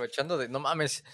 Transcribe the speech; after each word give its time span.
aprovechando 0.00 0.38
de. 0.38 0.48
No 0.48 0.60
mames. 0.60 1.04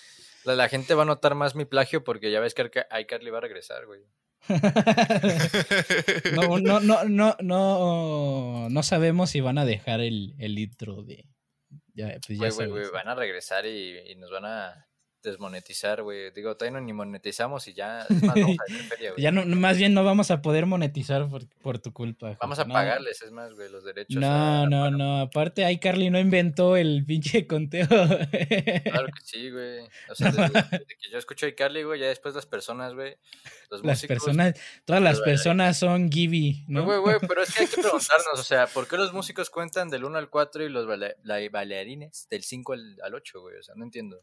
La, 0.45 0.69
gente 0.69 0.95
va 0.95 1.03
a 1.03 1.07
notar 1.07 1.35
más 1.35 1.57
mi 1.57 1.65
plagio 1.65 2.05
porque 2.05 2.31
ya 2.31 2.39
ves 2.39 2.55
que 2.55 2.71
iCarly 3.01 3.31
va 3.31 3.39
a 3.39 3.41
regresar, 3.41 3.85
güey. 3.87 4.03
no, 6.37 6.59
no, 6.61 6.79
no, 6.79 7.05
no, 7.05 7.37
no, 7.41 8.69
no 8.71 8.83
sabemos 8.85 9.31
si 9.31 9.41
van 9.41 9.59
a 9.59 9.65
dejar 9.65 10.01
el, 10.01 10.37
el 10.39 10.55
litro 10.55 11.03
de. 11.03 11.25
Ya, 11.95 12.17
pues 12.25 12.39
ya 12.39 12.51
güey, 12.51 12.69
güey, 12.69 12.91
van 12.93 13.09
a 13.09 13.17
regresar 13.17 13.67
y, 13.67 14.15
nos 14.17 14.31
van 14.31 14.45
a 14.45 14.86
desmonetizar, 15.27 16.03
güey. 16.03 16.31
Digo, 16.31 16.57
todavía 16.57 16.81
no 16.81 16.87
ni 16.87 16.93
monetizamos 16.93 17.69
y 17.69 17.75
ya. 17.75 18.07
Es 18.09 18.23
más, 18.23 18.35
feria, 18.89 19.13
ya 19.19 19.33
no, 19.33 19.45
más 19.45 19.77
bien 19.77 19.93
no 19.93 20.05
vamos 20.05 20.31
a 20.31 20.41
poder 20.41 20.67
monetizar 20.67 21.29
por, 21.29 21.47
por 21.61 21.79
tu 21.79 21.93
culpa. 21.93 22.37
Vamos 22.41 22.59
a 22.59 22.65
pagarles, 22.65 23.21
es 23.23 23.31
más, 23.31 23.53
güey, 23.55 23.71
los 23.71 23.85
derechos. 23.85 24.21
No, 24.21 24.67
no, 24.67 24.91
no. 24.91 25.21
Aparte, 25.21 25.71
iCarly 25.71 26.11
no 26.11 26.19
inventó 26.19 26.77
el 26.77 27.05
pinche 27.05 27.47
conteo. 27.47 27.87
claro 27.89 29.07
que 29.07 29.23
sí, 29.23 29.51
güey. 29.51 29.81
O 30.09 30.15
sea, 30.15 30.31
desde, 30.33 30.87
que 30.87 31.11
yo 31.11 31.19
escucho 31.19 31.47
iCarly, 31.47 31.83
güey, 31.83 32.01
ya 32.01 32.07
después 32.07 32.35
las 32.35 32.47
personas, 32.47 32.95
güey. 32.95 33.17
Los 33.71 33.85
las 33.85 34.07
personas, 34.07 34.55
todas 34.85 35.03
las 35.03 35.21
personas 35.21 35.77
son 35.77 36.11
Gibby, 36.11 36.65
¿no? 36.69 36.85
Güey, 36.85 36.99
güey, 36.99 37.17
pero 37.27 37.43
es 37.43 37.53
que 37.53 37.65
hay 37.65 37.69
que 37.69 37.77
preguntarnos, 37.83 38.39
o 38.39 38.45
sea, 38.45 38.67
¿por 38.69 38.87
qué 38.87 38.97
los 38.97 39.13
músicos 39.13 39.51
cuentan 39.51 39.89
del 39.91 40.05
1 40.05 40.19
al 40.19 40.31
4 40.31 40.65
y 40.65 40.69
los 40.69 40.87
bailarines 40.87 42.29
del 42.31 42.45
5 42.45 42.73
al, 42.73 42.97
al 43.03 43.15
8, 43.15 43.41
güey? 43.41 43.57
O 43.57 43.63
sea, 43.63 43.75
no 43.75 43.85
entiendo. 43.85 44.21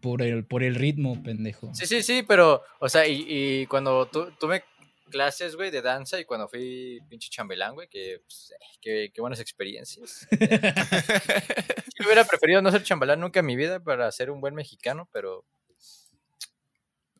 Por 0.00 0.22
el, 0.22 0.43
por 0.48 0.62
el 0.62 0.74
ritmo, 0.74 1.22
pendejo. 1.22 1.74
Sí, 1.74 1.86
sí, 1.86 2.02
sí, 2.02 2.22
pero, 2.22 2.62
o 2.80 2.88
sea, 2.88 3.06
y, 3.06 3.26
y 3.28 3.66
cuando 3.66 4.06
tu, 4.06 4.30
tuve 4.32 4.64
clases, 5.10 5.54
güey, 5.54 5.70
de 5.70 5.82
danza 5.82 6.18
y 6.18 6.24
cuando 6.24 6.48
fui 6.48 7.00
pinche 7.08 7.30
chambelán, 7.30 7.74
güey, 7.74 7.88
que, 7.88 8.20
pues, 8.26 8.52
eh, 8.84 9.10
qué, 9.12 9.20
buenas 9.20 9.40
experiencias. 9.40 10.26
Yo 11.98 12.06
hubiera 12.06 12.24
preferido 12.24 12.60
no 12.62 12.72
ser 12.72 12.82
chambelán 12.82 13.20
nunca 13.20 13.40
en 13.40 13.46
mi 13.46 13.54
vida 13.54 13.78
para 13.78 14.10
ser 14.10 14.30
un 14.30 14.40
buen 14.40 14.54
mexicano, 14.54 15.08
pero... 15.12 15.44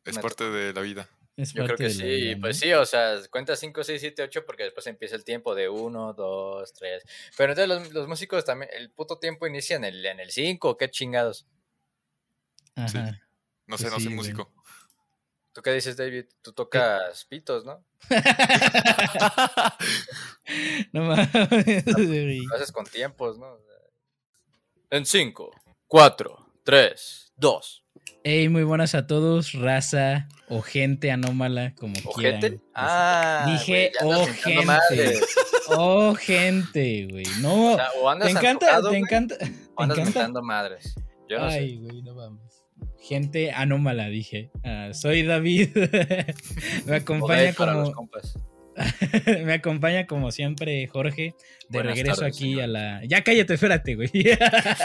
Es 0.03 0.19
parte 0.19 0.43
de 0.49 0.73
la 0.73 0.81
vida. 0.81 1.09
Yo 1.37 1.65
creo 1.65 1.77
que 1.77 1.89
sí, 1.89 2.35
pues 2.35 2.59
sí, 2.59 2.71
o 2.73 2.85
sea, 2.85 3.15
cuenta 3.29 3.55
5, 3.55 3.83
6, 3.83 3.99
7, 3.99 4.23
8 4.23 4.45
porque 4.45 4.63
después 4.63 4.87
empieza 4.87 5.15
el 5.15 5.23
tiempo 5.23 5.55
de 5.55 5.67
1, 5.67 6.13
2, 6.13 6.73
3. 6.73 7.03
Pero 7.37 7.53
entonces 7.53 7.67
los, 7.67 7.93
los, 7.93 8.07
músicos 8.07 8.45
también, 8.45 8.69
el 8.73 8.89
puto 8.91 9.19
tiempo 9.19 9.47
inicia 9.47 9.75
en 9.75 9.83
el, 9.83 10.05
en 10.05 10.19
el 10.19 10.31
5, 10.31 10.77
qué 10.77 10.89
chingados. 10.89 11.45
Ajá. 12.75 13.21
No 13.67 13.77
sé, 13.77 13.85
pues 13.85 13.93
no 13.93 13.99
soy 13.99 14.13
músico. 14.13 14.51
¿Tú 15.53 15.61
qué 15.61 15.71
dices, 15.71 15.95
David? 15.95 16.25
Tú 16.41 16.51
tocas 16.51 17.23
pitos, 17.25 17.63
¿no? 17.63 17.81
no 20.91 21.03
mames. 21.03 21.85
Lo 21.87 22.55
haces 22.55 22.71
con 22.73 22.85
tiempos, 22.85 23.37
¿no? 23.37 23.57
En 24.89 25.05
5, 25.05 25.51
4, 25.87 26.51
3, 26.63 27.33
2. 27.37 27.85
Hey, 28.23 28.49
muy 28.49 28.63
buenas 28.63 28.95
a 28.95 29.07
todos, 29.07 29.53
raza 29.53 30.27
o 30.49 30.61
gente 30.61 31.11
anómala, 31.11 31.73
como 31.75 31.93
¿O 32.05 32.13
quieran. 32.13 32.41
Gente? 32.41 32.61
Ah, 32.73 33.45
dije 33.47 33.91
o 34.01 34.25
gente. 34.25 35.19
O 35.67 36.13
gente, 36.13 37.07
güey. 37.09 37.25
No, 37.39 37.75
o, 37.75 38.09
andas 38.09 38.31
te 38.31 38.37
encanta, 38.37 38.81
te 38.81 38.97
encanta. 38.97 39.35
O 39.75 39.81
andas 39.81 39.97
encanta? 39.97 40.41
madres. 40.41 40.93
Yo 41.27 41.39
no 41.39 41.45
Ay, 41.45 41.77
güey, 41.77 42.03
no 42.03 42.13
vamos. 42.13 42.54
Gente 43.07 43.51
anómala, 43.51 44.07
dije. 44.07 44.49
Ah, 44.63 44.89
soy 44.93 45.21
David. 45.21 45.69
me 46.87 46.95
acompaña 46.95 47.53
como. 47.53 47.93
me 49.45 49.53
acompaña 49.53 50.07
como 50.07 50.31
siempre 50.31 50.87
Jorge. 50.87 51.35
De 51.69 51.83
regreso 51.83 52.25
aquí 52.25 52.59
a 52.59 52.65
la. 52.65 53.05
Ya 53.05 53.23
cállate, 53.23 53.53
espérate, 53.53 53.93
güey. 53.93 54.09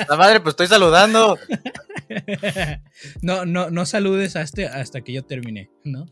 la 0.08 0.16
madre, 0.18 0.40
pues 0.40 0.52
estoy 0.52 0.66
saludando. 0.66 1.38
no, 3.22 3.46
no, 3.46 3.70
no 3.70 3.86
saludes 3.86 4.36
hasta, 4.36 4.66
hasta 4.78 5.00
que 5.00 5.14
yo 5.14 5.24
termine, 5.24 5.70
¿no? 5.84 6.04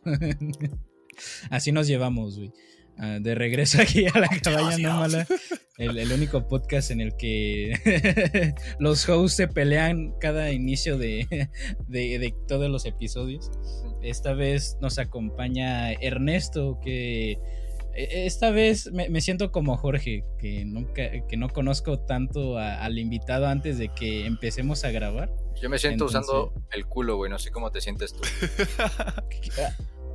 Así 1.50 1.72
nos 1.72 1.86
llevamos, 1.86 2.38
güey. 2.38 2.52
Ah, 3.00 3.18
de 3.20 3.34
regreso 3.34 3.80
aquí 3.82 4.06
a 4.06 4.18
la 4.18 4.28
cabaña 4.42 4.88
anómala, 4.88 5.26
el, 5.78 5.98
el, 5.98 6.12
único 6.12 6.48
podcast 6.48 6.90
en 6.90 7.00
el 7.00 7.16
que 7.16 8.54
los 8.80 9.08
hosts 9.08 9.36
se 9.36 9.46
pelean 9.46 10.14
cada 10.18 10.50
inicio 10.50 10.98
de, 10.98 11.48
de, 11.86 12.34
todos 12.48 12.68
los 12.68 12.84
episodios. 12.86 13.50
Esta 14.02 14.32
vez 14.34 14.76
nos 14.80 14.98
acompaña 14.98 15.92
Ernesto, 15.92 16.80
que 16.82 17.38
e, 17.94 18.26
esta 18.26 18.50
vez 18.50 18.90
me, 18.90 19.20
siento 19.20 19.52
como 19.52 19.76
Jorge, 19.76 20.24
que, 20.40 20.64
nunca, 20.64 21.24
que 21.28 21.36
no 21.36 21.48
conozco 21.50 22.00
tanto 22.00 22.58
al 22.58 22.98
invitado 22.98 23.46
antes 23.46 23.78
de 23.78 23.90
que 23.90 24.26
empecemos 24.26 24.84
a 24.84 24.90
grabar. 24.90 25.30
Yo 25.62 25.70
me 25.70 25.78
siento 25.78 26.06
usando 26.06 26.52
el 26.72 26.86
culo, 26.86 27.16
güey, 27.16 27.30
no 27.30 27.38
sé 27.38 27.52
cómo 27.52 27.70
te 27.70 27.80
sientes 27.80 28.12
tú. 28.12 28.22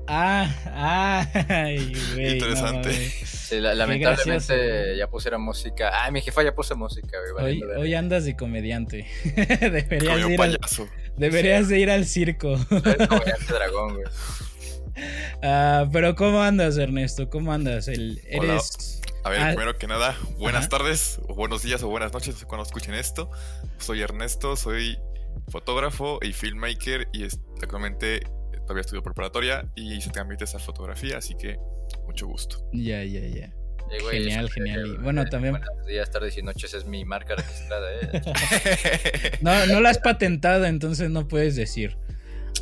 Ah, 0.07 0.53
ah, 0.67 1.27
ay, 1.49 1.93
güey. 2.13 2.33
Interesante. 2.33 2.93
sí, 2.93 3.59
lamentablemente 3.59 4.97
ya 4.97 5.07
puse 5.09 5.35
música. 5.37 5.91
Ah, 5.93 6.11
mi 6.11 6.21
jefa 6.21 6.43
ya 6.43 6.53
puso 6.53 6.75
música, 6.75 7.17
güey. 7.37 7.61
Hoy, 7.77 7.93
andas 7.93 8.25
de 8.25 8.35
comediante. 8.35 9.07
deberías, 9.23 10.29
ir 10.29 10.41
al, 10.41 10.59
deberías 11.15 11.67
de 11.69 11.79
ir 11.79 11.89
al 11.89 12.05
circo. 12.05 12.53
comediante 12.69 13.53
dragón, 13.53 13.95
güey. 13.95 14.05
Ah, 15.41 15.87
pero 15.91 16.15
¿cómo 16.15 16.41
andas, 16.41 16.77
Ernesto? 16.77 17.29
¿Cómo 17.29 17.53
andas? 17.53 17.87
El, 17.87 18.21
eres... 18.25 19.01
A 19.23 19.29
ver, 19.29 19.41
ah, 19.41 19.47
primero 19.47 19.77
que 19.77 19.87
nada, 19.87 20.17
buenas 20.37 20.67
tardes, 20.67 21.21
o 21.29 21.33
buenos 21.33 21.63
días, 21.63 21.81
o 21.81 21.87
buenas 21.87 22.11
noches 22.11 22.43
cuando 22.45 22.63
escuchen 22.63 22.93
esto. 22.93 23.31
Soy 23.77 24.01
Ernesto, 24.01 24.57
soy 24.57 24.99
fotógrafo 25.47 26.19
y 26.21 26.33
filmmaker 26.33 27.07
y 27.13 27.23
actualmente 27.61 28.23
todavía 28.63 28.81
estudio 28.81 29.03
preparatoria 29.03 29.69
y 29.75 30.01
se 30.01 30.09
te 30.09 30.19
admite 30.19 30.43
esa 30.43 30.59
fotografía, 30.59 31.17
así 31.17 31.35
que 31.35 31.59
mucho 32.05 32.27
gusto. 32.27 32.57
Ya, 32.73 33.03
ya, 33.03 33.21
ya. 33.21 33.53
genial, 34.09 34.49
genial. 34.49 34.97
bueno, 34.99 35.25
también. 35.25 35.53
Buenos 35.53 35.85
días, 35.85 36.09
tardes 36.11 36.37
y 36.37 36.41
noches 36.41 36.73
es 36.73 36.85
mi 36.85 37.05
marca 37.05 37.35
registrada, 37.35 37.87
¿eh? 38.01 38.21
no, 39.41 39.65
no 39.67 39.81
la 39.81 39.89
has 39.89 39.99
patentado, 39.99 40.65
entonces 40.65 41.09
no 41.09 41.27
puedes 41.27 41.55
decir. 41.55 41.97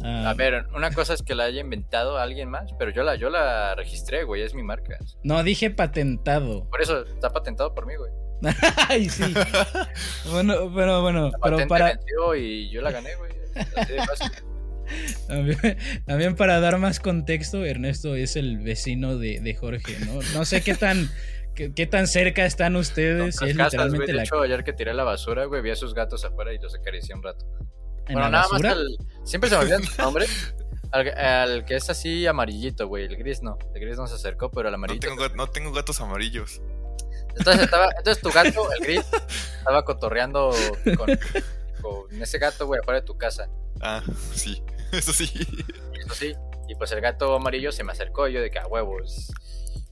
Ah. 0.04 0.30
a 0.30 0.34
ver, 0.34 0.66
una 0.74 0.92
cosa 0.92 1.14
es 1.14 1.22
que 1.22 1.36
la 1.36 1.44
haya 1.44 1.62
inventado 1.62 2.18
alguien 2.18 2.50
más, 2.50 2.74
pero 2.80 2.92
yo 2.92 3.04
la, 3.04 3.16
yo 3.16 3.30
la 3.30 3.76
registré, 3.76 4.24
güey, 4.24 4.42
es 4.42 4.56
mi 4.56 4.64
marca. 4.64 4.98
No, 5.24 5.44
dije 5.44 5.70
patentado. 5.70 6.68
Por 6.70 6.82
eso 6.82 7.06
está 7.06 7.32
patentado 7.32 7.76
por 7.76 7.86
mí, 7.86 7.94
güey. 7.96 8.12
Ay, 8.90 9.10
sí. 9.10 9.34
bueno, 10.32 10.72
pero 10.76 11.02
bueno, 11.02 11.32
pero 11.44 11.68
para. 11.68 12.00
y 12.38 12.70
yo 12.70 12.82
la 12.82 12.92
gané, 12.92 13.16
güey. 13.16 13.32
También, 16.06 16.36
para 16.36 16.60
dar 16.60 16.78
más 16.78 17.00
contexto, 17.00 17.66
Ernesto 17.66 18.16
es 18.16 18.36
el 18.36 18.60
vecino 18.60 19.18
de, 19.18 19.56
Jorge, 19.60 19.98
¿no? 20.06 20.20
No 20.34 20.46
sé 20.46 20.62
qué 20.62 20.76
tan, 20.76 21.10
qué, 21.56 21.88
tan 21.88 22.08
cerca 22.08 22.46
están 22.46 22.76
ustedes. 22.76 23.42
es 23.42 23.56
literalmente 23.56 24.14
de 24.14 24.24
hecho, 24.24 24.42
ayer 24.42 24.64
que 24.64 24.74
tiré 24.74 24.94
la 24.94 25.04
basura, 25.04 25.46
güey, 25.46 25.62
vi 25.62 25.72
a 25.72 25.76
sus 25.76 25.94
gatos 25.94 26.26
afuera 26.26 26.54
y 26.54 26.60
los 26.60 26.76
acaricié 26.76 27.16
un 27.16 27.24
rato. 27.24 27.46
bueno, 28.06 28.30
nada 28.30 28.48
más 28.52 28.62
Siempre 29.24 29.50
se 29.50 29.56
me 29.56 29.62
olvida 29.62 29.80
su 29.80 30.02
nombre. 30.02 30.26
Al, 30.92 31.64
que 31.64 31.76
es 31.78 31.90
así 31.90 32.28
amarillito, 32.28 32.88
güey. 32.88 33.06
El 33.06 33.16
gris 33.16 33.42
no. 33.42 33.58
El 33.74 33.80
gris 33.80 33.98
no 33.98 34.08
se 34.08 34.16
acercó, 34.16 34.52
pero 34.52 34.68
el 34.68 34.76
amarillito. 34.76 35.08
No 35.36 35.48
tengo, 35.48 35.72
gatos 35.72 36.02
amarillos. 36.02 36.62
Entonces, 37.38 37.64
estaba, 37.64 37.88
entonces 37.98 38.22
tu 38.22 38.30
gato, 38.30 38.70
el 38.74 38.86
gris, 38.86 39.06
estaba 39.58 39.86
cotorreando 39.86 40.54
con, 40.98 41.18
con 41.82 42.22
ese 42.22 42.38
gato, 42.40 42.68
güey, 42.68 42.82
afuera 42.82 43.00
de 43.00 43.06
tu 43.06 43.18
casa. 43.18 43.50
Ah, 43.80 44.04
sí. 44.34 44.62
Eso 44.98 45.14
sí. 45.14 45.32
Eso 46.00 46.14
sí. 46.14 46.36
Y 46.68 46.76
pues 46.76 46.92
el 46.92 47.02
gato 47.02 47.36
amarillo 47.36 47.72
se 47.72 47.84
me 47.84 47.92
acercó 47.92 48.28
y 48.28 48.34
yo 48.34 48.42
de 48.42 48.50
que 48.50 48.60
a 48.60 48.68
huevos. 48.68 49.32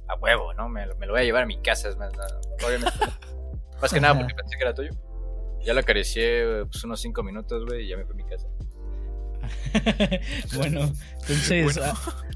A 0.07 0.15
huevo, 0.15 0.53
¿no? 0.53 0.69
Me, 0.69 0.85
me 0.95 1.05
lo 1.05 1.13
voy 1.13 1.21
a 1.21 1.23
llevar 1.23 1.43
a 1.43 1.45
mi 1.45 1.61
casa. 1.61 1.89
Es 1.89 1.97
más, 1.97 2.11
más 3.81 3.93
que 3.93 3.99
nada 3.99 4.17
porque 4.17 4.33
pensé 4.33 4.57
que 4.57 4.63
era 4.63 4.73
tuyo. 4.73 4.91
Ya 5.61 5.73
lo 5.73 5.81
acaricié 5.81 6.65
pues, 6.71 6.83
unos 6.83 7.01
5 7.01 7.21
minutos, 7.23 7.65
güey, 7.65 7.85
y 7.85 7.89
ya 7.89 7.97
me 7.97 8.05
fui 8.05 8.13
a 8.13 8.15
mi 8.15 8.25
casa. 8.25 8.47
bueno, 10.55 10.91
entonces, 11.21 11.79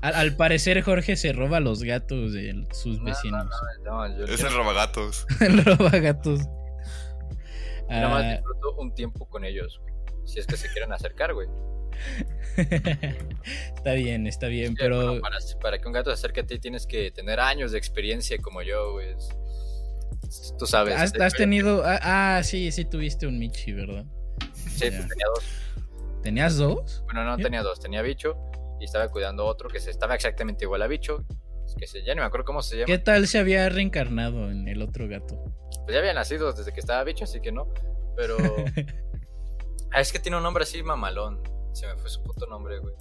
al 0.01 0.35
parecer 0.35 0.81
Jorge 0.81 1.15
se 1.15 1.31
roba 1.31 1.59
los 1.59 1.83
gatos 1.83 2.33
de 2.33 2.65
sus 2.71 3.01
vecinos. 3.03 3.47
No, 3.83 4.07
no, 4.07 4.25
es 4.25 4.41
el 4.41 4.53
robagatos. 4.53 5.25
el 5.41 5.63
robagatos. 5.63 6.41
Nada 7.89 8.09
más 8.09 8.23
ah. 8.23 8.31
disfruto 8.31 8.75
un 8.77 8.93
tiempo 8.93 9.27
con 9.29 9.45
ellos, 9.45 9.81
Si 10.25 10.39
es 10.39 10.47
que 10.47 10.57
se 10.57 10.69
quieren 10.71 10.91
acercar, 10.93 11.33
güey. 11.33 11.47
está 13.75 13.93
bien, 13.93 14.27
está 14.27 14.47
bien, 14.47 14.75
pero... 14.75 15.19
para, 15.61 15.79
que 15.79 15.87
un 15.87 15.93
gato 15.93 16.09
se 16.11 16.15
acerque 16.15 16.41
a 16.41 16.45
ti 16.45 16.59
tienes 16.59 16.85
que 16.85 17.11
tener 17.11 17.39
años 17.39 17.71
de 17.71 17.77
experiencia 17.77 18.37
como 18.39 18.61
yo, 18.61 18.93
güey. 18.93 19.15
Tú 20.57 20.65
sabes. 20.65 20.95
Has, 20.95 21.33
tenido... 21.33 21.83
Ah, 21.85 22.37
ah, 22.37 22.43
sí, 22.43 22.71
sí 22.71 22.85
tuviste 22.85 23.27
un 23.27 23.39
Michi, 23.39 23.73
¿verdad? 23.73 24.05
Sí, 24.53 24.89
pues 24.89 25.07
tenía 25.07 25.25
dos. 25.35 25.45
¿Tenías 26.21 26.57
dos? 26.57 27.03
Bueno, 27.05 27.25
no 27.25 27.37
tenía 27.37 27.61
dos, 27.61 27.79
tenía 27.79 28.01
bicho 28.01 28.37
y 28.79 28.85
estaba 28.85 29.09
cuidando 29.09 29.45
otro 29.45 29.69
que 29.69 29.79
se 29.79 29.91
estaba 29.91 30.15
exactamente 30.15 30.65
igual 30.65 30.81
a 30.81 30.87
bicho. 30.87 31.25
Que 31.77 31.87
se, 31.87 32.03
ya 32.03 32.13
no 32.13 32.21
me 32.21 32.27
acuerdo 32.27 32.45
cómo 32.45 32.61
se 32.61 32.75
llama. 32.75 32.85
¿Qué 32.85 32.97
tal 32.97 33.27
se 33.27 33.39
había 33.39 33.67
reencarnado 33.69 34.51
en 34.51 34.67
el 34.67 34.81
otro 34.81 35.07
gato? 35.07 35.43
Pues 35.85 35.93
ya 35.93 35.99
había 35.99 36.13
nacido 36.13 36.51
desde 36.53 36.71
que 36.71 36.79
estaba 36.79 37.03
bicho, 37.03 37.23
así 37.23 37.41
que 37.41 37.51
no. 37.51 37.67
Pero 38.15 38.37
Ah, 39.93 40.01
es 40.01 40.11
que 40.11 40.17
tiene 40.17 40.37
un 40.37 40.43
nombre 40.43 40.63
así 40.63 40.81
mamalón. 40.81 41.39
Se 41.73 41.87
me 41.87 41.95
fue 41.97 42.09
su 42.09 42.23
puto 42.23 42.45
nombre, 42.47 42.79
güey. 42.79 42.93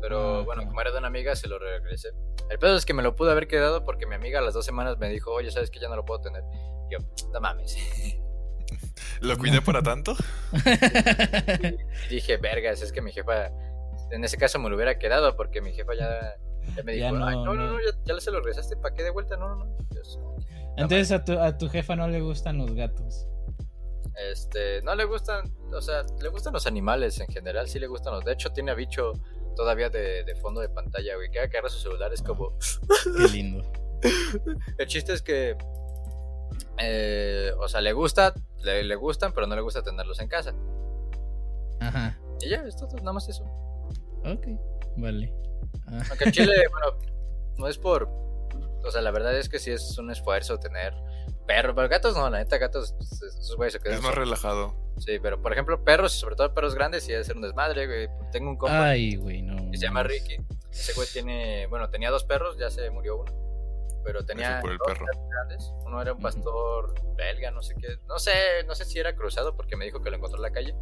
Pero 0.00 0.38
Ah, 0.40 0.42
bueno, 0.44 0.64
como 0.66 0.80
era 0.80 0.90
de 0.90 0.98
una 0.98 1.06
amiga, 1.08 1.36
se 1.36 1.46
lo 1.48 1.58
regresé. 1.58 2.08
El 2.50 2.58
pedo 2.58 2.76
es 2.76 2.84
que 2.84 2.92
me 2.94 3.02
lo 3.02 3.14
pude 3.14 3.30
haber 3.30 3.46
quedado 3.46 3.84
porque 3.84 4.06
mi 4.06 4.14
amiga 4.16 4.40
a 4.40 4.42
las 4.42 4.54
dos 4.54 4.64
semanas 4.64 4.98
me 4.98 5.08
dijo, 5.08 5.30
oye, 5.32 5.50
¿sabes 5.50 5.70
que 5.70 5.78
ya 5.80 5.88
no 5.88 5.96
lo 5.96 6.04
puedo 6.04 6.20
tener? 6.20 6.42
Y 6.90 6.94
yo, 6.94 6.98
no 7.32 7.40
mames. 7.40 7.76
¿Lo 9.20 9.38
cuidé 9.38 9.60
para 9.62 9.82
tanto? 9.82 10.14
Y 12.10 12.14
dije, 12.14 12.36
vergas, 12.38 12.82
es 12.82 12.92
que 12.92 13.00
mi 13.00 13.12
jefa, 13.12 13.46
en 14.10 14.24
ese 14.24 14.36
caso 14.36 14.58
me 14.58 14.68
lo 14.68 14.74
hubiera 14.76 14.98
quedado 14.98 15.36
porque 15.36 15.60
mi 15.60 15.72
jefa 15.72 15.94
ya, 15.94 16.36
ya 16.76 16.82
me 16.82 16.96
Ya 16.98 17.06
dijo, 17.06 17.18
no, 17.18 17.26
"Ay, 17.26 17.36
no, 17.36 17.44
no, 17.44 17.54
no. 17.54 17.72
no, 17.74 17.78
ya, 17.78 17.96
ya 18.14 18.20
se 18.20 18.30
lo 18.32 18.38
regresaste, 18.40 18.76
¿para 18.76 18.94
qué 18.94 19.04
de 19.04 19.10
vuelta? 19.10 19.36
No, 19.36 19.54
no, 19.54 19.64
no. 19.66 19.76
Entonces 20.76 21.12
a 21.12 21.22
tu, 21.24 21.38
a 21.38 21.56
tu 21.56 21.68
jefa 21.68 21.94
no 21.94 22.08
le 22.08 22.20
gustan 22.20 22.58
los 22.58 22.74
gatos. 22.74 23.26
Este, 24.16 24.82
no 24.82 24.94
le 24.94 25.04
gustan, 25.04 25.54
o 25.72 25.80
sea, 25.80 26.04
le 26.20 26.28
gustan 26.28 26.52
los 26.52 26.66
animales 26.66 27.18
en 27.20 27.28
general, 27.28 27.68
sí 27.68 27.78
le 27.78 27.86
gustan 27.86 28.14
los. 28.14 28.24
De 28.24 28.32
hecho, 28.32 28.50
tiene 28.50 28.70
a 28.70 28.74
bicho 28.74 29.12
todavía 29.56 29.88
de, 29.90 30.24
de 30.24 30.34
fondo 30.36 30.60
de 30.60 30.68
pantalla, 30.68 31.16
güey. 31.16 31.30
Cada 31.30 31.48
que 31.48 31.56
agarra 31.56 31.70
su 31.70 31.78
celular 31.78 32.12
es 32.12 32.22
como. 32.22 32.56
Qué 33.16 33.28
lindo. 33.32 33.70
El 34.78 34.86
chiste 34.86 35.12
es 35.12 35.22
que. 35.22 35.56
eh, 36.78 37.52
o 37.58 37.68
sea, 37.68 37.80
le 37.80 37.92
gusta, 37.92 38.34
le, 38.62 38.82
le 38.82 38.94
gustan, 38.96 39.32
pero 39.32 39.46
no 39.46 39.54
le 39.54 39.62
gusta 39.62 39.82
tenerlos 39.82 40.20
en 40.20 40.28
casa. 40.28 40.54
Ajá. 41.80 42.18
Y 42.40 42.48
ya, 42.50 42.62
es 42.66 42.76
todo, 42.76 42.96
nada 42.98 43.12
más 43.12 43.28
eso. 43.28 43.44
Ok. 44.24 44.46
Vale. 44.96 45.32
Ah, 45.86 46.02
Aunque 46.10 46.24
en 46.24 46.32
Chile, 46.32 46.52
bueno, 46.70 46.98
no 47.56 47.68
es 47.68 47.78
por. 47.78 48.08
O 48.84 48.90
sea, 48.90 49.00
la 49.00 49.10
verdad 49.12 49.36
es 49.38 49.48
que 49.48 49.58
sí 49.58 49.70
es 49.70 49.96
un 49.98 50.10
esfuerzo 50.10 50.58
tener 50.58 50.92
perros, 51.54 51.74
pero 51.74 51.88
gatos 51.88 52.16
no, 52.16 52.30
la 52.30 52.38
neta, 52.38 52.58
gatos, 52.58 52.94
pues, 52.96 53.22
esos 53.22 53.56
güeyes 53.56 53.74
se 53.74 53.80
quedan. 53.80 53.96
Es 53.96 54.02
más 54.02 54.12
solos. 54.12 54.24
relajado. 54.28 54.74
Sí, 54.98 55.18
pero 55.20 55.40
por 55.40 55.52
ejemplo, 55.52 55.84
perros, 55.84 56.12
sobre 56.12 56.36
todo 56.36 56.54
perros 56.54 56.74
grandes, 56.74 57.04
sí 57.04 57.12
debe 57.12 57.24
ser 57.24 57.36
un 57.36 57.42
desmadre, 57.42 57.86
güey. 57.86 58.08
Tengo 58.30 58.50
un 58.50 58.56
compa. 58.56 58.88
Ay, 58.90 59.16
güey, 59.16 59.42
no. 59.42 59.70
que 59.70 59.76
se 59.76 59.86
llama. 59.86 60.02
Ricky. 60.02 60.36
Ese 60.70 60.94
güey 60.94 61.06
tiene, 61.12 61.66
bueno, 61.66 61.90
tenía 61.90 62.10
dos 62.10 62.24
perros, 62.24 62.56
ya 62.58 62.70
se 62.70 62.88
murió 62.90 63.18
uno. 63.18 63.32
Pero 64.04 64.24
tenía 64.24 64.60
por 64.60 64.70
el 64.72 64.78
dos 64.78 64.86
perro. 64.86 65.06
perros 65.06 65.28
grandes. 65.30 65.72
Uno 65.84 66.00
era 66.02 66.12
un 66.12 66.20
pastor 66.20 66.94
belga, 67.16 67.50
no 67.50 67.62
sé 67.62 67.74
qué. 67.80 67.98
No 68.08 68.18
sé, 68.18 68.32
no 68.66 68.74
sé 68.74 68.84
si 68.84 68.98
era 68.98 69.14
cruzado 69.14 69.54
porque 69.56 69.76
me 69.76 69.84
dijo 69.84 70.02
que 70.02 70.10
lo 70.10 70.16
encontró 70.16 70.38
en 70.38 70.42
la 70.42 70.50
calle. 70.52 70.74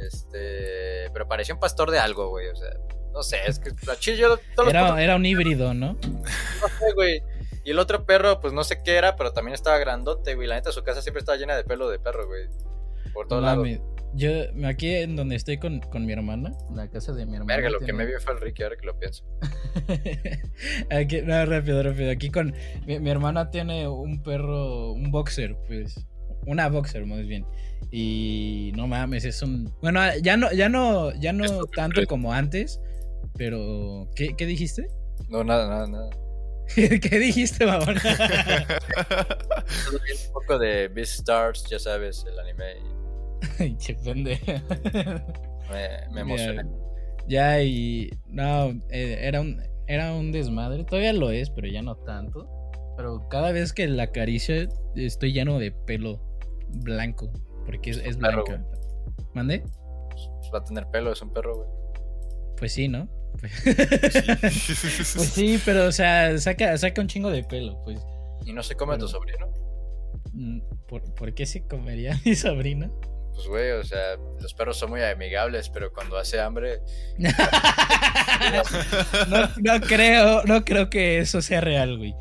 Este, 0.00 1.10
pero 1.12 1.28
parecía 1.28 1.54
un 1.54 1.60
pastor 1.60 1.90
de 1.90 1.98
algo, 1.98 2.28
güey. 2.30 2.48
O 2.48 2.56
sea, 2.56 2.70
no 3.12 3.22
sé, 3.22 3.38
es 3.46 3.58
que 3.58 3.70
la 3.86 3.94
los 3.94 4.68
Era, 4.68 5.02
era 5.02 5.16
un 5.16 5.26
híbrido, 5.26 5.74
¿no? 5.74 5.94
no 6.02 6.68
sé, 6.78 6.92
güey. 6.94 7.22
Y 7.68 7.72
el 7.72 7.78
otro 7.80 8.06
perro, 8.06 8.40
pues 8.40 8.54
no 8.54 8.64
sé 8.64 8.80
qué 8.82 8.96
era, 8.96 9.14
pero 9.14 9.34
también 9.34 9.54
estaba 9.54 9.76
grandote, 9.76 10.34
güey. 10.34 10.48
La 10.48 10.54
neta, 10.54 10.72
su 10.72 10.82
casa 10.82 11.02
siempre 11.02 11.18
estaba 11.18 11.36
llena 11.36 11.54
de 11.54 11.64
pelo 11.64 11.90
de 11.90 11.98
perro, 11.98 12.26
güey. 12.26 12.46
Por 13.12 13.28
todos 13.28 13.42
lados. 13.42 13.68
Yo, 14.14 14.30
aquí 14.64 14.94
en 14.94 15.16
donde 15.16 15.36
estoy 15.36 15.58
con, 15.58 15.80
con 15.80 16.06
mi 16.06 16.14
hermana, 16.14 16.52
la 16.74 16.88
casa 16.88 17.12
de 17.12 17.26
mi 17.26 17.36
hermana. 17.36 17.56
Verga, 17.56 17.68
lo 17.68 17.80
que 17.80 17.92
me 17.92 18.06
vio 18.06 18.18
fue 18.22 18.32
el 18.32 18.40
Ricky, 18.40 18.62
ahora 18.62 18.76
que 18.78 18.86
lo 18.86 18.98
pienso. 18.98 19.22
Aquí, 20.90 21.20
no, 21.20 21.44
rápido, 21.44 21.82
rápido. 21.82 22.10
Aquí 22.10 22.30
con 22.30 22.54
mi, 22.86 23.00
mi 23.00 23.10
hermana 23.10 23.50
tiene 23.50 23.86
un 23.86 24.22
perro, 24.22 24.92
un 24.92 25.10
boxer, 25.10 25.54
pues. 25.66 26.06
Una 26.46 26.70
boxer, 26.70 27.04
más 27.04 27.26
bien. 27.26 27.44
Y 27.90 28.72
no 28.76 28.86
mames, 28.86 29.26
es 29.26 29.42
un. 29.42 29.74
Bueno, 29.82 30.00
ya 30.22 30.38
no, 30.38 30.50
ya 30.52 30.70
no, 30.70 31.12
ya 31.20 31.34
no 31.34 31.66
tanto 31.66 32.06
como 32.06 32.32
antes. 32.32 32.80
Pero. 33.36 34.08
¿Qué, 34.16 34.34
qué 34.38 34.46
dijiste? 34.46 34.88
No, 35.28 35.44
nada, 35.44 35.68
nada, 35.68 35.86
nada. 35.86 36.27
¿Qué 36.74 37.18
dijiste, 37.18 37.64
vi 37.64 37.70
un 40.26 40.32
poco 40.32 40.58
de 40.58 40.88
Beastars, 40.88 41.64
ya 41.68 41.78
sabes, 41.78 42.24
el 42.30 42.38
anime. 42.38 42.64
Ay, 43.58 43.76
qué 43.84 43.94
pendejo. 43.94 44.44
Me, 45.70 45.88
me 46.12 46.20
emocioné. 46.22 46.64
Ya, 47.28 47.62
y. 47.62 48.10
No, 48.26 48.70
eh, 48.88 49.18
era 49.20 49.42
un, 49.42 49.62
era 49.86 50.14
un 50.14 50.32
desmadre. 50.32 50.84
Todavía 50.84 51.12
lo 51.12 51.30
es, 51.30 51.50
pero 51.50 51.68
ya 51.68 51.82
no 51.82 51.94
tanto. 51.94 52.48
Pero 52.96 53.28
cada 53.28 53.52
vez 53.52 53.74
que 53.74 53.86
la 53.86 54.04
acaricio, 54.04 54.66
estoy 54.96 55.34
lleno 55.34 55.58
de 55.58 55.72
pelo 55.72 56.22
blanco. 56.68 57.30
Porque 57.66 57.90
es, 57.90 57.98
es 57.98 58.16
Perro. 58.16 58.44
¿Mande? 59.34 59.62
Pues 60.08 60.50
va 60.54 60.60
a 60.60 60.64
tener 60.64 60.86
pelo, 60.86 61.12
es 61.12 61.20
un 61.20 61.34
perro, 61.34 61.56
güey. 61.56 61.68
Pues 62.56 62.72
sí, 62.72 62.88
¿no? 62.88 63.08
Pues 64.40 65.28
sí, 65.32 65.60
pero 65.64 65.86
o 65.86 65.92
sea, 65.92 66.36
saca, 66.38 66.76
saca 66.78 67.00
un 67.00 67.06
chingo 67.08 67.30
de 67.30 67.44
pelo, 67.44 67.80
pues. 67.84 68.00
Y 68.46 68.52
no 68.52 68.62
se 68.62 68.74
come 68.74 68.94
a 68.94 68.98
tu 68.98 69.06
Pero- 69.06 69.18
sobrino. 69.18 69.46
Mm, 70.32 70.60
¿Por, 70.88 71.14
por 71.14 71.34
qué 71.34 71.46
se 71.46 71.66
comería 71.66 72.18
mi 72.24 72.34
sobrina? 72.34 72.90
Pues, 73.34 73.46
güey, 73.46 73.70
o 73.72 73.84
sea, 73.84 74.16
los 74.40 74.52
perros 74.54 74.76
son 74.78 74.90
muy 74.90 75.02
amigables, 75.02 75.68
pero 75.70 75.92
cuando 75.92 76.16
hace 76.18 76.40
hambre. 76.40 76.80
no, 79.28 79.48
no 79.60 79.80
creo, 79.80 80.42
no 80.44 80.64
creo 80.64 80.90
que 80.90 81.18
eso 81.18 81.40
sea 81.40 81.60
real, 81.60 81.98
güey. 81.98 82.14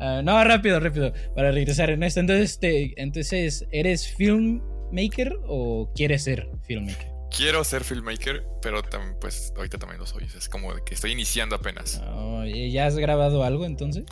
Ah, 0.00 0.20
no, 0.24 0.42
rápido, 0.42 0.80
rápido, 0.80 1.12
para 1.34 1.52
regresar 1.52 1.90
en 1.90 2.02
esto. 2.02 2.18
Entonces, 2.20 2.58
te- 2.58 3.00
entonces, 3.00 3.64
¿eres 3.70 4.08
filmmaker 4.16 5.36
o 5.46 5.92
quieres 5.94 6.24
ser 6.24 6.48
filmmaker? 6.66 7.13
Quiero 7.36 7.64
ser 7.64 7.82
filmmaker, 7.82 8.46
pero 8.62 8.82
también, 8.82 9.16
pues 9.20 9.52
ahorita 9.56 9.78
también 9.78 9.98
lo 9.98 10.06
soy. 10.06 10.24
Es 10.24 10.48
como 10.48 10.72
que 10.84 10.94
estoy 10.94 11.12
iniciando 11.12 11.56
apenas. 11.56 12.00
Oh, 12.06 12.44
¿y 12.44 12.70
¿Ya 12.70 12.86
has 12.86 12.96
grabado 12.96 13.42
algo 13.42 13.64
entonces? 13.64 14.04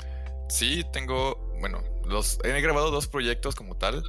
Sí, 0.49 0.85
tengo, 0.93 1.37
bueno, 1.61 1.83
los, 2.05 2.39
he 2.45 2.61
grabado 2.61 2.91
dos 2.91 3.07
proyectos 3.07 3.55
como 3.55 3.77
tal. 3.77 4.03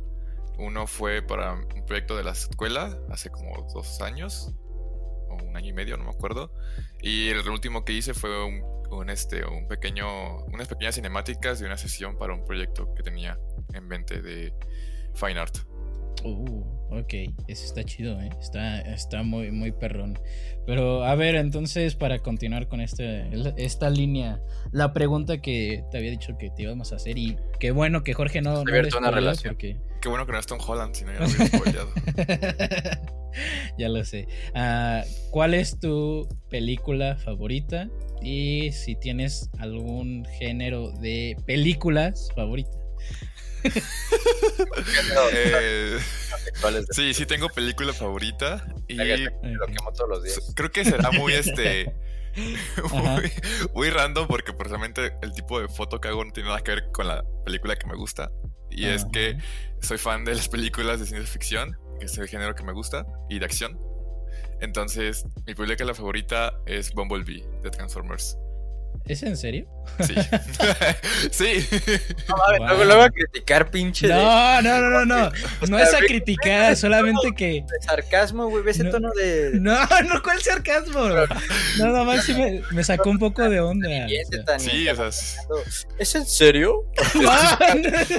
Uno 0.57 0.87
fue 0.87 1.21
para 1.21 1.53
un 1.53 1.85
proyecto 1.85 2.17
de 2.17 2.23
la 2.23 2.31
escuela 2.31 2.97
hace 3.09 3.29
como 3.29 3.67
dos 3.73 4.01
años, 4.01 4.51
o 5.29 5.37
un 5.43 5.57
año 5.57 5.69
y 5.69 5.73
medio, 5.73 5.95
no 5.97 6.05
me 6.05 6.11
acuerdo. 6.11 6.51
Y 7.01 7.29
el 7.29 7.47
último 7.49 7.85
que 7.85 7.93
hice 7.93 8.13
fue 8.13 8.45
un, 8.45 8.63
un, 8.91 9.09
este, 9.09 9.45
un 9.45 9.67
pequeño, 9.67 10.43
unas 10.45 10.67
pequeñas 10.67 10.95
cinemáticas 10.95 11.59
de 11.59 11.67
una 11.67 11.77
sesión 11.77 12.17
para 12.17 12.33
un 12.33 12.45
proyecto 12.45 12.93
que 12.95 13.03
tenía 13.03 13.37
en 13.73 13.87
mente 13.87 14.21
de 14.21 14.53
Fine 15.15 15.39
Art. 15.39 15.57
Uh, 16.23 16.63
ok, 16.91 17.13
eso 17.47 17.65
está 17.65 17.83
chido, 17.83 18.19
¿eh? 18.21 18.29
Está, 18.39 18.81
está 18.81 19.23
muy, 19.23 19.51
muy 19.51 19.71
perrón. 19.71 20.19
Pero 20.65 21.03
a 21.03 21.15
ver, 21.15 21.35
entonces, 21.35 21.95
para 21.95 22.19
continuar 22.19 22.67
con 22.67 22.81
este, 22.81 23.29
esta 23.57 23.89
línea, 23.89 24.41
la 24.71 24.93
pregunta 24.93 25.41
que 25.41 25.83
te 25.91 25.97
había 25.97 26.11
dicho 26.11 26.37
que 26.37 26.49
te 26.49 26.63
íbamos 26.63 26.93
a 26.93 26.95
hacer, 26.95 27.17
y 27.17 27.37
qué 27.59 27.71
bueno 27.71 28.03
que 28.03 28.13
Jorge 28.13 28.41
no. 28.41 28.57
Se 28.57 28.63
no 28.63 28.71
abierto 28.71 28.97
una 28.97 29.11
relación. 29.11 29.55
Porque... 29.55 29.77
Qué 30.01 30.09
bueno 30.09 30.25
que 30.25 30.33
no 30.33 30.39
es 30.39 30.45
Tom 30.45 30.59
Holland, 30.65 30.95
si 30.95 31.05
no 31.05 31.13
ya 31.13 31.19
lo 31.19 31.27
ya 33.77 33.89
lo 33.89 34.03
sé. 34.03 34.27
Ah, 34.53 35.03
¿Cuál 35.31 35.53
es 35.53 35.79
tu 35.79 36.27
película 36.49 37.17
favorita? 37.17 37.89
Y 38.21 38.71
si 38.71 38.95
tienes 38.95 39.49
algún 39.59 40.25
género 40.39 40.91
de 40.91 41.37
películas 41.45 42.29
favorita. 42.35 42.82
Eh, 45.33 45.99
sí, 46.91 47.13
sí 47.13 47.25
tengo 47.25 47.49
película 47.49 47.93
favorita. 47.93 48.65
Y 48.87 48.97
Verga, 48.97 49.31
Lo 49.43 49.65
quemo 49.67 49.91
todos 49.93 50.09
los 50.09 50.23
días. 50.23 50.53
creo 50.55 50.71
que 50.71 50.85
será 50.85 51.11
muy 51.11 51.33
este. 51.33 51.93
Muy, 52.91 53.31
muy 53.75 53.89
random 53.91 54.27
porque 54.27 54.53
precisamente 54.53 55.13
el 55.21 55.33
tipo 55.33 55.59
de 55.59 55.67
foto 55.67 56.01
que 56.01 56.07
hago 56.07 56.25
no 56.25 56.31
tiene 56.31 56.49
nada 56.49 56.61
que 56.61 56.71
ver 56.71 56.91
con 56.91 57.07
la 57.07 57.23
película 57.45 57.75
que 57.75 57.85
me 57.87 57.95
gusta. 57.95 58.31
Y 58.71 58.85
es 58.87 59.03
Ajá. 59.03 59.11
que 59.11 59.37
soy 59.81 59.97
fan 59.99 60.25
de 60.25 60.33
las 60.33 60.49
películas 60.49 60.99
de 60.99 61.05
ciencia 61.05 61.31
ficción, 61.31 61.77
que 61.99 62.07
es 62.07 62.17
el 62.17 62.27
género 62.27 62.55
que 62.55 62.63
me 62.63 62.73
gusta, 62.73 63.05
y 63.29 63.37
de 63.37 63.45
acción. 63.45 63.79
Entonces, 64.61 65.25
mi 65.45 65.53
película 65.53 65.93
favorita 65.93 66.53
es 66.65 66.91
Bumblebee 66.93 67.45
de 67.61 67.69
Transformers. 67.69 68.35
¿Es 69.05 69.21
en 69.23 69.35
serio? 69.35 69.67
Sí. 69.99 70.15
sí. 71.31 71.67
No 72.29 72.37
mames, 72.37 72.59
Wow. 72.59 72.67
luego, 72.67 72.83
luego 72.85 73.01
a 73.03 73.09
criticar, 73.09 73.69
pinche. 73.69 74.07
de- 74.07 74.13
No, 74.13 74.61
no, 74.61 74.79
no, 74.79 74.89
no, 74.89 75.05
no. 75.05 75.31
No 75.67 75.77
es 75.79 75.93
a 75.93 75.99
criticar, 75.99 76.75
solamente 76.77 77.33
que. 77.35 77.65
sarcasmo, 77.81 78.47
güey. 78.49 78.63
Ve 78.63 78.71
ese 78.71 78.85
No. 78.85 78.91
tono 78.91 79.09
de. 79.11 79.51
No, 79.55 79.75
no, 80.09 80.23
¿cuál 80.23 80.41
sarcasmo? 80.41 81.01
No, 81.09 81.85
nada 81.85 82.03
más 82.05 82.23
sí 82.23 82.33
me, 82.33 82.61
me 82.71 82.83
sacó 82.83 83.09
un 83.09 83.19
poco 83.19 83.49
de 83.49 83.59
onda. 83.59 83.89
o 83.89 84.31
sea. 84.31 84.45
tan- 84.45 84.59
Sí, 84.59 84.87
o 84.87 84.95
sea, 84.95 85.11
sí 85.11 85.35
¿Es 85.99 86.15
en 86.15 86.25
serio? 86.25 86.85
No, 87.15 87.31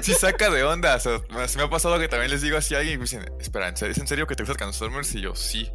sí 0.02 0.12
saca 0.12 0.50
de 0.50 0.64
onda. 0.64 0.97
O 0.97 1.00
sea, 1.00 1.19
me- 1.31 1.49
se 1.49 1.57
me 1.59 1.64
ha 1.64 1.71
pasado 1.71 1.99
que 1.99 2.09
también 2.09 2.31
les 2.31 2.43
digo 2.43 2.59
así 2.59 2.75
a 2.75 2.78
alguien 2.78 2.97
y 2.97 2.99
me 2.99 3.04
dicen, 3.04 3.25
espera, 3.40 3.69
¿en 3.69 3.76
serio- 3.76 3.93
¿es 3.93 3.99
en 3.99 4.07
serio 4.07 4.26
que 4.26 4.35
te 4.35 4.43
gusta 4.43 4.54
Transformers? 4.57 5.14
Y 5.14 5.23
yo, 5.23 5.35
sí. 5.35 5.71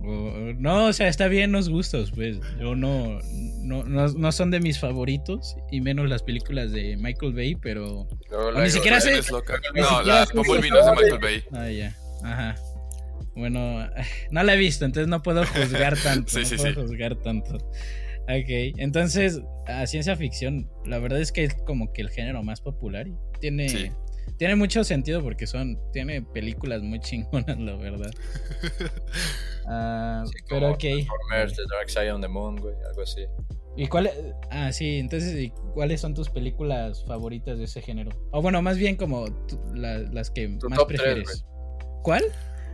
O- 0.00 0.52
No, 0.58 0.86
o 0.86 0.92
sea, 0.92 1.08
está 1.08 1.28
bien 1.28 1.52
los 1.52 1.68
gustos, 1.68 2.10
pues. 2.12 2.38
Yo 2.60 2.74
no, 2.74 3.18
no, 3.62 3.84
no, 3.84 4.08
no 4.08 4.32
son 4.32 4.50
de 4.50 4.60
mis 4.60 4.78
favoritos, 4.80 5.56
y 5.70 5.80
menos 5.80 6.08
las 6.08 6.22
películas 6.22 6.72
de 6.72 6.96
Michael 6.96 7.32
Bay, 7.34 7.54
pero. 7.56 8.08
Luego, 8.30 8.50
Ni 8.50 8.56
luego, 8.56 8.70
siquiera 8.70 9.00
sé- 9.00 9.20
ni 9.74 9.80
No, 9.80 10.02
la 10.02 10.26
Bumblebee 10.34 10.70
no 10.70 10.78
es 10.80 10.86
de 10.86 10.92
Michael 10.92 11.20
Bay. 11.20 11.44
Ah, 11.52 11.68
ya. 11.70 11.96
Ajá. 12.24 12.54
Bueno, 13.34 13.88
no 14.30 14.42
la 14.42 14.54
he 14.54 14.56
visto, 14.58 14.84
entonces 14.84 15.08
no 15.08 15.22
puedo 15.22 15.44
juzgar 15.46 15.96
tanto. 16.02 16.30
Sí, 16.32 16.40
no 16.40 16.46
sí, 16.46 16.56
puedo 16.56 16.68
sí. 16.74 16.80
juzgar 16.80 17.16
tanto. 17.16 17.56
Ok, 18.24 18.48
entonces, 18.78 19.40
a 19.66 19.86
ciencia 19.86 20.16
ficción, 20.16 20.70
la 20.84 20.98
verdad 20.98 21.20
es 21.20 21.32
que 21.32 21.44
es 21.44 21.54
como 21.66 21.92
que 21.92 22.02
el 22.02 22.10
género 22.10 22.42
más 22.42 22.60
popular 22.60 23.08
y 23.08 23.14
tiene. 23.40 23.92
Tiene 24.38 24.56
mucho 24.56 24.82
sentido 24.84 25.22
porque 25.22 25.46
son. 25.46 25.78
Tiene 25.92 26.22
películas 26.22 26.82
muy 26.82 26.98
chingonas, 27.00 27.58
la 27.58 27.76
verdad. 27.76 28.10
Ah, 29.68 30.24
Sí, 30.26 30.32
pero 30.48 30.70
ok. 30.72 30.78
Transformers, 30.80 31.54
The 31.54 31.62
Dark 31.70 31.88
Side 31.90 32.10
on 32.12 32.20
the 32.20 32.28
Moon, 32.28 32.56
güey, 32.56 32.74
algo 32.88 33.02
así. 33.02 33.24
¿Y 33.76 33.86
cuáles? 33.86 34.12
Ah, 34.50 34.72
sí, 34.72 34.98
entonces, 34.98 35.34
¿y 35.38 35.50
¿cuáles 35.72 36.00
son 36.00 36.14
tus 36.14 36.28
películas 36.28 37.04
favoritas 37.06 37.58
de 37.58 37.64
ese 37.64 37.80
género? 37.80 38.10
O 38.32 38.42
bueno, 38.42 38.60
más 38.60 38.76
bien 38.76 38.96
como 38.96 39.26
la- 39.72 39.98
las 39.98 40.30
que 40.30 40.48
Tu 40.58 40.68
más 40.68 40.78
top 40.78 40.88
prefieres. 40.88 41.44
¿Cuál? 42.02 42.24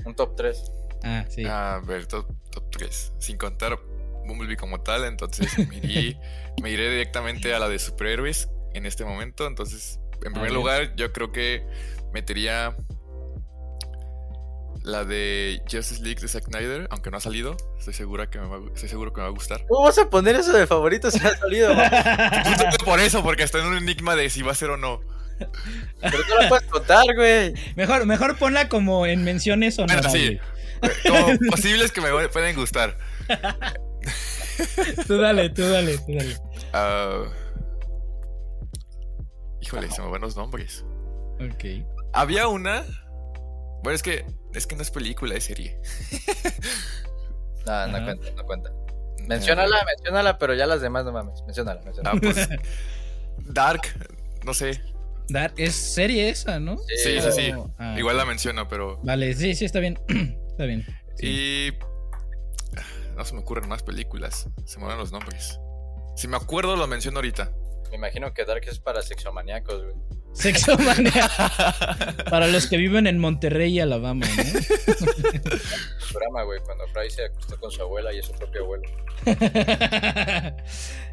Un 0.04 0.14
top 0.14 0.34
3. 0.36 0.72
Ah, 1.04 1.24
sí. 1.28 1.44
A 1.44 1.80
ver, 1.86 2.06
top, 2.06 2.26
top 2.50 2.64
3. 2.70 3.12
Sin 3.18 3.36
contar 3.36 3.78
Bumblebee 4.26 4.56
como 4.56 4.80
tal, 4.80 5.04
entonces 5.04 5.46
me 5.68 5.76
iré, 5.76 6.18
me 6.62 6.70
iré 6.70 6.90
directamente 6.90 7.52
a 7.54 7.58
la 7.58 7.68
de 7.68 7.78
superhéroes 7.78 8.48
en 8.74 8.86
este 8.86 9.04
momento. 9.04 9.46
Entonces, 9.46 10.00
en 10.24 10.32
primer 10.32 10.52
lugar, 10.52 10.94
yo 10.96 11.12
creo 11.12 11.32
que 11.32 11.64
metería 12.12 12.76
la 14.82 15.04
de 15.04 15.60
Justice 15.70 16.02
League 16.02 16.20
de 16.20 16.28
Zack 16.28 16.44
Snyder, 16.44 16.88
aunque 16.90 17.10
no 17.10 17.18
ha 17.18 17.20
salido. 17.20 17.56
Estoy, 17.78 17.94
segura 17.94 18.30
que 18.30 18.38
me 18.38 18.46
va, 18.46 18.58
estoy 18.74 18.88
seguro 18.88 19.12
que 19.12 19.18
me 19.20 19.24
va 19.24 19.28
a 19.28 19.32
gustar. 19.32 19.64
¿Cómo 19.68 19.84
vas 19.84 19.98
a 19.98 20.08
poner 20.08 20.36
eso 20.36 20.52
de 20.52 20.66
favorito 20.66 21.10
si 21.10 21.18
no 21.18 21.28
ha 21.28 21.36
salido? 21.36 21.74
por 22.84 23.00
eso, 23.00 23.22
porque 23.22 23.42
está 23.42 23.58
en 23.58 23.66
un 23.66 23.76
enigma 23.76 24.16
de 24.16 24.30
si 24.30 24.42
va 24.42 24.52
a 24.52 24.54
ser 24.54 24.70
o 24.70 24.76
no. 24.76 25.00
Pero 26.00 26.18
no 26.28 26.40
la 26.40 26.48
puedes 26.48 26.66
contar, 26.66 27.04
güey. 27.14 27.54
Mejor, 27.76 28.06
mejor 28.06 28.36
ponla 28.36 28.68
como 28.68 29.06
en 29.06 29.24
menciones 29.24 29.76
Bueno, 29.76 29.92
honorables. 29.92 30.12
sí. 30.30 31.08
Como 31.08 31.38
posibles 31.50 31.92
que 31.92 32.00
me 32.00 32.28
pueden 32.28 32.56
gustar. 32.56 32.96
Tú 35.06 35.18
dale, 35.18 35.50
tú 35.50 35.62
dale, 35.68 35.98
tú 35.98 36.14
dale. 36.14 36.36
Ah, 36.72 37.24
híjole, 39.60 39.90
se 39.90 40.02
me 40.02 40.08
van 40.10 40.20
los 40.20 40.36
nombres. 40.36 40.84
Ok. 41.40 41.84
Había 42.12 42.48
una. 42.48 42.84
Bueno, 43.82 43.94
es 43.94 44.02
que 44.02 44.24
es 44.54 44.66
que 44.66 44.74
no 44.76 44.82
es 44.82 44.90
película, 44.90 45.34
es 45.34 45.44
serie. 45.44 45.78
No, 47.66 47.86
no 47.88 47.96
Ajá. 47.96 48.04
cuenta, 48.04 48.30
no 48.36 48.44
cuenta. 48.44 48.70
Menciónala, 49.26 49.76
menciónala, 49.84 50.38
pero 50.38 50.54
ya 50.54 50.66
las 50.66 50.80
demás 50.80 51.04
no 51.04 51.12
mames. 51.12 51.42
Menciónala, 51.42 51.82
menciónala. 51.82 52.16
Ah, 52.16 52.20
pues, 52.22 52.48
Dark, 53.52 53.82
no 54.44 54.54
sé. 54.54 54.80
Dar- 55.28 55.52
es 55.58 55.74
serie 55.74 56.30
esa, 56.30 56.58
¿no? 56.58 56.78
Sí, 56.78 57.20
sí, 57.20 57.32
sí. 57.32 57.52
Ah, 57.78 57.94
Igual 57.98 58.16
la 58.16 58.24
menciono, 58.24 58.66
pero. 58.68 58.98
Vale, 59.04 59.34
sí, 59.34 59.54
sí, 59.54 59.64
está 59.66 59.80
bien. 59.80 59.98
está 60.48 60.64
bien. 60.64 60.86
Sí. 61.16 61.26
Y. 61.26 61.68
ah, 62.78 62.82
No 63.16 63.24
se 63.24 63.34
me 63.34 63.40
ocurren 63.40 63.68
más 63.68 63.82
películas. 63.82 64.48
Se 64.64 64.78
me 64.78 64.86
van 64.86 64.96
los 64.98 65.12
nombres. 65.12 65.60
Si 66.16 66.26
me 66.26 66.36
acuerdo, 66.36 66.74
lo 66.76 66.86
menciono 66.86 67.18
ahorita. 67.18 67.52
Me 67.90 67.96
imagino 67.96 68.32
que 68.32 68.44
Dark 68.44 68.62
es 68.66 68.78
para 68.78 69.02
sexomaníacos, 69.02 69.82
güey. 69.84 69.94
Sexomania. 70.32 71.28
Para 72.30 72.46
los 72.46 72.68
que 72.68 72.76
viven 72.76 73.06
en 73.06 73.18
Monterrey, 73.18 73.80
Alabama, 73.80 74.24
¿no? 74.26 74.42
programa, 76.12 76.42
güey, 76.44 76.60
cuando 76.60 76.86
Fry 76.88 77.10
se 77.10 77.24
acostó 77.24 77.58
con 77.58 77.70
su 77.70 77.82
abuela 77.82 78.12
y 78.12 78.18
es 78.18 78.26
su 78.26 78.32
propio 78.32 78.62
abuelo. 78.62 78.88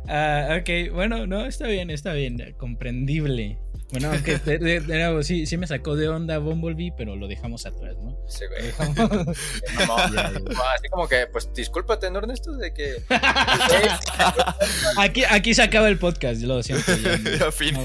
Ah, 0.07 0.59
ok, 0.61 0.93
bueno, 0.93 1.25
no, 1.25 1.47
está 1.47 1.65
bien, 1.65 1.89
está 1.89 2.13
bien, 2.13 2.53
comprendible. 2.59 3.57
Bueno, 3.99 4.11
aunque 4.13 4.37
de, 4.37 4.57
de- 4.59 4.79
de 4.81 4.97
nuevo, 4.97 5.23
sí, 5.23 5.45
sí 5.45 5.57
me 5.57 5.67
sacó 5.67 5.95
de 5.95 6.07
onda 6.09 6.37
Bumblebee, 6.37 6.93
pero 6.97 7.15
lo 7.15 7.27
dejamos 7.27 7.65
atrás, 7.65 7.95
¿no? 8.01 8.17
Sí, 8.27 8.45
güey. 8.47 8.63
dejamos- 8.63 8.97
No, 9.87 9.95
así 9.97 10.89
como 10.89 11.07
que, 11.07 11.27
pues 11.27 11.51
discúlpate, 11.53 12.09
¿no, 12.11 12.19
Ernesto? 12.19 12.51
De 12.57 12.73
que. 12.73 13.01
Aquí, 14.97 15.23
aquí 15.29 15.53
se 15.53 15.63
acaba 15.63 15.87
el 15.87 15.97
podcast, 15.99 16.41
lo 16.41 16.61
siento. 16.63 16.91
ya 17.39 17.51
fin. 17.53 17.75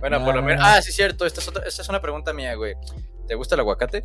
Bueno, 0.00 0.18
No, 0.18 0.24
por 0.24 0.34
lo 0.34 0.40
no, 0.40 0.46
menos. 0.48 0.62
no. 0.62 0.68
Ah, 0.68 0.82
sí, 0.82 0.90
cierto. 0.92 1.26
Esta 1.26 1.40
es, 1.40 1.48
otra- 1.48 1.64
esta 1.66 1.82
es 1.82 1.88
una 1.88 2.00
pregunta 2.00 2.32
mía, 2.32 2.54
güey. 2.54 2.74
¿Te 3.28 3.34
gusta 3.34 3.54
el 3.54 3.60
aguacate? 3.60 4.04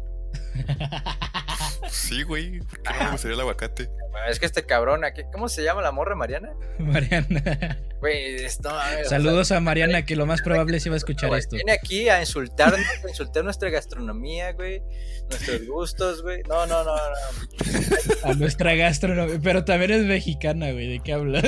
Sí, 1.90 2.24
güey. 2.24 2.60
¿Por 2.60 2.82
qué 2.82 2.92
no 2.98 3.04
me 3.06 3.12
gustaría 3.12 3.36
el 3.36 3.42
aguacate? 3.42 3.90
Bueno, 4.12 4.28
Es 4.30 4.40
que 4.40 4.46
este 4.46 4.66
cabrón 4.66 5.04
aquí. 5.04 5.22
¿Cómo 5.32 5.48
se 5.50 5.64
llama 5.64 5.82
la 5.82 5.92
morra, 5.92 6.16
Mariana? 6.16 6.54
Mariana. 6.80 7.78
Güey, 8.00 8.36
esto. 8.46 8.70
a 8.70 8.90
ver, 8.92 9.06
o 9.06 9.10
sea, 9.10 9.18
Saludos 9.18 9.52
a 9.52 9.60
Mariana, 9.60 10.06
que 10.06 10.16
lo 10.16 10.26
más 10.26 10.42
probable 10.42 10.78
es 10.78 10.86
iba 10.86 10.96
a 10.96 10.98
escuchar 10.98 11.30
güey, 11.30 11.40
esto. 11.40 11.56
Viene 11.56 11.72
aquí 11.72 12.10
a 12.10 12.20
insultarnos, 12.20 12.80
a 13.06 13.10
insultar 13.10 13.44
nuestra 13.44 13.70
gastronomía, 13.70 14.54
güey. 14.54 14.82
Nuestros 15.30 15.66
gustos, 15.68 16.22
güey. 16.22 16.42
No, 16.48 16.66
no, 16.68 16.84
no, 16.84 16.96
no. 16.96 18.30
A 18.30 18.34
nuestra 18.36 18.76
gastronomía. 18.76 19.40
Pero 19.44 19.66
también 19.66 19.92
es 19.92 20.04
mexicana, 20.06 20.72
güey. 20.72 20.88
¿De 20.90 21.00
qué 21.04 21.14
hablas? 21.14 21.44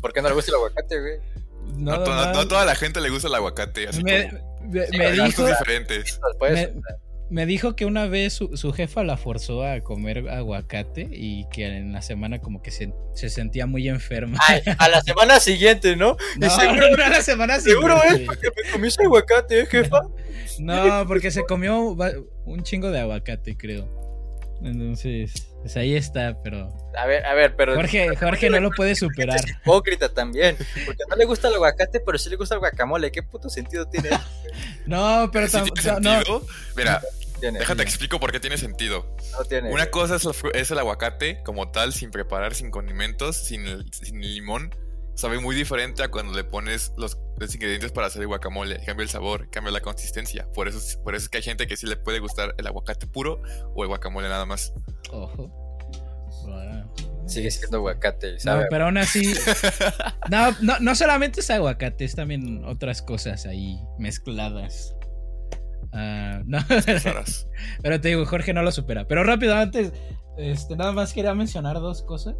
¿Por 0.00 0.12
qué 0.12 0.22
no 0.22 0.28
le 0.28 0.34
gusta 0.34 0.50
el 0.50 0.56
aguacate, 0.56 1.00
güey? 1.00 1.18
No, 1.76 2.04
no 2.04 2.12
a 2.12 2.48
toda 2.48 2.64
la 2.64 2.74
gente 2.74 3.00
le 3.00 3.10
gusta 3.10 3.28
el 3.28 3.34
aguacate. 3.34 3.88
Así 3.88 4.02
me, 4.02 4.28
como 4.28 4.70
me- 4.70 4.86
Sí, 4.86 4.98
me 4.98 5.12
dijo, 5.12 5.46
diferentes. 5.46 6.20
Pues, 6.38 6.74
Me- 6.74 6.82
me 7.30 7.46
dijo 7.46 7.76
que 7.76 7.84
una 7.84 8.06
vez 8.06 8.32
su, 8.32 8.56
su 8.56 8.72
jefa 8.72 9.04
la 9.04 9.16
forzó 9.16 9.64
a 9.64 9.80
comer 9.80 10.28
aguacate 10.28 11.08
y 11.10 11.46
que 11.50 11.66
en 11.66 11.92
la 11.92 12.02
semana 12.02 12.38
como 12.40 12.62
que 12.62 12.70
se, 12.70 12.92
se 13.14 13.28
sentía 13.28 13.66
muy 13.66 13.88
enferma. 13.88 14.38
ay, 14.48 14.62
a 14.78 14.88
la 14.88 15.02
semana 15.02 15.40
siguiente, 15.40 15.96
¿no? 15.96 16.16
No, 16.38 16.50
seguro, 16.50 16.90
no, 16.90 16.96
no, 16.96 17.08
la 17.08 17.22
semana 17.22 17.60
seguro 17.60 17.96
es 17.96 18.02
siguiente. 18.02 18.26
porque 18.26 18.48
me 18.56 18.70
comí 18.70 18.88
ese 18.88 19.02
aguacate, 19.04 19.60
¿eh, 19.60 19.66
jefa. 19.66 20.00
No, 20.58 21.06
porque 21.06 21.30
se 21.30 21.44
comió 21.44 21.96
un 22.44 22.62
chingo 22.64 22.90
de 22.90 22.98
aguacate, 22.98 23.56
creo. 23.56 23.97
Entonces, 24.62 25.48
pues 25.60 25.76
ahí 25.76 25.94
está, 25.94 26.36
pero 26.42 26.68
A 26.98 27.06
ver, 27.06 27.24
a 27.24 27.34
ver, 27.34 27.54
pero. 27.56 27.74
Jorge, 27.76 28.16
Jorge 28.16 28.50
no 28.50 28.58
lo 28.60 28.70
puede 28.70 28.94
superar. 28.96 29.36
Es 29.38 29.48
hipócrita 29.50 30.08
también. 30.12 30.56
Porque 30.84 31.02
no 31.08 31.14
le 31.16 31.24
gusta 31.26 31.48
el 31.48 31.54
aguacate, 31.54 32.00
pero 32.00 32.18
sí 32.18 32.28
le 32.28 32.36
gusta 32.36 32.54
el 32.56 32.58
guacamole. 32.60 33.12
¿Qué 33.12 33.22
puto 33.22 33.48
sentido 33.48 33.86
tiene? 33.86 34.10
No, 34.86 35.30
pero 35.32 35.46
Sí 35.48 35.56
tam- 35.58 35.72
tiene 35.72 36.00
no, 36.00 36.12
sentido. 36.16 36.46
Mira, 36.76 37.00
Tiene, 37.40 37.60
déjate 37.60 37.78
ya. 37.78 37.84
explico 37.84 38.18
por 38.18 38.32
qué 38.32 38.40
tiene 38.40 38.58
sentido. 38.58 39.14
no 39.38 39.44
tiene. 39.44 39.70
Una 39.72 39.86
cosa 39.90 40.16
es, 40.16 40.24
fru- 40.24 40.50
es 40.54 40.70
el 40.72 40.78
aguacate 40.78 41.40
como 41.44 41.70
tal, 41.70 41.92
sin 41.92 42.10
preparar, 42.10 42.54
sin 42.54 42.70
condimentos, 42.72 43.36
sin 43.36 43.66
el, 43.66 43.92
sin 43.92 44.16
el 44.22 44.34
limón. 44.34 44.74
Sabe 45.18 45.40
muy 45.40 45.56
diferente 45.56 46.04
a 46.04 46.10
cuando 46.12 46.32
le 46.32 46.44
pones 46.44 46.92
los, 46.96 47.18
los 47.38 47.52
ingredientes 47.52 47.90
para 47.90 48.06
hacer 48.06 48.22
el 48.22 48.28
guacamole. 48.28 48.78
Cambia 48.86 49.02
el 49.02 49.08
sabor, 49.08 49.50
cambia 49.50 49.72
la 49.72 49.80
consistencia. 49.80 50.46
Por 50.54 50.68
eso, 50.68 50.78
es- 50.78 50.96
por 50.98 51.16
eso 51.16 51.24
es 51.24 51.28
que 51.28 51.38
hay 51.38 51.42
gente 51.42 51.66
que 51.66 51.76
sí 51.76 51.88
le 51.88 51.96
puede 51.96 52.20
gustar 52.20 52.54
el 52.56 52.64
aguacate 52.68 53.08
puro 53.08 53.42
o 53.74 53.82
el 53.82 53.88
guacamole 53.88 54.28
nada 54.28 54.46
más. 54.46 54.72
Ojo. 55.10 55.52
Sigue 57.26 57.50
siendo 57.50 57.78
aguacate, 57.78 58.36
No, 58.44 58.62
pero 58.70 58.84
aún 58.86 58.96
así. 58.96 59.34
No, 60.30 60.54
no, 60.62 60.78
no 60.78 60.94
solamente 60.94 61.40
es 61.40 61.50
aguacate, 61.50 62.04
es 62.04 62.14
también 62.14 62.64
otras 62.64 63.02
cosas 63.02 63.44
ahí 63.44 63.76
mezcladas. 63.98 64.94
Ah, 65.92 66.42
no, 66.46 66.58
pero 67.82 68.00
te 68.00 68.08
digo, 68.08 68.24
Jorge 68.24 68.52
no 68.54 68.62
lo 68.62 68.70
supera. 68.70 69.06
Pero 69.08 69.24
rápido, 69.24 69.54
antes, 69.56 69.92
este, 70.36 70.76
nada 70.76 70.92
más 70.92 71.12
quería 71.12 71.34
mencionar 71.34 71.80
dos 71.80 72.02
cosas. 72.02 72.36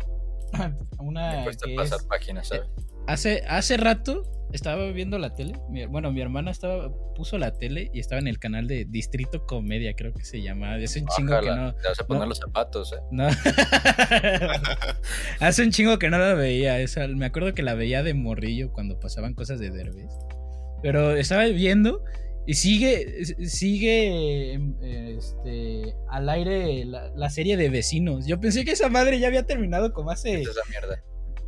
Una 0.98 1.38
Me 1.38 1.44
cuesta 1.44 1.66
que 1.66 1.74
pasar 1.74 2.00
es, 2.00 2.06
páginas, 2.06 2.48
¿sabes? 2.48 2.64
hace, 3.06 3.42
hace 3.48 3.76
rato 3.76 4.22
estaba 4.52 4.90
viendo 4.92 5.18
la 5.18 5.34
tele. 5.34 5.58
mi- 5.68 5.84
bueno, 5.86 6.10
mi 6.10 6.22
hermana 6.22 6.50
estaba, 6.50 6.90
puso 7.14 7.36
la 7.38 7.52
tele 7.52 7.90
y 7.92 8.00
estaba 8.00 8.18
en 8.18 8.28
el 8.28 8.38
canal 8.38 8.66
de 8.66 8.86
Distrito 8.86 9.44
Comedia, 9.46 9.92
creo 9.94 10.14
que 10.14 10.24
se 10.24 10.40
llama. 10.40 10.78
Es 10.78 10.96
un 10.96 11.06
chingo 11.08 11.38
que 11.40 11.50
no. 11.50 11.74
Te 11.74 11.88
vas 11.88 12.00
a 12.00 12.06
poner 12.06 12.22
no. 12.22 12.28
los 12.30 12.38
zapatos, 12.38 12.92
¿eh? 12.94 13.00
No. 13.10 13.28
Hace 15.40 15.62
un 15.62 15.70
chingo 15.70 15.98
que 15.98 16.10
no 16.10 16.18
la 16.18 16.34
veía. 16.34 16.80
Esa, 16.80 17.06
me 17.08 17.26
acuerdo 17.26 17.54
que 17.54 17.62
la 17.62 17.74
veía 17.74 18.02
de 18.02 18.14
morrillo 18.14 18.72
cuando 18.72 18.98
pasaban 18.98 19.34
cosas 19.34 19.58
de 19.60 19.70
Derbez. 19.70 20.10
Pero 20.82 21.16
estaba 21.16 21.44
viendo 21.46 22.02
y 22.48 22.54
sigue, 22.54 23.26
sigue 23.46 24.54
eh, 24.54 25.16
este, 25.18 25.94
al 26.08 26.30
aire 26.30 26.86
la, 26.86 27.10
la 27.14 27.28
serie 27.28 27.58
de 27.58 27.68
vecinos. 27.68 28.26
Yo 28.26 28.40
pensé 28.40 28.64
que 28.64 28.70
esa 28.70 28.88
madre 28.88 29.20
ya 29.20 29.26
había 29.26 29.44
terminado 29.44 29.92
como 29.92 30.10
hace. 30.10 30.40
Esa 30.40 30.52
es 30.62 30.70
mierda. 30.70 31.04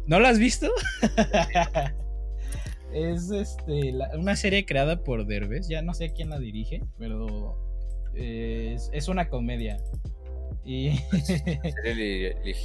¿No 0.07 0.21
la 0.21 0.28
has 0.28 0.38
visto? 0.38 0.71
es 2.92 3.30
este, 3.30 3.92
la- 3.92 4.11
una 4.19 4.37
serie 4.37 4.66
creada 4.66 5.02
por 5.02 5.25
Derbez. 5.26 5.69
Ya 5.69 5.80
no 5.80 5.95
sé 5.95 6.12
quién 6.12 6.28
la 6.28 6.38
dirige, 6.38 6.83
pero 6.99 7.57
eh, 8.14 8.75
es, 8.76 8.90
es 8.92 9.09
una 9.09 9.30
comedia. 9.30 9.78
Y 10.66 10.88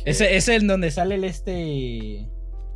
ese 0.06 0.36
es 0.36 0.48
el 0.50 0.68
donde 0.68 0.92
sale 0.92 1.16
el 1.16 1.24
este. 1.24 2.30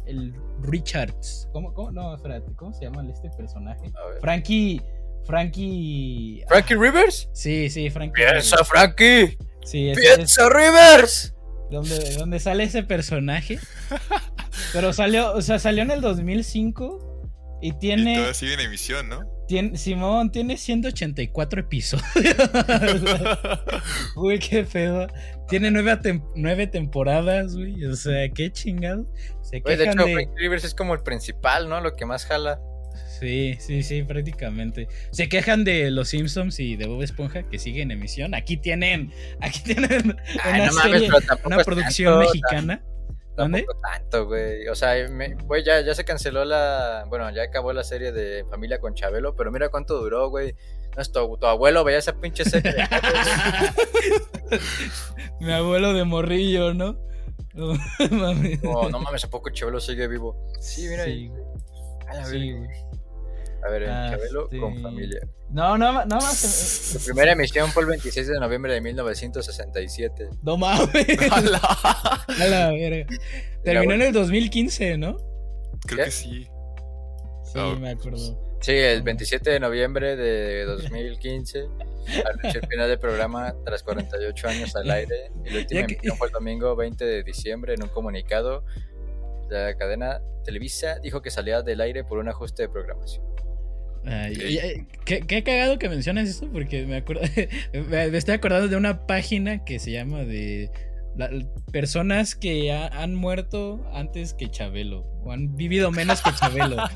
El 0.06 0.34
Richards. 0.62 1.50
¿Cómo, 1.52 1.74
cómo? 1.74 1.92
No, 1.92 2.16
espérate, 2.16 2.50
¿cómo 2.56 2.74
se 2.74 2.86
llama 2.86 3.06
este 3.12 3.30
personaje? 3.32 3.92
Frankie. 4.22 4.82
Frankie. 5.30 6.44
¿Frankie 6.48 6.76
Rivers? 6.76 7.30
Sí, 7.34 7.70
sí, 7.70 7.90
Frankie. 7.92 8.14
¡Piensa, 8.16 8.64
Frankie! 8.66 9.38
Sí, 9.64 9.90
ese 9.90 10.02
es 10.02 10.16
¡Piensa, 10.16 10.50
Rivers! 10.50 11.36
donde, 11.70 12.16
donde 12.18 12.40
sale 12.40 12.64
ese 12.64 12.82
personaje. 12.84 13.60
Pero 14.74 14.92
salió, 14.92 15.34
o 15.34 15.42
sea, 15.44 15.60
salió 15.60 15.84
en 15.84 15.92
el 15.92 16.02
2005 16.02 17.60
y 17.62 17.70
Y 17.70 17.74
tiene. 17.74 18.16
todavía 18.16 18.34
sigue 18.34 18.54
en 18.56 18.60
emisión, 18.62 19.08
¿no? 19.10 19.20
Tiene, 19.48 19.78
Simón 19.78 20.32
tiene 20.32 20.58
184 20.58 21.62
episodios. 21.62 22.06
Uy, 24.16 24.40
qué 24.40 24.64
pedo. 24.64 25.08
Tiene 25.48 25.72
nueve, 25.72 25.92
tem- 26.02 26.24
nueve 26.36 26.68
temporadas, 26.68 27.56
güey. 27.56 27.84
O 27.86 27.96
sea, 27.96 28.30
qué 28.30 28.52
chingado. 28.52 29.08
Se 29.42 29.60
de 29.60 29.74
hecho, 29.84 30.06
de. 30.06 30.14
Frankie 30.14 30.34
Rivers 30.38 30.64
es 30.64 30.76
como 30.76 30.94
el 30.94 31.02
principal, 31.02 31.68
¿no? 31.70 31.82
Lo 31.82 31.96
que 31.96 32.06
más 32.06 32.26
jala. 32.26 32.60
Sí, 33.20 33.56
sí, 33.60 33.84
sí, 33.84 34.04
prácticamente. 34.04 34.88
Se 35.12 35.28
quejan 35.28 35.64
de 35.64 35.92
los 35.92 36.10
Simpsons 36.10 36.60
y 36.60 36.76
de 36.78 36.88
Bob 36.88 37.02
Esponja 37.04 37.44
que 37.44 37.60
sigue 37.60 37.82
en 37.82 37.92
emisión. 37.92 38.34
Aquí 38.34 38.58
tienen, 38.58 39.12
aquí 39.42 39.62
tienen 39.64 40.18
Ay, 40.44 40.62
una, 40.62 40.66
no 40.68 40.72
serie- 40.82 41.10
producción 41.66 42.14
tanto, 42.14 42.20
mexicana. 42.30 42.84
¿Dónde? 43.36 43.66
Tanto, 43.82 44.26
güey. 44.28 44.68
O 44.68 44.76
sea, 44.76 44.94
güey, 45.46 45.64
ya, 45.64 45.82
ya 45.82 45.94
se 45.96 46.06
canceló 46.06 46.46
la. 46.46 47.06
Bueno, 47.10 47.30
ya 47.34 47.44
acabó 47.44 47.74
la 47.74 47.84
serie 47.84 48.12
de 48.12 48.46
Familia 48.50 48.80
con 48.80 48.94
Chabelo, 48.96 49.36
pero 49.36 49.52
mira 49.52 49.70
cuánto 49.70 49.98
duró, 50.00 50.30
güey. 50.30 50.56
No, 50.96 51.02
es 51.02 51.12
tu, 51.12 51.38
tu 51.38 51.46
abuelo 51.46 51.84
veía 51.84 52.00
esa 52.00 52.20
pinche 52.20 52.44
serie. 52.44 52.74
Mi 55.40 55.52
abuelo 55.54 55.94
de 55.94 56.04
morrillo, 56.04 56.74
¿no? 56.74 56.98
No, 57.54 57.74
mames. 58.12 58.62
no, 58.64 58.90
no 58.90 59.00
mames, 59.00 59.24
¿a 59.24 59.30
poco 59.30 59.50
Chabelo 59.52 59.80
sigue 59.80 60.08
vivo? 60.08 60.36
Sí, 60.60 60.88
mira 60.88 61.06
Sí, 61.06 61.12
ahí. 61.12 61.32
A 62.10 62.14
la 62.16 62.26
Sí, 62.26 62.52
güey. 62.52 62.70
A 63.66 63.70
ver, 63.70 63.84
en 63.84 63.90
Ah, 63.90 64.08
Chabelo 64.12 64.44
este- 64.46 64.58
con 64.60 64.82
Familia. 64.82 65.20
No, 65.52 65.78
no, 65.78 66.06
no 66.06 66.16
más. 66.18 66.38
Su 67.00 67.04
primera 67.06 67.32
emisión 67.34 67.70
fue 67.72 67.84
el 67.84 67.90
26 67.90 68.28
de 68.28 68.40
noviembre 68.40 68.74
de 68.74 68.82
1967. 68.82 70.30
No 70.44 70.58
mames. 70.58 70.90
A 71.32 71.42
la 72.48 72.72
verga. 72.72 73.06
Terminó 73.64 73.94
en 73.96 74.02
el 74.04 74.14
2015, 74.14 74.98
¿no? 74.98 75.18
Creo 75.86 75.98
¿Qué? 75.98 76.04
que 76.06 76.12
sí. 76.12 76.48
Sí, 77.44 77.60
me 77.80 77.92
acuerdo. 77.92 78.18
Sí, 78.62 78.74
el 78.74 79.02
27 79.04 79.50
de 79.52 79.60
noviembre 79.60 80.16
de 80.18 80.66
2015, 80.66 81.60
anunció 82.26 82.62
el 82.62 82.68
final 82.68 82.90
del 82.90 83.00
programa 83.00 83.56
tras 83.66 83.84
48 83.84 84.48
años 84.50 84.76
al 84.76 84.90
aire. 84.92 85.32
Y 85.46 85.50
la 85.50 85.60
última 85.60 85.80
emisión 85.82 86.18
fue 86.18 86.28
el 86.28 86.34
domingo 86.34 86.76
20 86.76 87.06
de 87.06 87.24
diciembre 87.24 87.74
en 87.74 87.84
un 87.84 87.90
comunicado. 87.90 88.64
La 89.50 89.76
cadena 89.78 90.22
Televisa 90.44 91.00
dijo 91.00 91.22
que 91.22 91.32
salía 91.32 91.62
del 91.62 91.82
aire 91.82 92.04
por 92.04 92.18
un 92.20 92.28
ajuste 92.30 92.64
de 92.64 92.70
programación. 92.70 93.24
Ay, 94.06 94.88
qué, 95.06 95.20
qué 95.22 95.44
cagado 95.44 95.78
que 95.78 95.90
mencionas 95.90 96.30
esto 96.30 96.50
porque 96.52 96.86
me 96.86 96.98
acuerdo 96.98 97.22
me 97.90 98.18
estoy 98.18 98.36
acordando 98.36 98.68
de 98.68 98.76
una 98.78 99.06
página 99.06 99.64
que 99.66 99.78
se 99.80 99.92
llama 99.92 100.20
de 100.24 100.72
la- 101.18 101.30
personas 101.72 102.36
que 102.36 102.72
ha- 102.72 102.88
han 102.88 103.14
muerto 103.16 103.86
antes 103.94 104.34
que 104.34 104.50
Chabelo 104.50 105.02
o 105.24 105.32
han 105.34 105.56
vivido 105.56 105.92
menos 105.92 106.22
que 106.22 106.32
Chabelo. 106.32 106.78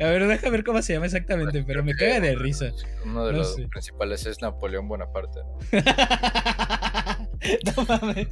A 0.00 0.04
ver, 0.04 0.26
deja 0.26 0.50
ver 0.50 0.64
cómo 0.64 0.82
se 0.82 0.92
llama 0.94 1.06
exactamente, 1.06 1.62
pero 1.64 1.82
me 1.82 1.94
caga 1.94 2.20
de 2.20 2.34
risa. 2.34 2.70
Uno 3.04 3.24
de 3.26 3.32
No 3.32 3.38
los 3.38 3.54
sé. 3.54 3.66
principales 3.68 4.26
es 4.26 4.42
Napoleón 4.42 4.86
Bonaparte. 4.88 5.40
¿no? 5.40 5.58
no 7.76 7.84
mames. 7.88 8.28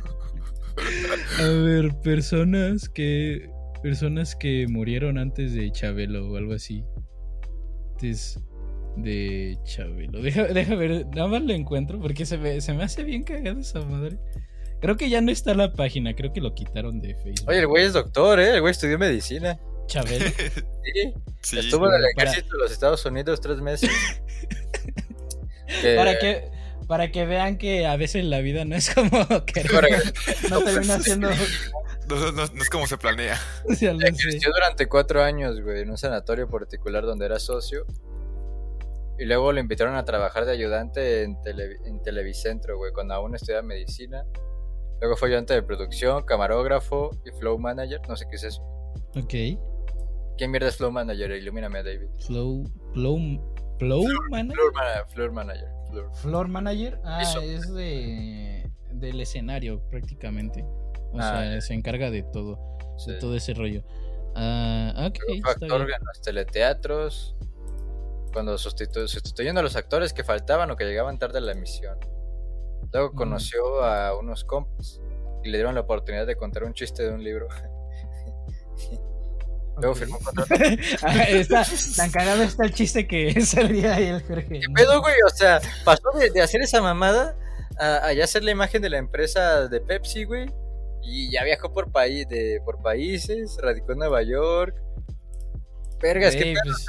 A 1.40 1.42
ver, 1.48 1.94
personas 2.02 2.88
que 2.88 3.48
personas 3.78 4.36
que 4.36 4.66
murieron 4.68 5.18
antes 5.18 5.54
de 5.54 5.70
Chabelo 5.72 6.30
o 6.30 6.36
algo 6.36 6.54
así. 6.54 6.84
Antes 7.94 8.40
de 8.96 9.58
Chabelo. 9.64 10.20
Deja, 10.22 10.44
deja 10.44 10.74
ver, 10.74 11.06
nada 11.14 11.28
más 11.28 11.42
lo 11.42 11.52
encuentro 11.52 12.00
porque 12.00 12.26
se 12.26 12.38
me, 12.38 12.60
se 12.60 12.72
me 12.74 12.82
hace 12.84 13.04
bien 13.04 13.22
cagada 13.22 13.60
esa 13.60 13.80
madre. 13.82 14.18
Creo 14.80 14.96
que 14.96 15.08
ya 15.10 15.20
no 15.20 15.32
está 15.32 15.54
la 15.54 15.72
página, 15.72 16.14
creo 16.14 16.32
que 16.32 16.40
lo 16.40 16.54
quitaron 16.54 17.00
de 17.00 17.14
Facebook. 17.16 17.48
Oye, 17.48 17.58
el 17.60 17.66
güey 17.66 17.84
es 17.84 17.92
doctor, 17.94 18.38
¿eh? 18.38 18.54
El 18.54 18.60
güey 18.60 18.70
estudió 18.70 18.98
medicina. 18.98 19.58
Chabelo. 19.86 20.26
Sí, 20.88 21.12
Sí. 21.42 21.58
estuvo 21.58 21.86
en 21.86 21.94
el 21.96 22.02
Para- 22.16 22.30
ejército 22.30 22.56
de 22.56 22.62
los 22.62 22.72
Estados 22.72 23.04
Unidos 23.04 23.40
tres 23.40 23.60
meses. 23.60 23.90
Que- 25.82 25.96
Para 25.96 26.18
que 26.18 26.50
para 26.86 27.12
que 27.12 27.26
vean 27.26 27.58
que 27.58 27.84
a 27.86 27.96
veces 27.96 28.24
la 28.24 28.40
vida 28.40 28.64
no 28.64 28.74
es 28.74 28.94
como 28.94 29.10
que 29.44 29.62
no 30.50 30.62
termina 30.64 30.98
siendo 31.00 31.28
No, 32.08 32.16
no- 32.16 32.32
no- 32.32 32.46
no 32.46 32.62
es 32.62 32.70
como 32.70 32.86
se 32.86 32.96
planea. 32.98 33.36
ya 33.80 33.92
lo 33.92 34.00
sé. 34.00 34.08
Ejerció 34.08 34.50
durante 34.52 34.88
cuatro 34.88 35.22
años, 35.22 35.60
güey, 35.60 35.82
en 35.82 35.90
un 35.90 35.98
sanatorio 35.98 36.48
particular 36.48 37.04
donde 37.04 37.26
era 37.26 37.38
socio. 37.38 37.84
Y 39.18 39.24
luego 39.24 39.52
lo 39.52 39.58
invitaron 39.60 39.96
a 39.96 40.04
trabajar 40.04 40.44
de 40.46 40.52
ayudante 40.52 41.22
en, 41.24 41.40
tele- 41.42 41.78
en 41.84 42.00
Televicentro, 42.02 42.76
güey, 42.78 42.92
cuando 42.92 43.14
aún 43.14 43.34
estudiaba 43.34 43.62
medicina. 43.62 44.24
Luego 45.00 45.16
fue 45.16 45.28
ayudante 45.28 45.54
de 45.54 45.62
producción, 45.62 46.22
camarógrafo 46.24 47.10
y 47.24 47.30
flow 47.38 47.58
manager. 47.58 48.00
No 48.08 48.16
sé 48.16 48.26
qué 48.30 48.36
es 48.36 48.44
eso. 48.44 48.62
Ok. 49.16 49.34
¿Quién 50.36 50.50
mierda 50.52 50.68
es 50.68 50.76
flow 50.76 50.90
manager? 50.92 51.32
Ilumíname, 51.32 51.82
David. 51.82 52.08
Flow 52.26 52.64
Flow 52.94 53.18
Flow 53.78 54.04
Manager. 54.30 54.56
Floor, 54.56 54.72
mana- 54.74 55.04
floor 55.08 55.32
manager. 55.32 55.68
floor. 55.90 56.14
Floor 56.16 56.48
Manager, 56.48 57.00
ah, 57.04 57.22
Eso. 57.22 57.40
es 57.40 57.72
de 57.74 58.68
del 58.92 59.20
escenario 59.20 59.80
prácticamente. 59.90 60.64
O 61.12 61.18
Ah, 61.20 61.42
sea, 61.44 61.60
se 61.60 61.74
encarga 61.74 62.10
de 62.10 62.22
todo, 62.22 62.58
Sí. 62.98 63.12
de 63.12 63.18
todo 63.18 63.36
ese 63.36 63.54
rollo. 63.54 63.82
Ah, 64.34 64.92
ok, 65.08 65.18
Luego 65.26 65.42
fue 65.42 65.52
está 65.52 65.66
actor 65.66 65.86
bien. 65.86 65.98
en 66.00 66.06
los 66.06 66.20
teleteatros. 66.20 67.36
Cuando 68.32 68.54
sustitu- 68.56 69.08
sustituyendo 69.08 69.60
a 69.60 69.62
los 69.62 69.74
actores 69.74 70.12
que 70.12 70.22
faltaban 70.22 70.70
o 70.70 70.76
que 70.76 70.84
llegaban 70.84 71.18
tarde 71.18 71.38
a 71.38 71.40
la 71.40 71.52
emisión. 71.52 71.98
Luego 72.92 73.10
Mm. 73.12 73.16
conoció 73.16 73.82
a 73.82 74.16
unos 74.18 74.44
compas 74.44 75.00
y 75.44 75.48
le 75.50 75.58
dieron 75.58 75.74
la 75.74 75.80
oportunidad 75.80 76.26
de 76.26 76.36
contar 76.36 76.64
un 76.64 76.74
chiste 76.74 77.02
de 77.04 77.10
un 77.14 77.24
libro. 77.24 77.48
Luego 79.80 79.94
firmó 79.94 80.18
un 80.18 80.24
contrato. 80.24 80.54
Ah, 81.02 81.22
está, 81.24 81.64
tan 81.96 82.10
cagado 82.10 82.42
está 82.42 82.64
el 82.64 82.74
chiste 82.74 83.06
que 83.06 83.40
salía 83.40 83.94
ahí 83.94 84.06
el 84.06 84.22
Jorge. 84.22 84.60
¿Qué 84.60 84.66
pedo, 84.74 85.00
güey? 85.00 85.14
O 85.26 85.30
sea, 85.30 85.60
pasó 85.84 86.10
de, 86.18 86.30
de 86.30 86.42
hacer 86.42 86.60
esa 86.62 86.82
mamada 86.82 87.36
a, 87.78 88.06
a 88.08 88.12
ya 88.12 88.24
hacer 88.24 88.42
la 88.44 88.50
imagen 88.50 88.82
de 88.82 88.90
la 88.90 88.98
empresa 88.98 89.68
de 89.68 89.80
Pepsi, 89.80 90.24
güey. 90.24 90.50
Y 91.10 91.30
ya 91.32 91.42
viajó 91.44 91.72
por, 91.72 91.90
país, 91.90 92.28
de, 92.28 92.60
por 92.64 92.82
países, 92.82 93.56
radicó 93.62 93.92
en 93.92 93.98
Nueva 93.98 94.22
York. 94.22 94.74
Vergas, 96.02 96.34
qué 96.36 96.42
Güey, 96.42 96.54
pedo. 96.54 96.62
pues, 96.64 96.86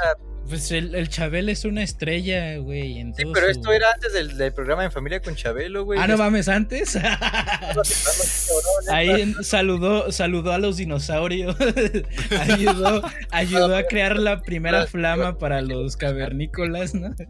Pues 0.50 0.72
el, 0.72 0.94
el 0.96 1.10
Chabel 1.10 1.50
es 1.50 1.64
una 1.66 1.82
estrella, 1.84 2.58
güey. 2.58 3.00
en 3.00 3.14
sí, 3.16 3.24
todo 3.24 3.34
pero 3.34 3.46
su- 3.48 3.52
esto 3.52 3.72
era 3.74 3.88
antes 3.94 4.14
del, 4.14 4.38
del 4.38 4.54
programa 4.54 4.84
en 4.84 4.92
familia 4.92 5.20
con 5.22 5.36
Chabelo, 5.36 5.84
güey. 5.86 6.00
Ah, 6.00 6.08
no 6.08 6.18
mames, 6.18 6.48
antes. 6.50 6.96
Ahí 8.92 9.34
saludó, 9.42 10.12
saludó 10.12 10.52
a 10.52 10.58
los 10.58 10.78
dinosaurios. 10.78 11.56
ayudó, 12.40 13.02
ayudó 13.32 13.76
a 13.76 13.84
crear 13.84 14.18
la 14.18 14.42
primera 14.42 14.86
flama 14.88 15.38
para 15.38 15.62
los 15.62 15.96
cavernícolas, 15.98 16.94
¿no? 16.96 17.14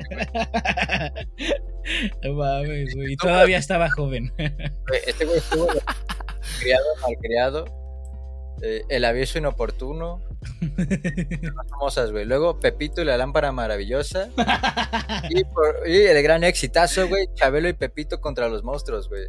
No 2.23 2.33
mames, 2.33 2.93
güey. 2.95 3.13
Y 3.13 3.15
todavía 3.17 3.57
estaba 3.57 3.89
joven. 3.89 4.31
Este 5.07 5.25
güey 5.25 5.37
estuvo 5.39 5.67
criado, 6.59 6.85
malcriado. 7.01 7.65
eh, 8.61 8.83
el 8.89 9.05
aviso 9.05 9.37
inoportuno. 9.37 10.21
Las 10.77 11.67
famosas, 11.69 12.11
güey. 12.11 12.23
Luego 12.25 12.59
Pepito 12.59 13.01
y 13.01 13.05
la 13.05 13.17
lámpara 13.17 13.51
maravillosa. 13.51 14.29
Y, 15.29 15.43
por- 15.43 15.87
y 15.87 15.97
el 16.03 16.21
gran 16.23 16.43
exitazo, 16.43 17.07
güey. 17.07 17.27
Chabelo 17.33 17.67
y 17.69 17.73
Pepito 17.73 18.19
contra 18.21 18.47
los 18.47 18.63
monstruos, 18.63 19.09
güey. 19.09 19.27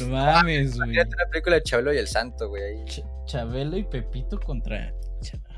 No 0.00 0.08
mames, 0.08 0.76
güey. 0.76 0.90
Imagínate 0.90 1.16
la 1.16 1.30
película 1.30 1.56
de 1.56 1.62
Chabelo 1.62 1.92
y 1.92 1.98
el 1.98 2.06
Santo, 2.08 2.48
güey. 2.48 2.84
Ch- 2.84 3.04
Chabelo 3.26 3.76
y 3.76 3.84
Pepito 3.84 4.38
contra. 4.40 4.94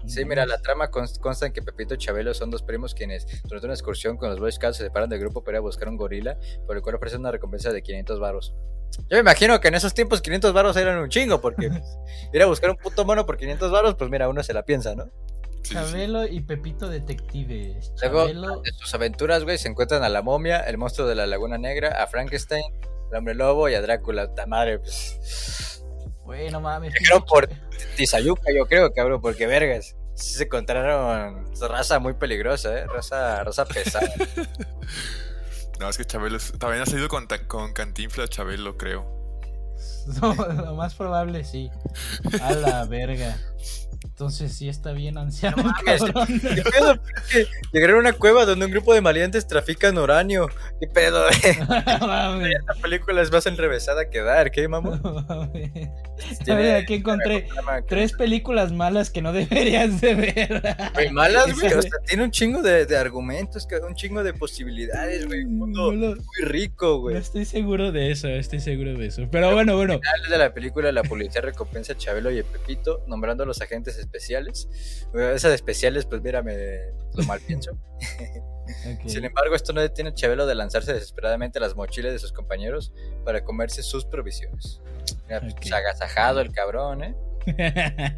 Sí, 0.07 0.25
mira, 0.25 0.47
la 0.47 0.59
trama 0.59 0.91
cons- 0.91 1.19
consta 1.21 1.47
en 1.47 1.53
que 1.53 1.63
Pepito 1.63 1.95
y 1.95 1.99
Chabelo 1.99 2.33
son 2.35 2.51
dos 2.51 2.63
primos 2.63 2.95
quienes, 2.95 3.27
durante 3.45 3.67
una 3.67 3.75
excursión 3.75 4.17
con 4.17 4.31
los 4.31 4.39
Boy 4.41 4.53
Scouts, 4.53 4.77
se 4.79 4.85
separan 4.85 5.09
del 5.11 5.19
grupo 5.21 5.43
para 5.43 5.57
ir 5.57 5.59
a 5.59 5.61
buscar 5.63 5.89
un 5.89 5.97
gorila, 5.97 6.39
por 6.67 6.77
el 6.77 6.83
cual 6.83 6.95
ofrecen 6.95 7.21
una 7.21 7.33
recompensa 7.33 7.73
de 7.73 7.83
500 7.83 8.19
varos. 8.21 8.55
Yo 9.09 9.17
me 9.17 9.19
imagino 9.19 9.61
que 9.61 9.69
en 9.69 9.75
esos 9.75 9.95
tiempos 9.95 10.21
500 10.21 10.53
varos 10.53 10.77
eran 10.77 10.99
un 10.99 11.09
chingo, 11.09 11.41
porque 11.41 11.69
pues, 11.69 11.83
ir 12.33 12.43
a 12.43 12.47
buscar 12.47 12.71
un 12.71 12.77
puto 12.77 13.05
mono 13.05 13.25
por 13.27 13.37
500 13.37 13.71
varos, 13.71 13.95
pues 13.95 14.11
mira, 14.11 14.29
uno 14.29 14.43
se 14.43 14.53
la 14.53 14.65
piensa, 14.65 14.95
¿no? 14.95 15.05
Sí, 15.05 15.11
sí, 15.63 15.69
sí. 15.69 15.75
Chabelo 15.75 16.27
y 16.27 16.41
Pepito 16.41 16.89
detectives. 16.89 17.93
Luego, 18.01 18.27
Chabelo. 18.27 18.61
de 18.63 18.73
sus 18.73 18.95
aventuras, 18.95 19.45
güey, 19.45 19.59
se 19.59 19.69
encuentran 19.69 20.03
a 20.03 20.09
la 20.09 20.23
momia, 20.23 20.61
el 20.61 20.79
monstruo 20.79 21.09
de 21.09 21.15
la 21.15 21.27
Laguna 21.27 21.59
Negra, 21.59 22.03
a 22.03 22.07
Frankenstein, 22.07 22.65
el 23.11 23.17
hombre 23.17 23.35
lobo 23.35 23.69
y 23.69 23.75
a 23.75 23.81
Drácula. 23.81 24.35
Ta 24.35 24.47
madre, 24.47 24.79
pues. 24.79 25.85
Güey, 26.25 26.51
no 26.51 26.61
mames. 26.61 26.93
Creo 26.95 27.21
pinche 27.21 27.29
por 27.29 27.49
Tizayuca, 27.97 28.53
yo 28.53 28.67
creo, 28.67 28.93
cabrón, 28.93 29.21
porque 29.21 29.47
vergas. 29.47 29.97
Sí 30.15 30.35
se 30.35 30.45
encontraron 30.45 31.47
raza 31.69 31.99
muy 31.99 32.15
peligrosa, 32.15 32.79
¿eh? 32.79 32.87
Raza, 32.87 33.45
raza 33.45 33.65
pesada. 33.67 34.09
No, 35.81 35.89
es 35.89 35.97
que 35.97 36.05
Chabelo 36.05 36.39
también 36.59 36.83
ha 36.83 36.87
salido 36.87 37.09
con, 37.09 37.27
con 37.47 37.73
Chabelo, 38.29 38.77
creo. 38.77 39.17
No, 40.23 40.35
lo 40.35 40.75
más 40.75 40.95
probable 40.95 41.45
sí. 41.45 41.71
A 42.41 42.53
la 42.53 42.85
verga. 42.87 43.37
Entonces 44.17 44.55
sí 44.55 44.67
está 44.67 44.93
bien 44.93 45.19
anciano, 45.19 45.59
No 45.59 45.65
mames. 45.75 46.03
¿Qué 46.55 46.63
pedo? 46.63 46.99
Llegaron 47.71 47.97
a 47.97 48.01
una 48.01 48.13
cueva 48.15 48.47
donde 48.47 48.65
un 48.65 48.71
grupo 48.73 48.95
de 48.95 49.03
maleantes 49.03 49.47
trafican 49.47 49.99
uranio. 49.99 50.49
¿Qué 50.81 50.87
pedo? 50.87 51.23
No 52.01 52.07
mames. 52.07 52.57
Esta 52.61 52.73
película 52.81 53.21
es 53.21 53.31
más 53.31 53.45
enrevesada 53.45 54.09
que 54.09 54.23
dar, 54.23 54.51
¿qué? 54.51 54.69
No 54.69 54.81
mames. 55.29 55.71
Tiene- 56.47 56.63
Mira, 56.63 56.77
aquí 56.79 56.95
encontré 56.95 57.47
tres 57.87 58.15
películas 58.15 58.73
malas 58.73 59.11
que 59.11 59.21
no 59.21 59.33
deberías 59.35 60.01
de 60.01 60.15
ver. 60.15 60.63
Muy 60.95 61.11
malas, 61.11 61.53
güey. 61.61 61.75
O 61.75 61.83
sea, 61.83 61.91
tiene 62.07 62.25
un 62.25 62.31
chingo 62.31 62.63
de, 62.63 62.87
de 62.87 62.97
argumentos, 62.97 63.69
un 63.87 63.95
chingo 63.97 64.23
de 64.25 64.33
posibilidades, 64.33 65.27
güey. 65.27 65.45
Un 65.45 65.59
mundo 65.59 65.93
No, 65.93 66.15
muy 66.15 66.45
rico, 66.49 66.87
no 66.87 66.99
güey. 67.01 67.17
estoy 67.19 67.45
seguro 67.45 67.93
de 67.93 68.13
eso, 68.13 68.29
estoy 68.29 68.61
seguro 68.61 68.95
de 68.95 69.09
eso. 69.09 69.29
Pero 69.31 69.53
bueno, 69.53 69.77
bueno. 69.77 69.93
Al 69.93 70.01
final 70.01 70.31
de 70.31 70.39
la 70.39 70.55
película, 70.55 70.91
la 70.91 71.03
policía 71.03 71.43
recompensa 71.43 71.93
a 71.93 71.99
Chabelo 71.99 72.31
y 72.31 72.39
a 72.39 72.45
Pepito, 72.45 73.05
nombrando 73.07 73.43
a 73.43 73.47
los 73.47 73.61
agentes 73.61 74.06
especiales. 74.07 74.69
Esas 75.15 75.53
especiales, 75.53 76.07
pues 76.07 76.23
mírame, 76.23 76.55
lo 77.15 77.25
mal 77.25 77.41
pienso. 77.41 77.79
Sin 79.07 79.25
embargo, 79.25 79.55
esto 79.55 79.73
no 79.73 79.81
detiene 79.81 80.11
a 80.11 80.15
Chabelo 80.15 80.47
de 80.47 80.55
lanzarse 80.55 80.93
desesperadamente 80.93 81.59
a 81.59 81.63
las 81.63 81.77
mochilas 81.77 82.13
de 82.13 82.19
sus 82.19 82.33
compañeros 82.33 82.93
para 83.25 83.45
comerse 83.45 83.83
sus 83.83 84.05
provisiones. 84.05 84.81
Mira, 85.29 85.41
pues, 85.41 85.73
agasajado 85.73 86.41
el 86.41 86.53
cabrón, 86.53 87.05
¿eh? 87.05 87.15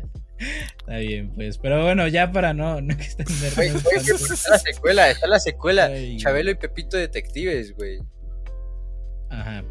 Está 0.79 0.99
bien, 0.99 1.33
pues. 1.35 1.59
Pero 1.59 1.83
bueno, 1.83 2.07
ya 2.07 2.31
para 2.31 2.55
no, 2.55 2.81
no 2.81 2.97
que 2.97 3.03
estén 3.03 3.27
Está 3.29 4.51
la 4.51 4.59
secuela, 4.59 5.11
está 5.11 5.27
la 5.27 5.41
secuela. 5.41 5.91
Chabelo 6.17 6.53
y 6.53 6.55
Pepito 6.55 6.97
Detectives, 6.97 7.75
güey. 7.75 7.99
Ajá. 9.31 9.65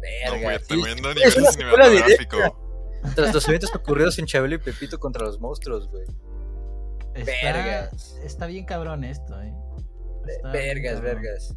Verga. 0.00 0.52
No, 0.52 0.58
tremendo 0.66 1.14
nivel 1.14 1.32
cinematográfico. 1.32 2.69
Tras 3.14 3.34
los 3.34 3.48
eventos 3.48 3.74
ocurridos 3.74 4.18
en 4.18 4.26
Chabelo 4.26 4.56
y 4.56 4.58
Pepito 4.58 4.98
contra 4.98 5.24
los 5.24 5.40
monstruos, 5.40 5.88
güey. 5.88 6.04
Está, 7.14 7.90
Está 8.24 8.46
bien 8.46 8.64
cabrón 8.64 9.04
esto, 9.04 9.40
eh. 9.42 9.52
vergas, 10.52 11.00
vergas. 11.00 11.56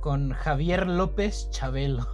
Con 0.00 0.32
Javier 0.32 0.86
López 0.86 1.48
Chabelo. 1.50 2.06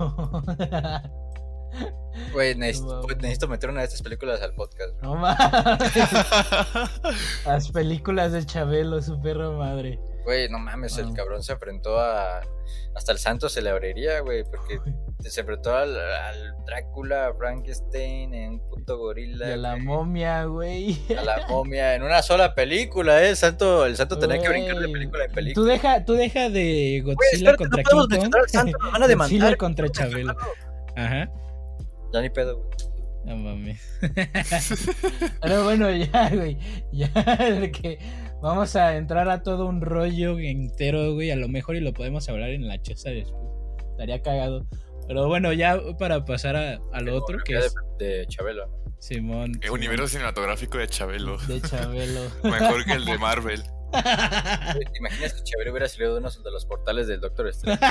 Güey, 2.33 2.55
necesito, 2.57 3.49
meter 3.49 3.71
una 3.71 3.81
de 3.81 3.87
estas 3.87 4.03
películas 4.03 4.41
al 4.43 4.55
podcast. 4.55 4.95
No 5.03 5.17
mames. 5.17 5.93
Las 7.47 7.71
películas 7.71 8.33
de 8.33 8.45
Chabelo, 8.47 9.03
su 9.03 9.21
perro 9.21 9.55
madre. 9.55 9.99
Güey, 10.25 10.49
no 10.49 10.59
mames, 10.59 10.99
el 10.99 11.13
cabrón 11.15 11.43
se 11.43 11.53
enfrentó 11.53 11.99
a. 11.99 12.41
Hasta 12.95 13.13
el 13.13 13.19
santo 13.19 13.49
se 13.49 13.63
le 13.63 13.71
abriría, 13.71 14.21
güey, 14.21 14.45
porque 14.45 14.79
se 15.21 15.41
enfrentó 15.41 15.75
al, 15.75 15.97
Drácula, 16.67 17.33
Frankenstein, 17.37 18.35
en 18.35 18.51
un 18.51 18.69
puto 18.69 18.99
gorila. 18.99 19.49
Y 19.49 19.53
a 19.53 19.57
la 19.57 19.77
momia, 19.77 20.45
güey. 20.45 21.01
A 21.19 21.23
la 21.23 21.47
momia, 21.49 21.95
en 21.95 22.03
una 22.03 22.23
sola 22.23 22.55
película, 22.55 23.23
¿eh? 23.23 23.31
El 23.31 23.37
santo, 23.37 23.87
el 23.87 23.97
santo 23.97 24.19
tenía 24.19 24.41
que 24.41 24.49
brincar 24.49 24.79
de 24.79 24.89
película 24.89 25.25
en 25.25 25.33
película. 25.33 25.55
Tú 25.55 25.65
deja, 25.65 26.05
tú 26.05 26.15
deja 26.15 26.51
de 26.51 27.03
Godzilla 27.05 27.57
contra 27.57 27.83
King 27.83 28.31
Kong. 28.31 28.49
Santo, 28.49 28.79
van 28.93 29.03
a 29.03 29.07
demandar. 29.09 29.39
Godzilla 29.39 29.57
contra 29.57 29.89
Chabelo. 29.89 30.37
Ajá. 30.97 31.31
Ya 32.13 32.21
ni 32.21 32.31
pedo, 32.31 32.59
güey. 32.59 32.73
No 33.25 33.37
mames. 33.37 33.81
Pero 35.43 35.65
bueno, 35.65 35.91
ya, 35.91 36.31
güey. 36.31 36.59
Ya, 36.93 37.13
que 37.73 37.99
vamos 38.43 38.77
a 38.77 38.97
entrar 38.97 39.31
a 39.31 39.43
todo 39.43 39.67
un 39.67 39.81
rollo 39.81 40.39
entero, 40.39 41.15
güey. 41.15 41.31
A 41.31 41.37
lo 41.37 41.49
mejor 41.49 41.77
y 41.77 41.81
lo 41.81 41.93
podemos 41.93 42.29
hablar 42.29 42.51
en 42.51 42.69
la 42.69 42.81
choza 42.83 43.11
después. 43.11 43.41
Estaría 43.93 44.21
cagado. 44.21 44.67
Pero 45.07 45.29
bueno, 45.29 45.53
ya 45.53 45.81
para 45.99 46.25
pasar 46.25 46.57
a, 46.57 47.01
lo 47.01 47.17
otro, 47.17 47.39
que 47.45 47.59
es. 47.59 47.75
De, 47.99 48.27
Chabelo. 48.29 48.69
Simón. 48.99 49.53
El 49.63 49.71
universo 49.71 50.07
cinematográfico 50.07 50.79
de 50.79 50.89
Chabelo. 50.89 51.37
De 51.39 51.61
Chabelo. 51.61 52.21
Mejor 52.45 52.85
que 52.85 52.93
el 52.93 53.05
de 53.05 53.19
Marvel. 53.19 53.63
¿Te 53.93 54.99
imaginas 54.99 55.35
que 55.35 55.43
Chabelo 55.43 55.73
hubiera 55.73 55.89
salido 55.89 56.15
de 56.15 56.21
uno 56.21 56.31
de 56.31 56.51
los 56.51 56.67
portales 56.67 57.09
del 57.09 57.21
Doctor 57.21 57.49
Strange? 57.49 57.85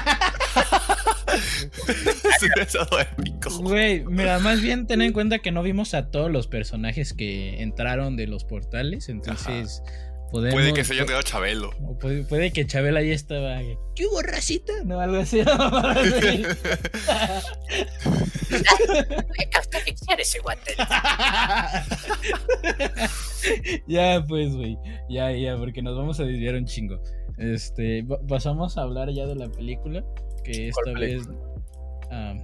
Güey, 3.61 4.03
mira, 4.05 4.39
más 4.39 4.61
bien 4.61 4.87
ten 4.87 5.01
en 5.01 5.13
cuenta 5.13 5.39
que 5.39 5.51
no 5.51 5.63
vimos 5.63 5.93
a 5.93 6.09
todos 6.09 6.31
los 6.31 6.47
personajes 6.47 7.13
que 7.13 7.61
entraron 7.61 8.17
de 8.17 8.27
los 8.27 8.43
portales, 8.43 9.09
entonces 9.09 9.83
podemos, 10.31 10.53
Puede 10.53 10.73
que 10.73 10.83
se 10.83 10.93
haya 10.93 11.05
quedado 11.05 11.21
Chabelo. 11.21 11.71
Puede, 11.99 12.51
que 12.51 12.65
Chabelo 12.65 12.99
ahí 12.99 13.11
estaba. 13.11 13.59
¿Qué 13.95 14.07
hubo, 14.07 14.21
racita? 14.21 14.73
No, 14.85 14.99
algo 14.99 15.17
así. 15.17 15.43
ese 20.17 20.39
guante. 20.39 20.75
ya, 23.87 24.23
pues, 24.27 24.55
güey. 24.55 24.77
Ya, 25.09 25.31
ya, 25.31 25.57
porque 25.57 25.81
nos 25.81 25.97
vamos 25.97 26.19
a 26.19 26.23
desviar 26.23 26.55
un 26.55 26.65
chingo. 26.65 27.01
Este, 27.37 28.05
pasamos 28.27 28.77
a 28.77 28.81
hablar 28.81 29.09
ya 29.11 29.25
de 29.25 29.35
la 29.35 29.49
película 29.49 30.03
que 30.43 30.69
esta 30.69 30.91
vez... 30.93 31.23
ah, 32.11 32.35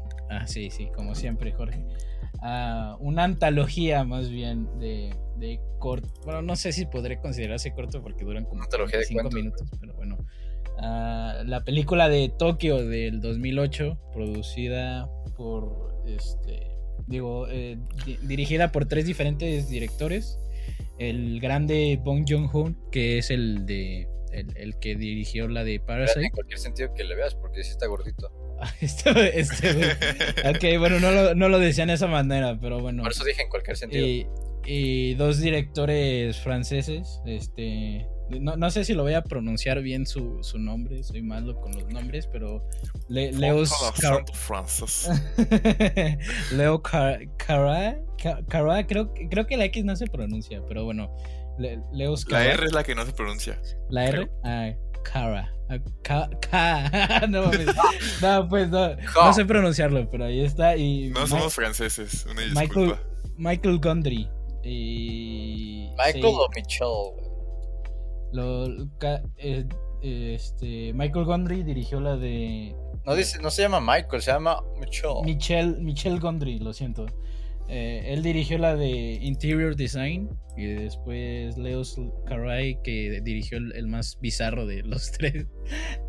sí, 0.45 0.69
sí, 0.69 0.89
como 0.95 1.15
siempre, 1.15 1.51
Jorge. 1.53 1.83
Ah, 2.41 2.97
una 2.99 3.23
antología 3.23 4.03
más 4.03 4.29
bien 4.29 4.67
de, 4.79 5.15
de 5.39 5.59
corto. 5.79 6.09
Bueno, 6.23 6.41
no 6.41 6.55
sé 6.55 6.71
si 6.71 6.85
podré 6.85 7.19
considerarse 7.19 7.71
corto 7.71 8.01
porque 8.01 8.25
duran 8.25 8.45
como 8.45 8.63
5 8.63 9.29
minutos, 9.31 9.67
pero 9.79 9.93
bueno. 9.93 10.17
Ah, 10.79 11.41
la 11.45 11.63
película 11.63 12.07
de 12.07 12.29
Tokio 12.29 12.85
del 12.85 13.19
2008, 13.19 13.97
producida 14.13 15.09
por, 15.35 16.03
este, 16.05 16.75
digo, 17.07 17.47
eh, 17.49 17.77
dirigida 18.21 18.71
por 18.71 18.85
tres 18.85 19.05
diferentes 19.05 19.69
directores. 19.69 20.39
El 20.99 21.39
grande 21.39 21.99
Bong 22.03 22.25
Joon-ho, 22.27 22.73
que 22.91 23.17
es 23.17 23.31
el 23.31 23.65
de 23.65 24.07
el, 24.31 24.77
que 24.79 24.95
dirigió 24.95 25.47
la 25.47 25.63
de 25.63 25.79
Parasite. 25.79 26.25
En 26.25 26.31
cualquier 26.31 26.59
sentido 26.59 26.93
que 26.93 27.03
le 27.03 27.15
veas, 27.15 27.35
porque 27.35 27.63
sí 27.63 27.71
está 27.71 27.87
gordito. 27.87 28.31
este, 28.81 29.39
este, 29.39 29.69
ok, 30.49 30.79
bueno, 30.79 30.99
no 30.99 31.11
lo, 31.11 31.35
no 31.35 31.49
lo 31.49 31.59
decían 31.59 31.89
de 31.89 31.95
esa 31.95 32.07
manera, 32.07 32.57
pero 32.59 32.79
bueno. 32.79 33.03
Por 33.03 33.11
eso 33.11 33.23
dije 33.23 33.43
en 33.43 33.49
cualquier 33.49 33.77
sentido. 33.77 34.05
Y, 34.05 34.27
dos 35.15 35.39
directores 35.39 36.39
franceses, 36.39 37.21
este... 37.25 38.07
No, 38.29 38.69
sé 38.71 38.83
si 38.83 38.93
lo 38.93 39.03
voy 39.03 39.13
a 39.13 39.23
pronunciar 39.23 39.81
bien 39.81 40.05
su, 40.05 40.39
su 40.43 40.59
nombre, 40.59 41.01
soy 41.01 41.21
malo 41.21 41.61
con 41.61 41.71
los 41.71 41.87
nombres, 41.87 42.27
pero 42.27 42.61
Leos 43.07 43.71
Leo 46.51 46.81
Cara, 46.81 47.19
Cara, 48.49 48.85
creo, 48.85 49.13
creo 49.29 49.47
que 49.47 49.55
la 49.55 49.63
X 49.63 49.85
no 49.85 49.95
se 49.95 50.07
pronuncia, 50.07 50.61
pero 50.67 50.83
bueno, 50.83 51.09
la 51.57 52.45
R 52.45 52.65
es 52.65 52.73
la 52.73 52.83
que 52.83 52.95
no 52.95 53.05
se 53.05 53.13
pronuncia. 53.13 53.59
La 53.89 54.07
R, 54.07 54.29
ah, 54.43 54.71
Cara. 55.03 55.53
Ah, 56.51 57.25
no, 57.29 57.51
no, 58.21 58.49
pues 58.49 58.69
no, 58.69 58.95
no 58.95 59.33
sé 59.33 59.45
pronunciarlo, 59.45 60.09
pero 60.09 60.25
ahí 60.25 60.41
está. 60.41 60.75
Y 60.77 61.09
no 61.09 61.27
somos 61.27 61.53
franceses, 61.53 62.25
una 62.29 62.41
disculpa. 62.41 62.61
Michael, 62.61 62.95
Michael 63.37 63.79
Gondry. 63.79 64.29
Y, 64.67 65.89
Michael 65.97 66.25
o 66.25 66.49
Michelle. 66.55 67.27
Lo, 68.33 68.65
eh, 69.37 69.65
este, 70.01 70.93
Michael 70.93 71.25
Gondry 71.25 71.63
dirigió 71.63 71.99
la 71.99 72.17
de. 72.17 72.75
No, 73.05 73.15
dice, 73.15 73.39
no 73.41 73.49
se 73.49 73.61
llama 73.61 73.79
Michael, 73.79 74.21
se 74.21 74.31
llama 74.31 74.61
Michelle. 74.79 75.21
Michelle, 75.23 75.79
Michelle 75.79 76.19
Gondry, 76.19 76.59
lo 76.59 76.73
siento. 76.73 77.05
Eh, 77.69 78.13
él 78.13 78.23
dirigió 78.23 78.57
la 78.57 78.75
de 78.75 79.19
Interior 79.21 79.75
Design 79.75 80.29
y 80.55 80.67
después 80.67 81.57
Leos 81.57 81.99
Caray 82.25 82.81
que 82.81 83.19
dirigió 83.21 83.57
el, 83.57 83.87
más 83.87 84.17
bizarro 84.21 84.65
de 84.65 84.83
los 84.83 85.11
tres. 85.17 85.47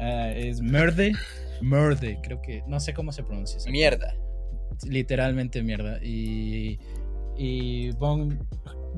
Ah, 0.01 0.31
es 0.31 0.61
Merde. 0.61 1.13
Merde, 1.61 2.19
creo 2.23 2.41
que. 2.43 2.63
No 2.67 2.79
sé 2.81 2.95
cómo 2.95 3.13
se 3.13 3.23
pronuncia. 3.23 3.59
Mierda. 3.71 4.15
Literalmente 4.85 5.63
mierda. 5.63 5.99
Y. 6.03 6.79
Y 7.39 7.93
Bong 7.93 8.35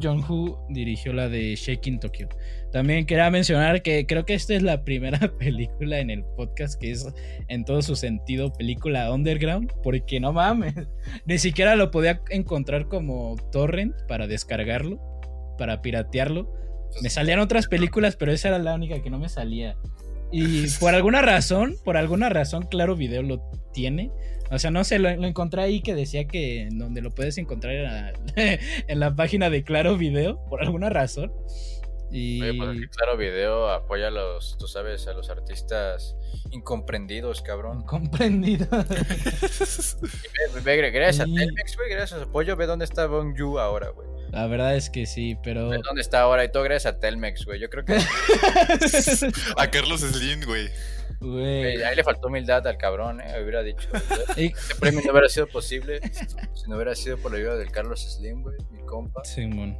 Joon-ho 0.00 0.58
dirigió 0.70 1.12
la 1.12 1.28
de 1.28 1.54
Shaking 1.54 2.00
Tokyo. 2.00 2.28
También 2.72 3.06
quería 3.06 3.30
mencionar 3.30 3.82
que 3.82 4.06
creo 4.06 4.24
que 4.24 4.34
esta 4.34 4.54
es 4.54 4.62
la 4.62 4.84
primera 4.84 5.18
película 5.38 5.98
en 5.98 6.10
el 6.10 6.24
podcast 6.36 6.80
que 6.80 6.92
es 6.92 7.06
en 7.48 7.64
todo 7.64 7.82
su 7.82 7.96
sentido 7.96 8.52
película 8.52 9.12
underground, 9.12 9.72
porque 9.82 10.20
no 10.20 10.32
mames, 10.32 10.74
ni 11.26 11.38
siquiera 11.38 11.76
lo 11.76 11.90
podía 11.90 12.20
encontrar 12.30 12.88
como 12.88 13.36
torrent 13.52 13.94
para 14.08 14.26
descargarlo, 14.26 14.98
para 15.58 15.82
piratearlo. 15.82 16.52
Me 17.02 17.10
salían 17.10 17.38
otras 17.38 17.68
películas, 17.68 18.16
pero 18.16 18.32
esa 18.32 18.48
era 18.48 18.58
la 18.58 18.74
única 18.74 19.02
que 19.02 19.10
no 19.10 19.18
me 19.18 19.28
salía. 19.28 19.76
Y 20.32 20.68
por 20.78 20.94
alguna 20.94 21.22
razón, 21.22 21.76
por 21.84 21.96
alguna 21.96 22.28
razón, 22.28 22.66
Claro 22.70 22.96
Video 22.96 23.22
lo 23.22 23.40
tiene. 23.72 24.10
O 24.50 24.58
sea, 24.58 24.70
no 24.70 24.82
sé, 24.84 24.98
lo, 24.98 25.08
encontré 25.08 25.62
ahí 25.62 25.80
que 25.80 25.94
decía 25.94 26.26
que 26.26 26.68
donde 26.72 27.02
lo 27.02 27.10
puedes 27.10 27.38
encontrar 27.38 27.74
era 27.74 28.12
en 28.88 29.00
la 29.00 29.14
página 29.14 29.48
de 29.50 29.62
Claro 29.62 29.96
Video, 29.96 30.44
por 30.48 30.62
alguna 30.62 30.90
razón. 30.90 31.32
Y... 32.10 32.42
Oye, 32.42 32.88
Claro 32.88 33.16
Video 33.16 33.68
apoya 33.70 34.08
a 34.08 34.10
los, 34.10 34.58
tú 34.58 34.66
sabes, 34.66 35.06
a 35.06 35.12
los 35.12 35.30
artistas 35.30 36.16
incomprendidos, 36.50 37.42
cabrón. 37.42 37.82
Incomprendidos. 37.82 38.68
gracias 40.64 41.20
a 41.20 41.24
Telmex, 41.24 41.76
güey, 41.76 41.90
gracias 41.90 42.12
a 42.12 42.24
su 42.24 42.28
apoyo, 42.28 42.56
ve 42.56 42.66
dónde 42.66 42.84
está 42.84 43.06
Bong 43.06 43.36
Yu 43.36 43.60
ahora, 43.60 43.90
güey. 43.90 44.08
La 44.32 44.46
verdad 44.46 44.76
es 44.76 44.90
que 44.90 45.06
sí, 45.06 45.36
pero. 45.42 45.68
Ve 45.68 45.80
dónde 45.84 46.00
está 46.02 46.20
ahora 46.20 46.44
y 46.44 46.52
todo 46.52 46.62
gracias 46.62 46.94
a 46.94 46.98
Telmex, 46.98 47.44
güey. 47.46 47.60
Yo 47.60 47.68
creo 47.68 47.84
que. 47.84 47.94
a 49.56 49.70
Carlos 49.70 50.00
Slim, 50.00 50.44
güey. 50.44 50.68
Güey. 51.20 51.82
Ahí 51.82 51.94
le 51.96 52.02
faltó 52.04 52.28
humildad 52.28 52.66
al 52.66 52.76
cabrón, 52.78 53.20
eh. 53.20 53.40
Hubiera 53.42 53.62
dicho. 53.62 53.88
Este 54.36 54.74
premio 54.80 55.00
no 55.04 55.12
hubiera 55.12 55.28
sido 55.28 55.46
posible 55.46 56.00
si 56.54 56.68
no 56.68 56.76
hubiera 56.76 56.94
sido 56.94 57.18
por 57.18 57.32
la 57.32 57.38
ayuda 57.38 57.56
del 57.56 57.70
Carlos 57.70 58.00
Slim, 58.00 58.42
güey, 58.42 58.56
mi 58.70 58.80
compa. 58.86 59.22
Simón. 59.24 59.76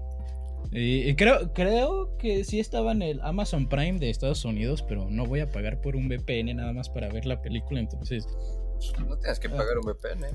y, 0.73 1.15
creo, 1.17 1.53
creo 1.55 2.17
que 2.19 2.45
sí 2.45 2.61
estaba 2.61 2.93
en 2.93 3.03
el 3.03 3.21
Amazon 3.23 3.69
Prime 3.69 3.99
de 3.99 4.11
Estados 4.11 4.45
Unidos, 4.45 4.83
pero 4.87 5.07
no 5.11 5.25
voy 5.25 5.41
a 5.41 5.51
pagar 5.51 5.81
por 5.81 5.97
un 5.97 6.09
VPN 6.09 6.55
nada 6.57 6.73
más 6.75 6.89
para 6.91 7.09
ver 7.09 7.25
la 7.27 7.41
película, 7.41 7.81
entonces. 7.81 8.27
No 8.99 9.17
tienes 9.19 9.41
que 9.41 9.49
pagar 9.49 9.79
un 9.79 9.87
VPN. 9.91 10.27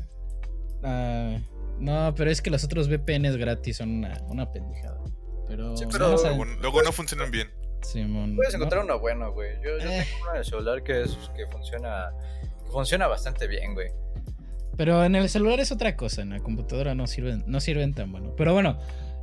Ah, 0.83 1.37
no, 1.79 2.13
pero 2.15 2.29
es 2.31 2.41
que 2.41 2.49
los 2.49 2.63
otros 2.63 2.87
VPNs 2.89 3.37
gratis 3.37 3.77
son 3.77 3.91
una, 3.91 4.17
una 4.27 4.51
pendejada. 4.51 5.01
Pero, 5.47 5.77
Sí, 5.77 5.85
pero- 5.91 6.05
vamos 6.07 6.25
a- 6.25 6.29
Luego, 6.29 6.45
luego 6.61 6.81
no 6.83 6.91
funcionan 6.91 7.29
bien. 7.31 7.49
Simón, 7.85 8.35
Puedes 8.35 8.53
encontrar 8.55 8.83
uno 8.83 8.99
bueno, 8.99 9.31
güey. 9.31 9.55
Yo, 9.63 9.77
yo 9.79 9.89
Eh. 9.89 10.05
tengo 10.05 10.21
uno 10.23 10.31
en 10.33 10.37
el 10.39 10.45
celular 10.45 10.83
que, 10.83 11.01
es, 11.03 11.17
que 11.35 11.45
funciona 11.47 12.11
que 12.65 12.71
funciona 12.71 13.07
bastante 13.07 13.47
bien, 13.47 13.73
güey. 13.73 13.89
Pero 14.77 15.03
en 15.05 15.15
el 15.15 15.29
celular 15.29 15.59
es 15.59 15.71
otra 15.71 15.95
cosa, 15.95 16.21
en 16.21 16.31
la 16.31 16.39
computadora 16.39 16.95
no 16.95 17.07
sirven, 17.07 17.43
no 17.47 17.59
sirven 17.61 17.93
tan 17.93 18.11
bueno. 18.11 18.33
Pero 18.35 18.51
bueno, 18.53 18.77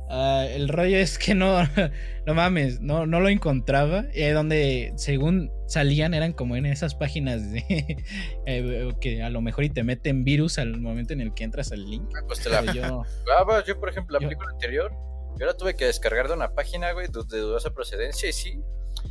ah, 0.09 0.45
el 0.49 0.67
rollo 0.69 0.97
es 0.97 1.19
que 1.19 1.35
no, 1.35 1.57
no 2.25 2.33
mames, 2.33 2.81
no, 2.81 3.05
no 3.05 3.19
lo 3.19 3.29
encontraba. 3.29 4.05
Y 4.15 4.23
ahí 4.23 4.31
donde 4.31 4.93
según 4.95 5.51
salían 5.67 6.13
eran 6.15 6.33
como 6.33 6.55
en 6.55 6.65
esas 6.65 6.95
páginas 6.95 7.51
de 7.51 7.63
eh, 8.47 8.93
que 8.99 9.21
a 9.21 9.29
lo 9.29 9.41
mejor 9.41 9.63
y 9.65 9.69
te 9.69 9.83
meten 9.83 10.23
virus 10.23 10.57
al 10.57 10.79
momento 10.79 11.13
en 11.13 11.21
el 11.21 11.33
que 11.35 11.43
entras 11.43 11.71
al 11.71 11.87
link. 11.87 12.09
Pues 12.25 12.39
te 12.41 12.49
la 12.49 12.63
yo, 12.73 13.03
Ah, 13.37 13.63
yo, 13.67 13.79
por 13.79 13.89
ejemplo, 13.89 14.13
la 14.17 14.23
Yo- 14.23 14.29
película 14.29 14.49
anterior, 14.53 14.91
yo 15.39 15.45
la 15.45 15.55
tuve 15.55 15.75
que 15.75 15.85
descargar 15.85 16.27
de 16.27 16.33
una 16.33 16.53
página, 16.53 16.91
güey, 16.91 17.07
de, 17.07 17.39
dudosa 17.39 17.73
procedencia 17.73 18.29
y 18.29 18.33
sí, 18.33 18.59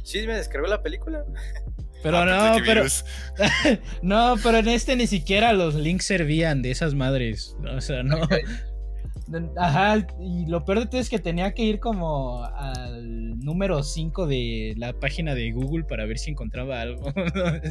sí 0.02 0.26
me 0.26 0.34
descargó 0.34 0.66
la 0.66 0.82
película. 0.82 1.24
pero 2.02 2.18
Ah, 2.18 2.56
no, 2.58 2.64
pero 2.64 2.84
no, 4.02 4.34
pero 4.42 4.58
en 4.58 4.68
este 4.68 4.96
ni 4.96 5.06
siquiera 5.06 5.52
los 5.52 5.74
links 5.74 6.06
servían 6.06 6.62
de 6.62 6.70
esas 6.70 6.94
madres. 6.94 7.56
O 7.76 7.80
sea, 7.80 8.02
no. 8.02 8.18
Ajá, 9.56 10.06
y 10.20 10.46
lo 10.46 10.64
peor 10.64 10.80
de 10.80 10.86
todo 10.86 11.00
es 11.00 11.08
que 11.08 11.18
tenía 11.18 11.54
que 11.54 11.62
ir 11.62 11.80
como 11.80 12.44
al 12.44 13.38
número 13.38 13.82
5 13.82 14.26
de 14.26 14.74
la 14.76 14.92
página 14.92 15.34
de 15.34 15.52
Google 15.52 15.84
para 15.84 16.04
ver 16.04 16.18
si 16.18 16.32
encontraba 16.32 16.80
algo. 16.80 17.12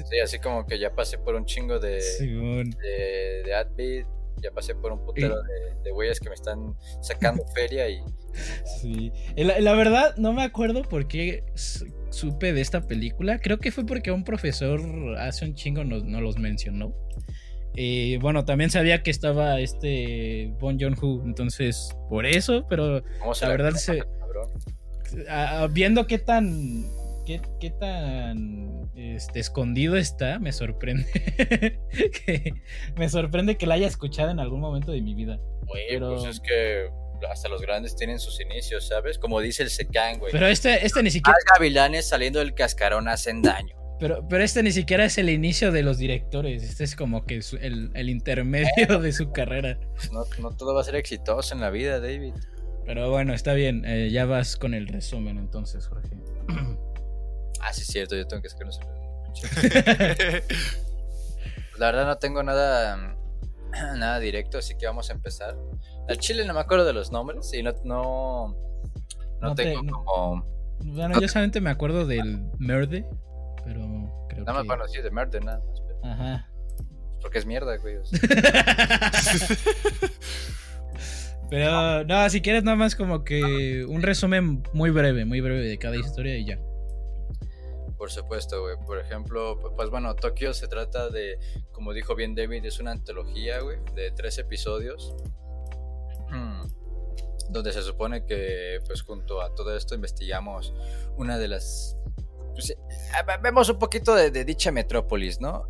Sí, 0.09 0.19
así 0.23 0.39
como 0.39 0.65
que 0.65 0.79
ya 0.79 0.93
pasé 0.95 1.17
por 1.19 1.35
un 1.35 1.45
chingo 1.45 1.77
de, 1.79 2.01
Simón. 2.01 2.71
de, 2.71 3.43
de 3.45 3.53
Adbit, 3.53 4.07
ya 4.41 4.51
pasé 4.51 4.73
por 4.75 4.91
un 4.91 5.05
putero 5.05 5.35
de, 5.43 5.83
de 5.83 5.91
güeyes 5.91 6.19
que 6.19 6.29
me 6.29 6.35
están 6.35 6.73
sacando 7.01 7.45
feria 7.53 7.87
y 7.89 8.01
Sí. 8.81 9.11
Eh, 9.35 9.43
La, 9.45 9.59
la 9.59 9.73
verdad, 9.73 10.15
no 10.17 10.33
me 10.33 10.43
acuerdo 10.43 10.81
por 10.83 11.07
qué 11.07 11.43
supe 12.09 12.53
de 12.53 12.61
esta 12.61 12.81
película. 12.87 13.39
Creo 13.39 13.57
que 13.59 13.71
fue 13.71 13.85
porque 13.85 14.11
un 14.11 14.23
profesor 14.23 14.81
hace 15.17 15.45
un 15.45 15.53
chingo 15.55 15.83
nos, 15.83 16.03
nos 16.03 16.21
los 16.21 16.37
mencionó. 16.37 16.93
Eh, 17.75 18.17
bueno, 18.21 18.43
también 18.43 18.69
sabía 18.69 19.01
que 19.01 19.11
estaba 19.11 19.59
este 19.61 20.53
Bon 20.59 20.77
Joon-ho, 20.79 21.23
entonces 21.25 21.95
por 22.09 22.25
eso, 22.25 22.65
pero 22.67 23.01
¿cómo 23.19 23.33
se 23.33 23.45
La 23.45 23.51
verdad 23.51 23.69
conoce, 23.69 23.93
se- 23.93 24.03
cabrón? 24.19 24.49
a- 25.29 25.61
a- 25.61 25.67
viendo 25.67 26.05
qué 26.05 26.17
tan 26.19 26.85
qué, 27.25 27.39
qué 27.61 27.69
tan 27.69 28.89
este, 28.95 29.39
escondido 29.39 29.95
está, 29.95 30.37
me 30.39 30.51
sorprende 30.51 31.05
que 32.25 32.53
me 32.97 33.07
sorprende 33.07 33.55
que 33.55 33.67
la 33.67 33.75
haya 33.75 33.87
escuchado 33.87 34.31
en 34.31 34.39
algún 34.41 34.59
momento 34.59 34.91
de 34.91 35.01
mi 35.01 35.15
vida. 35.15 35.39
Pero- 35.89 36.15
pues 36.15 36.25
es 36.25 36.39
que 36.41 36.89
hasta 37.29 37.49
los 37.49 37.61
grandes 37.61 37.95
tienen 37.95 38.19
sus 38.19 38.39
inicios, 38.41 38.87
¿sabes? 38.87 39.17
Como 39.17 39.39
dice 39.41 39.63
el 39.63 39.69
Secan, 39.69 40.19
güey. 40.19 40.31
Pero 40.31 40.47
este 40.47 40.85
este 40.85 41.03
ni 41.03 41.11
siquiera 41.11 41.37
Más 41.45 41.57
gavilanes 41.57 42.07
saliendo 42.07 42.39
del 42.39 42.53
cascarón 42.53 43.07
hacen 43.07 43.41
daño. 43.41 43.75
pero, 43.99 44.27
pero 44.27 44.43
este 44.43 44.63
ni 44.63 44.71
siquiera 44.71 45.05
es 45.05 45.17
el 45.17 45.29
inicio 45.29 45.71
de 45.71 45.83
los 45.83 45.97
directores, 45.97 46.63
este 46.63 46.83
es 46.83 46.95
como 46.95 47.25
que 47.25 47.41
su- 47.41 47.57
el, 47.57 47.91
el 47.93 48.09
intermedio 48.09 48.99
de 48.99 49.11
su 49.13 49.31
carrera. 49.31 49.79
No, 50.11 50.23
no 50.39 50.55
todo 50.55 50.73
va 50.73 50.81
a 50.81 50.83
ser 50.83 50.95
exitoso 50.95 51.53
en 51.53 51.61
la 51.61 51.69
vida, 51.69 51.99
David. 51.99 52.33
Pero 52.85 53.11
bueno, 53.11 53.33
está 53.33 53.53
bien, 53.53 53.83
eh, 53.85 54.09
ya 54.11 54.25
vas 54.25 54.55
con 54.57 54.73
el 54.73 54.87
resumen 54.87 55.37
entonces, 55.37 55.87
Jorge. 55.87 56.09
Ah, 57.63 57.71
sí, 57.73 57.81
es 57.81 57.87
cierto, 57.89 58.15
yo 58.15 58.25
tengo 58.25 58.41
que 58.41 58.47
el... 58.47 58.55
La 61.77 61.85
verdad 61.87 62.05
no 62.07 62.17
tengo 62.17 62.41
nada, 62.41 63.15
nada 63.97 64.19
directo, 64.19 64.57
así 64.57 64.75
que 64.77 64.87
vamos 64.87 65.09
a 65.11 65.13
empezar. 65.13 65.55
Al 66.11 66.17
chile 66.19 66.45
no 66.45 66.53
me 66.53 66.59
acuerdo 66.59 66.85
de 66.85 66.93
los 66.93 67.11
nombres 67.11 67.53
y 67.53 67.63
no, 67.63 67.71
no, 67.83 68.47
no, 69.41 69.49
No 69.49 69.55
te- 69.55 69.63
tengo 69.63 69.83
no- 69.83 70.03
como... 70.05 70.45
Bueno, 70.83 71.19
yo 71.21 71.27
solamente 71.27 71.61
me 71.61 71.69
acuerdo 71.69 72.05
del 72.07 72.43
Merde, 72.57 73.05
pero 73.63 73.81
creo 74.29 74.45
Nada 74.45 74.53
más 74.53 74.61
que... 74.63 74.67
bueno, 74.67 74.87
sí, 74.87 75.01
de 75.01 75.11
Murder, 75.11 75.43
nada 75.45 75.59
más. 75.59 75.81
pero- 75.87 75.99
Ajá. 76.05 76.47
Porque 77.21 77.37
es 77.37 77.45
mierda, 77.45 77.77
güey. 77.77 77.97
o 77.97 78.05
sea. 78.05 78.19
Pero 81.49 82.03
no, 82.05 82.29
si 82.29 82.41
quieres 82.41 82.63
nada 82.63 82.77
más 82.77 82.95
como 82.95 83.23
que 83.25 83.85
un 83.87 84.01
resumen 84.01 84.63
muy 84.73 84.89
breve, 84.89 85.25
muy 85.25 85.41
breve 85.41 85.61
de 85.67 85.77
cada 85.77 85.97
historia 85.97 86.37
y 86.37 86.45
ya. 86.45 86.57
Por 87.97 88.09
supuesto, 88.09 88.61
güey. 88.61 88.77
Por 88.85 88.99
ejemplo, 88.99 89.59
pu- 89.59 89.75
pues 89.75 89.89
bueno, 89.89 90.15
Tokio 90.15 90.53
se 90.53 90.67
trata 90.67 91.09
de, 91.09 91.37
como 91.73 91.93
dijo 91.93 92.15
bien 92.15 92.35
David, 92.35 92.65
es 92.65 92.79
una 92.79 92.91
antología, 92.91 93.59
güey, 93.59 93.77
de 93.95 94.11
tres 94.11 94.37
episodios. 94.37 95.13
Donde 97.49 97.73
se 97.73 97.81
supone 97.81 98.25
que, 98.25 98.79
pues 98.87 99.01
junto 99.01 99.41
a 99.41 99.53
todo 99.53 99.75
esto, 99.75 99.93
investigamos 99.95 100.73
una 101.17 101.37
de 101.37 101.47
las... 101.49 101.97
pues, 102.53 102.69
eh, 102.69 102.77
ah, 103.13 103.37
vemos 103.43 103.67
un 103.69 103.77
poquito 103.77 104.15
de, 104.15 104.31
de 104.31 104.45
dicha 104.45 104.71
metrópolis, 104.71 105.41
¿no? 105.41 105.67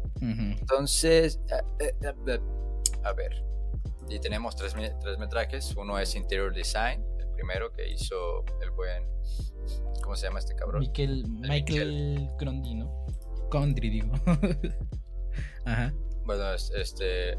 Entonces, 0.60 1.40
eh, 1.80 1.94
eh, 2.00 2.40
a 3.04 3.14
ver, 3.14 3.44
y 4.10 4.20
tenemos 4.20 4.56
tres, 4.56 4.76
tres 5.02 5.18
metrajes. 5.18 5.76
Uno 5.76 5.98
es 5.98 6.14
Interior 6.16 6.54
Design, 6.54 7.04
el 7.20 7.28
primero 7.30 7.72
que 7.72 7.90
hizo 7.90 8.44
el 8.62 8.70
buen... 8.72 9.04
¿Cómo 10.04 10.16
se 10.16 10.28
llama 10.28 10.40
este 10.40 10.54
cabrón? 10.56 10.82
Michael, 10.82 11.26
Michael 11.30 12.30
Crondi, 12.38 12.76
¿no? 12.76 13.06
Condry, 13.50 13.90
digo. 13.90 14.12
Ajá. 15.66 15.94
Bueno, 16.26 16.54
es- 16.54 16.72
este. 16.76 17.38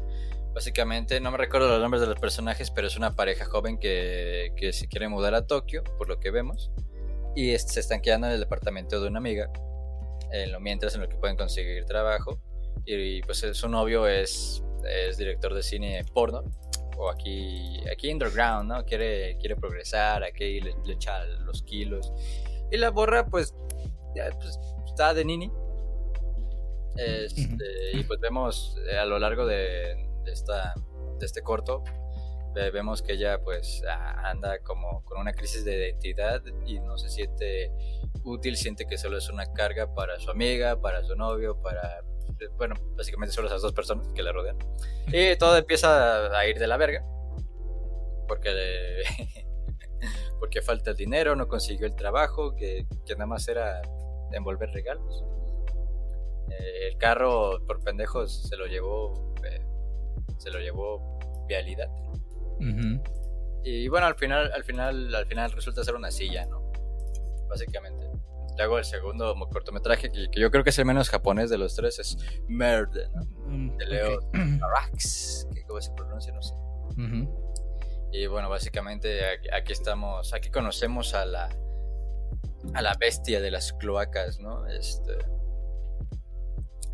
Básicamente, 0.53 1.19
no 1.19 1.31
me 1.31 1.37
recuerdo 1.37 1.67
los 1.69 1.81
nombres 1.81 2.01
de 2.01 2.07
los 2.07 2.19
personajes, 2.19 2.69
pero 2.69 2.87
es 2.87 2.95
una 2.95 3.15
pareja 3.15 3.45
joven 3.45 3.79
que, 3.79 4.53
que 4.55 4.71
se 4.71 4.87
quiere 4.87 5.07
mudar 5.07 5.33
a 5.33 5.47
Tokio, 5.47 5.83
por 5.97 6.07
lo 6.07 6.19
que 6.19 6.29
vemos. 6.31 6.71
Y 7.35 7.51
es- 7.51 7.63
se 7.63 7.79
están 7.79 8.01
quedando 8.01 8.27
en 8.27 8.33
el 8.33 8.39
departamento 8.39 9.01
de 9.01 9.07
una 9.07 9.17
amiga, 9.17 9.51
en 10.31 10.51
lo 10.51 10.59
mientras 10.59 10.93
en 10.95 11.01
lo 11.01 11.09
que 11.09 11.15
pueden 11.15 11.35
conseguir 11.37 11.85
trabajo. 11.85 12.39
Y, 12.85 13.21
pues 13.23 13.43
eh, 13.43 13.53
su 13.53 13.67
novio 13.67 14.07
es, 14.07 14.63
es 14.87 15.17
director 15.17 15.53
de 15.55 15.63
cine 15.63 16.05
porno, 16.13 16.43
o 16.97 17.09
aquí, 17.09 17.81
aquí 17.91 18.11
underground, 18.11 18.69
¿no? 18.69 18.85
Quiere, 18.85 19.37
quiere 19.39 19.55
progresar, 19.55 20.23
aquí 20.23 20.61
le, 20.61 20.75
le 20.85 20.93
echa 20.93 21.25
los 21.25 21.63
kilos. 21.63 22.11
Y 22.69 22.77
la 22.77 22.91
borra, 22.91 23.25
pues, 23.25 23.55
ya, 24.15 24.29
pues, 24.39 24.59
está 24.85 25.15
de 25.15 25.25
nini. 25.25 25.51
Este, 26.95 27.55
y 27.93 28.03
pues 28.03 28.19
vemos 28.19 28.77
eh, 28.87 28.97
a 28.97 29.05
lo 29.05 29.17
largo 29.17 29.47
de, 29.47 29.95
de 30.23 30.31
esta, 30.31 30.73
de 31.19 31.25
este 31.25 31.41
corto, 31.41 31.83
ve- 32.53 32.71
vemos 32.71 33.01
que 33.01 33.13
ella 33.13 33.39
pues 33.43 33.81
anda 33.87 34.59
como 34.59 35.03
con 35.05 35.19
una 35.19 35.33
crisis 35.33 35.63
de 35.65 35.75
identidad 35.89 36.41
y 36.65 36.79
no 36.79 36.97
se 36.97 37.09
siente 37.09 37.71
útil, 38.23 38.55
siente 38.57 38.85
que 38.85 38.97
solo 38.97 39.17
es 39.17 39.29
una 39.29 39.51
carga 39.53 39.93
para 39.93 40.19
su 40.19 40.31
amiga, 40.31 40.79
para 40.79 41.03
su 41.03 41.15
novio, 41.15 41.61
para... 41.61 41.99
eh, 42.39 42.47
Bueno, 42.57 42.75
básicamente 42.95 43.33
solo 43.33 43.47
esas 43.47 43.61
dos 43.61 43.73
personas 43.73 44.07
que 44.13 44.23
le 44.23 44.31
rodean. 44.31 44.57
Y 45.07 45.35
todo 45.39 45.57
empieza 45.57 46.37
a 46.37 46.47
ir 46.47 46.57
de 46.59 46.67
la 46.67 46.77
verga. 46.77 47.03
Porque, 48.27 49.03
porque 50.39 50.61
falta 50.61 50.91
el 50.91 50.95
dinero, 50.97 51.35
no 51.35 51.47
consiguió 51.47 51.85
el 51.85 51.95
trabajo, 51.95 52.55
que, 52.55 52.85
que 53.05 53.13
nada 53.13 53.25
más 53.27 53.47
era 53.47 53.81
envolver 54.31 54.69
regalos. 54.71 55.23
Eh, 56.49 56.87
el 56.91 56.97
carro 56.97 57.59
por 57.65 57.83
pendejos 57.83 58.43
se 58.47 58.55
lo 58.57 58.65
llevó 58.67 59.32
eh, 59.32 59.32
se 60.43 60.51
lo 60.51 60.59
llevó 60.59 61.17
vialidad 61.47 61.89
y 63.63 63.87
bueno 63.87 64.07
al 64.07 64.15
final 64.15 64.51
al 64.51 64.63
final 64.63 65.15
al 65.15 65.25
final 65.25 65.51
resulta 65.51 65.83
ser 65.83 65.95
una 65.95 66.11
silla 66.11 66.45
no 66.45 66.71
básicamente. 67.49 68.09
Luego 68.57 68.77
el 68.77 68.85
segundo 68.85 69.35
cortometraje 69.51 70.11
que, 70.11 70.29
que 70.29 70.39
yo 70.39 70.51
creo 70.51 70.63
que 70.63 70.69
es 70.69 70.77
el 70.77 70.85
menos 70.85 71.09
japonés 71.09 71.49
de 71.49 71.57
los 71.57 71.75
tres 71.75 71.97
es 71.99 72.17
Merde 72.47 73.09
¿no? 73.15 73.23
Mm, 73.47 73.77
de 73.77 73.85
Leo 73.85 74.17
ok. 74.19 74.35
Arax 74.61 75.47
que 75.53 75.63
cómo 75.63 75.81
se 75.81 75.91
pronuncia 75.91 76.33
no 76.33 76.41
sé. 76.41 76.53
Y 78.11 78.27
bueno 78.27 78.49
básicamente 78.49 79.25
aquí, 79.25 79.49
aquí 79.49 79.73
estamos 79.73 80.33
aquí 80.33 80.49
conocemos 80.49 81.13
a 81.15 81.25
la 81.25 81.49
a 82.73 82.81
la 82.81 82.93
bestia 82.99 83.41
de 83.41 83.49
las 83.49 83.73
cloacas 83.73 84.39
no 84.39 84.67
este 84.67 85.17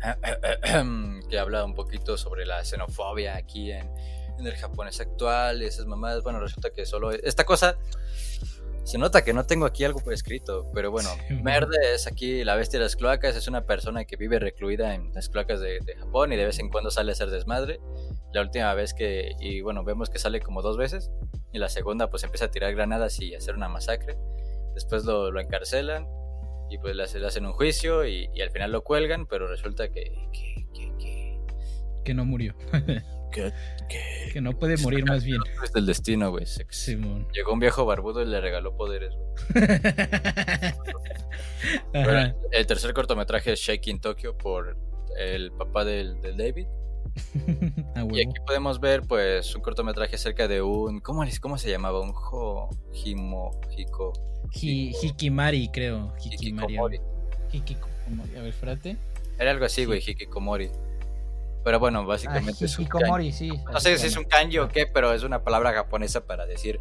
que 1.28 1.38
habla 1.38 1.64
un 1.64 1.74
poquito 1.74 2.16
sobre 2.16 2.46
la 2.46 2.64
xenofobia 2.64 3.36
aquí 3.36 3.72
en, 3.72 3.90
en 4.38 4.46
el 4.46 4.56
japonés 4.56 5.00
actual 5.00 5.62
y 5.62 5.66
esas 5.66 5.86
mamadas. 5.86 6.22
Bueno, 6.22 6.40
resulta 6.40 6.70
que 6.70 6.86
solo 6.86 7.10
esta 7.10 7.44
cosa 7.44 7.76
se 8.84 8.98
nota 8.98 9.22
que 9.22 9.32
no 9.32 9.44
tengo 9.44 9.66
aquí 9.66 9.84
algo 9.84 10.00
por 10.00 10.12
escrito, 10.12 10.70
pero 10.74 10.90
bueno, 10.90 11.10
Sí. 11.28 11.34
Merde 11.34 11.76
es 11.94 12.06
aquí 12.06 12.42
la 12.44 12.56
bestia 12.56 12.78
de 12.78 12.86
las 12.86 12.96
cloacas, 12.96 13.36
es 13.36 13.46
una 13.46 13.66
persona 13.66 14.04
que 14.04 14.16
vive 14.16 14.38
recluida 14.38 14.94
en 14.94 15.12
las 15.12 15.28
cloacas 15.28 15.60
de, 15.60 15.80
de 15.80 15.94
Japón 15.96 16.32
y 16.32 16.36
de 16.36 16.46
vez 16.46 16.58
en 16.58 16.70
cuando 16.70 16.90
sale 16.90 17.12
a 17.12 17.14
hacer 17.14 17.30
desmadre. 17.30 17.78
La 18.32 18.40
última 18.40 18.72
vez 18.74 18.94
que, 18.94 19.32
y 19.38 19.60
bueno, 19.60 19.84
vemos 19.84 20.08
que 20.08 20.18
sale 20.18 20.40
como 20.40 20.62
dos 20.62 20.76
veces, 20.76 21.10
y 21.52 21.58
la 21.58 21.68
segunda 21.68 22.10
pues 22.10 22.24
empieza 22.24 22.46
a 22.46 22.50
tirar 22.50 22.74
granadas 22.74 23.20
y 23.20 23.34
hacer 23.34 23.54
una 23.54 23.68
masacre. 23.68 24.16
Después 24.74 25.04
lo, 25.04 25.30
lo 25.30 25.40
encarcelan 25.40 26.08
y 26.70 26.78
pues 26.78 26.94
le, 26.96 27.02
hace- 27.02 27.18
le 27.18 27.26
hacen 27.26 27.44
un 27.46 27.52
juicio 27.52 28.06
y, 28.06 28.28
y 28.34 28.40
al 28.42 28.50
final 28.50 28.70
lo 28.72 28.82
cuelgan, 28.82 29.26
pero 29.26 29.48
resulta 29.48 29.88
que, 29.90 30.12
que, 30.32 30.66
que, 30.74 30.92
que- 30.98 31.40
Que 32.04 32.14
no 32.14 32.24
murió. 32.24 32.54
que, 33.32 33.52
que, 33.88 34.30
Que 34.32 34.40
no 34.40 34.52
puede 34.58 34.76
morir 34.78 35.04
más 35.04 35.24
bien. 35.24 35.40
Es 35.62 35.72
del 35.72 35.86
destino, 35.86 36.30
güey. 36.30 36.46
Simón. 36.46 37.28
Llegó 37.32 37.52
un 37.52 37.60
viejo 37.60 37.84
barbudo 37.84 38.22
y 38.22 38.26
le 38.26 38.40
regaló 38.40 38.76
poderes, 38.76 39.14
Ajá. 41.94 42.34
el, 42.52 42.66
tercer 42.66 42.92
cortometraje 42.94 43.52
es 43.52 43.60
Shaking 43.60 44.00
Tokyo 44.00 44.36
por 44.36 44.76
el 45.18 45.52
papá 45.52 45.84
del, 45.84 46.20
del 46.20 46.36
David. 46.36 46.66
A 47.96 48.04
Y 48.10 48.20
aquí 48.20 48.34
podemos 48.46 48.80
ver, 48.80 49.02
pues, 49.02 49.54
un 49.54 49.62
cortometraje 49.62 50.14
acerca 50.16 50.48
de 50.48 50.62
un. 50.62 51.00
¿Cómo, 51.00 51.24
les- 51.24 51.40
cómo 51.40 51.58
se 51.58 51.70
llamaba? 51.70 52.00
Un 52.00 52.12
jo, 52.12 52.70
Himo. 53.04 53.50
Hiko. 53.76 54.12
Hi- 54.52 54.92
Hikimari, 55.02 55.68
creo. 55.68 56.12
Hikimari. 56.22 56.74
Hikikomori. 56.74 57.00
Hikikomori. 57.52 58.36
A 58.36 58.40
ver, 58.40 58.48
espérate. 58.48 58.96
Era 59.38 59.50
algo 59.52 59.64
así, 59.64 59.84
güey, 59.84 60.00
Hikikomori. 60.06 60.70
Pero 61.64 61.78
bueno, 61.78 62.00
Ah, 62.00 62.04
básicamente 62.04 62.64
es 62.64 62.78
un 62.78 62.84
Hikikomori, 62.84 63.32
sí. 63.32 63.50
No 63.72 63.80
sé 63.80 63.98
si 63.98 64.06
es 64.06 64.16
un 64.16 64.24
kanji 64.24 64.58
o 64.58 64.68
qué, 64.68 64.86
pero 64.86 65.12
es 65.12 65.22
una 65.22 65.42
palabra 65.44 65.72
japonesa 65.72 66.26
para 66.26 66.46
decir. 66.46 66.80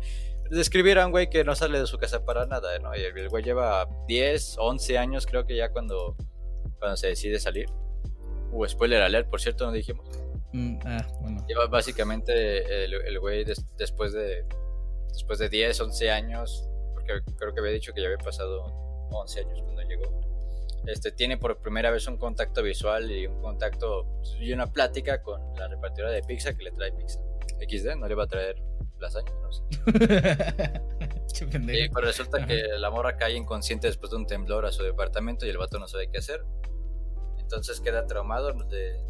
Describir 0.49 0.97
a 0.97 1.05
un 1.05 1.11
güey 1.11 1.29
que 1.29 1.43
no 1.43 1.53
sale 1.55 1.79
de 1.79 1.85
su 1.85 1.97
casa 1.99 2.25
para 2.25 2.45
nada, 2.47 2.79
¿no? 2.79 2.95
Y 2.95 3.01
el 3.01 3.15
el 3.17 3.29
güey 3.29 3.43
lleva 3.43 3.87
10, 4.07 4.55
11 4.57 4.97
años, 4.97 5.27
creo 5.27 5.45
que 5.45 5.55
ya 5.55 5.69
cuando, 5.71 6.15
cuando 6.79 6.97
se 6.97 7.07
decide 7.07 7.39
salir. 7.39 7.67
Uh, 8.51 8.65
spoiler 8.67 9.01
alert, 9.03 9.29
por 9.29 9.39
cierto, 9.41 9.65
no 9.67 9.71
dijimos. 9.71 10.07
Mm, 10.53 10.79
ah, 10.85 11.05
bueno. 11.21 11.45
Lleva 11.47 11.67
básicamente 11.67 12.83
el, 12.85 12.93
el 12.95 13.19
güey 13.19 13.43
des- 13.45 13.63
después 13.77 14.11
de 14.13 14.43
después 15.09 15.37
de 15.37 15.49
10, 15.49 15.79
11 15.81 16.09
años, 16.09 16.67
porque 17.13 17.35
creo 17.37 17.53
que 17.53 17.59
había 17.59 17.71
dicho 17.73 17.93
que 17.93 18.01
ya 18.01 18.07
había 18.07 18.17
pasado 18.17 18.63
11 19.11 19.39
años 19.41 19.61
cuando 19.63 19.81
llegó. 19.83 20.21
Este 20.85 21.11
tiene 21.11 21.37
por 21.37 21.57
primera 21.61 21.91
vez 21.91 22.07
un 22.07 22.17
contacto 22.17 22.63
visual 22.63 23.11
y 23.11 23.27
un 23.27 23.41
contacto 23.41 24.07
y 24.39 24.53
una 24.53 24.67
plática 24.71 25.21
con 25.21 25.41
la 25.55 25.67
repartidora 25.67 26.11
de 26.11 26.21
pizza 26.23 26.53
que 26.53 26.63
le 26.63 26.71
trae 26.71 26.91
pizza. 26.93 27.19
XD 27.59 27.95
no 27.97 28.07
le 28.07 28.15
va 28.15 28.23
a 28.23 28.27
traer 28.27 28.55
lasaña, 28.99 29.31
no 29.41 29.51
sé. 29.51 29.63
Pendejo. 31.51 31.93
pues 31.93 32.05
resulta 32.05 32.45
que 32.45 32.63
la 32.77 32.89
morra 32.89 33.15
cae 33.17 33.33
inconsciente 33.35 33.87
después 33.87 34.11
de 34.11 34.17
un 34.17 34.25
temblor 34.27 34.65
a 34.65 34.71
su 34.71 34.83
departamento 34.83 35.45
y 35.45 35.49
el 35.49 35.57
vato 35.57 35.79
no 35.79 35.87
sabe 35.87 36.09
qué 36.11 36.17
hacer. 36.19 36.43
Entonces 37.39 37.79
queda 37.81 38.05
traumado 38.07 38.51
de- 38.53 39.01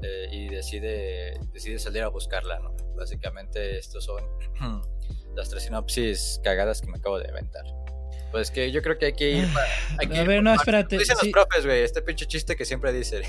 de- 0.00 0.28
y 0.32 0.48
decide, 0.48 1.38
decide 1.52 1.78
salir 1.78 2.02
a 2.02 2.08
buscarla, 2.08 2.58
¿no? 2.60 2.74
Básicamente 2.96 3.78
estos 3.78 4.04
son 4.04 4.22
las 5.36 5.48
tres 5.50 5.64
sinopsis 5.64 6.40
cagadas 6.44 6.80
que 6.80 6.88
me 6.90 6.98
acabo 6.98 7.18
de 7.18 7.28
inventar. 7.28 7.64
Pues 8.32 8.50
que 8.50 8.72
yo 8.72 8.82
creo 8.82 8.98
que 8.98 9.06
hay 9.06 9.12
que 9.12 9.30
ir... 9.30 9.52
pa- 9.52 9.60
hay 10.00 10.08
que 10.08 10.18
A 10.18 10.22
ir 10.22 10.28
ver, 10.28 10.42
no, 10.42 10.50
partes. 10.50 10.62
espérate. 10.62 10.98
Dicen 10.98 11.16
sí. 11.20 11.26
los 11.26 11.32
profes, 11.44 11.66
güey, 11.66 11.82
este 11.82 12.02
pinche 12.02 12.26
chiste 12.26 12.56
que 12.56 12.64
siempre 12.64 12.92
dicen. 12.92 13.22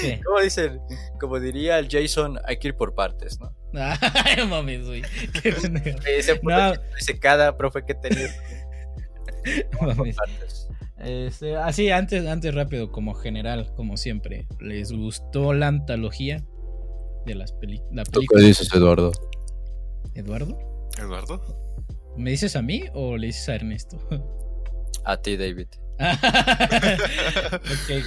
¿Qué? 0.00 0.20
¿Cómo 0.24 0.40
dicen? 0.40 0.80
Como 1.20 1.38
diría 1.38 1.78
el 1.78 1.88
Jason, 1.90 2.38
hay 2.44 2.58
que 2.58 2.68
ir 2.68 2.74
por 2.76 2.94
partes, 2.94 3.38
¿no? 3.40 3.54
Ay, 3.74 3.98
no 4.38 4.46
mames, 4.46 4.86
güey. 4.86 5.02
Qué. 5.42 5.50
Ese, 6.18 6.36
puto 6.36 6.56
No. 6.56 6.70
chiste 6.72 6.94
dice 6.98 7.18
cada 7.18 7.56
profe 7.58 7.84
que 7.84 7.92
he 7.92 7.96
tenido 7.96 8.28
Mames. 9.80 10.16
Este, 10.98 11.56
así, 11.56 11.90
antes, 11.90 12.26
antes 12.26 12.54
rápido, 12.54 12.90
como 12.90 13.12
general, 13.14 13.70
como 13.76 13.96
siempre. 13.98 14.46
¿Les 14.60 14.90
gustó 14.92 15.52
la 15.52 15.68
antología 15.68 16.42
de 17.26 17.34
las 17.34 17.52
peli 17.52 17.82
la 17.92 18.04
película? 18.04 18.40
dices, 18.42 18.72
Eduardo? 18.74 19.12
¿Eduardo? 20.14 20.58
¿Eduardo? 20.98 21.40
¿Me 22.16 22.30
dices 22.30 22.56
a 22.56 22.62
mí 22.62 22.84
o 22.94 23.16
le 23.16 23.28
dices 23.28 23.48
a 23.48 23.54
Ernesto? 23.56 23.98
A 25.04 25.16
ti, 25.20 25.36
David. 25.36 25.68
ok, 25.98 26.10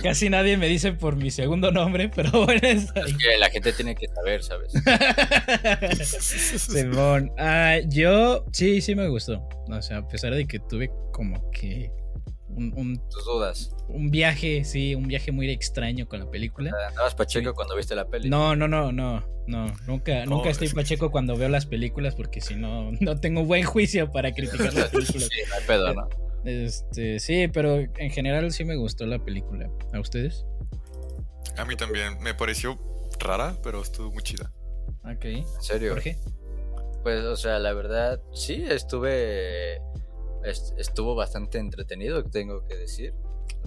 casi 0.04 0.30
nadie 0.30 0.58
me 0.58 0.68
dice 0.68 0.94
por 0.94 1.16
mi 1.16 1.32
segundo 1.32 1.72
nombre, 1.72 2.10
pero 2.10 2.46
bueno, 2.46 2.62
Es 2.64 2.92
que 2.94 3.38
la 3.40 3.50
gente 3.50 3.74
tiene 3.74 3.96
que 3.96 4.08
saber, 4.08 4.44
¿sabes? 4.44 4.72
Simón, 6.62 7.32
ah, 7.40 7.78
yo 7.88 8.46
sí, 8.52 8.82
sí 8.82 8.94
me 8.96 9.08
gustó. 9.08 9.48
O 9.70 9.82
sea, 9.82 9.98
a 9.98 10.08
pesar 10.08 10.36
de 10.36 10.46
que 10.46 10.60
tuve 10.60 10.92
como 11.12 11.50
que 11.52 11.92
un, 12.56 12.74
un- 12.76 13.10
Tus 13.10 13.26
dudas. 13.26 13.76
un 13.88 14.10
viaje, 14.12 14.64
sí, 14.64 14.96
un 14.96 15.08
viaje 15.08 15.32
muy 15.32 15.50
extraño 15.50 16.08
con 16.08 16.20
la 16.20 16.30
película. 16.30 16.72
Andabas 16.90 17.16
pacheco 17.16 17.54
cuando 17.54 17.76
viste 17.76 17.96
la 17.96 18.08
peli. 18.08 18.30
No, 18.30 18.56
no, 18.56 18.68
no, 18.68 18.92
no, 18.92 19.24
no, 19.48 19.68
nunca, 19.88 20.26
No, 20.26 20.38
nunca 20.38 20.50
estoy 20.50 20.68
que- 20.70 20.76
pacheco 20.76 21.12
cuando 21.12 21.38
veo 21.38 21.50
las 21.50 21.66
películas 21.66 22.16
porque 22.16 22.42
si 22.42 22.56
no, 22.56 22.92
no 23.00 23.20
tengo 23.20 23.46
buen 23.46 23.64
juicio 23.64 24.12
para 24.12 24.32
criticar 24.32 24.74
las 24.74 24.90
películas. 24.92 25.30
Sí, 25.32 25.40
no 25.50 25.56
hay 25.56 25.64
pedo, 25.66 25.94
¿no? 25.94 26.10
Este, 26.46 27.20
sí, 27.20 27.48
pero 27.50 27.80
en 27.80 28.12
general 28.12 28.52
sí 28.52 28.64
me 28.64 28.76
gustó 28.78 29.06
la 29.06 29.20
película. 29.20 29.70
¿A 29.94 30.00
ustedes? 30.00 30.46
A 31.58 31.66
mí 31.66 31.76
también. 31.76 32.18
Me 32.22 32.34
pareció 32.34 32.80
rara, 33.20 33.58
pero 33.62 33.82
estuvo 33.82 34.12
muy 34.12 34.24
chida. 34.24 34.52
Ok. 35.04 35.26
En 35.26 35.46
serio. 35.62 35.92
Jorge. 35.94 36.18
Pues, 37.04 37.24
o 37.26 37.36
sea, 37.36 37.60
la 37.60 37.74
verdad, 37.74 38.22
sí, 38.34 38.64
estuve. 38.70 39.82
Est- 40.50 40.78
Estuvo 40.80 41.16
bastante 41.16 41.58
entretenido, 41.58 42.24
tengo 42.26 42.66
que 42.66 42.76
decir. 42.76 43.14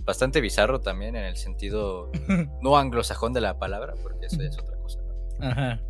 Bastante 0.05 0.40
bizarro 0.40 0.81
también 0.81 1.16
en 1.16 1.25
el 1.25 1.37
sentido 1.37 2.11
no 2.62 2.77
anglosajón 2.77 3.33
de 3.33 3.40
la 3.40 3.59
palabra, 3.59 3.95
porque 4.03 4.27
eso 4.27 4.37
ya 4.40 4.49
es 4.49 4.59
otra 4.59 4.77
cosa, 4.79 5.01
¿no? 5.03 5.47
Ajá. 5.47 5.81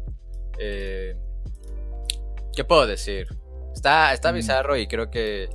Eh, 0.59 1.17
¿Qué 2.55 2.65
puedo 2.65 2.87
decir? 2.87 3.27
Está, 3.75 4.13
está 4.13 4.33
Mm. 4.33 4.35
bizarro 4.35 4.77
y 4.77 4.87
creo 4.87 5.11
que 5.11 5.49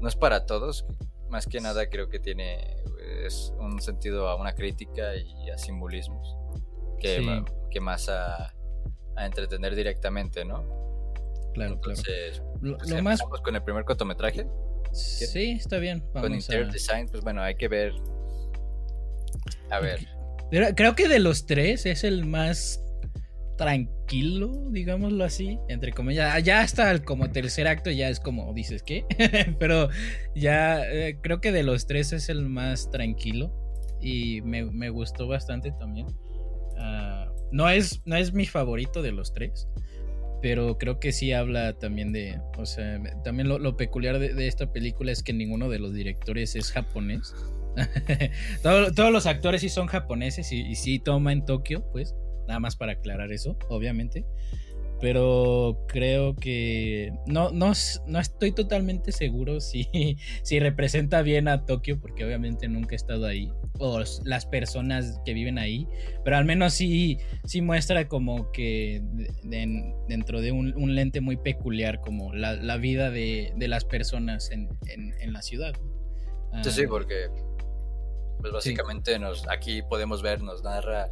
no 0.00 0.08
es 0.08 0.16
para 0.16 0.46
todos. 0.46 0.86
Más 1.28 1.46
que 1.46 1.60
nada 1.60 1.88
creo 1.88 2.08
que 2.08 2.20
tiene 2.20 2.76
es 3.24 3.52
un 3.58 3.80
sentido 3.80 4.28
a 4.28 4.36
una 4.36 4.54
crítica 4.54 5.16
y 5.16 5.50
a 5.50 5.58
simbolismos. 5.58 6.36
Que, 7.00 7.18
Sí. 7.18 7.44
que 7.70 7.80
más 7.80 8.08
a, 8.08 8.54
a 9.16 9.26
entretener 9.26 9.74
directamente, 9.74 10.44
¿no? 10.44 10.62
Claro, 11.54 11.78
claro. 11.80 11.98
Entonces, 11.98 12.42
Lo, 12.60 12.76
pues, 12.78 12.90
lo 12.90 13.02
más. 13.02 13.20
con 13.22 13.54
el 13.56 13.62
primer 13.62 13.84
cortometraje. 13.84 14.46
Sí, 14.92 15.52
está 15.52 15.78
bien. 15.78 16.02
con 16.12 16.34
Interior 16.34 16.68
a... 16.68 16.72
Design, 16.72 17.08
pues 17.08 17.22
bueno, 17.22 17.42
hay 17.42 17.56
que 17.56 17.68
ver. 17.68 17.92
A 19.70 19.80
ver. 19.80 20.06
Creo 20.76 20.94
que 20.94 21.08
de 21.08 21.18
los 21.18 21.46
tres 21.46 21.86
es 21.86 22.04
el 22.04 22.26
más 22.26 22.80
tranquilo, 23.56 24.52
digámoslo 24.70 25.24
así, 25.24 25.58
entre 25.68 25.92
comillas. 25.92 26.42
Ya 26.42 26.60
hasta 26.60 26.90
el 26.90 27.02
como 27.02 27.30
tercer 27.30 27.66
acto 27.66 27.90
ya 27.90 28.08
es 28.08 28.20
como 28.20 28.52
dices, 28.52 28.82
¿qué? 28.82 29.04
Pero 29.58 29.88
ya 30.34 30.84
eh, 30.84 31.18
creo 31.22 31.40
que 31.40 31.52
de 31.52 31.62
los 31.62 31.86
tres 31.86 32.12
es 32.12 32.28
el 32.28 32.48
más 32.48 32.90
tranquilo 32.90 33.52
y 34.00 34.42
me, 34.42 34.64
me 34.64 34.90
gustó 34.90 35.26
bastante 35.26 35.72
también. 35.72 36.06
Ah, 36.78 37.32
no, 37.52 37.68
es, 37.68 38.02
no 38.04 38.16
es 38.16 38.32
mi 38.32 38.46
favorito 38.46 39.02
de 39.02 39.12
los 39.12 39.32
tres, 39.32 39.68
pero 40.44 40.76
creo 40.76 41.00
que 41.00 41.10
sí 41.10 41.32
habla 41.32 41.72
también 41.78 42.12
de, 42.12 42.38
o 42.58 42.66
sea, 42.66 43.00
también 43.24 43.48
lo, 43.48 43.58
lo 43.58 43.78
peculiar 43.78 44.18
de, 44.18 44.46
esta 44.46 44.70
película 44.70 45.10
es 45.10 45.22
que 45.22 45.32
ninguno 45.32 45.70
de 45.70 45.78
los 45.78 45.94
directores 45.94 46.54
es 46.54 46.70
japonés. 46.70 47.34
Todo- 48.62 48.92
todos 48.92 49.10
los 49.10 49.24
actores 49.24 49.62
sí 49.62 49.70
son 49.70 49.86
japoneses 49.86 50.52
y, 50.52 50.60
y 50.60 50.74
sí 50.74 50.98
toma 50.98 51.32
en 51.32 51.46
Tokio, 51.46 51.90
pues, 51.92 52.14
nada 52.46 52.60
más 52.60 52.76
para 52.76 52.92
aclarar 52.92 53.32
eso, 53.32 53.56
obviamente. 53.70 54.26
Pero 55.04 55.84
creo 55.86 56.34
que 56.34 57.12
no, 57.26 57.50
no, 57.50 57.72
no 58.06 58.18
estoy 58.18 58.52
totalmente 58.52 59.12
seguro 59.12 59.60
si, 59.60 60.16
si 60.42 60.58
representa 60.60 61.20
bien 61.20 61.46
a 61.46 61.66
Tokio, 61.66 62.00
porque 62.00 62.24
obviamente 62.24 62.68
nunca 62.68 62.94
he 62.94 62.96
estado 62.96 63.26
ahí, 63.26 63.52
o 63.78 64.02
las 64.24 64.46
personas 64.46 65.20
que 65.26 65.34
viven 65.34 65.58
ahí, 65.58 65.86
pero 66.24 66.38
al 66.38 66.46
menos 66.46 66.72
sí, 66.72 67.18
sí 67.44 67.60
muestra 67.60 68.08
como 68.08 68.50
que 68.50 69.02
de- 69.12 69.30
de- 69.42 69.94
dentro 70.08 70.40
de 70.40 70.52
un, 70.52 70.72
un 70.74 70.94
lente 70.94 71.20
muy 71.20 71.36
peculiar, 71.36 72.00
como 72.00 72.32
la, 72.32 72.54
la 72.54 72.78
vida 72.78 73.10
de, 73.10 73.52
de 73.56 73.68
las 73.68 73.84
personas 73.84 74.50
en, 74.52 74.70
en- 74.86 75.12
en 75.20 75.32
la 75.34 75.42
ciudad. 75.42 75.74
Sí, 76.62 76.70
sí, 76.70 76.82
Ah, 76.84 76.88
porque 76.88 77.26
pues 78.40 78.54
básicamente 78.54 79.18
nos, 79.18 79.46
aquí 79.50 79.82
podemos 79.82 80.22
ver, 80.22 80.42
nos 80.42 80.62
narra 80.62 81.10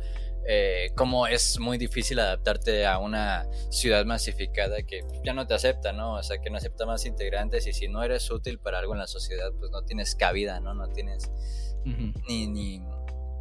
eh, 0.49 0.91
cómo 0.97 1.27
es 1.27 1.59
muy 1.61 1.79
difícil 1.79 2.19
adaptarte 2.19 2.85
a 2.87 2.99
una 2.99 3.47
ciudad 3.71 4.05
masificada 4.05 4.83
que 4.83 5.01
ya 5.25 5.33
no 5.33 5.47
te 5.47 5.55
acepta, 5.55 5.93
¿no? 5.93 6.15
O 6.15 6.23
sea, 6.23 6.39
que 6.39 6.51
no 6.51 6.57
acepta 6.57 6.85
más 6.87 7.07
integrantes 7.07 7.67
y 7.67 7.73
si 7.73 7.89
no 7.89 8.03
eres 8.03 8.31
útil 8.31 8.59
para 8.59 8.79
algo 8.79 8.93
en 8.95 8.99
la 9.01 9.07
sociedad, 9.07 9.51
pues 9.59 9.71
no 9.71 9.83
tienes 9.85 10.15
cabida, 10.15 10.61
¿no? 10.61 10.75
No 10.75 10.89
tienes 10.89 11.31
ni, 12.29 12.47
ni, 12.47 12.81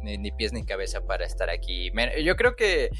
ni, 0.02 0.18
ni 0.18 0.32
pies 0.32 0.52
ni 0.52 0.64
cabeza 0.64 1.00
para 1.06 1.24
estar 1.26 1.48
aquí. 1.50 1.90
Yo 2.24 2.36
creo 2.36 2.56
que, 2.56 2.90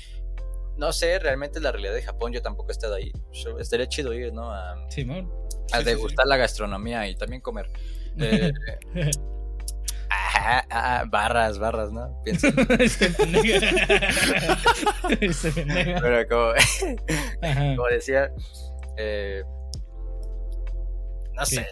no 0.76 0.92
sé, 0.92 1.18
realmente 1.18 1.60
la 1.60 1.70
realidad 1.72 1.94
de 1.94 2.02
Japón, 2.02 2.32
yo 2.32 2.42
tampoco 2.42 2.70
he 2.70 2.72
estado 2.72 2.94
ahí. 2.94 3.12
Yo- 3.32 3.58
Estaría 3.58 3.88
chido 3.88 4.12
ir, 4.14 4.32
¿no? 4.32 4.52
A, 4.52 4.74
Simón. 4.90 5.30
a 5.72 5.78
Sí, 5.78 5.78
sí, 5.78 5.84
degustar 5.84 6.26
la 6.26 6.36
gastronomía 6.36 7.08
y 7.08 7.14
también 7.16 7.40
comer. 7.42 7.70
Eh, 8.18 8.52
barras, 11.10 11.58
barras, 11.58 11.92
¿no? 11.92 12.20
Pienso. 12.24 12.48
este 12.78 13.10
pendejo. 13.10 13.66
Este 15.20 15.50
pendejo. 15.52 16.00
Pero 16.00 16.28
como, 16.28 16.52
como 17.76 17.88
decía, 17.88 18.30
eh, 18.96 19.42
no 21.34 21.46
sé. 21.46 21.60
eh, 21.60 21.66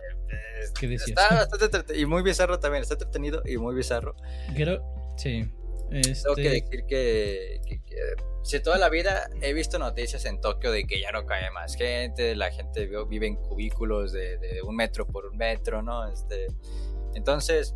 ¿Qué 0.78 0.88
decías? 0.88 1.09
Está 1.20 1.34
bastante 1.34 1.64
entretenido 1.66 2.03
y 2.03 2.07
muy 2.07 2.22
bizarro 2.22 2.59
también. 2.61 2.82
Está 2.82 2.95
entretenido 2.95 3.43
y 3.45 3.57
muy 3.57 3.74
bizarro. 3.74 4.14
Creo, 4.55 4.82
sí. 5.16 5.51
Tengo 5.91 6.03
que 6.03 6.11
Este, 6.11 6.43
decir 6.43 6.84
que, 6.86 7.61
que- 7.66 7.82
que 7.84 7.97
si 8.45 8.61
toda 8.61 8.78
la 8.78 8.88
vida 8.88 9.28
he 9.43 9.53
visto 9.53 9.78
noticias 9.78 10.24
en 10.24 10.41
Tokio 10.41 10.70
de 10.70 10.84
que 10.84 11.01
ya 11.01 11.11
no 11.12 11.26
cae 11.26 11.51
más 11.51 11.74
gente, 11.74 12.34
la 12.36 12.51
gente 12.53 12.86
vi- 12.86 13.05
vive 13.09 13.26
en 13.26 13.36
cubículos 13.36 14.12
de, 14.12 14.38
de 14.38 14.62
un 14.62 14.76
metro 14.76 15.07
por 15.07 15.26
un 15.26 15.36
metro, 15.36 15.82
¿no? 15.82 16.09
Este, 16.11 16.47
entonces, 17.14 17.74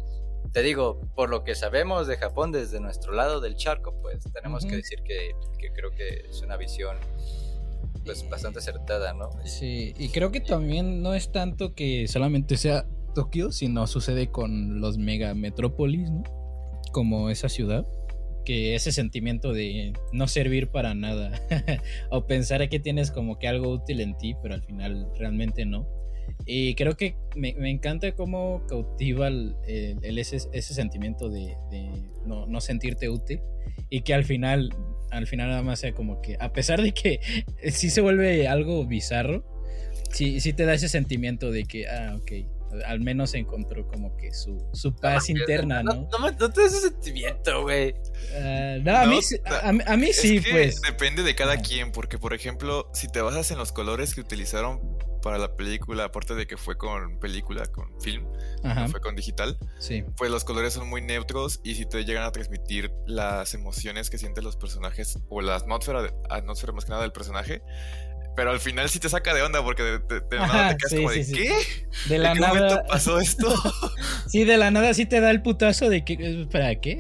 te 0.53 0.63
digo, 0.63 1.01
por 1.15 1.31
lo 1.31 1.45
que 1.45 1.55
sabemos 1.55 2.07
de 2.07 2.17
Japón 2.17 2.53
desde 2.53 2.81
nuestro 2.81 3.13
lado 3.13 3.41
del 3.41 3.57
charco, 3.57 3.95
pues 4.01 4.25
tenemos 4.33 4.65
que 4.65 4.77
decir 4.77 5.03
que, 5.03 5.33
que 5.59 5.73
creo 5.73 5.91
que 5.91 6.27
es 6.31 6.43
una 6.43 6.57
visión 6.57 6.97
pues 8.05 8.29
bastante 8.29 8.59
acertada, 8.59 9.15
¿no? 9.15 9.31
Sí, 9.45 9.95
y 9.99 10.11
creo 10.11 10.31
que 10.31 10.41
también 10.41 11.03
no 11.03 11.15
es 11.15 11.33
tanto 11.33 11.75
que 11.75 12.07
solamente 12.07 12.57
sea 12.57 12.87
Tokio, 13.15 13.53
sino 13.53 13.87
sucede 13.87 14.29
con 14.29 14.81
los 14.81 14.99
mega 14.99 15.35
metrópolis, 15.35 16.11
¿no? 16.11 16.23
Como 16.93 17.31
esa 17.31 17.49
ciudad, 17.49 17.87
que 18.45 18.75
ese 18.75 18.93
sentimiento 18.93 19.53
de 19.53 19.95
no 20.13 20.29
servir 20.29 20.69
para 20.69 20.95
nada, 20.95 21.41
o 22.11 22.27
pensar 22.27 22.69
que 22.69 22.79
tienes 22.79 23.11
como 23.11 23.39
que 23.39 23.49
algo 23.49 23.71
útil 23.71 24.01
en 24.01 24.17
ti, 24.19 24.35
pero 24.43 24.55
al 24.55 24.63
final 24.63 25.09
realmente 25.17 25.65
no. 25.65 25.87
Y 26.47 26.75
creo 26.75 26.97
que 26.97 27.17
me, 27.35 27.55
me 27.55 27.71
encanta 27.71 28.13
cómo 28.13 28.63
cautiva 28.69 29.29
el, 29.29 29.57
el- 29.67 29.99
el 30.03 30.19
ese, 30.19 30.39
ese 30.53 30.75
sentimiento 30.75 31.29
de, 31.31 31.57
de 31.71 31.91
no, 32.27 32.47
no 32.47 32.61
sentirte 32.61 33.09
útil 33.09 33.41
y 33.91 34.03
que 34.03 34.13
al 34.15 34.25
final, 34.25 34.75
al 35.11 35.27
final 35.27 35.49
nada 35.49 35.63
más 35.63 35.81
sea 35.81 35.93
como 35.95 36.21
que, 36.21 36.37
a 36.41 36.53
pesar 36.53 36.83
de 36.83 36.93
que 36.93 37.21
sí 37.71 37.89
se 37.91 38.01
vuelve 38.03 38.47
algo 38.47 38.85
bizarro, 38.87 39.43
sí, 40.11 40.41
sí 40.41 40.53
te 40.53 40.67
da 40.67 40.75
ese 40.75 40.89
sentimiento 40.89 41.51
de 41.51 41.65
que, 41.65 41.89
ah, 41.89 42.17
ok, 42.21 42.33
al 42.87 42.99
menos 43.01 43.35
encontró 43.35 43.87
como 43.87 44.17
que 44.17 44.33
su, 44.35 44.59
su 44.73 44.97
paz 44.97 45.31
interna, 45.31 45.83
¿no? 45.85 46.09
No, 46.11 46.19
me- 46.19 46.33
no 46.33 46.51
te 46.51 46.61
das 46.63 46.75
ese 46.75 46.89
sentimiento, 46.91 47.63
güey. 47.63 47.95
Ah, 48.37 48.77
no, 48.83 48.97
a 48.97 49.05
No, 49.05 49.11
mí, 49.13 49.23
sí- 49.23 49.37
a, 49.47 49.97
mí 49.97 50.07
Es 50.09 50.17
sí, 50.21 50.41
que 50.41 50.51
pues. 50.51 50.81
Depende 50.83 51.23
de 51.23 51.35
cada 51.37 51.57
quien, 51.59 51.93
porque 51.93 52.19
por 52.19 52.35
ejemplo, 52.35 52.91
si 52.93 53.07
te 53.09 53.21
basas 53.21 53.51
en 53.53 53.59
los 53.59 53.71
colores 53.71 54.15
que 54.15 54.21
utilizaron 54.21 54.94
para 55.25 55.39
la 55.39 55.57
película, 55.57 56.05
aparte 56.05 56.35
de 56.35 56.47
que 56.47 56.59
fue 56.59 56.77
con 56.77 57.19
película, 57.19 57.65
con 57.67 57.99
film, 58.03 58.27
no 58.63 58.89
fue 58.91 59.01
con 59.01 59.17
digital, 59.17 59.57
sí. 59.79 60.05
pues 60.19 60.31
los 60.31 60.45
colores 60.45 60.75
son 60.75 60.87
muy 60.87 61.01
neutros 61.01 61.61
y 61.65 61.77
si 61.77 61.87
te 61.87 62.05
llegan 62.05 62.25
a 62.25 62.31
transmitir 62.31 62.93
las 63.07 63.55
emociones 63.55 64.11
que 64.11 64.19
sienten 64.19 64.45
los 64.45 64.57
personajes 64.57 65.19
o 65.31 65.41
la 65.41 65.57
atmósfera, 65.57 66.13
atmósfera 66.29 66.75
más 66.75 66.85
que 66.85 66.91
nada 66.91 67.01
del 67.03 67.13
personaje. 67.13 67.63
Pero 68.37 68.51
al 68.51 68.59
final 68.61 68.89
sí 68.91 68.99
te 68.99 69.09
saca 69.09 69.33
de 69.33 69.43
onda 69.43 69.63
porque 69.63 69.83
de, 69.85 69.99
de- 70.01 70.21
de 70.21 70.37
nada 70.39 70.71
te 70.71 70.77
quedas 70.77 70.91
sí, 70.91 70.97
como 70.97 71.11
de 71.11 71.25
sí. 71.25 71.33
¿qué? 71.33 71.53
De 72.09 72.17
¿En 72.17 72.23
la 72.23 72.33
qué 72.35 72.41
momento 72.41 72.75
nada. 72.75 72.87
pasó 72.87 73.19
esto? 73.19 73.55
Sí, 74.29 74.43
de 74.45 74.57
la 74.57 74.71
nada 74.73 74.93
sí 74.95 75.07
te 75.07 75.21
da 75.21 75.31
el 75.31 75.41
putazo 75.43 75.89
de 75.89 76.05
que. 76.05 76.15
eh, 76.21 76.47
¿Para 76.51 76.75
qué? 76.81 76.99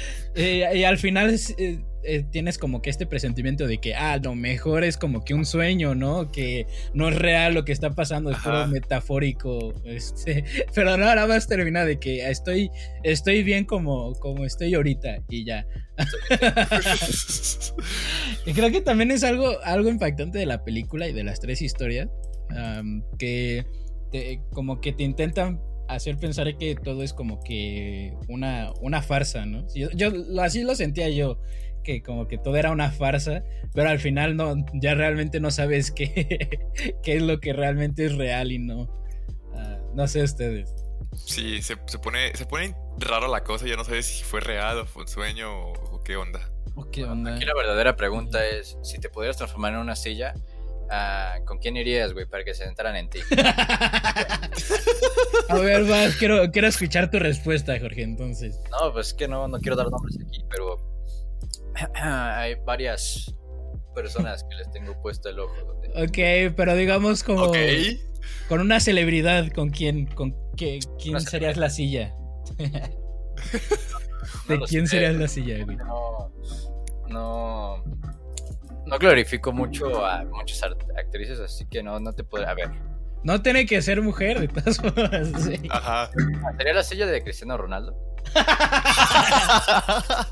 Eh, 0.34 0.70
y 0.76 0.84
al 0.84 0.96
final 0.96 1.38
eh, 1.58 1.84
eh, 2.02 2.24
tienes 2.30 2.58
como 2.58 2.82
que 2.82 2.90
este 2.90 3.06
presentimiento 3.06 3.66
de 3.66 3.78
que, 3.78 3.94
ah, 3.94 4.18
lo 4.22 4.34
mejor 4.34 4.84
es 4.84 4.96
como 4.96 5.24
que 5.24 5.34
un 5.34 5.44
sueño, 5.44 5.94
¿no? 5.94 6.30
Que 6.32 6.66
no 6.94 7.08
es 7.08 7.16
real 7.16 7.54
lo 7.54 7.64
que 7.64 7.72
está 7.72 7.90
pasando, 7.90 8.30
es 8.30 8.38
puro 8.38 8.66
metafórico. 8.68 9.74
Este, 9.84 10.44
pero 10.74 10.96
no, 10.96 11.04
nada 11.06 11.26
más 11.26 11.46
termina 11.46 11.84
de 11.84 11.98
que 11.98 12.28
estoy, 12.30 12.70
estoy 13.02 13.42
bien 13.42 13.64
como, 13.64 14.14
como 14.14 14.44
estoy 14.44 14.74
ahorita 14.74 15.18
y 15.28 15.44
ya. 15.44 15.66
Y 18.46 18.52
creo 18.52 18.70
que 18.70 18.80
también 18.80 19.10
es 19.10 19.22
algo, 19.24 19.60
algo 19.64 19.88
impactante 19.90 20.38
de 20.38 20.46
la 20.46 20.64
película 20.64 21.08
y 21.08 21.12
de 21.12 21.24
las 21.24 21.40
tres 21.40 21.60
historias. 21.62 22.08
que 23.18 23.66
te- 24.10 24.40
como 24.52 24.80
que 24.80 24.92
te 24.92 25.02
intentan 25.04 25.60
hacer 25.88 26.16
pensar 26.16 26.56
que 26.56 26.74
todo 26.76 27.02
es 27.02 27.12
como 27.12 27.40
que 27.40 28.14
una, 28.28 28.72
una 28.80 29.02
farsa, 29.02 29.44
¿no? 29.46 29.66
Yo, 29.74 30.10
así 30.40 30.62
lo 30.62 30.74
sentía 30.74 31.08
yo, 31.10 31.40
que 31.90 32.02
como 32.02 32.28
que 32.28 32.38
todo 32.38 32.56
era 32.56 32.70
una 32.70 32.90
farsa, 32.90 33.42
pero 33.74 33.88
al 33.88 33.98
final 33.98 34.36
no, 34.36 34.54
ya 34.74 34.94
realmente 34.94 35.40
no 35.40 35.50
sabes 35.50 35.90
qué, 35.90 36.68
qué 37.02 37.16
es 37.16 37.22
lo 37.22 37.40
que 37.40 37.52
realmente 37.52 38.04
es 38.06 38.16
real 38.16 38.52
y 38.52 38.58
no. 38.58 38.88
Ah, 39.54 39.78
no 39.94 40.06
sé 40.06 40.22
ustedes. 40.22 40.72
Sí, 41.16 41.60
se, 41.62 41.76
se 41.86 41.98
pone, 41.98 42.34
se 42.36 42.46
pone 42.46 42.76
raro 42.98 43.26
la 43.26 43.42
cosa, 43.42 43.66
ya 43.66 43.76
no 43.76 43.84
sabes 43.84 44.06
si 44.06 44.22
fue 44.22 44.40
real 44.40 44.78
o 44.78 44.86
fue 44.86 45.02
un 45.02 45.08
sueño 45.08 45.52
o, 45.52 45.72
o 45.96 46.02
qué 46.04 46.16
onda. 46.16 46.40
¿Qué 46.92 47.04
onda? 47.04 47.34
Aquí 47.34 47.44
la 47.44 47.54
verdadera 47.54 47.96
pregunta 47.96 48.46
es, 48.46 48.78
si 48.82 48.98
te 48.98 49.10
pudieras 49.10 49.36
transformar 49.36 49.74
en 49.74 49.80
una 49.80 49.96
silla, 49.96 50.32
ah, 50.88 51.34
¿con 51.44 51.58
quién 51.58 51.76
irías, 51.76 52.14
güey, 52.14 52.26
para 52.26 52.44
que 52.44 52.54
se 52.54 52.64
sentaran 52.64 52.96
en 52.96 53.10
ti? 53.10 53.18
A 55.48 55.58
ver, 55.58 55.84
vas, 55.84 56.14
quiero, 56.16 56.50
quiero 56.52 56.68
escuchar 56.68 57.10
tu 57.10 57.18
respuesta, 57.18 57.78
Jorge, 57.78 58.02
entonces. 58.02 58.58
No, 58.70 58.92
pues 58.92 59.08
es 59.08 59.14
que 59.14 59.26
no, 59.26 59.48
no 59.48 59.58
quiero 59.58 59.76
dar 59.76 59.90
nombres 59.90 60.16
aquí, 60.24 60.44
pero 60.48 60.89
hay 61.94 62.54
varias 62.64 63.34
personas 63.94 64.44
que 64.44 64.54
les 64.56 64.70
tengo 64.70 65.00
puesto 65.02 65.28
el 65.28 65.40
ojo. 65.40 65.54
donde- 65.66 65.88
Ok, 66.48 66.54
pero 66.56 66.74
digamos 66.76 67.22
como 67.24 67.44
Ok. 67.44 67.56
con 68.48 68.60
una 68.60 68.80
celebridad, 68.80 69.50
¿con 69.52 69.70
quién, 69.70 70.06
con 70.06 70.34
qué, 70.56 70.78
quién 71.00 71.16
Una 71.16 71.20
serías 71.20 71.56
la 71.56 71.70
silla? 71.70 72.14
No 74.48 74.54
¿De 74.54 74.58
lo 74.60 74.66
quién 74.66 74.86
sé, 74.86 74.96
serías 74.96 75.16
la 75.16 75.28
silla, 75.28 75.64
güey? 75.64 75.76
No, 75.76 76.32
no, 77.08 77.82
no 78.86 78.98
glorifico 78.98 79.52
mucho 79.52 80.04
a 80.04 80.24
muchas 80.24 80.62
art- 80.62 80.84
actrices, 80.98 81.40
así 81.40 81.66
que 81.68 81.82
no, 81.82 81.98
no 82.00 82.12
te 82.12 82.22
puedo... 82.24 82.46
A 82.46 82.54
ver, 82.54 82.70
No 83.22 83.40
tiene 83.42 83.64
que 83.66 83.80
ser 83.82 84.02
mujer, 84.02 84.40
de 84.40 84.48
todas 84.48 84.76
formas. 84.78 85.28
sí. 85.44 85.60
Ajá. 85.70 86.10
¿sería 86.58 86.74
la 86.74 86.82
silla 86.82 87.06
de 87.06 87.22
Cristiano 87.22 87.56
Ronaldo? 87.56 87.96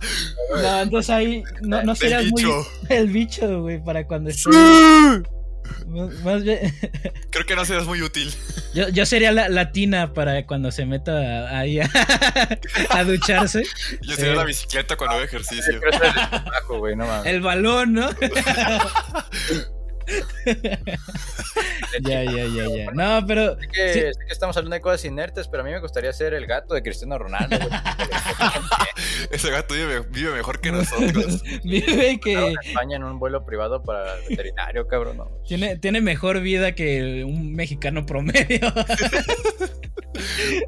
No, 0.63 0.81
entonces 0.81 1.11
ahí 1.11 1.43
no, 1.63 1.83
no 1.83 1.95
serías 1.95 2.25
muy 2.27 2.45
el 2.89 3.09
bicho, 3.09 3.63
güey, 3.63 3.83
para 3.83 4.07
cuando 4.07 4.31
esté. 4.31 4.51
Más, 6.25 6.43
bien, 6.43 6.75
Creo 7.31 7.45
que 7.45 7.55
no 7.55 7.65
seas 7.67 7.85
muy 7.87 8.01
útil. 8.01 8.33
yo, 8.75 8.89
yo 8.89 9.05
sería 9.05 9.33
la 9.33 9.49
latina 9.51 10.15
para 10.15 10.47
cuando 10.47 10.73
se 10.73 10.87
meta 10.87 11.59
ahí 11.59 11.81
a, 11.81 11.91
a 12.91 13.05
ducharse. 13.05 13.65
Yo 14.03 14.15
sería 14.17 14.33
Eh. 14.33 14.37
la 14.37 14.45
bicicleta 14.45 14.97
cuando 14.97 15.17
hago 15.17 15.25
ejercicio. 15.25 15.79
Trabajo, 15.81 16.89
no. 16.97 17.25
El 17.25 17.41
balón, 17.43 17.93
¿no? 17.95 18.09
ya, 22.03 22.25
ya, 22.25 22.45
ya, 22.47 22.67
ya. 22.77 22.91
No, 22.93 23.27
pero 23.27 23.59
Sé 23.59 23.69
que, 23.69 23.93
Sí. 23.93 24.01
sé 24.01 24.13
que 24.27 24.33
estamos 24.33 24.57
hablando 24.57 24.75
de 24.75 24.81
cosas 24.81 25.05
inertes, 25.05 25.49
pero 25.49 25.63
a 25.63 25.67
mí 25.67 25.73
me 25.73 25.81
gustaría 25.81 26.13
ser 26.13 26.35
el 26.35 26.47
gato 26.47 26.75
de 26.75 26.83
Cristiano 26.83 27.19
Ronaldo. 27.19 27.57
Ese 29.31 29.51
gato 29.51 29.75
vive, 29.75 30.01
vive 30.11 30.33
mejor 30.33 30.61
que 30.61 30.73
nosotros. 30.73 31.43
vive 31.65 32.19
que 32.21 32.33
en 32.33 32.55
España 32.63 32.97
en 32.97 33.05
un 33.05 33.19
vuelo 33.19 33.45
privado 33.45 33.83
para 33.83 34.15
el 34.17 34.29
veterinario, 34.31 34.87
cabrón. 34.87 35.19
No. 35.19 35.31
tiene, 35.47 35.77
tiene 35.77 36.01
mejor 36.01 36.41
vida 36.41 36.75
que 36.75 37.25
un 37.25 37.55
mexicano 37.55 38.07
promedio. 38.07 38.73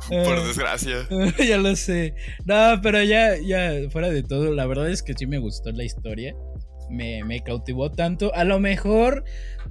Por 0.09 0.47
desgracia. 0.47 1.09
ya 1.38 1.57
lo 1.59 1.74
sé. 1.76 2.14
No, 2.45 2.80
pero 2.82 3.03
ya, 3.03 3.36
ya, 3.36 3.72
fuera 3.91 4.11
de 4.11 4.22
todo, 4.22 4.55
la 4.55 4.66
verdad 4.66 4.88
es 4.91 5.03
que 5.03 5.14
sí 5.14 5.26
me 5.26 5.38
gustó 5.38 5.70
la 5.72 5.84
historia. 5.84 6.34
Me, 6.91 7.41
cautivó 7.45 7.91
tanto. 7.91 8.34
A 8.34 8.45
lo 8.45 8.61
mejor 8.61 9.24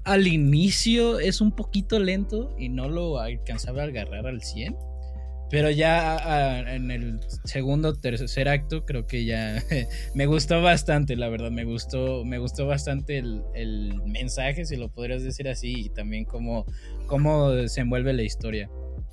al 0.03 0.27
inicio 0.27 1.19
es 1.19 1.41
un 1.41 1.51
poquito 1.55 1.99
lento 1.99 2.55
y 2.57 2.69
no 2.69 2.89
lo 2.89 3.19
alcanzaba 3.19 3.83
a 3.83 3.85
agarrar 3.85 4.27
al 4.27 4.41
100. 4.41 4.75
Pero 5.51 5.71
ya 5.71 6.63
en 6.75 6.91
el 6.91 7.19
segundo, 7.43 7.95
tercer 7.95 8.47
acto, 8.47 8.85
creo 8.85 9.07
que 9.07 9.25
ya 9.25 9.63
me 10.13 10.27
gustó 10.27 10.61
bastante, 10.61 11.15
la 11.15 11.27
verdad. 11.27 11.49
Me 11.49 11.63
gustó, 11.63 12.23
me 12.23 12.37
gustó 12.37 12.67
bastante 12.67 13.17
el, 13.17 13.41
el 13.55 13.99
mensaje, 14.05 14.65
si 14.65 14.75
lo 14.75 14.89
podrías 14.89 15.23
decir 15.23 15.49
así, 15.49 15.73
y 15.75 15.89
también 15.89 16.25
cómo, 16.25 16.65
cómo 17.07 17.67
se 17.67 17.81
envuelve 17.81 18.13
la 18.13 18.21
historia. 18.21 18.69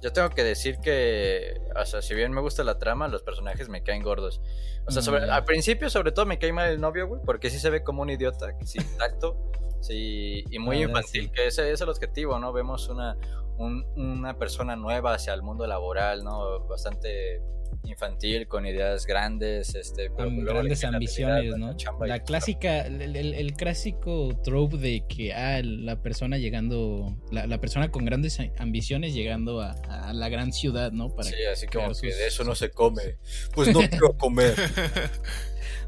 Yo 0.07 0.13
tengo 0.13 0.31
que 0.31 0.45
decir 0.45 0.79
que, 0.79 1.61
o 1.75 1.85
sea, 1.85 2.01
si 2.01 2.15
bien 2.15 2.31
me 2.31 2.41
gusta 2.41 2.63
la 2.63 2.79
trama, 2.79 3.09
los 3.09 3.25
personajes 3.25 3.69
me 3.69 3.83
caen 3.83 4.05
gordos. 4.05 4.41
O 4.87 4.93
sea, 4.93 5.03
sobre- 5.03 5.27
Mm. 5.27 5.31
al 5.31 5.45
principio, 5.45 5.91
sobre 5.91 6.13
todo, 6.13 6.27
me 6.27 6.39
cae 6.39 6.53
mal 6.53 6.71
el 6.71 6.81
novio, 6.81 7.09
güey, 7.09 7.21
porque 7.27 7.51
sí 7.51 7.59
se 7.59 7.71
ve 7.71 7.83
como 7.83 8.03
un 8.03 8.11
idiota, 8.11 8.55
sin 8.65 8.85
tacto, 8.99 9.51
sí, 9.81 10.45
y 10.49 10.61
muy 10.61 10.77
Ah, 10.77 10.83
infantil, 10.83 11.33
que 11.33 11.49
ese 11.49 11.73
es 11.73 11.81
el 11.81 11.89
objetivo, 11.89 12.39
¿no? 12.39 12.53
Vemos 12.53 12.89
una, 12.89 13.17
un- 13.59 13.85
una 13.97 14.39
persona 14.39 14.77
nueva 14.77 15.15
hacia 15.15 15.35
el 15.35 15.43
mundo 15.43 15.67
laboral, 15.67 16.25
¿no? 16.25 16.61
Bastante 16.67 17.41
infantil, 17.85 18.49
con 18.49 18.67
ideas 18.67 19.07
grandes, 19.07 19.75
este, 19.77 20.09
le 20.09 20.45
grandes 20.45 20.83
ambiciones, 20.85 21.57
¿no? 21.57 21.77
La 22.07 22.21
clásica, 22.25 22.81
el, 22.87 23.01
el- 23.17 23.35
el 23.35 23.53
clásico 23.55 24.31
trope 24.43 24.77
de 24.79 25.05
que 25.09 25.33
ah, 25.33 25.61
la 25.63 26.01
persona 26.03 26.37
llegando, 26.39 27.17
la, 27.31 27.47
la 27.47 27.61
persona 27.61 27.91
con 27.91 28.05
grandes 28.05 28.39
ambiciones 28.59 29.15
llegando 29.15 29.61
a, 29.61 29.73
a 29.89 30.13
la 30.13 30.29
gran 30.29 30.53
ciudad, 30.53 30.91
¿no? 30.93 31.15
Para 31.15 31.29
Sí, 31.29 31.37
así 31.53 31.67
como 31.67 31.87
crear 31.87 31.89
que 32.01 32.11
sus- 32.11 32.19
de 32.19 32.27
eso 32.27 32.45
no 32.45 32.55
se 32.55 32.71
come. 32.71 33.19
Pues 33.55 33.73
no 33.73 33.81
quiero 33.91 34.17
comer. 34.17 34.55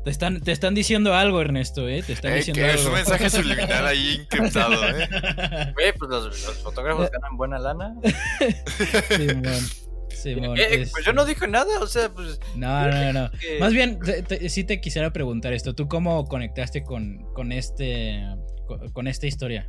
Te 0.08 0.12
están, 0.12 0.40
te 0.40 0.52
están 0.52 0.74
diciendo 0.74 1.14
algo, 1.14 1.40
Ernesto, 1.42 1.86
¿eh? 1.86 2.02
Te 2.02 2.14
están 2.14 2.32
Ey, 2.32 2.38
diciendo 2.38 2.62
que 2.62 2.68
es 2.70 2.76
algo. 2.76 2.88
un 2.88 2.94
mensaje 2.94 3.28
subliminal 3.28 3.86
ahí 3.86 4.14
encriptado, 4.22 4.88
¿eh? 4.88 5.06
Güey, 5.74 5.92
pues 5.98 6.10
los, 6.10 6.24
los 6.46 6.56
fotógrafos 6.62 7.10
ganan 7.10 7.36
buena 7.36 7.58
lana. 7.58 7.94
Simón. 9.08 9.68
Simón, 10.10 10.58
Eh, 10.58 10.80
es- 10.82 10.90
Pues 10.92 11.04
yo 11.04 11.12
no 11.12 11.24
dije 11.26 11.46
nada, 11.46 11.78
o 11.80 11.86
sea, 11.86 12.08
pues. 12.10 12.40
No, 12.56 12.88
no, 12.90 13.12
no. 13.12 13.30
que- 13.32 13.58
Más 13.60 13.72
bien, 13.72 13.98
te- 14.00 14.22
te- 14.22 14.48
sí 14.48 14.64
te 14.64 14.80
quisiera 14.80 15.12
preguntar 15.12 15.52
esto. 15.52 15.74
¿Tú 15.74 15.86
cómo 15.88 16.26
conectaste 16.26 16.82
con, 16.84 17.18
con 17.34 17.52
este 17.52 18.24
con, 18.66 18.88
con 18.92 19.06
esta 19.08 19.26
historia? 19.26 19.68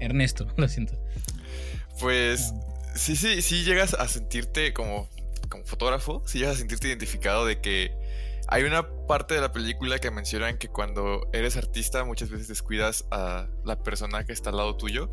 Ernesto, 0.00 0.46
lo 0.56 0.68
siento. 0.68 0.98
Pues 2.00 2.52
sí, 2.94 3.14
sí, 3.16 3.42
sí 3.42 3.64
llegas 3.64 3.94
a 3.94 4.08
sentirte 4.08 4.72
como, 4.72 5.08
como 5.48 5.64
fotógrafo, 5.64 6.22
sí 6.26 6.38
llegas 6.38 6.56
a 6.56 6.58
sentirte 6.58 6.88
identificado 6.88 7.46
de 7.46 7.60
que 7.60 7.92
hay 8.50 8.64
una 8.64 8.88
parte 9.06 9.34
de 9.34 9.40
la 9.40 9.52
película 9.52 9.98
que 9.98 10.10
mencionan 10.10 10.58
que 10.58 10.68
cuando 10.68 11.28
eres 11.32 11.56
artista 11.56 12.04
muchas 12.04 12.30
veces 12.30 12.48
descuidas 12.48 13.04
a 13.10 13.46
la 13.64 13.82
persona 13.82 14.24
que 14.24 14.32
está 14.32 14.50
al 14.50 14.56
lado 14.56 14.76
tuyo 14.76 15.08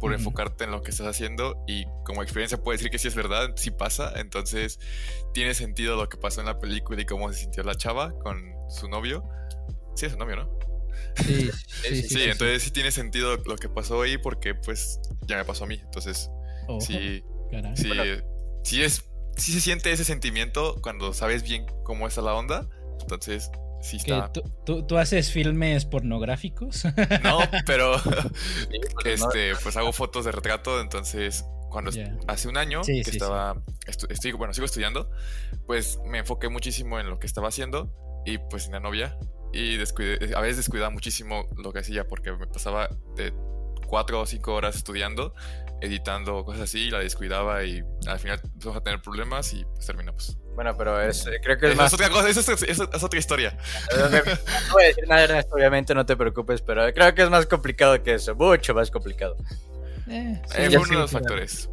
por 0.00 0.12
Ujú. 0.12 0.14
enfocarte 0.14 0.64
en 0.64 0.72
lo 0.72 0.82
que 0.82 0.90
estás 0.90 1.06
haciendo 1.06 1.62
y 1.68 1.84
como 2.04 2.22
experiencia 2.22 2.58
puedo 2.58 2.76
decir 2.76 2.90
que 2.90 2.98
sí 2.98 3.08
es 3.08 3.14
verdad, 3.14 3.50
sí 3.56 3.70
pasa, 3.70 4.12
entonces 4.16 4.78
tiene 5.32 5.54
sentido 5.54 5.96
lo 5.96 6.08
que 6.08 6.16
pasó 6.16 6.40
en 6.40 6.46
la 6.46 6.58
película 6.58 7.00
y 7.00 7.06
cómo 7.06 7.32
se 7.32 7.38
sintió 7.40 7.62
la 7.62 7.76
chava 7.76 8.12
con 8.18 8.42
su 8.68 8.88
novio. 8.88 9.22
Sí, 9.94 10.06
es 10.06 10.12
su 10.12 10.18
novio, 10.18 10.36
¿no? 10.36 10.58
Sí, 11.16 11.50
sí, 11.82 12.02
Sí, 12.02 12.22
entonces 12.24 12.62
sí 12.62 12.70
tiene 12.70 12.90
sentido 12.90 13.36
lo 13.46 13.56
que 13.56 13.68
pasó 13.68 14.02
ahí 14.02 14.18
porque 14.18 14.54
pues 14.54 15.00
ya 15.26 15.36
me 15.36 15.44
pasó 15.44 15.64
a 15.64 15.66
mí, 15.66 15.80
entonces 15.82 16.30
Ojo, 16.68 16.80
sí, 16.80 17.22
caray. 17.50 17.76
sí, 17.76 17.88
Bueno. 17.88 18.04
sí 18.64 18.82
es, 18.82 19.04
sí 19.36 19.52
se 19.52 19.60
siente 19.60 19.90
ese 19.92 20.04
sentimiento 20.04 20.76
cuando 20.82 21.12
sabes 21.14 21.42
bien 21.42 21.64
cómo 21.84 22.06
está 22.08 22.22
la 22.22 22.34
onda, 22.34 22.68
entonces 23.02 23.50
sí 23.80 23.98
¿Que 23.98 24.12
está. 24.12 24.32
tú, 24.32 24.42
tú- 24.64 24.86
tú 24.86 24.96
haces 24.98 25.30
filmes 25.30 25.84
pornográficos? 25.84 26.84
No, 27.22 27.38
pero 27.66 27.98
sí, 27.98 28.80
este, 29.04 29.54
pues 29.62 29.76
hago 29.76 29.92
fotos 29.92 30.24
de 30.24 30.32
retrato, 30.32 30.80
entonces 30.80 31.44
cuando 31.70 31.90
Ya. 31.90 32.16
hace 32.28 32.48
un 32.48 32.56
año 32.58 32.84
Sí, 32.84 32.98
que 32.98 33.04
sí, 33.04 33.10
sí. 33.12 33.16
estaba, 33.16 33.54
estu- 33.86 34.10
estoy, 34.10 34.32
bueno, 34.32 34.52
sigo 34.54 34.66
estudiando, 34.66 35.10
pues 35.66 35.98
me 36.06 36.18
enfoqué 36.18 36.48
muchísimo 36.48 37.00
en 37.00 37.08
lo 37.08 37.18
que 37.18 37.26
estaba 37.26 37.48
haciendo 37.48 37.92
y 38.26 38.38
pues 38.38 38.66
en 38.66 38.72
la 38.72 38.80
novia 38.80 39.18
y 39.54 39.76
descuidé, 39.78 40.34
a 40.36 40.40
veces 40.40 40.58
descuidaba 40.58 40.90
muchísimo 40.90 41.48
lo 41.56 41.72
que 41.72 41.80
hacía 41.80 42.06
porque 42.06 42.30
me 42.32 42.46
pasaba 42.46 42.88
de 43.16 43.32
cuatro 43.86 44.20
o 44.20 44.26
cinco 44.26 44.54
horas 44.54 44.76
estudiando, 44.76 45.34
editando 45.82 46.44
cosas 46.44 46.62
así, 46.62 46.84
y 46.86 46.90
la 46.90 47.00
descuidaba 47.00 47.64
y 47.64 47.82
al 48.06 48.18
final 48.18 48.40
empezamos 48.42 48.76
a 48.78 48.80
tener 48.82 49.02
problemas 49.02 49.52
y 49.52 49.64
pues 49.64 49.84
terminamos. 49.86 50.38
Bueno, 50.54 50.76
pero 50.76 51.00
es, 51.00 51.26
eh, 51.26 51.40
creo 51.42 51.58
que 51.58 51.66
es 51.66 51.72
Eso 51.72 51.82
más. 51.82 51.92
es 51.92 51.94
otra 51.94 52.08
cosa, 52.10 52.28
es, 52.28 52.38
es 52.38 53.02
otra 53.02 53.18
historia. 53.18 53.56
No 53.96 54.72
voy 54.74 54.84
a 54.84 54.86
decir 54.86 55.08
nada, 55.08 55.24
Ernesto, 55.24 55.54
obviamente, 55.54 55.94
no 55.94 56.06
te 56.06 56.16
preocupes, 56.16 56.62
pero 56.62 56.92
creo 56.92 57.14
que 57.14 57.22
es 57.22 57.30
más 57.30 57.46
complicado 57.46 58.02
que 58.02 58.14
eso, 58.14 58.34
mucho 58.34 58.74
más 58.74 58.90
complicado. 58.90 59.36
Eh, 60.08 60.40
sí, 60.46 60.56
Eh, 60.62 60.68
ya 60.70 60.78
fue 60.78 60.78
uno 60.80 60.84
sí, 60.86 60.94
de 60.94 60.98
los 61.00 61.10
factores. 61.10 61.70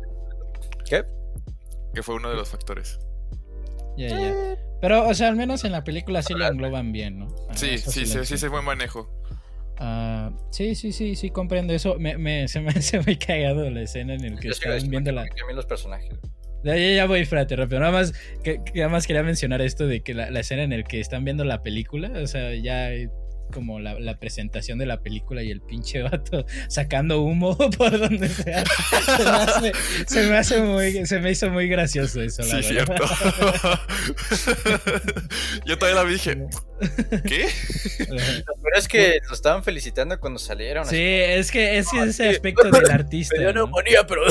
¿Qué? 0.90 1.04
Que 1.94 2.04
fue 2.04 2.16
uno 2.16 2.30
de 2.30 2.36
los 2.36 2.50
factores. 2.50 3.00
Ya, 3.98 4.08
ya. 4.08 4.56
Pero, 4.82 5.08
o 5.10 5.14
sea, 5.14 5.28
al 5.28 5.36
menos 5.36 5.66
en 5.66 5.74
la 5.74 5.84
película 5.84 6.22
sí 6.22 6.34
lo 6.34 6.48
engloban 6.48 6.92
bien, 6.94 7.20
¿no? 7.20 7.28
Ah, 7.50 7.54
Sí, 7.56 7.78
sí, 7.78 8.06
sí, 8.06 8.26
sí, 8.26 8.34
ese 8.36 8.48
buen 8.48 8.64
manejo. 8.64 9.19
Ah, 9.80 10.32
sí, 10.52 10.76
sí, 10.76 10.92
sí, 10.92 11.16
sí, 11.16 11.30
comprendo 11.30 11.74
eso. 11.74 11.98
Me, 11.98 12.18
me- 12.18 12.48
se 12.50 12.60
me 12.62 12.70
hace 12.70 13.00
muy 13.02 13.16
cagado 13.18 13.70
la 13.70 13.82
escena 13.82 14.14
en 14.14 14.26
el 14.26 14.40
que 14.40 14.50
estaban 14.50 14.90
viendo 14.90 15.12
la... 15.12 15.26
los 15.54 15.66
personajes. 15.66 16.10
Ya, 16.64 16.76
ya, 16.76 17.06
voy, 17.06 17.22
espérate, 17.22 17.56
rápido. 17.56 17.80
Nada 17.80 17.94
más, 17.94 18.14
que, 18.44 18.62
que 18.66 18.80
nada 18.80 18.90
más 18.90 19.08
quería 19.08 19.24
mencionar 19.24 19.62
esto 19.62 19.88
de 19.88 20.02
que 20.02 20.14
la, 20.14 20.30
la 20.30 20.42
escena 20.42 20.64
en 20.64 20.74
el 20.74 20.84
que 20.84 21.00
están 21.00 21.24
viendo 21.24 21.46
la 21.46 21.64
película, 21.64 22.12
o 22.22 22.28
sea, 22.28 22.54
ya 22.56 22.90
como 23.50 23.80
la, 23.80 24.00
la 24.00 24.18
presentación 24.20 24.78
de 24.80 24.86
la 24.86 25.02
película 25.02 25.44
y 25.44 25.52
el 25.52 25.62
pinche 25.62 26.02
vato 26.02 26.46
sacando 26.68 27.22
humo 27.22 27.58
por 27.78 27.98
donde 28.00 28.30
sea. 28.30 28.64
Se 28.66 29.24
me 29.24 29.30
hace, 29.30 29.72
se 30.08 30.28
me 30.28 30.38
hace 30.38 30.62
muy, 30.62 31.06
se 31.06 31.20
me 31.20 31.32
hizo 31.32 31.50
muy 31.50 31.68
gracioso 31.68 32.22
eso, 32.22 32.44
la 32.44 32.62
Sí, 32.62 32.74
verdad. 32.74 32.96
cierto. 32.96 33.10
Yo 35.66 35.78
todavía 35.78 36.04
la 36.04 36.10
dije. 36.10 36.38
¿Qué? 37.28 37.48
Pero 38.08 38.78
es 38.78 38.88
que 38.88 39.20
lo 39.28 39.34
estaban 39.34 39.64
felicitando 39.64 40.20
cuando 40.20 40.40
salieron. 40.40 40.86
Sí, 40.86 40.96
así, 40.96 41.02
es 41.04 41.52
que 41.52 41.78
es 41.78 41.90
que 41.90 42.00
ese 42.04 42.14
sí. 42.14 42.30
aspecto 42.30 42.70
del 42.70 42.90
artista. 42.90 43.36
Me 43.36 43.44
dio 43.44 43.54
¿no? 43.54 43.62
neumonía, 43.66 44.06
pero. 44.08 44.22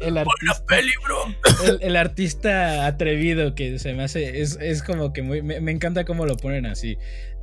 El 0.00 0.18
artista. 0.18 0.64
peli, 0.68 0.92
bro. 1.02 1.34
el, 1.64 1.78
el 1.82 1.96
artista 1.96 2.86
atrevido 2.86 3.54
que 3.54 3.78
se 3.78 3.92
me 3.94 4.04
hace. 4.04 4.40
Es, 4.40 4.56
es 4.60 4.82
como 4.82 5.12
que 5.12 5.22
muy. 5.22 5.42
Me, 5.42 5.60
me 5.60 5.72
encanta 5.72 6.04
cómo 6.04 6.26
lo 6.26 6.36
ponen 6.36 6.66
así. 6.66 6.96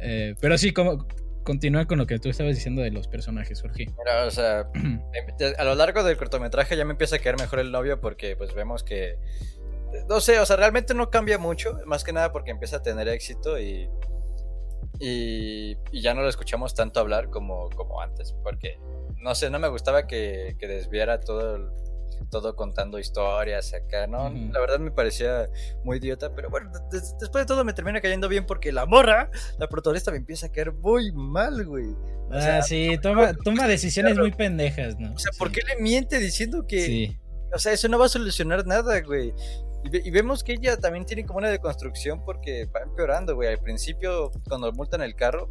Eh, 0.03 0.35
pero 0.39 0.57
sí, 0.57 0.71
como. 0.73 1.07
Continúa 1.43 1.85
con 1.87 1.97
lo 1.97 2.07
que 2.07 2.19
tú 2.19 2.29
estabas 2.29 2.55
diciendo 2.55 2.81
de 2.81 2.89
los 2.91 3.09
personajes, 3.09 3.61
Jorge. 3.61 3.87
Mira, 3.97 4.25
o 4.25 4.31
sea, 4.31 4.65
a 5.57 5.63
lo 5.65 5.75
largo 5.75 6.01
del 6.01 6.15
cortometraje 6.15 6.77
ya 6.77 6.85
me 6.85 6.91
empieza 6.91 7.17
a 7.17 7.19
quedar 7.19 7.37
mejor 7.37 7.59
el 7.59 7.69
novio 7.69 7.99
porque 7.99 8.37
pues 8.37 8.53
vemos 8.55 8.81
que 8.81 9.17
no 10.07 10.21
sé, 10.21 10.39
o 10.39 10.45
sea, 10.45 10.55
realmente 10.55 10.93
no 10.93 11.09
cambia 11.09 11.37
mucho, 11.37 11.79
más 11.85 12.05
que 12.05 12.13
nada 12.13 12.31
porque 12.31 12.51
empieza 12.51 12.77
a 12.77 12.81
tener 12.81 13.09
éxito 13.09 13.59
y 13.59 13.89
y, 14.99 15.77
y 15.91 16.01
ya 16.01 16.13
no 16.13 16.21
lo 16.21 16.29
escuchamos 16.29 16.75
tanto 16.75 16.99
hablar 16.99 17.29
como, 17.29 17.69
como 17.71 17.99
antes, 18.01 18.33
porque 18.43 18.79
no 19.17 19.35
sé, 19.35 19.49
no 19.49 19.59
me 19.59 19.67
gustaba 19.67 20.07
que, 20.07 20.55
que 20.59 20.67
desviara 20.67 21.19
todo 21.19 21.55
el- 21.57 21.69
todo 22.29 22.55
contando 22.55 22.99
historias 22.99 23.73
acá, 23.73 24.07
¿no? 24.07 24.29
La 24.29 24.59
verdad 24.59 24.79
me 24.79 24.91
parecía 24.91 25.49
muy 25.83 25.97
idiota, 25.97 26.33
pero 26.35 26.49
bueno, 26.49 26.71
des- 26.91 27.15
después 27.19 27.43
de 27.43 27.47
todo 27.47 27.63
me 27.63 27.73
termina 27.73 28.01
cayendo 28.01 28.27
bien 28.29 28.45
porque 28.45 28.71
la 28.71 28.85
morra, 28.85 29.29
la 29.57 29.67
protagonista 29.69 30.11
me 30.11 30.17
empieza 30.17 30.47
a 30.47 30.51
caer 30.51 30.71
muy 30.73 31.11
mal, 31.11 31.65
güey. 31.65 31.95
O 32.31 32.39
sea, 32.41 32.57
ah, 32.57 32.61
sí, 32.63 32.97
toma, 33.01 33.33
toma 33.33 33.67
decisiones 33.67 34.17
muy 34.17 34.31
pendejas, 34.31 34.97
¿no? 34.99 35.13
O 35.13 35.17
sea, 35.19 35.31
¿por 35.37 35.49
Sí. 35.49 35.55
qué 35.55 35.61
le 35.75 35.81
miente 35.81 36.17
diciendo 36.19 36.65
que, 36.67 36.85
Sí. 36.85 37.19
o 37.53 37.59
sea, 37.59 37.73
eso 37.73 37.87
no 37.89 37.99
va 37.99 38.05
a 38.05 38.09
solucionar 38.09 38.65
nada, 38.65 38.99
güey? 39.01 39.33
Y, 39.83 39.89
ve- 39.89 40.01
y 40.03 40.09
vemos 40.11 40.43
que 40.43 40.53
ella 40.53 40.77
también 40.77 41.05
tiene 41.05 41.25
como 41.25 41.39
una 41.39 41.49
deconstrucción 41.49 42.23
porque 42.23 42.65
va 42.73 42.79
empeorando, 42.81 43.35
güey. 43.35 43.49
Al 43.49 43.59
principio, 43.59 44.31
cuando 44.47 44.71
multan 44.71 45.01
el 45.01 45.13
carro, 45.15 45.49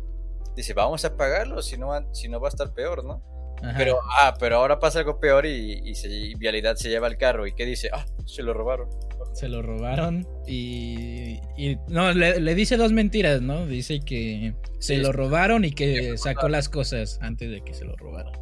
dice, 0.56 0.72
vamos 0.74 1.04
a 1.04 1.16
pagarlo, 1.16 1.62
si 1.62 1.76
no, 1.78 1.88
va- 1.88 2.06
si 2.12 2.28
no 2.28 2.40
va 2.40 2.48
a 2.48 2.50
estar 2.50 2.72
peor, 2.74 3.04
¿no? 3.04 3.22
Ajá. 3.62 3.74
Pero, 3.78 3.98
ah, 4.18 4.34
pero 4.38 4.56
ahora 4.56 4.78
pasa 4.78 4.98
algo 5.00 5.20
peor 5.20 5.46
y, 5.46 5.80
y, 5.84 5.94
se- 5.94 6.08
y 6.10 6.34
Vialidad 6.34 6.76
se 6.76 6.88
lleva 6.88 7.06
el 7.06 7.16
carro. 7.16 7.46
¿Y 7.46 7.52
qué 7.54 7.64
dice? 7.64 7.90
Ah, 7.92 8.04
se 8.26 8.42
lo 8.42 8.52
robaron. 8.54 8.88
Se 9.34 9.48
lo 9.48 9.62
robaron 9.62 10.26
y, 10.46 11.38
y- 11.56 11.78
no, 11.88 12.12
le, 12.12 12.40
le 12.40 12.54
dice 12.54 12.76
dos 12.76 12.92
mentiras, 12.92 13.40
¿no? 13.40 13.66
Dice 13.66 14.00
que 14.00 14.54
se 14.78 14.96
Sí, 14.96 15.00
lo 15.00 15.12
robaron 15.12 15.64
y 15.64 15.70
que 15.72 16.18
sacó 16.18 16.48
las 16.48 16.68
cosas 16.68 17.18
antes 17.22 17.50
de 17.50 17.62
que 17.62 17.72
se 17.72 17.84
lo 17.84 17.94
robaran. 17.96 18.32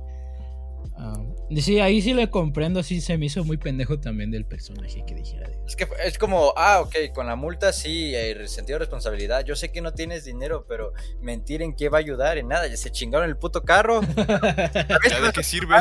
Ah, 0.96 1.14
y 1.48 1.62
sí, 1.62 1.80
ahí 1.80 2.02
sí 2.02 2.12
le 2.14 2.28
comprendo, 2.30 2.82
sí 2.82 3.00
se 3.00 3.16
me 3.16 3.26
hizo 3.26 3.42
muy 3.44 3.56
pendejo 3.56 3.98
también 3.98 4.30
del 4.30 4.44
personaje 4.44 5.02
que 5.06 5.14
dijera 5.14 5.48
de 5.48 5.58
Es 5.66 5.74
que 5.76 5.88
es 6.04 6.18
como, 6.18 6.52
ah, 6.56 6.80
ok, 6.80 6.94
con 7.14 7.26
la 7.26 7.36
multa 7.36 7.72
sí, 7.72 8.14
hay 8.14 8.46
sentido 8.48 8.76
de 8.76 8.80
responsabilidad. 8.80 9.44
Yo 9.44 9.56
sé 9.56 9.72
que 9.72 9.80
no 9.80 9.92
tienes 9.92 10.24
dinero, 10.24 10.66
pero 10.68 10.92
mentir 11.20 11.62
en 11.62 11.74
qué 11.74 11.88
va 11.88 11.98
a 11.98 12.00
ayudar, 12.00 12.38
en 12.38 12.48
nada. 12.48 12.66
Ya 12.66 12.76
se 12.76 12.90
chingaron 12.90 13.28
el 13.28 13.36
puto 13.36 13.62
carro. 13.62 14.00
¿Ya 14.16 15.20
de 15.20 15.32
qué 15.34 15.42
sirve? 15.42 15.76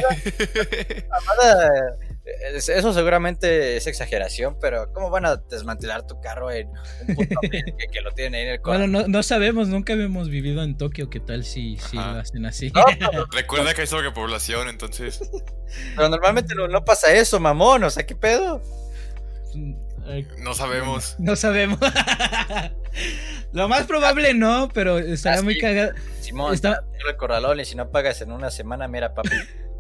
Nada, 1.10 1.96
es- 2.02 2.09
Eso 2.56 2.94
seguramente 2.94 3.78
es 3.78 3.88
exageración, 3.88 4.58
pero 4.60 4.92
¿cómo 4.94 5.10
van 5.10 5.26
a 5.26 5.36
desmantelar 5.38 6.06
tu 6.08 6.20
carro 6.22 6.52
en 6.52 6.68
un 6.70 7.16
puto 7.16 7.36
mes 7.44 7.64
que, 7.78 7.88
que 7.92 8.02
lo 8.02 8.12
tienen 8.12 8.36
ahí 8.36 8.42
en 8.42 8.48
el 8.54 8.60
Bueno, 8.60 8.86
coche? 8.86 8.92
no, 8.92 9.08
no 9.08 9.24
sabemos, 9.24 9.68
nunca 9.68 9.94
habíamos 9.94 10.30
vivido 10.30 10.64
en 10.64 10.78
Tokio, 10.78 11.10
¿qué 11.10 11.20
tal 11.20 11.44
si, 11.44 11.78
si 11.78 11.96
lo 11.98 12.02
hacen 12.04 12.46
así? 12.46 12.72
No, 12.72 12.84
Recuerda 13.32 13.74
que 13.74 13.82
hay 13.82 13.88
sobrepoblación, 13.88 14.68
entonces. 14.70 15.20
pero 15.96 16.10
normalmente 16.10 16.56
no, 16.56 16.68
no 16.68 16.84
pasa 16.86 17.14
eso, 17.14 17.40
mamón. 17.40 17.84
O 17.84 17.90
sea, 17.90 18.06
¿qué 18.06 18.16
pedo? 18.16 18.62
No 20.40 20.54
sabemos. 20.54 21.16
No 21.20 21.36
sabemos. 21.36 21.80
Lo 23.52 23.68
más 23.68 23.86
probable 23.86 24.34
no, 24.34 24.70
pero 24.74 25.00
estaría 25.00 25.40
Ah, 25.40 25.44
muy 25.44 25.58
cagado. 25.60 25.92
Simón, 26.22 26.54
Está- 26.54 26.72
está... 26.74 27.10
el 27.10 27.16
corralón 27.18 27.60
y 27.60 27.66
si 27.66 27.76
no 27.76 27.90
pagas 27.92 28.22
en 28.22 28.32
una 28.32 28.52
semana, 28.52 28.88
mira, 28.88 29.14
papi. 29.14 29.30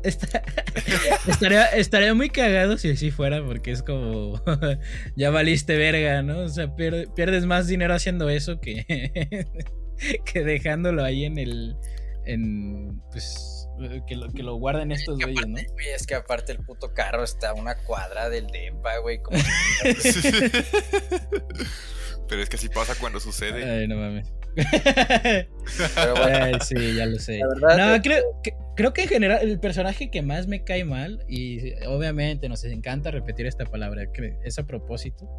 Está- 0.03 0.43
estaría, 1.27 1.65
estaría 1.67 2.13
muy 2.13 2.29
cagado 2.29 2.77
si 2.77 2.91
así 2.91 3.11
fuera, 3.11 3.43
porque 3.43 3.71
es 3.71 3.83
como 3.83 4.41
ya 5.15 5.29
valiste 5.29 5.75
verga, 5.77 6.21
¿no? 6.21 6.39
O 6.39 6.49
sea, 6.49 6.67
pier- 6.75 7.13
pierdes 7.13 7.45
más 7.45 7.67
dinero 7.67 7.93
haciendo 7.93 8.29
eso 8.29 8.59
que, 8.59 8.85
que 10.25 10.43
dejándolo 10.43 11.03
ahí 11.03 11.25
en 11.25 11.37
el. 11.37 11.75
En, 12.25 13.01
pues, 13.11 13.67
que 14.07 14.15
lo, 14.15 14.29
que 14.31 14.43
lo 14.43 14.55
guarden 14.55 14.91
estos 14.91 15.17
Que 15.17 15.25
güeyes, 15.25 15.47
¿no? 15.47 15.53
güey, 15.73 15.87
es 15.95 16.05
que 16.05 16.13
aparte 16.15 16.51
el 16.51 16.59
puto 16.59 16.93
carro 16.93 17.23
está 17.23 17.51
a 17.51 17.53
una 17.53 17.75
cuadra 17.75 18.29
del 18.29 18.47
DEPA, 18.47 18.97
güey. 18.99 19.19
como- 19.21 19.39
Pero 22.27 22.41
es 22.43 22.49
que 22.49 22.57
así 22.57 22.69
pasa 22.69 22.93
cuando 22.99 23.19
sucede. 23.19 23.63
Ay, 23.63 23.87
no 23.87 23.95
mames. 23.95 24.31
Pero 25.95 26.15
bueno, 26.15 26.37
Ay, 26.41 26.53
sí, 26.61 26.95
ya 26.95 27.05
lo 27.05 27.19
sé. 27.19 27.39
La 27.39 27.47
verdad, 27.47 27.77
no, 27.77 27.95
eh, 27.95 28.01
creo, 28.01 28.23
que, 28.43 28.53
creo 28.75 28.93
que 28.93 29.03
en 29.03 29.07
general 29.07 29.39
el 29.41 29.59
personaje 29.59 30.09
que 30.09 30.21
más 30.21 30.47
me 30.47 30.63
cae 30.63 30.83
mal, 30.83 31.23
y 31.27 31.73
obviamente 31.85 32.49
nos 32.49 32.63
encanta 32.63 33.11
repetir 33.11 33.45
esta 33.45 33.65
palabra, 33.65 34.11
que 34.11 34.37
es 34.43 34.59
a 34.59 34.65
propósito, 34.65 35.29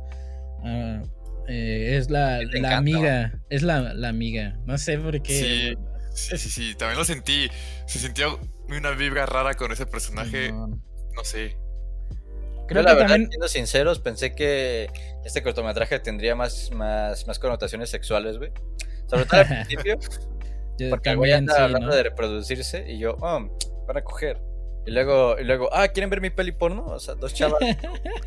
ah, 0.64 1.02
eh, 1.48 1.96
es 1.96 2.10
la, 2.10 2.40
la 2.42 2.76
amiga, 2.76 3.40
es 3.48 3.62
la, 3.62 3.94
la 3.94 4.08
amiga. 4.08 4.58
No 4.66 4.78
sé 4.78 4.98
por 4.98 5.20
qué. 5.22 5.76
Sí, 6.12 6.36
sí, 6.36 6.38
sí, 6.38 6.50
sí, 6.50 6.74
también 6.76 6.98
lo 6.98 7.04
sentí. 7.04 7.50
Se 7.86 7.98
sentía 7.98 8.26
una 8.68 8.90
vibra 8.92 9.26
rara 9.26 9.54
con 9.54 9.72
ese 9.72 9.86
personaje. 9.86 10.52
No. 10.52 10.68
No 10.68 11.24
sé. 11.24 11.56
Creo 12.68 12.82
la 12.82 12.94
verdad, 12.94 13.16
siendo 13.16 13.48
sinceros, 13.48 13.98
pensé 13.98 14.32
que 14.32 14.88
este 15.24 15.42
cortometraje 15.42 15.98
tendría 15.98 16.36
más, 16.36 16.70
más, 16.70 17.26
más 17.26 17.40
connotaciones 17.40 17.90
sexuales, 17.90 18.38
güey. 18.38 18.52
Sobre 19.10 19.24
todo 19.24 19.40
al 19.40 19.46
principio. 19.66 19.98
porque 20.88 21.10
el 21.10 21.16
güey 21.16 21.32
anda 21.32 21.64
hablando 21.64 21.94
de 21.94 22.04
reproducirse 22.04 22.90
y 22.90 22.98
yo, 22.98 23.16
oh, 23.20 23.48
van 23.86 23.96
a 23.96 24.02
coger. 24.02 24.40
Y 24.86 24.92
luego, 24.92 25.38
y 25.38 25.44
luego, 25.44 25.68
ah, 25.72 25.88
¿quieren 25.88 26.08
ver 26.08 26.20
mi 26.20 26.30
peli 26.30 26.52
porno? 26.52 26.86
O 26.86 26.98
sea, 26.98 27.14
dos 27.14 27.34
chavas. 27.34 27.58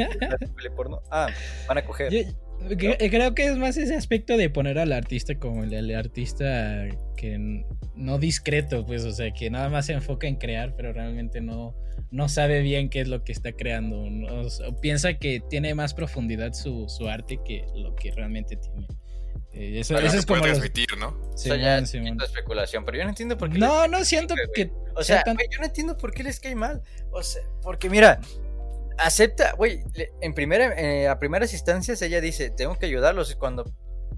peli 0.56 0.70
porno? 0.76 1.02
Ah, 1.10 1.28
van 1.68 1.78
a 1.80 1.86
coger. 1.86 2.12
creo 2.78 3.34
que 3.34 3.46
es 3.46 3.58
más 3.58 3.76
ese 3.78 3.96
aspecto 3.96 4.38
de 4.38 4.50
poner 4.50 4.78
al 4.78 4.92
artista 4.92 5.40
como 5.40 5.64
el, 5.64 5.96
artista 5.96 6.86
que 7.18 7.66
no 7.96 8.20
discreto, 8.20 8.86
pues, 8.86 9.04
o 9.04 9.12
sea, 9.12 9.32
que 9.32 9.50
nada 9.50 9.70
más 9.70 9.88
se 9.88 9.94
enfoca 9.94 10.28
en 10.28 10.36
crear, 10.36 10.76
pero 10.76 10.94
realmente 10.94 11.42
no, 11.42 11.76
no 12.12 12.30
sabe 12.30 12.62
bien 12.62 12.90
qué 12.90 13.02
es 13.02 13.08
lo 13.08 13.24
que 13.24 13.32
está 13.32 13.54
creando. 13.54 14.04
O, 14.04 14.80
piensa 14.80 15.16
que 15.16 15.42
tiene 15.50 15.74
más 15.74 15.96
profundidad 15.96 16.54
su, 16.54 16.88
su 16.88 17.08
arte 17.08 17.40
que 17.44 17.66
lo 17.74 17.96
que 17.96 18.12
realmente 18.12 18.58
tiene. 18.58 18.88
Eh, 19.54 19.80
eso, 19.80 19.98
es 19.98 20.26
como. 20.26 20.42
transmitir, 20.42 20.98
¿no? 20.98 21.16
Sí, 21.36 21.50
ya 21.50 21.78
es 21.78 21.94
especulación, 21.94 22.86
pero 22.86 22.98
yo 22.98 23.04
no 23.04 23.10
entiendo 23.10 23.38
por 23.38 23.52
qué. 23.52 23.60
No, 23.60 23.88
no 23.88 24.04
siento 24.04 24.36
que. 24.54 24.72
O 24.96 25.04
sea, 25.04 25.24
yo 25.26 25.60
no 25.60 25.66
entiendo 25.66 25.98
por 25.98 26.12
qué 26.12 26.24
les 26.24 26.40
cae 26.40 26.56
mal. 26.56 26.82
O 27.12 27.22
sea, 27.22 27.44
porque 27.62 27.90
mira, 27.90 28.20
acepta, 28.98 29.54
güey, 29.54 29.84
en 30.22 30.34
primera, 30.34 30.74
eh, 30.80 31.08
a 31.08 31.20
primeras 31.20 31.54
instancias 31.54 32.02
ella 32.02 32.22
dice, 32.22 32.50
tengo 32.50 32.78
que 32.78 32.86
ayudarlos. 32.86 33.32
Y 33.32 33.36
cuando, 33.36 33.66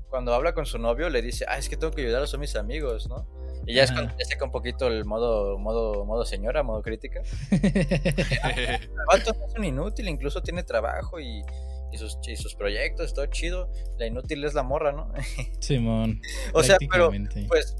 cuando 0.09 0.33
habla 0.33 0.53
con 0.53 0.65
su 0.65 0.77
novio, 0.77 1.09
le 1.09 1.21
dice, 1.21 1.45
ah, 1.47 1.57
es 1.57 1.69
que 1.69 1.77
tengo 1.77 1.91
que 1.91 2.01
ayudarlos, 2.01 2.29
son 2.29 2.39
mis 2.39 2.55
amigos, 2.55 3.07
¿no? 3.09 3.27
Y 3.65 3.73
ya 3.73 3.83
es 3.83 3.91
cuando 3.91 4.15
ya 4.17 4.25
saca 4.25 4.45
un 4.45 4.51
poquito 4.51 4.87
el 4.87 5.05
modo, 5.05 5.57
modo, 5.57 6.05
modo 6.05 6.23
señora, 6.25 6.61
modo 6.61 6.81
crítica. 6.83 7.21
el 7.51 8.89
vato 9.07 9.33
no 9.33 9.47
es 9.47 9.55
un 9.57 9.63
inútil, 9.63 10.07
incluso 10.07 10.41
tiene 10.41 10.63
trabajo 10.63 11.19
y 11.19 11.43
y 11.91 11.97
sus, 11.97 12.17
y 12.27 12.35
sus 12.35 12.55
proyectos, 12.55 13.13
todo 13.13 13.25
chido. 13.27 13.71
La 13.97 14.07
inútil 14.07 14.43
es 14.43 14.53
la 14.53 14.63
morra, 14.63 14.91
¿no? 14.91 15.11
Simón. 15.59 16.21
o 16.53 16.63
sea, 16.63 16.77
pero 16.91 17.11
pues 17.47 17.77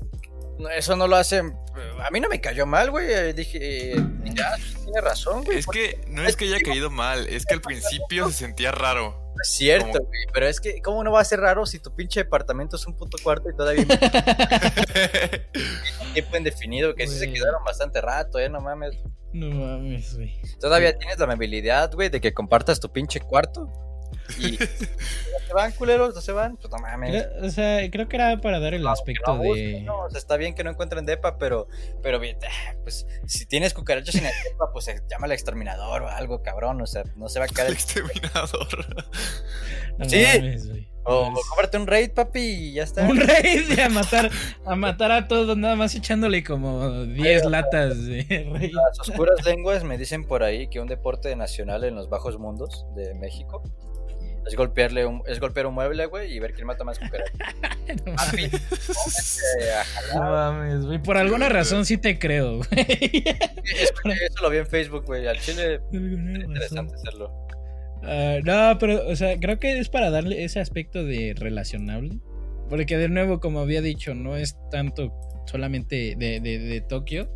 eso 0.76 0.96
no 0.96 1.08
lo 1.08 1.16
hace. 1.16 1.40
A 1.40 2.12
mí 2.12 2.20
no 2.20 2.30
me 2.30 2.40
cayó 2.40 2.66
mal, 2.66 2.92
güey. 2.92 3.12
Eh, 3.12 3.34
dije, 3.34 3.92
eh, 3.92 3.96
ya, 4.24 4.56
tiene 4.84 5.02
razón, 5.02 5.44
güey. 5.44 5.58
Es 5.58 5.68
que 5.68 6.00
no 6.08 6.24
es 6.24 6.36
que 6.36 6.46
haya 6.46 6.60
caído 6.62 6.90
mal, 6.90 7.28
es 7.28 7.46
que 7.46 7.54
al 7.54 7.62
principio 7.62 8.28
se 8.30 8.34
sentía 8.34 8.72
raro. 8.72 9.22
Es 9.42 9.50
cierto, 9.50 10.00
güey, 10.00 10.22
pero 10.34 10.48
es 10.48 10.62
que, 10.62 10.82
¿cómo 10.82 11.04
no 11.04 11.12
va 11.12 11.20
a 11.20 11.26
ser 11.26 11.42
raro 11.42 11.66
si 11.66 11.80
tu 11.80 11.94
pinche 11.94 12.22
departamento 12.22 12.78
es 12.78 12.88
un 12.88 12.96
puto 12.96 13.18
cuarto 13.22 13.50
y 13.50 13.56
todavía. 13.56 13.86
tiempo 16.14 16.38
indefinido, 16.38 16.96
que 16.96 17.08
sí 17.08 17.20
se 17.20 17.32
quedaron 17.32 17.62
bastante 17.66 18.00
rato, 18.00 18.40
¿eh? 18.40 18.48
No 18.48 18.62
mames. 18.62 18.98
No 19.34 19.50
mames, 19.50 20.16
güey. 20.16 20.40
¿Todavía 20.62 20.98
tienes 20.98 21.20
la 21.20 21.26
amabilidad, 21.26 21.94
güey, 21.94 22.08
de 22.08 22.22
que 22.22 22.34
compartas 22.34 22.80
tu 22.80 22.90
pinche 22.90 23.20
cuarto? 23.20 23.70
Y 24.40 24.58
se 24.58 25.54
van, 25.54 25.72
culeros, 25.74 26.16
no 26.16 26.22
se 26.22 26.32
van, 26.32 26.58
pues 26.58 26.72
no 26.72 26.80
mames. 26.80 27.28
o 27.42 27.50
sea, 27.50 27.90
creo 27.92 28.08
que 28.08 28.16
era 28.16 28.40
para 28.42 28.60
dar 28.60 28.74
el 28.74 28.86
aspecto 28.88 29.38
de. 29.38 29.82
No, 29.82 30.02
o 30.02 30.10
sea, 30.10 30.20
está 30.20 30.38
bien 30.38 30.56
que 30.56 30.64
no 30.64 30.72
encuentren 30.72 31.06
depa, 31.06 31.38
pero, 31.38 31.68
pero 32.02 32.20
pues 32.84 33.06
si 33.28 33.46
tienes 33.46 33.74
cucarachas 33.74 34.16
en 34.16 34.26
el 34.26 34.34
depa, 34.52 34.72
pues 34.72 34.88
llama 35.10 35.26
al 35.26 35.32
exterminador 35.32 36.04
o 36.04 36.10
algo, 36.10 36.42
cabrón. 36.42 36.82
O 36.82 36.88
sea, 36.88 37.04
no 37.16 37.30
se 37.30 37.40
va 37.40 37.46
a 37.46 37.48
quedar. 37.48 37.68
El 37.68 37.74
exterminador. 37.74 39.04
sí. 40.08 40.88
o, 41.04 41.34
cómprate 41.50 41.78
un 41.78 41.88
raid, 41.88 42.12
papi, 42.12 42.40
y 42.40 42.74
ya 42.74 42.84
está. 42.84 43.04
Un 43.04 43.20
raid 43.20 43.80
a 43.80 43.90
matar, 43.90 44.30
a 44.66 44.76
matar 44.76 45.12
a 45.12 45.28
todos, 45.28 45.58
nada 45.58 45.76
más 45.76 45.96
echándole 45.96 46.44
como 46.44 47.06
10 47.06 47.46
latas 47.46 48.06
de 48.06 48.24
raid. 48.54 48.74
Las 48.74 49.00
oscuras 49.00 49.44
lenguas 49.46 49.84
me 49.84 49.98
dicen 49.98 50.26
por 50.26 50.44
ahí 50.44 50.68
que 50.68 50.80
un 50.80 50.88
deporte 50.88 51.36
nacional 51.36 51.84
en 51.84 51.96
los 51.96 52.10
bajos 52.10 52.38
mundos 52.38 52.86
de 52.96 53.14
México 53.16 53.64
es 54.46 54.56
golpearle 54.56 55.06
un, 55.06 55.24
es 55.28 55.40
golpear 55.40 55.68
un 55.68 55.74
mueble, 55.74 56.06
güey, 56.06 56.34
y 56.34 56.40
ver 56.40 56.54
quién 56.54 56.68
mata 56.68 56.84
más 56.84 57.00
cucarachas. 57.00 57.34
no 60.14 60.22
mames, 60.22 60.86
güey. 60.86 61.02
Por 61.02 61.18
alguna 61.18 61.50
razón 61.50 61.86
sí 61.86 61.98
te 61.98 62.20
creo, 62.20 62.58
güey. 62.58 63.24
Eso 63.66 64.42
lo 64.42 64.50
vi 64.50 64.58
en 64.58 64.68
Facebook, 64.68 65.06
güey. 65.06 65.28
Al 65.28 65.40
chile 65.40 65.76
es 65.76 65.82
interesante 65.94 66.96
hacerlo. 66.96 67.34
Uh, 68.04 68.40
no, 68.44 68.78
pero, 68.80 69.08
o 69.08 69.16
sea, 69.16 69.40
creo 69.40 69.60
que 69.60 69.80
es 69.80 69.90
para 69.90 70.12
darle 70.12 70.44
ese 70.44 70.60
aspecto 70.60 71.04
de 71.04 71.34
relacionable. 71.36 72.20
Porque, 72.70 72.98
de 72.98 73.10
nuevo, 73.10 73.40
como 73.40 73.60
había 73.60 73.82
dicho, 73.82 74.14
no 74.14 74.36
es 74.36 74.58
tanto 74.70 75.14
solamente 75.48 76.16
de, 76.18 76.40
de, 76.40 76.60
de 76.60 76.82
Tokio, 76.82 77.30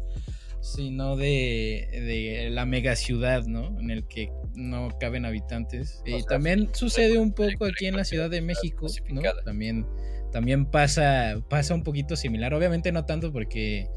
sino 0.62 1.16
de, 1.16 1.88
de 1.91 2.49
la 2.51 2.66
mega 2.66 2.95
ciudad, 2.95 3.43
¿no? 3.45 3.80
En 3.80 3.91
el 3.91 4.07
que 4.07 4.32
no 4.55 4.89
caben 4.99 5.26
habitantes. 5.26 6.01
Y 6.05 6.24
también 6.24 6.70
sucede 6.74 7.18
un 7.18 7.32
poco 7.32 7.66
aquí 7.66 7.86
en 7.86 7.95
la 7.95 8.03
Ciudad 8.03 8.30
de 8.30 8.41
México, 8.41 8.88
¿no? 9.10 9.22
También, 9.45 9.88
también 10.32 10.66
pasa, 10.66 11.41
pasa 11.49 11.74
un 11.74 11.84
poquito 11.84 12.16
similar. 12.16 12.53
Obviamente 12.53 12.91
no 12.91 13.05
tanto 13.05 13.32
porque 13.32 13.88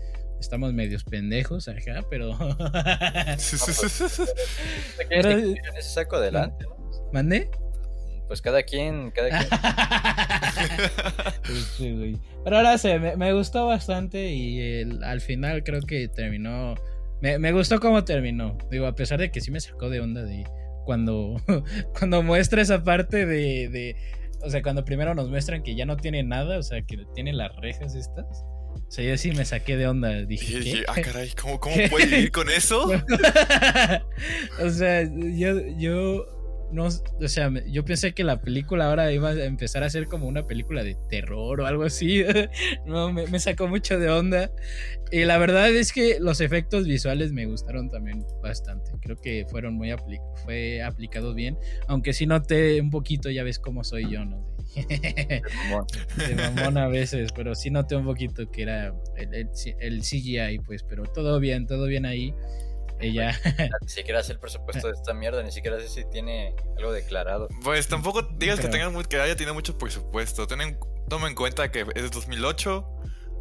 estamos 0.40 0.72
medios 0.72 1.04
pendejos 1.04 1.68
acá, 1.68 2.04
pero. 2.10 2.36
pero... 5.08 5.54
saco 5.80 6.16
adelante, 6.16 6.64
¿no? 6.64 7.10
¿Mande? 7.12 7.50
Pues 8.28 8.40
cada 8.40 8.62
quien, 8.62 9.10
cada 9.10 9.28
quien. 9.28 9.50
Pero 12.44 12.56
ahora 12.56 12.78
sé, 12.78 12.98
me, 12.98 13.32
gustó 13.32 13.66
bastante 13.66 14.32
y 14.32 14.82
al 15.02 15.20
final 15.20 15.62
creo 15.64 15.82
que 15.82 16.08
terminó 16.08 16.74
me, 17.22 17.52
gustó 17.52 17.78
cómo 17.78 18.04
terminó. 18.04 18.58
Digo, 18.70 18.86
a 18.86 18.96
pesar 18.96 19.20
de 19.20 19.30
que 19.30 19.40
sí 19.40 19.52
me 19.52 19.60
sacó 19.60 19.88
de 19.88 20.00
onda 20.00 20.24
de 20.24 20.44
cuando, 20.84 21.36
cuando 21.98 22.22
muestra 22.22 22.60
esa 22.60 22.82
parte 22.82 23.26
de, 23.26 23.96
O 24.42 24.50
sea, 24.50 24.60
cuando 24.60 24.84
primero 24.84 25.14
nos 25.14 25.28
muestran 25.28 25.62
que 25.62 25.76
ya 25.76 25.86
no 25.86 25.96
tiene 25.96 26.24
nada, 26.24 26.58
o 26.58 26.62
sea, 26.62 26.82
que 26.82 26.98
tiene 27.14 27.32
las 27.32 27.54
rejas 27.56 27.94
estas. 27.94 28.44
O 28.74 28.90
sea, 28.90 29.04
yo 29.04 29.16
sí 29.16 29.30
me 29.30 29.44
saqué 29.44 29.76
de 29.76 29.86
onda. 29.86 30.24
Dije, 30.24 30.82
ah, 30.88 30.94
caray, 31.00 31.30
¿cómo, 31.40 31.60
cómo 31.60 31.76
puede 31.90 32.06
vivir 32.06 32.32
con 32.32 32.50
eso? 32.50 32.90
o 34.60 34.70
sea, 34.70 35.04
yo, 35.04 35.60
yo 35.78 36.26
no, 36.72 36.86
o 36.86 37.28
sea, 37.28 37.52
yo 37.66 37.84
pensé 37.84 38.12
que 38.12 38.24
la 38.24 38.40
película 38.40 38.88
ahora 38.88 39.12
iba 39.12 39.30
a 39.30 39.44
empezar 39.44 39.84
a 39.84 39.90
ser 39.90 40.06
como 40.06 40.26
una 40.26 40.46
película 40.46 40.82
de 40.82 40.96
terror 41.08 41.60
o 41.60 41.66
algo 41.66 41.84
así. 41.84 42.24
no, 42.86 43.12
me, 43.12 43.38
sacó 43.38 43.68
mucho 43.68 43.98
de 43.98 44.08
onda. 44.08 44.50
Y 45.10 45.24
la 45.24 45.36
verdad 45.36 45.70
es 45.70 45.92
que 45.92 46.18
los 46.18 46.40
efectos 46.40 46.86
visuales 46.86 47.32
me 47.32 47.44
gustaron 47.44 47.90
también 47.90 48.24
bastante. 48.42 48.92
Creo 49.02 49.16
que 49.16 49.46
fueron 49.50 49.74
muy 49.74 49.92
fue 50.44 50.82
aplicado 50.82 51.34
bien. 51.34 51.58
Aunque 51.88 52.14
sí 52.14 52.26
noté 52.26 52.80
un 52.80 52.90
poquito, 52.90 53.30
ya 53.30 53.44
ves 53.44 53.58
cómo 53.58 53.84
soy 53.84 54.10
yo, 54.10 54.24
¿no? 54.24 54.42
De, 54.74 55.42
mamón 56.36 56.78
a 56.78 56.88
veces, 56.88 57.30
pero 57.36 57.54
sí 57.54 57.70
noté 57.70 57.94
un 57.94 58.06
poquito 58.06 58.50
que 58.50 58.62
era 58.62 58.94
el, 59.16 59.34
el, 59.34 59.50
el 59.80 60.00
CGI, 60.00 60.60
pues, 60.64 60.82
pero 60.82 61.02
todo 61.04 61.38
bien, 61.38 61.66
todo 61.66 61.86
bien 61.86 62.06
ahí. 62.06 62.34
Ella. 63.02 63.38
Ni 63.82 63.88
siquiera 63.88 64.22
sé 64.22 64.32
el 64.32 64.38
presupuesto 64.38 64.86
de 64.86 64.94
esta 64.94 65.12
mierda, 65.12 65.42
ni 65.42 65.50
siquiera 65.50 65.78
sé 65.80 65.88
si 65.88 66.04
tiene 66.08 66.54
algo 66.78 66.92
declarado. 66.92 67.48
Pues 67.62 67.88
tampoco 67.88 68.22
digas 68.22 68.60
que, 68.60 68.68
tengan, 68.68 69.02
que 69.04 69.20
haya 69.20 69.34
tenido 69.36 69.54
mucho 69.54 69.76
presupuesto. 69.76 70.46
Ten 70.46 70.78
toma 71.08 71.28
en 71.28 71.34
cuenta 71.34 71.70
que 71.70 71.84
es 71.94 72.10
2008, 72.10 72.86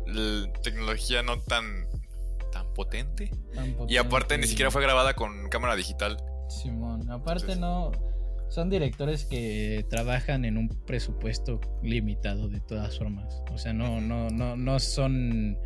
la 0.08 0.54
tecnología 0.62 1.24
no 1.24 1.40
tan, 1.40 1.88
tan, 2.52 2.74
potente, 2.74 3.32
Y 3.88 3.98
aparte 3.98 4.38
ni 4.38 4.48
siquiera 4.48 4.72
fue 4.72 4.82
grabada 4.82 5.14
con 5.14 5.48
cámara 5.50 5.76
digital. 5.76 6.18
Simón, 6.50 7.10
aparte 7.10 7.56
no... 7.56 7.92
Son 8.50 8.70
directores 8.70 9.24
que 9.24 9.86
trabajan 9.90 10.44
en 10.44 10.58
un 10.58 10.68
presupuesto 10.68 11.62
limitado 11.82 12.50
de 12.50 12.60
todas 12.60 12.98
formas. 12.98 13.42
O 13.54 13.58
sea, 13.58 13.72
no, 13.72 14.02
no, 14.02 14.30
no, 14.30 14.58
no 14.58 14.80
son 14.80 15.58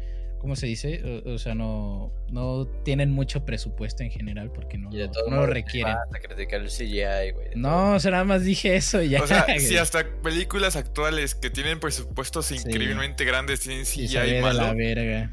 ¿cómo 0.46 0.56
se 0.56 0.68
dice? 0.68 1.24
O, 1.26 1.40
sea, 1.40 1.56
no, 1.56 2.14
no 2.30 2.68
tienen 2.84 3.10
mucho 3.10 3.44
presupuesto 3.46 4.04
en 4.04 4.12
general 4.12 4.52
porque 4.52 4.78
no, 4.78 4.92
no 4.92 5.36
lo 5.38 5.48
requieren. 5.48 5.96
el 6.14 6.68
CGI, 6.68 7.32
güey. 7.34 7.48
No, 7.56 7.94
o 7.94 8.00
sea, 8.00 8.12
nada 8.12 8.26
más 8.26 8.44
dije 8.44 8.76
eso 8.76 9.02
y 9.02 9.10
ya. 9.10 9.24
O 9.24 9.28
sea, 9.28 9.48
si 9.60 9.76
hasta 9.76 10.06
películas 10.22 10.76
actuales 10.76 11.34
que 11.34 11.50
tienen 11.50 11.80
presupuestos 11.80 12.52
increíblemente 12.52 13.26
grandes 13.26 13.62
tienen 13.62 13.86
CGI 13.86 14.04
y 14.04 14.18
de 14.18 14.54
la 14.54 14.74
verga. 14.76 15.32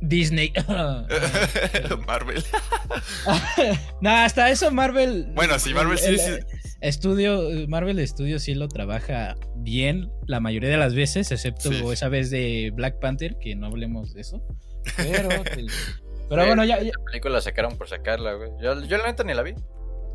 Disney. 0.00 0.52
Marvel. 2.06 2.44
no, 4.00 4.10
hasta 4.10 4.50
eso 4.50 4.70
Marvel. 4.70 5.32
Bueno, 5.34 5.58
sí, 5.58 5.74
Marvel 5.74 5.98
sí, 5.98 6.16
sí. 6.16 6.38
Estudio, 6.80 7.42
Marvel 7.66 8.06
Studios 8.06 8.42
sí 8.42 8.54
lo 8.54 8.68
trabaja 8.68 9.36
bien 9.56 10.12
la 10.26 10.38
mayoría 10.38 10.70
de 10.70 10.76
las 10.76 10.94
veces, 10.94 11.32
excepto 11.32 11.92
esa 11.92 12.08
vez 12.08 12.30
de 12.30 12.72
Black 12.72 13.00
Panther, 13.00 13.36
que 13.38 13.56
no 13.56 13.66
hablemos 13.66 14.14
de 14.14 14.20
eso. 14.20 14.40
Pero, 14.96 15.28
pues, 15.54 16.00
pero 16.28 16.46
bueno, 16.46 16.64
ya, 16.64 16.76
La 16.80 16.92
película 17.04 17.34
la 17.34 17.40
sacaron 17.40 17.76
por 17.76 17.88
sacarla, 17.88 18.34
güey. 18.34 18.50
Yo, 18.62 18.80
yo 18.84 18.96
la 18.96 19.06
neta 19.06 19.24
ni 19.24 19.34
la 19.34 19.42
vi. 19.42 19.54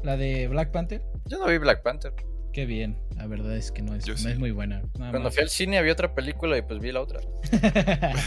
¿La 0.03 0.15
de 0.15 0.47
Black 0.47 0.71
Panther? 0.71 1.01
Yo 1.25 1.37
no 1.37 1.47
vi 1.47 1.57
Black 1.57 1.83
Panther. 1.83 2.13
Qué 2.53 2.65
bien, 2.65 2.97
la 3.17 3.27
verdad 3.27 3.57
es 3.57 3.71
que 3.71 3.81
no 3.81 3.95
es, 3.95 4.07
no 4.07 4.29
es 4.29 4.37
muy 4.37 4.51
buena. 4.51 4.83
Cuando 4.93 5.31
fui 5.31 5.43
al 5.43 5.49
cine 5.49 5.79
había 5.79 5.91
otra 5.91 6.13
película 6.13 6.57
y 6.57 6.61
pues 6.61 6.79
vi 6.79 6.91
la 6.91 7.01
otra. 7.01 7.19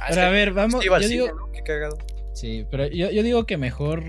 Ah, 0.00 0.06
pero 0.08 0.22
a 0.22 0.30
ver, 0.30 0.52
vamos. 0.52 0.84
Yo 0.84 0.98
digo... 0.98 1.50
Qué 1.52 1.62
cagado. 1.62 1.96
Sí, 2.34 2.66
pero 2.70 2.86
yo, 2.88 3.10
yo 3.10 3.22
digo 3.22 3.46
que 3.46 3.56
mejor. 3.56 4.02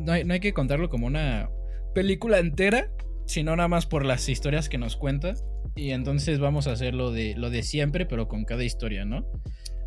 No 0.00 0.12
hay, 0.12 0.24
no 0.24 0.34
hay 0.34 0.40
que 0.40 0.52
contarlo 0.52 0.90
como 0.90 1.06
una 1.06 1.48
película 1.94 2.38
entera, 2.38 2.90
sino 3.26 3.54
nada 3.56 3.68
más 3.68 3.86
por 3.86 4.04
las 4.04 4.28
historias 4.28 4.68
que 4.68 4.78
nos 4.78 4.96
cuenta. 4.96 5.34
Y 5.74 5.90
entonces 5.92 6.40
vamos 6.40 6.66
a 6.66 6.72
hacer 6.72 6.94
lo 6.94 7.12
de, 7.12 7.34
lo 7.36 7.50
de 7.50 7.62
siempre, 7.62 8.04
pero 8.06 8.26
con 8.28 8.44
cada 8.44 8.64
historia, 8.64 9.04
¿no? 9.04 9.30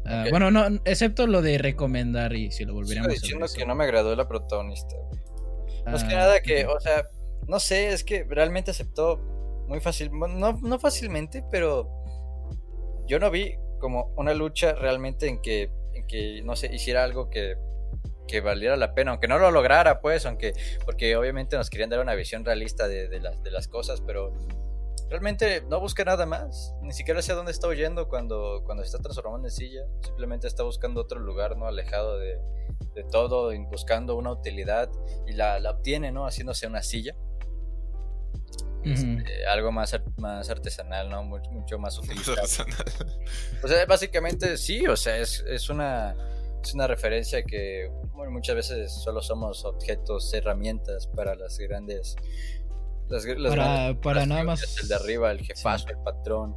Ah, 0.06 0.26
bueno, 0.30 0.50
no, 0.52 0.66
excepto 0.86 1.28
lo 1.28 1.42
de 1.42 1.58
recomendar 1.58 2.34
y 2.34 2.52
si 2.52 2.66
lo 2.66 2.74
volviéramos 2.74 3.10
a 3.10 3.14
diciendo 3.14 3.46
hacer. 3.46 3.60
que 3.60 3.66
no 3.66 3.76
me 3.76 3.84
agradó 3.84 4.16
la 4.16 4.28
protagonista, 4.28 4.96
güey. 4.98 5.22
Más 5.92 6.04
que 6.04 6.16
Ah, 6.16 6.20
nada 6.20 6.42
que, 6.42 6.66
o 6.66 6.80
sea, 6.80 7.08
no 7.48 7.60
sé, 7.60 7.90
es 7.90 8.04
que 8.04 8.24
realmente 8.24 8.72
aceptó 8.72 9.18
muy 9.68 9.80
fácil, 9.80 10.12
no, 10.12 10.54
no 10.54 10.80
fácilmente, 10.80 11.44
pero 11.52 11.90
yo 13.08 13.20
no 13.20 13.30
vi 13.32 13.56
como 13.80 14.14
una 14.16 14.34
lucha 14.34 14.74
realmente 14.74 15.28
en 15.28 15.42
que, 15.42 15.72
en 15.94 16.08
que 16.08 16.42
no 16.44 16.56
sé, 16.56 16.74
hiciera 16.74 17.04
algo 17.04 17.30
que, 17.30 17.56
que 18.28 18.42
valiera 18.42 18.78
la 18.78 18.94
pena, 18.94 19.12
aunque 19.12 19.28
no 19.28 19.38
lo 19.40 19.52
lograra, 19.52 20.00
pues, 20.02 20.26
aunque, 20.26 20.54
porque 20.86 21.16
obviamente 21.16 21.58
nos 21.58 21.70
querían 21.70 21.90
dar 21.90 22.00
una 22.00 22.16
visión 22.16 22.46
realista 22.46 22.88
de, 22.88 23.08
de 23.08 23.20
las, 23.20 23.42
de 23.44 23.52
las 23.52 23.68
cosas, 23.68 24.02
pero 24.02 24.34
realmente 25.10 25.62
no 25.68 25.80
busca 25.82 26.06
nada 26.06 26.26
más, 26.26 26.74
ni 26.82 26.94
siquiera 26.94 27.22
sé 27.22 27.34
a 27.34 27.36
dónde 27.36 27.52
está 27.52 27.68
huyendo 27.68 28.08
cuando, 28.08 28.64
cuando 28.66 28.84
se 28.84 28.88
está 28.88 29.00
transformando 29.00 29.48
en 29.48 29.52
silla, 29.52 29.82
simplemente 30.02 30.48
está 30.48 30.64
buscando 30.64 31.02
otro 31.02 31.20
lugar, 31.20 31.58
¿no? 31.58 31.68
Alejado 31.68 32.18
de, 32.18 32.40
de 32.96 33.04
todo, 33.04 33.52
y 33.54 33.60
buscando 33.66 34.16
una 34.16 34.32
utilidad 34.32 34.90
y 35.28 35.34
la, 35.34 35.60
la 35.60 35.72
obtiene, 35.72 36.12
¿no? 36.12 36.26
Haciéndose 36.26 36.68
una 36.68 36.82
silla. 36.82 37.16
Este, 38.84 39.46
algo 39.46 39.72
más, 39.72 39.94
ar- 39.94 40.04
más 40.18 40.50
artesanal, 40.50 41.08
¿no? 41.10 41.24
Mucho, 41.24 41.52
mucho 41.52 41.78
más 41.78 42.00
artesanal. 42.00 42.46
O 43.64 43.68
sea, 43.68 43.86
básicamente 43.86 44.58
sí, 44.58 44.88
o 44.88 44.96
sea, 44.96 45.18
es, 45.18 45.44
es 45.48 45.70
una 45.70 46.16
es 46.64 46.74
una 46.74 46.88
referencia 46.88 47.44
que 47.44 47.90
bueno, 48.14 48.32
muchas 48.32 48.56
veces 48.56 48.92
solo 48.94 49.22
somos 49.22 49.64
objetos, 49.66 50.34
herramientas 50.34 51.08
para 51.16 51.36
las 51.36 51.58
grandes 51.58 52.16
las, 53.10 53.26
las 53.26 53.50
Para- 53.56 53.66
grandes 53.66 54.02
para 54.04 54.26
nada 54.26 54.44
más- 54.44 54.78
el 54.82 54.88
de 54.88 54.96
arriba, 54.96 55.32
el 55.32 55.40
jefazo, 55.42 55.88
el 55.90 55.98
patrón. 56.04 56.56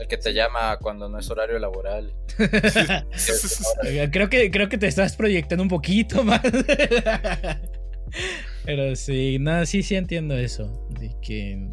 El 0.00 0.06
que 0.06 0.16
te 0.16 0.32
llama 0.32 0.78
cuando 0.80 1.08
no 1.08 1.18
es 1.18 1.28
horario 1.28 1.58
laboral. 1.58 2.14
Creo 4.12 4.30
que, 4.30 4.48
creo 4.50 4.68
que 4.68 4.78
te 4.78 4.86
estás 4.86 5.16
proyectando 5.16 5.62
un 5.62 5.68
poquito 5.68 6.22
más. 6.24 6.40
Pero 8.64 8.94
sí, 8.96 9.38
no, 9.40 9.64
sí, 9.66 9.82
sí 9.82 9.96
entiendo 9.96 10.36
eso. 10.36 10.86
De 11.00 11.14
que 11.20 11.70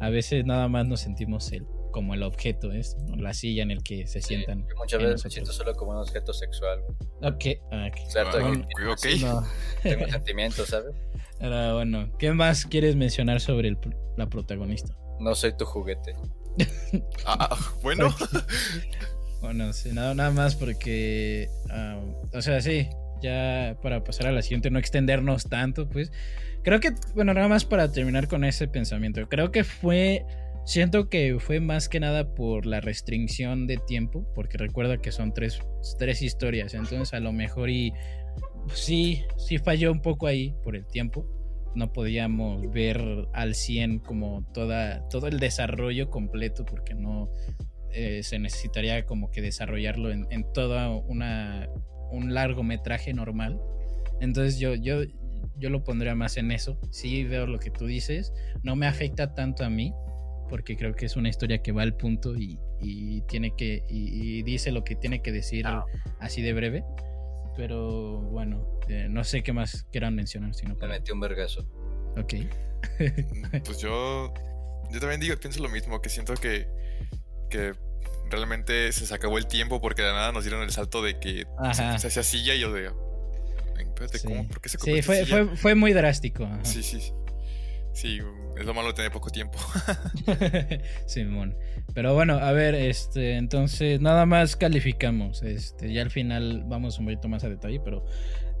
a 0.00 0.10
veces 0.10 0.44
nada 0.44 0.68
más 0.68 0.86
nos 0.86 1.00
sentimos 1.00 1.50
el, 1.52 1.66
como 1.92 2.14
el 2.14 2.22
objeto, 2.24 2.72
es 2.72 2.96
¿no? 3.06 3.14
la 3.16 3.32
silla 3.34 3.62
en 3.62 3.70
el 3.70 3.82
que 3.84 4.06
se 4.08 4.20
Sí, 4.20 4.28
sientan. 4.28 4.66
yo 4.68 4.74
muchas 4.76 5.00
veces 5.02 5.24
me 5.24 5.30
siento 5.30 5.52
solo 5.52 5.74
como 5.74 5.92
un 5.92 5.98
objeto 5.98 6.32
sexual. 6.32 6.80
Ok, 7.22 7.44
ok. 7.70 7.96
Claro, 8.12 8.30
Ah, 8.30 8.32
tengo, 8.76 8.92
ok. 8.92 9.06
No, 9.20 9.46
tengo 9.82 10.08
sentimientos, 10.08 10.68
¿sabes? 10.68 10.92
pero 11.38 11.74
bueno, 11.74 12.10
¿qué 12.18 12.32
más 12.32 12.66
quieres 12.66 12.96
mencionar 12.96 13.40
sobre 13.40 13.68
el 13.68 13.78
la 14.16 14.28
protagonista? 14.28 14.96
No 15.20 15.34
soy 15.34 15.56
tu 15.56 15.64
juguete. 15.64 16.16
Ah, 17.24 17.48
ah, 17.50 17.72
bueno. 17.82 18.14
Bueno, 19.40 19.72
sí, 19.72 19.90
nada, 19.92 20.14
nada 20.14 20.30
más 20.30 20.54
porque, 20.54 21.48
o 22.32 22.42
sea, 22.42 22.60
sí, 22.60 22.88
ya 23.22 23.76
para 23.82 24.04
pasar 24.04 24.26
a 24.28 24.32
la 24.32 24.42
siguiente, 24.42 24.70
no 24.70 24.78
extendernos 24.78 25.44
tanto, 25.48 25.88
pues, 25.88 26.12
creo 26.62 26.78
que, 26.80 26.90
bueno, 27.14 27.34
nada 27.34 27.48
más 27.48 27.64
para 27.64 27.90
terminar 27.90 28.28
con 28.28 28.44
ese 28.44 28.68
pensamiento, 28.68 29.28
creo 29.28 29.50
que 29.50 29.64
fue, 29.64 30.24
siento 30.64 31.08
que 31.08 31.36
fue 31.38 31.60
más 31.60 31.88
que 31.88 32.00
nada 32.00 32.34
por 32.34 32.66
la 32.66 32.80
restricción 32.80 33.66
de 33.66 33.78
tiempo, 33.78 34.26
porque 34.34 34.58
recuerda 34.58 34.98
que 34.98 35.12
son 35.12 35.32
tres, 35.32 35.60
tres 35.98 36.22
historias, 36.22 36.74
entonces 36.74 37.14
a 37.14 37.20
lo 37.20 37.32
mejor 37.32 37.70
y 37.70 37.92
sí, 38.74 39.24
sí 39.36 39.58
falló 39.58 39.92
un 39.92 40.02
poco 40.02 40.26
ahí 40.26 40.54
por 40.62 40.76
el 40.76 40.86
tiempo. 40.86 41.26
No 41.74 41.92
podíamos 41.92 42.70
ver 42.70 43.00
al 43.32 43.54
100 43.54 44.00
como 44.00 44.46
toda, 44.52 45.08
todo 45.08 45.26
el 45.26 45.40
desarrollo 45.40 46.10
completo 46.10 46.66
porque 46.66 46.94
no, 46.94 47.30
eh, 47.94 48.22
se 48.22 48.38
necesitaría 48.38 49.04
como 49.04 49.30
que 49.30 49.40
desarrollarlo 49.40 50.10
en, 50.10 50.26
en 50.30 50.46
una 51.06 51.68
un 52.12 52.34
largometraje 52.34 53.12
normal. 53.12 53.60
Entonces 54.20 54.58
yo, 54.58 54.74
yo, 54.74 55.02
yo 55.56 55.70
lo 55.70 55.82
pondría 55.82 56.14
más 56.14 56.36
en 56.36 56.52
eso. 56.52 56.78
Sí 56.90 57.24
veo 57.24 57.46
lo 57.46 57.58
que 57.58 57.70
tú 57.70 57.86
dices. 57.86 58.32
No 58.62 58.76
me 58.76 58.86
afecta 58.86 59.34
tanto 59.34 59.64
a 59.64 59.70
mí. 59.70 59.92
Porque 60.52 60.76
creo 60.76 60.94
que 60.94 61.06
es 61.06 61.16
una 61.16 61.30
historia 61.30 61.62
que 61.62 61.72
va 61.72 61.80
al 61.80 61.96
punto 61.96 62.36
y, 62.36 62.58
y 62.78 63.22
tiene 63.22 63.54
que. 63.56 63.84
Y, 63.88 64.38
y 64.38 64.42
dice 64.42 64.70
lo 64.70 64.84
que 64.84 64.94
tiene 64.96 65.22
que 65.22 65.32
decir 65.32 65.64
así 66.20 66.42
de 66.42 66.52
breve. 66.52 66.84
Pero 67.56 68.20
bueno, 68.20 68.66
eh, 68.86 69.06
no 69.08 69.24
sé 69.24 69.42
qué 69.42 69.54
más 69.54 69.84
quieran 69.92 70.14
mencionar, 70.14 70.54
sino 70.54 70.74
Me 70.74 70.80
para. 70.80 70.92
metí 70.92 71.10
un 71.10 71.20
vergazo. 71.20 71.66
Ok. 72.18 72.34
Pues 73.64 73.78
yo. 73.78 74.34
Yo 74.90 75.00
también 75.00 75.20
digo, 75.22 75.34
pienso 75.38 75.62
lo 75.62 75.70
mismo, 75.70 76.02
que 76.02 76.10
siento 76.10 76.34
que. 76.34 76.68
que 77.48 77.72
realmente 78.30 78.92
se 78.92 79.06
se 79.06 79.14
acabó 79.14 79.38
el 79.38 79.46
tiempo 79.46 79.80
porque 79.80 80.02
de 80.02 80.12
nada 80.12 80.32
nos 80.32 80.44
dieron 80.44 80.62
el 80.62 80.70
salto 80.70 81.02
de 81.02 81.18
que 81.18 81.46
Ajá. 81.58 81.98
se, 81.98 82.08
hacía 82.08 82.22
silla 82.22 82.54
y 82.54 82.60
yo 82.60 82.70
de. 82.74 82.90
Espérate, 83.78 84.18
Sí, 84.18 84.28
¿cómo? 84.28 84.46
¿Por 84.48 84.60
qué 84.60 84.68
se 84.68 84.76
Sí, 84.78 85.00
fue, 85.00 85.24
silla? 85.24 85.46
fue, 85.46 85.56
fue 85.56 85.74
muy 85.74 85.94
drástico. 85.94 86.44
ajá. 86.44 86.62
Sí, 86.62 86.82
sí. 86.82 87.00
sí. 87.00 87.12
Sí, 87.92 88.18
es 88.58 88.64
lo 88.64 88.72
malo 88.74 88.88
de 88.88 88.94
tener 88.94 89.12
poco 89.12 89.30
tiempo. 89.30 89.58
Simón. 91.06 91.56
Pero 91.94 92.14
bueno, 92.14 92.34
a 92.38 92.52
ver, 92.52 92.74
este, 92.74 93.36
entonces 93.36 94.00
nada 94.00 94.24
más 94.26 94.56
calificamos. 94.56 95.42
Este, 95.42 95.92
ya 95.92 96.02
al 96.02 96.10
final 96.10 96.64
vamos 96.66 96.98
un 96.98 97.04
poquito 97.06 97.28
más 97.28 97.44
a 97.44 97.48
detalle, 97.50 97.80
pero 97.84 98.04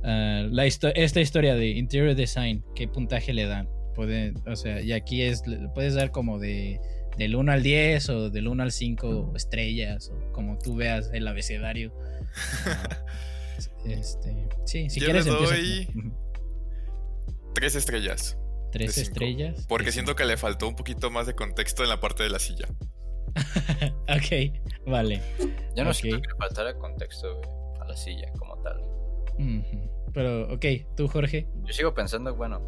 ah, 0.04 0.46
la 0.50 0.66
histo- 0.66 0.92
esta 0.94 1.20
historia 1.20 1.54
de 1.54 1.68
interior 1.70 2.14
design, 2.14 2.62
¿qué 2.74 2.88
puntaje 2.88 3.32
le 3.32 3.46
dan? 3.46 3.68
Puede, 3.94 4.34
o 4.46 4.56
sea, 4.56 4.80
y 4.80 4.92
aquí 4.92 5.22
es, 5.22 5.42
puedes 5.74 5.94
dar 5.94 6.10
como 6.10 6.38
de 6.38 6.80
del 7.18 7.36
1 7.36 7.52
al 7.52 7.62
10 7.62 8.08
o 8.08 8.30
del 8.30 8.48
1 8.48 8.62
al 8.62 8.72
5 8.72 9.32
estrellas 9.36 10.10
o 10.10 10.32
como 10.32 10.56
tú 10.58 10.76
veas 10.76 11.10
el 11.12 11.26
abecedario. 11.28 11.92
Este, 13.84 14.48
sí, 14.64 14.88
si 14.90 15.00
Yo 15.00 15.06
quieres 15.06 15.26
le 15.26 15.32
doy. 15.32 15.88
Tres 17.54 17.74
estrellas. 17.74 18.38
Tres 18.72 18.96
de 18.96 19.02
estrellas. 19.02 19.66
Porque 19.68 19.86
de 19.86 19.92
siento 19.92 20.16
que 20.16 20.24
le 20.24 20.36
faltó 20.36 20.66
un 20.68 20.74
poquito 20.76 21.10
más 21.10 21.26
de 21.26 21.34
contexto 21.34 21.82
en 21.82 21.88
la 21.90 22.00
parte 22.00 22.22
de 22.24 22.30
la 22.30 22.38
silla. 22.38 22.66
ok, 24.08 24.58
vale. 24.86 25.22
Yo 25.76 25.84
no 25.84 25.90
Ok. 25.90 25.96
siento 25.96 26.20
que 26.20 26.28
le 26.28 26.34
faltara 26.36 26.76
contexto 26.78 27.40
a 27.80 27.86
la 27.86 27.96
silla 27.96 28.30
como 28.38 28.56
tal. 28.62 28.80
Pero, 30.12 30.52
ok, 30.52 30.64
tú, 30.96 31.08
Jorge. 31.08 31.46
Yo 31.64 31.72
sigo 31.72 31.94
pensando, 31.94 32.34
bueno, 32.34 32.60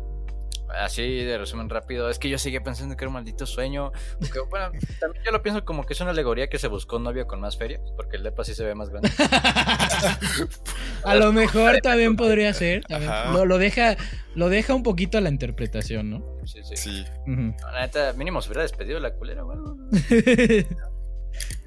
así 0.68 1.02
de 1.24 1.38
resumen 1.38 1.68
rápido, 1.68 2.08
es 2.10 2.18
que 2.18 2.28
yo 2.28 2.38
seguía 2.38 2.62
pensando 2.62 2.96
que 2.96 3.04
era 3.04 3.08
un 3.08 3.14
maldito 3.14 3.46
sueño. 3.46 3.92
Porque, 4.18 4.40
bueno, 4.50 4.70
también 5.00 5.24
yo 5.24 5.30
lo 5.30 5.42
pienso 5.42 5.64
como 5.64 5.84
que 5.84 5.92
es 5.92 6.00
una 6.00 6.10
alegoría 6.10 6.48
que 6.48 6.58
se 6.58 6.68
buscó 6.68 6.96
un 6.96 7.04
novio 7.04 7.26
con 7.26 7.40
más 7.40 7.56
feria, 7.56 7.80
porque 7.96 8.16
el 8.16 8.22
depa 8.22 8.44
sí 8.44 8.54
se 8.54 8.64
ve 8.64 8.74
más 8.74 8.90
grande. 8.90 9.10
A 11.04 11.14
lo 11.16 11.32
mejor 11.32 11.80
también 11.80 12.16
podría 12.16 12.52
ser. 12.54 12.84
también. 12.84 13.12
Lo, 13.32 13.44
lo 13.46 13.58
deja, 13.58 13.96
lo 14.34 14.48
deja 14.48 14.74
un 14.74 14.82
poquito 14.82 15.18
a 15.18 15.20
la 15.20 15.28
interpretación, 15.28 16.10
¿no? 16.10 16.38
Sí, 16.44 16.60
sí. 16.64 16.76
Sí. 16.76 17.04
Ujú. 17.26 17.54
La 17.72 17.80
neta, 17.82 18.12
mínimo 18.14 18.42
se 18.42 18.48
hubiera 18.48 18.62
despedido 18.62 19.00
la 19.00 19.12
culera 19.14 19.44
o 19.44 19.76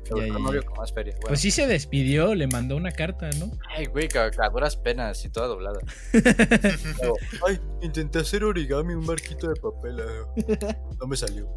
Pues 1.28 1.42
sí 1.42 1.52
se 1.52 1.68
despidió, 1.68 2.34
le 2.36 2.48
mandó 2.48 2.76
una 2.76 2.92
carta, 2.92 3.30
¿no? 3.40 3.52
Ay, 3.76 3.86
güey, 3.86 4.08
a, 4.16 4.50
duras 4.50 4.76
penas 4.78 5.24
y 5.26 5.30
toda 5.30 5.48
doblada. 5.48 5.80
Luego, 7.02 7.16
Ay, 7.48 7.60
intenté 7.82 8.20
hacer 8.20 8.44
origami, 8.44 8.94
un 8.94 9.06
barquito 9.06 9.48
de 9.50 9.56
papel. 9.60 10.02
ah, 10.02 10.78
No 11.00 11.08
me 11.08 11.16
salió. 11.18 11.48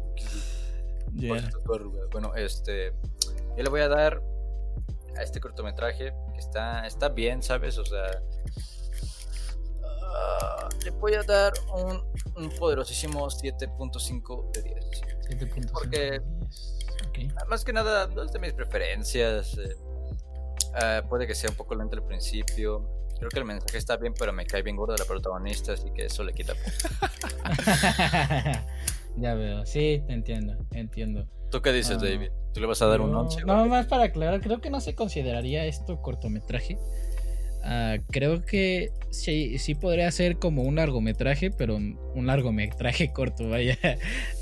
Bueno, 2.11 2.35
este. 2.35 2.93
Yo 3.57 3.63
le 3.63 3.69
voy 3.69 3.81
a 3.81 3.87
dar 3.89 4.21
a 5.17 5.23
este 5.23 5.39
cortometraje 5.41 6.13
que 6.33 6.39
está, 6.39 6.85
está 6.87 7.09
bien, 7.09 7.43
¿sabes? 7.43 7.77
O 7.77 7.85
sea. 7.85 8.05
ah, 10.03 10.69
le 10.83 10.91
voy 10.91 11.13
a 11.15 11.23
dar 11.23 11.53
un, 11.75 12.01
un 12.35 12.49
poderosísimo 12.57 13.27
7.5 13.27 14.51
de 14.51 14.61
10. 14.63 14.75
7.5 15.39 15.71
Porque- 15.71 15.99
de 15.99 16.19
10. 16.19 16.77
Ok. 17.11 17.47
Más 17.49 17.63
que 17.63 17.73
nada, 17.73 18.07
no 18.07 18.23
es 18.23 18.31
de 18.31 18.39
mis 18.39 18.53
preferencias. 18.53 19.57
eh, 19.57 19.75
ah, 20.75 21.03
puede 21.09 21.27
que 21.27 21.35
sea 21.35 21.49
un 21.49 21.55
poco 21.55 21.75
lento 21.75 21.95
al 21.95 22.03
principio. 22.03 22.87
Creo 23.17 23.29
que 23.29 23.39
el 23.39 23.45
mensaje 23.45 23.77
está 23.77 23.97
bien, 23.97 24.13
pero 24.17 24.33
me 24.33 24.45
cae 24.47 24.63
bien 24.63 24.75
gordo 24.75 24.95
la 24.97 25.05
protagonista, 25.05 25.73
así 25.73 25.91
que 25.93 26.05
eso 26.07 26.23
le 26.23 26.33
quita 26.33 26.53
ya 29.17 29.33
veo, 29.35 29.65
sí, 29.65 30.03
te 30.07 30.13
entiendo, 30.13 30.55
entiendo. 30.71 31.27
¿Tú 31.51 31.61
qué 31.61 31.71
dices, 31.71 31.97
Ah. 31.99 32.03
David? 32.05 32.31
¿Tú 32.53 32.59
le 32.61 32.67
vas 32.67 32.81
a 32.81 32.87
dar 32.87 33.01
un 33.01 33.11
No, 33.11 33.21
11? 33.21 33.43
No, 33.45 33.65
más 33.67 33.85
para 33.87 34.05
aclarar, 34.05 34.41
creo 34.41 34.59
que 34.59 34.69
no 34.69 34.81
se 34.81 34.95
consideraría 34.95 35.65
esto 35.65 36.01
cortometraje. 36.01 36.77
Ah, 37.63 37.97
creo 38.09 38.43
que 38.43 38.91
sí, 39.11 39.57
sí 39.59 39.75
podría 39.75 40.09
ser 40.11 40.37
como 40.37 40.63
un 40.63 40.75
largometraje, 40.75 41.51
pero 41.51 41.75
un 41.75 41.99
un 42.15 42.27
largometraje 42.27 43.11
corto, 43.13 43.49
vaya. 43.49 43.77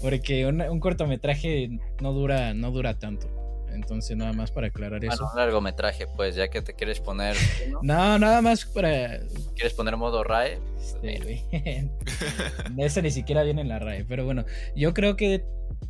Porque 0.01 0.45
un, 0.45 0.61
un 0.61 0.79
cortometraje 0.79 1.69
no 2.01 2.13
dura, 2.13 2.53
no 2.53 2.71
dura 2.71 2.97
tanto. 2.97 3.27
Entonces, 3.71 4.17
nada 4.17 4.33
más 4.33 4.51
para 4.51 4.67
aclarar 4.67 5.05
eso. 5.05 5.15
Bueno, 5.15 5.31
un 5.31 5.39
largometraje, 5.39 6.07
pues, 6.15 6.35
ya 6.35 6.49
que 6.49 6.61
te 6.61 6.73
quieres 6.73 6.99
poner. 6.99 7.35
No, 7.83 8.17
nada 8.17 8.41
más 8.41 8.65
para. 8.65 9.19
¿Quieres 9.55 9.73
poner 9.73 9.95
modo 9.95 10.23
RAE? 10.23 10.59
Este, 10.79 11.19
güey. 11.19 11.43
Ese 12.77 13.01
ni 13.03 13.11
siquiera 13.11 13.43
viene 13.43 13.61
en 13.61 13.69
la 13.69 13.77
RAE. 13.77 14.05
Pero 14.05 14.25
bueno, 14.25 14.43
yo 14.75 14.93
creo 14.95 15.15
que 15.15 15.45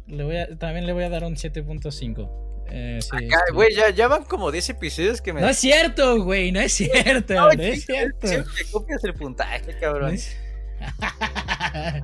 le 0.08 0.24
voy 0.24 0.38
a, 0.38 0.58
también 0.58 0.86
le 0.86 0.94
voy 0.94 1.04
a 1.04 1.10
dar 1.10 1.24
un 1.24 1.36
7.5. 1.36 2.49
Eh, 2.72 3.00
sí, 3.02 3.26
Acá, 3.26 3.44
sí. 3.48 3.54
güey, 3.54 3.74
ya, 3.76 3.90
ya 3.90 4.08
van 4.08 4.24
como 4.26 4.52
10 4.52 4.70
episodios 4.70 5.22
que 5.22 5.34
me. 5.34 5.42
No 5.42 5.50
es 5.50 5.58
cierto, 5.58 6.24
güey, 6.24 6.52
no 6.52 6.60
es 6.60 6.74
cierto, 6.74 7.34
No, 7.36 7.50
es 7.52 7.86
cierto. 7.86 8.28
Siempre 8.28 8.54
copias 8.72 9.04
el 9.04 9.14
puntaje, 9.14 9.78
cabrón. 9.80 10.10
No 10.10 10.16
es- 10.16 10.36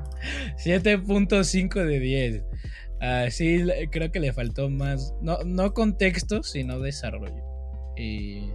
7.5 0.64 1.84
de 1.86 2.00
10. 2.00 2.44
Ah, 3.02 3.28
sí, 3.30 3.66
creo 3.92 4.12
que 4.12 4.20
le 4.20 4.34
faltó 4.34 4.70
más, 4.70 5.14
no, 5.22 5.40
no 5.46 5.74
contexto, 5.74 6.44
sino 6.44 6.80
desarrollo. 6.80 7.44
Y, 7.98 8.50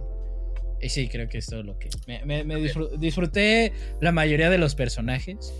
y 0.81 0.89
sí, 0.89 1.07
creo 1.07 1.29
que 1.29 1.37
es 1.39 1.45
todo 1.47 1.63
lo 1.63 1.77
que... 1.79 1.89
Me, 2.07 2.25
me- 2.25 2.43
me 2.43 2.55
disfru- 2.57 2.97
disfruté 2.97 3.71
la 4.01 4.11
mayoría 4.11 4.49
de 4.49 4.57
los 4.57 4.75
personajes 4.75 5.53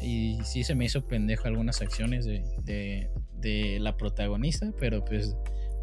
y 0.00 0.38
sí 0.44 0.64
se 0.64 0.74
me 0.74 0.84
hizo 0.86 1.06
pendejo 1.06 1.46
algunas 1.48 1.80
acciones 1.80 2.24
de, 2.24 2.42
de- 2.64 3.08
de 3.36 3.78
la 3.80 3.96
protagonista, 3.96 4.72
pero 4.80 5.04
pues 5.04 5.36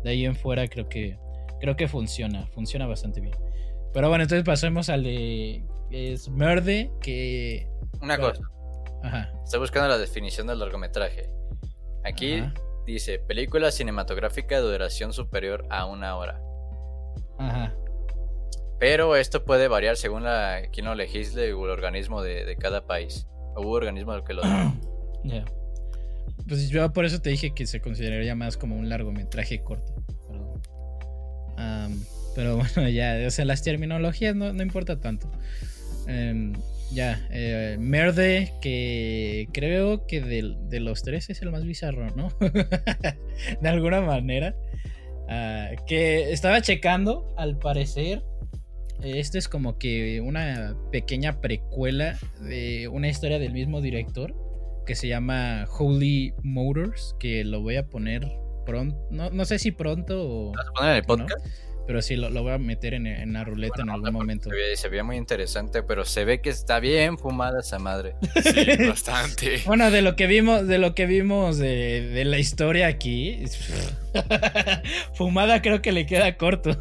de 0.03 0.09
ahí 0.09 0.25
en 0.25 0.35
fuera 0.35 0.67
creo 0.67 0.89
que, 0.89 1.17
creo 1.59 1.75
que 1.75 1.87
funciona, 1.87 2.47
funciona 2.47 2.87
bastante 2.87 3.21
bien. 3.21 3.35
Pero 3.93 4.09
bueno, 4.09 4.23
entonces 4.23 4.45
pasemos 4.45 4.89
al 4.89 5.03
de... 5.03 5.63
Es 5.91 6.29
Merde, 6.29 6.91
que... 7.01 7.67
Una 8.01 8.17
cosa, 8.17 8.41
Ajá. 9.03 9.31
estoy 9.43 9.59
buscando 9.59 9.89
la 9.89 9.97
definición 9.97 10.47
del 10.47 10.59
largometraje. 10.59 11.29
Aquí 12.03 12.39
Ajá. 12.39 12.53
dice: 12.85 13.19
película 13.19 13.71
cinematográfica 13.71 14.55
de 14.55 14.61
duración 14.61 15.13
superior 15.13 15.65
a 15.69 15.85
una 15.85 16.15
hora. 16.15 16.41
Ajá. 17.37 17.75
Pero 18.79 19.15
esto 19.15 19.43
puede 19.45 19.67
variar 19.67 19.97
según 19.97 20.23
la, 20.23 20.63
quien 20.71 20.87
lo 20.87 20.95
legisle 20.95 21.53
o 21.53 21.65
el 21.65 21.71
organismo 21.71 22.23
de, 22.23 22.45
de 22.45 22.55
cada 22.55 22.87
país. 22.87 23.27
O 23.55 23.61
hubo 23.61 23.71
organismo 23.73 24.13
al 24.13 24.23
que 24.23 24.33
lo. 24.33 24.41
Ya. 25.23 25.45
Pues 26.47 26.69
yo 26.69 26.91
por 26.93 27.05
eso 27.05 27.21
te 27.21 27.29
dije 27.29 27.53
que 27.53 27.65
se 27.65 27.79
consideraría 27.81 28.35
más 28.35 28.57
como 28.57 28.75
un 28.77 28.89
largometraje 28.89 29.61
corto. 29.63 29.93
Pero, 32.35 32.57
bueno, 32.75 32.89
ya, 32.89 33.17
o 33.27 33.29
sea, 33.31 33.45
las 33.45 33.63
terminologías 33.63 34.35
no, 34.35 34.53
no 34.53 34.63
importa 34.63 34.99
tanto. 34.99 35.31
Em, 36.07 36.53
ya, 36.91 37.25
eh, 37.31 37.77
Merde, 37.79 38.53
que 38.61 39.47
creo 39.53 40.07
que 40.07 40.21
del- 40.21 40.57
de, 40.69 40.79
los 40.79 41.03
tres 41.03 41.29
es 41.29 41.41
el 41.41 41.51
más 41.51 41.63
bizarro, 41.65 42.07
¿no? 42.15 42.29
de 43.61 43.69
alguna 43.69 44.01
manera. 44.01 44.55
Ah, 45.29 45.69
que 45.87 46.31
estaba 46.33 46.61
checando, 46.61 47.33
al 47.37 47.57
parecer, 47.57 48.23
este 49.01 49.37
es 49.37 49.47
como 49.47 49.77
que 49.77 50.19
una 50.21 50.75
pequeña 50.91 51.39
precuela 51.39 52.19
de 52.41 52.87
una 52.89 53.07
historia 53.07 53.39
del 53.39 53.53
mismo 53.53 53.79
director 53.81 54.35
que 54.85 54.95
se 54.95 55.07
llama 55.07 55.65
Holy 55.77 56.33
Motors, 56.43 57.15
que 57.19 57.43
lo 57.43 57.61
voy 57.61 57.77
a 57.77 57.87
poner 57.87 58.27
pronto, 58.65 58.97
no, 59.09 59.29
no 59.29 59.45
sé 59.45 59.59
si 59.59 59.71
pronto 59.71 60.21
o... 60.21 60.51
¿Vas 60.53 60.67
a 60.67 60.71
poner 60.71 60.91
en 60.91 60.95
el 60.97 61.01
¿no? 61.01 61.07
podcast? 61.07 61.45
Pero 61.87 62.01
sí, 62.01 62.15
lo, 62.15 62.29
lo 62.29 62.43
voy 62.43 62.53
a 62.53 62.57
meter 62.57 62.93
en, 62.93 63.07
en 63.07 63.33
la 63.33 63.43
ruleta 63.43 63.81
en 63.81 63.89
algún 63.89 64.13
momento. 64.13 64.49
Se 64.49 64.55
ve, 64.55 64.77
se 64.77 64.87
ve 64.87 65.03
muy 65.03 65.17
interesante, 65.17 65.83
pero 65.83 66.05
se 66.05 66.23
ve 66.25 66.39
que 66.39 66.49
está 66.49 66.79
bien 66.79 67.17
fumada 67.17 67.59
esa 67.59 67.79
madre. 67.79 68.15
Sí, 68.41 68.87
bastante. 68.87 69.61
Bueno, 69.65 69.91
de 69.91 70.01
lo 70.01 70.15
que 70.15 70.27
vimos, 70.27 70.67
de 70.67 70.77
lo 70.77 70.95
que 70.95 71.05
vimos 71.05 71.57
de, 71.57 72.01
de 72.01 72.23
la 72.23 72.37
historia 72.37 72.87
aquí, 72.87 73.43
fumada 75.15 75.61
creo 75.61 75.81
que 75.81 75.91
le 75.91 76.05
queda 76.05 76.37
corto. 76.37 76.77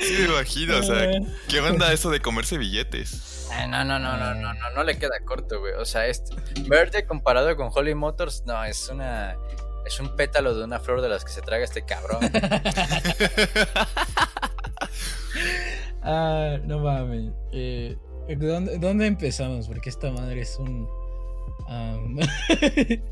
Sí, 0.00 0.14
me 0.18 0.24
imagino, 0.26 0.78
o 0.78 0.82
sea, 0.82 1.10
¿qué 1.48 1.60
onda 1.60 1.92
eso 1.92 2.10
de 2.10 2.20
comerse 2.20 2.56
billetes? 2.56 3.27
Ah, 3.50 3.66
No, 3.66 3.84
no, 3.84 3.98
no, 3.98 4.16
no, 4.16 4.34
no, 4.34 4.54
no, 4.54 4.70
no 4.74 4.82
le 4.84 4.98
queda 4.98 5.20
corto, 5.24 5.60
güey. 5.60 5.74
O 5.74 5.84
sea, 5.84 6.06
este, 6.06 6.34
verde 6.68 7.06
comparado 7.06 7.54
con 7.56 7.70
Holly 7.74 7.94
Motors, 7.94 8.44
no, 8.46 8.62
es 8.64 8.88
una. 8.88 9.36
Es 9.86 9.98
un 10.00 10.14
pétalo 10.16 10.54
de 10.54 10.64
una 10.64 10.80
flor 10.80 11.00
de 11.00 11.08
las 11.08 11.24
que 11.24 11.30
se 11.32 11.40
traga 11.40 11.64
este 11.64 11.82
cabrón. 11.82 12.20
Ah, 16.02 16.56
no 16.64 16.78
mames. 16.78 17.32
Eh, 17.52 17.96
¿dónde, 18.38 18.78
dónde 18.78 19.06
empezamos? 19.06 19.68
Porque 19.68 19.90
esta 19.90 20.10
madre 20.10 20.40
es 20.42 20.56
un. 20.58 20.88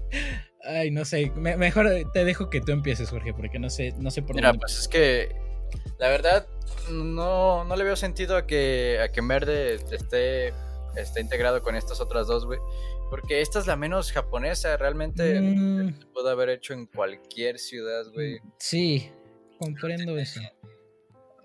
Ay, 0.64 0.90
no 0.90 1.04
sé. 1.04 1.30
Me- 1.36 1.56
mejor 1.56 1.88
te 2.12 2.24
dejo 2.24 2.48
que 2.50 2.60
tú 2.60 2.72
empieces, 2.72 3.10
Jorge, 3.10 3.34
porque 3.34 3.58
no 3.58 3.68
sé, 3.70 3.92
no 3.98 4.10
sé 4.10 4.22
por 4.22 4.34
Mira, 4.36 4.48
dónde. 4.48 4.60
pues 4.60 4.78
es 4.78 4.88
que 4.88 5.34
la 5.98 6.08
verdad 6.08 6.46
no, 6.90 7.64
no 7.64 7.76
le 7.76 7.84
veo 7.84 7.96
sentido 7.96 8.36
a 8.36 8.46
que, 8.46 8.98
a 9.02 9.10
que 9.10 9.20
Verde 9.20 9.74
esté, 9.74 10.52
esté 10.96 11.20
integrado 11.20 11.62
con 11.62 11.74
estas 11.76 12.00
otras 12.00 12.26
dos, 12.26 12.46
güey. 12.46 12.58
Porque 13.10 13.40
esta 13.40 13.60
es 13.60 13.66
la 13.66 13.76
menos 13.76 14.10
japonesa, 14.12 14.76
realmente 14.76 15.40
Mm. 15.40 15.98
se 16.00 16.06
pudo 16.06 16.28
haber 16.30 16.48
hecho 16.50 16.74
en 16.74 16.86
cualquier 16.86 17.58
ciudad, 17.58 18.04
güey. 18.12 18.40
Sí, 18.58 19.10
comprendo 19.60 20.16
eso. 20.18 20.40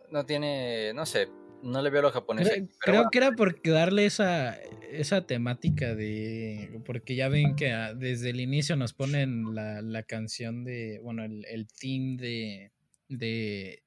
No 0.09 0.25
tiene, 0.25 0.91
no 0.93 1.05
sé, 1.05 1.29
no 1.63 1.81
le 1.81 1.89
veo 1.89 2.01
lo 2.01 2.11
japonés. 2.11 2.49
Creo, 2.49 2.67
creo 2.79 3.03
que 3.11 3.17
era 3.19 3.31
por 3.31 3.61
darle 3.61 4.05
esa, 4.05 4.55
esa 4.91 5.25
temática 5.25 5.93
de. 5.95 6.81
Porque 6.85 7.15
ya 7.15 7.29
ven 7.29 7.55
que 7.55 7.71
ah, 7.71 7.93
desde 7.93 8.31
el 8.31 8.39
inicio 8.39 8.75
nos 8.75 8.93
ponen 8.93 9.53
la, 9.53 9.81
la 9.81 10.03
canción 10.03 10.63
de. 10.63 10.99
Bueno, 11.03 11.23
el, 11.23 11.45
el 11.45 11.67
theme 11.67 12.17
de. 12.17 12.71
de. 13.07 13.83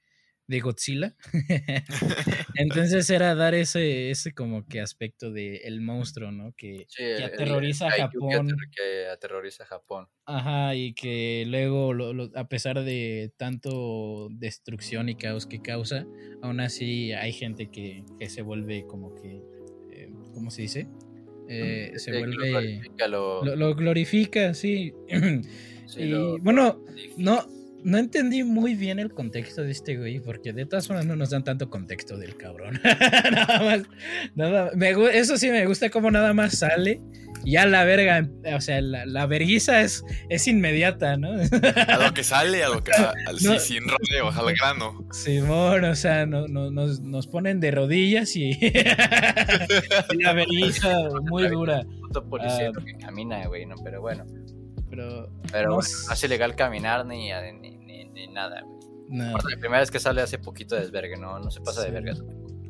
De 0.47 0.61
Godzilla. 0.61 1.15
Entonces 2.57 3.09
era 3.11 3.35
dar 3.35 3.55
ese, 3.55 4.11
ese 4.11 4.33
como 4.35 4.67
que 4.67 4.81
aspecto 4.81 5.31
de 5.33 5.57
el 5.59 5.81
monstruo, 5.81 6.31
¿no? 6.33 6.53
Que, 6.57 6.87
Sí, 6.89 6.99
que 6.99 7.15
el- 7.17 7.19
el 7.23 7.25
aterroriza 7.25 7.87
a 7.89 7.91
Japón. 7.93 8.57
Que 8.77 9.07
aterroriza 9.09 9.65
a 9.65 9.67
Japón. 9.67 10.09
Ajá, 10.27 10.75
y 10.75 10.95
que 10.95 11.45
luego, 11.47 11.93
lo- 11.93 12.13
lo- 12.15 12.31
a 12.35 12.49
pesar 12.49 12.83
de 12.83 13.33
tanto 13.37 14.29
destrucción 14.31 15.09
y 15.09 15.17
caos 15.17 15.47
que 15.47 15.61
causa, 15.61 16.07
aún 16.43 16.61
así 16.61 17.13
hay 17.13 17.33
gente 17.33 17.71
que, 17.71 18.05
que 18.19 18.29
se 18.31 18.43
vuelve 18.43 18.87
como 18.87 19.15
que, 19.15 19.43
eh, 19.93 20.11
¿cómo 20.33 20.51
se 20.51 20.63
dice? 20.63 20.87
Eh, 21.49 21.93
se 21.97 21.99
Sí, 21.99 22.07
que 22.07 22.13
lo 22.13 22.19
vuelve... 22.21 22.51
glorifica, 22.51 23.09
lo- 23.09 23.45
Lo, 23.45 23.57
lo 23.57 23.75
glorifica, 23.75 24.55
sí. 24.55 24.95
sí, 25.87 26.01
y 26.03 26.39
bueno, 26.41 26.83
no, 27.19 27.45
no 27.85 27.99
entendí 27.99 28.43
muy 28.43 28.75
bien 28.75 28.99
el 28.99 29.13
contexto 29.13 29.63
de 29.63 29.71
este 29.71 29.97
güey, 29.97 30.19
porque 30.19 30.53
de 30.53 30.67
todas 30.67 30.87
formas 30.87 31.07
no 31.07 31.15
nos 31.17 31.31
dan 31.31 31.45
tanto 31.45 31.71
contexto 31.71 32.17
del 32.17 32.37
cabrón. 32.37 32.81
nada 33.33 33.61
más, 33.63 33.83
nada, 34.35 34.71
me 34.75 34.91
eso 35.17 35.37
sí 35.37 35.51
me 35.51 35.67
gusta 35.67 35.91
como 35.91 36.11
nada 36.11 36.33
más 36.33 36.59
sale. 36.59 37.01
y 37.45 37.53
Ya 37.53 37.67
la 37.67 37.85
verga, 37.85 38.27
o 38.57 38.61
sea, 38.61 38.81
la, 38.81 39.05
la 39.07 39.27
verguiza 39.27 39.83
es, 39.83 40.03
es 40.31 40.49
inmediata, 40.49 41.17
¿no? 41.19 41.33
A 41.33 41.99
lo 41.99 42.15
que 42.15 42.25
sale, 42.25 42.65
a 42.65 42.69
lo 42.71 42.83
que 42.83 42.93
a- 42.93 43.13
al- 43.27 43.39
sí, 43.39 43.47
No. 43.49 43.59
sin 43.59 43.83
rodeo, 43.87 44.31
al 44.31 44.55
grano. 44.55 45.07
Simón, 45.13 45.85
o 45.85 45.95
sea, 45.95 46.25
no, 46.27 46.49
no- 46.49 46.71
nos, 46.71 47.01
nos 47.01 47.27
ponen 47.27 47.61
de 47.61 47.71
rodillas 47.71 48.35
y, 48.35 48.51
y 48.53 48.73
la 50.23 50.33
verguiza 50.33 50.91
muy 51.23 51.49
dura. 51.49 51.83
puto 52.01 52.25
policía 52.29 52.71
que 52.85 52.97
camina, 52.99 53.47
güey, 53.47 53.67
no, 53.67 53.75
pero 53.85 54.01
bueno. 54.01 54.25
Pero, 54.91 55.29
Pero 55.51 55.69
No 55.71 55.75
bueno, 55.77 55.91
no 56.09 56.13
es 56.15 56.25
ilegal 56.25 56.55
caminar 56.55 57.05
ni, 57.05 57.29
ni, 57.61 57.74
ni, 58.15 58.27
nada, 58.29 58.63
güey. 58.63 58.79
no. 59.09 59.31
Aparte, 59.31 59.55
La 59.55 59.61
primera 59.61 59.81
vez 59.81 59.91
que 59.91 60.01
sale 60.01 60.23
hace 60.23 60.39
poquito 60.39 60.75
de 60.75 60.83
desvergue, 60.83 61.17
no, 61.17 61.39
no 61.39 61.51
se 61.51 61.61
pasa 61.61 61.83
de 61.83 61.91
verga. 61.91 62.15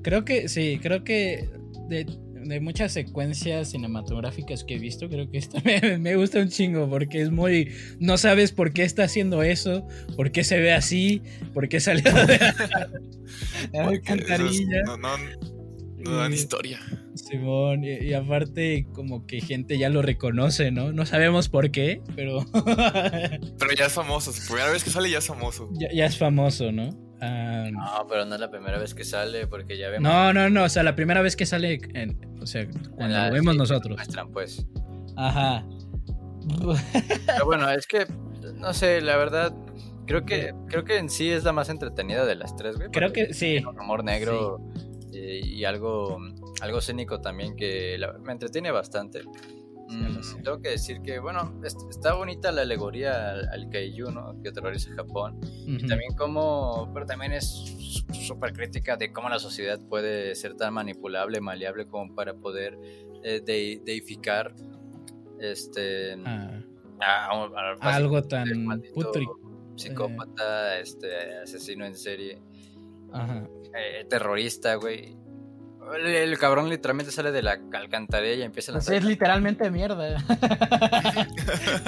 Creo 0.03 0.24
que 0.24 0.49
sí, 0.49 0.78
creo 0.82 1.05
que 1.05 1.49
de, 1.88 2.07
de 2.45 2.61
muchas 2.61 2.92
secuencias 2.92 3.70
cinematográficas 3.70 4.64
que 4.64 4.74
he 4.74 4.78
visto, 4.78 5.09
creo 5.09 5.30
que 5.30 5.38
esta 5.38 5.61
me, 5.64 5.99
me 5.99 6.16
gusta 6.16 6.40
un 6.40 6.49
chingo 6.49 6.88
porque 6.88 7.22
es 7.22 7.30
muy... 7.30 7.72
No 8.01 8.18
sabes 8.18 8.53
por 8.53 8.72
qué 8.72 8.82
está 8.84 9.05
haciendo 9.05 9.42
eso, 9.42 9.86
por 10.16 10.30
qué 10.30 10.45
se 10.45 10.59
ve 10.59 10.72
así, 10.72 11.22
por 11.53 11.68
qué 11.68 11.80
salió 11.80 12.12
de 12.26 12.38
la 13.72 13.88
esos 13.88 13.88
alcantarilla. 13.88 14.82
no, 14.84 14.97
no, 14.99 15.09
no 16.05 16.16
dan 16.16 16.32
historia. 16.32 16.78
Simón, 17.14 17.84
y, 17.84 17.92
y 17.98 18.12
aparte 18.14 18.86
como 18.92 19.26
que 19.26 19.40
gente 19.40 19.78
ya 19.78 19.88
lo 19.88 20.02
reconoce, 20.02 20.70
¿no? 20.70 20.92
No 20.92 21.07
sabemos 21.07 21.48
por 21.48 21.70
qué, 21.70 22.02
pero 22.16 22.44
Pero 23.59 23.72
ya 23.76 23.86
es 23.86 23.92
famoso. 23.92 24.32
Primera 24.48 24.70
vez 24.70 24.82
que 24.84 24.90
sale 24.90 25.11
ya 25.11 25.18
es 25.18 25.26
famoso. 25.26 25.68
ya, 25.72 25.88
ya 25.92 26.07
es 26.07 26.18
famoso, 26.18 26.72
¿no? 26.72 26.90
Ah, 27.20 27.68
No, 27.72 28.07
pero 28.09 28.24
no 28.26 28.34
es 28.34 28.40
la 28.40 28.50
primera 28.50 28.78
vez 28.78 28.94
que 28.94 29.05
sale 29.05 29.46
porque 29.46 29.78
ya 29.78 29.88
vemos. 29.88 30.02
no, 30.02 30.32
no, 30.32 30.50
no, 30.50 30.64
o 30.64 30.68
sea, 30.68 30.82
la 30.82 30.94
primera 30.96 31.22
vez 31.22 31.36
que 31.36 31.46
sale, 31.46 31.78
en- 31.94 32.18
o 32.40 32.46
sea, 32.46 32.66
cuando 32.96 33.16
la- 33.16 33.28
lo 33.28 33.34
vemos 33.34 33.52
sí, 33.55 33.59
nosotros. 33.59 33.96
Muestran, 33.96 34.30
pues. 34.32 34.66
Ajá. 35.16 35.64
Pero 37.26 37.44
bueno, 37.46 37.70
es 37.70 37.86
que, 37.86 38.07
no 38.57 38.74
sé, 38.74 39.00
la 39.00 39.16
verdad, 39.16 39.55
creo 40.07 40.26
que, 40.26 40.52
creo 40.68 40.84
que 40.84 40.98
en 40.98 41.09
sí 41.09 41.30
es 41.30 41.44
la 41.44 41.52
más 41.52 41.68
entretenida 41.68 42.26
de 42.26 42.34
las 42.34 42.55
tres, 42.57 42.76
güey. 42.76 42.90
Creo 42.90 43.12
que 43.12 43.32
sí. 43.32 43.59
un 43.59 43.78
humor 43.80 44.05
negro 44.05 44.61
y 45.14 45.64
algo, 45.64 46.18
algo 46.60 46.80
cínico 46.80 47.20
también 47.20 47.56
que 47.56 47.96
la- 47.98 48.18
me 48.18 48.32
entretiene 48.32 48.70
bastante. 48.70 49.22
Mm, 49.88 50.42
tengo 50.42 50.60
que 50.60 50.70
decir 50.70 51.00
que, 51.02 51.18
bueno, 51.18 51.60
está 51.62 52.14
bonita 52.14 52.50
la 52.50 52.62
alegoría 52.62 53.30
al, 53.30 53.68
Kaiju, 53.70 54.10
¿no? 54.10 54.40
Que 54.42 54.48
aterroriza 54.48 54.90
Japón. 54.94 55.38
Y 55.66 55.86
también 55.86 56.14
como, 56.16 56.90
pero 56.92 57.04
también 57.06 57.32
es 57.32 57.46
súper 58.12 58.52
crítica 58.52 58.96
de 58.96 59.12
cómo 59.12 59.28
la 59.28 59.38
sociedad 59.38 59.78
puede 59.88 60.34
ser 60.34 60.54
tan 60.54 60.74
manipulable, 60.74 61.40
maleable 61.40 61.86
como 61.86 62.14
para 62.14 62.34
poder 62.34 62.78
eh, 63.22 63.40
deificar 63.84 64.54
este... 65.38 66.16
Ah, 67.00 67.96
algo 67.96 68.22
tan 68.22 68.48
Psicópata, 69.76 70.78
este, 70.78 71.38
asesino 71.42 71.84
en 71.84 71.96
serie. 71.96 72.40
Eh, 73.14 74.06
terrorista, 74.08 74.74
güey. 74.76 75.16
El, 76.02 76.38
cabrón 76.38 76.70
literalmente 76.70 77.12
sale 77.12 77.30
de 77.30 77.42
la 77.42 77.58
alcantarilla 77.72 78.34
y 78.34 78.42
empieza 78.42 78.72
a 78.72 78.74
lanzar. 78.74 78.94
es 78.94 79.04
literalmente 79.04 79.70
mierda. 79.70 80.18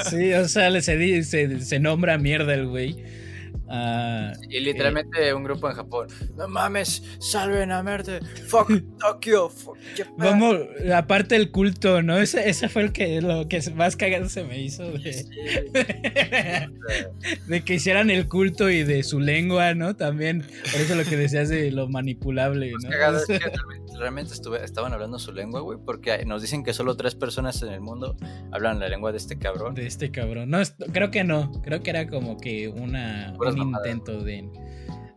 sí, 0.11 0.35
o 0.35 0.47
sea, 0.49 0.71
se, 0.81 1.25
se, 1.25 1.61
se 1.61 1.81
nombra 1.81 2.19
mierda 2.19 2.55
el 2.55 2.67
güey. 2.67 3.26
Ah, 3.69 4.33
y 4.49 4.61
literalmente 4.61 5.35
un 5.35 5.45
grupo 5.45 5.69
en 5.69 5.75
Japón. 5.77 6.09
No 6.37 6.49
mames, 6.49 7.03
salven 7.19 7.73
a 7.73 7.83
Merde. 7.83 8.21
Fuck 8.47 8.71
Tokio. 8.99 9.49
Fuck 9.49 9.77
Vamos, 10.19 10.57
aparte 10.95 11.37
el 11.37 11.51
culto, 11.51 12.03
¿no? 12.03 12.19
Ese, 12.19 12.49
ese 12.49 12.69
fue 12.69 12.83
el 12.83 12.93
que 12.93 13.21
lo 13.21 13.49
que 13.49 13.61
más 13.75 13.97
cagado 13.97 14.29
se 14.29 14.45
me 14.45 14.61
hizo 14.61 14.93
de, 14.93 15.27
de 17.47 17.61
que 17.63 17.75
hicieran 17.75 18.11
el 18.11 18.29
culto 18.29 18.71
y 18.71 18.85
de 18.85 19.03
su 19.03 19.21
lengua, 19.21 19.75
¿no? 19.75 19.97
También, 19.97 20.43
por 20.43 20.81
eso 20.81 20.95
lo 20.95 21.05
que 21.05 21.17
decías 21.17 21.49
de 21.49 21.71
lo 21.71 21.89
manipulable, 21.89 22.73
¿no? 22.83 22.91
realmente 23.99 24.35
estaban 24.63 24.93
hablando 24.93 25.19
su 25.19 25.33
lengua, 25.33 25.61
güey, 25.61 25.79
porque 25.85 26.25
nos 26.25 26.43
dicen 26.43 26.63
que 26.63 26.73
solo 26.73 26.97
tres 26.97 27.15
personas 27.15 27.63
en 27.63 27.73
el 27.73 27.81
mundo 27.81 28.17
hablan 28.53 28.79
la 28.79 28.89
lengua 28.89 29.13
de 29.13 29.19
este 29.19 29.39
cabrón. 29.39 29.75
De 29.75 29.87
este 29.87 30.11
cabrón. 30.11 30.51
No, 30.51 30.59
creo 30.93 31.11
que 31.11 31.25
no. 31.25 31.51
Creo 31.63 31.83
que 31.83 31.91
era 31.91 32.07
como 32.07 32.37
que 32.37 32.69
una, 32.69 33.35
un 33.61 33.75
intento 33.75 34.23
de. 34.23 34.49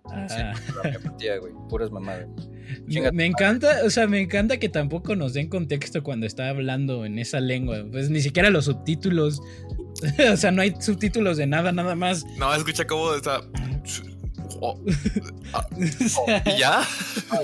Ah. 0.06 0.54
güey. 1.40 1.54
Puras 1.70 1.92
mamadas. 1.92 2.28
Me, 3.14 3.26
encanta, 3.26 3.80
o 3.84 3.90
sea, 3.90 4.08
me 4.08 4.20
encanta 4.20 4.58
que 4.58 4.70
tampoco 4.70 5.16
nos 5.16 5.34
den 5.34 5.50
contexto 5.50 6.04
cuando 6.04 6.26
está 6.26 6.50
hablando 6.50 7.06
en 7.06 7.20
esa 7.20 7.40
lengua. 7.40 7.84
Pues 7.92 8.10
ni 8.10 8.22
siquiera 8.22 8.50
los 8.50 8.66
subtítulos. 8.66 9.42
o 10.32 10.38
sea, 10.38 10.52
no 10.52 10.62
hay 10.62 10.74
subtítulos 10.80 11.38
de 11.38 11.48
nada, 11.48 11.72
nada 11.72 11.96
más. 11.96 12.26
No, 12.38 12.54
escucha 12.54 12.86
cómo 12.86 13.14
está. 13.14 13.42
Oh. 14.62 14.78
Ah, 15.54 15.66
¿Y 15.78 16.60
ya? 16.60 16.82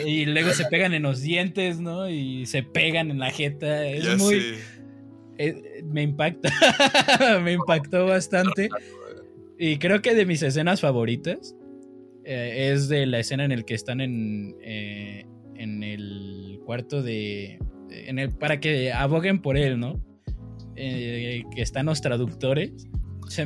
Y 0.05 0.25
luego 0.25 0.51
se 0.51 0.65
pegan 0.69 0.93
en 0.93 1.03
los 1.03 1.21
dientes, 1.21 1.79
¿no? 1.79 2.09
Y 2.09 2.45
se 2.45 2.61
pegan 2.61 3.09
en 3.09 3.19
la 3.19 3.31
jeta. 3.31 3.85
Es 3.85 4.17
muy. 4.17 4.55
Eh, 5.37 5.81
me 5.85 6.01
impacta. 6.01 6.51
me 7.41 7.53
impactó 7.53 8.05
bastante. 8.05 8.69
Y 9.57 9.77
creo 9.77 10.01
que 10.01 10.15
de 10.15 10.25
mis 10.25 10.41
escenas 10.43 10.81
favoritas 10.81 11.55
eh, 12.23 12.71
es 12.71 12.89
de 12.89 13.05
la 13.05 13.19
escena 13.19 13.45
en 13.45 13.51
el 13.51 13.65
que 13.65 13.73
están 13.73 14.01
en, 14.01 14.55
eh, 14.61 15.25
en 15.55 15.83
el 15.83 16.59
cuarto 16.65 17.01
de. 17.01 17.59
En 17.89 18.19
el, 18.19 18.31
para 18.31 18.59
que 18.59 18.91
aboguen 18.91 19.41
por 19.41 19.57
él, 19.57 19.79
¿no? 19.79 20.03
que 20.75 21.45
están 21.55 21.85
los 21.85 22.01
traductores. 22.01 22.87
Se 23.29 23.45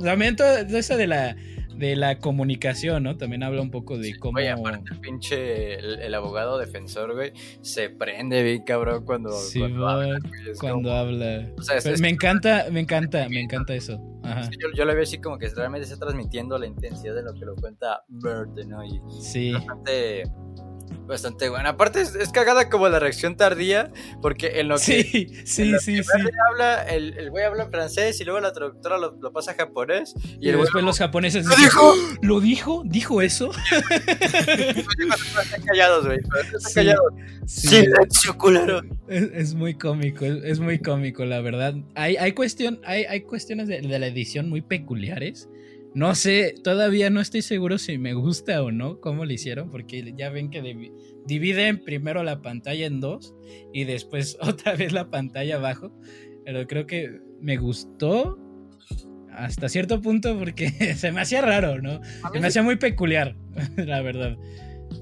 lamento 0.00 0.42
esa 0.44 0.96
de 0.96 1.06
la 1.06 1.36
de 1.76 1.96
la 1.96 2.18
comunicación, 2.18 3.02
¿no? 3.02 3.16
También 3.16 3.42
habla 3.42 3.62
un 3.62 3.70
poco 3.70 3.98
de 3.98 4.18
cómo. 4.18 4.38
Oye, 4.38 4.50
aparte, 4.50 4.92
el 4.92 5.00
pinche 5.00 5.74
el, 5.74 6.14
abogado 6.14 6.58
defensor, 6.58 7.14
güey, 7.14 7.32
se 7.60 7.90
prende 7.90 8.42
bien 8.42 8.62
cabrón 8.64 9.04
cuando, 9.04 9.30
cuando 9.58 9.88
habla. 9.88 10.18
Cuando 10.60 10.92
habla. 10.92 11.48
me 12.00 12.08
encanta, 12.08 12.66
me 12.70 12.80
encanta, 12.80 13.28
me 13.28 13.40
encanta 13.40 13.74
eso. 13.74 14.00
Ajá. 14.24 14.48
yo, 14.52 14.68
yo, 14.76 14.84
lo 14.84 14.94
veo 14.94 15.02
así 15.02 15.18
como 15.18 15.36
que 15.36 15.48
realmente 15.48 15.84
está 15.84 15.98
transmitiendo 15.98 16.56
la 16.56 16.66
intensidad 16.66 17.14
de 17.14 17.22
lo 17.22 17.34
que 17.34 17.44
lo 17.44 17.56
cuenta 17.56 18.04
Bert, 18.08 18.56
¿no? 18.66 18.84
Y 18.84 19.00
sí. 19.20 19.52
Bastante 19.52 20.22
bastante 21.12 21.48
buena. 21.48 21.70
Aparte 21.70 22.00
es, 22.00 22.28
cagada 22.32 22.68
como 22.68 22.88
la 22.88 22.98
reacción 22.98 23.36
tardía, 23.36 23.92
porque 24.20 24.60
en 24.60 24.68
lo 24.68 24.76
que, 24.76 24.80
sí, 24.80 25.28
sí, 25.44 25.78
sí, 25.78 26.02
sí. 26.02 26.02
habla, 26.50 26.82
el, 26.84 27.16
el 27.18 27.30
güey 27.30 27.44
habla 27.44 27.64
en 27.64 27.70
francés 27.70 28.20
y 28.20 28.24
luego 28.24 28.40
la 28.40 28.52
traductora 28.52 28.98
lo, 28.98 29.32
pasa 29.32 29.52
a 29.52 29.54
japonés. 29.54 30.14
Y, 30.40 30.50
después 30.50 30.82
los 30.82 30.98
japoneses 30.98 31.46
¿Lo 31.46 31.56
dijo? 31.56 31.94
¿Lo 32.22 32.40
dijo? 32.40 32.82
¿Dijo 32.84 33.22
eso? 33.22 33.50
están 33.90 35.62
callados, 35.64 36.06
güey. 36.06 36.18
Están 36.18 36.72
callados. 36.74 37.12
Silencio, 37.46 38.36
culero. 38.38 38.82
Es, 39.08 39.54
muy 39.54 39.74
cómico, 39.74 40.24
es, 40.24 40.60
muy 40.60 40.78
cómico, 40.78 41.24
la 41.24 41.40
verdad. 41.40 41.74
Hay, 41.94 42.16
hay, 42.16 42.32
cuestión, 42.32 42.80
hay, 42.84 43.04
hay 43.04 43.22
cuestiones 43.22 43.68
de, 43.68 43.80
de 43.80 43.98
la 43.98 44.06
edición 44.06 44.48
muy 44.48 44.62
peculiares 44.62 45.48
no 45.94 46.14
sé, 46.14 46.54
todavía 46.64 47.10
no 47.10 47.20
estoy 47.20 47.42
seguro 47.42 47.76
si 47.76 47.98
me 47.98 48.14
gusta 48.14 48.62
o 48.62 48.70
no 48.70 49.00
cómo 49.00 49.26
lo 49.26 49.32
hicieron, 49.32 49.70
porque 49.70 50.14
ya 50.16 50.30
ven 50.30 50.50
que 50.50 50.92
dividen 51.26 51.84
primero 51.84 52.22
la 52.22 52.40
pantalla 52.40 52.86
en 52.86 53.00
dos 53.00 53.34
y 53.72 53.84
después 53.84 54.38
otra 54.40 54.74
vez 54.74 54.92
la 54.92 55.10
pantalla 55.10 55.56
abajo. 55.56 55.92
Pero 56.44 56.66
creo 56.66 56.86
que 56.86 57.20
me 57.40 57.56
gustó 57.56 58.38
hasta 59.30 59.68
cierto 59.68 60.00
punto 60.00 60.38
porque 60.38 60.70
se 60.96 61.12
me 61.12 61.20
hacía 61.20 61.42
raro, 61.42 61.80
¿no? 61.82 62.00
Se 62.32 62.40
me 62.40 62.46
hacía 62.46 62.62
muy 62.62 62.76
peculiar, 62.76 63.36
la 63.76 64.00
verdad. 64.00 64.36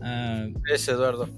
Ah, 0.03 0.49
es 0.73 0.89
Eduardo. 0.89 1.29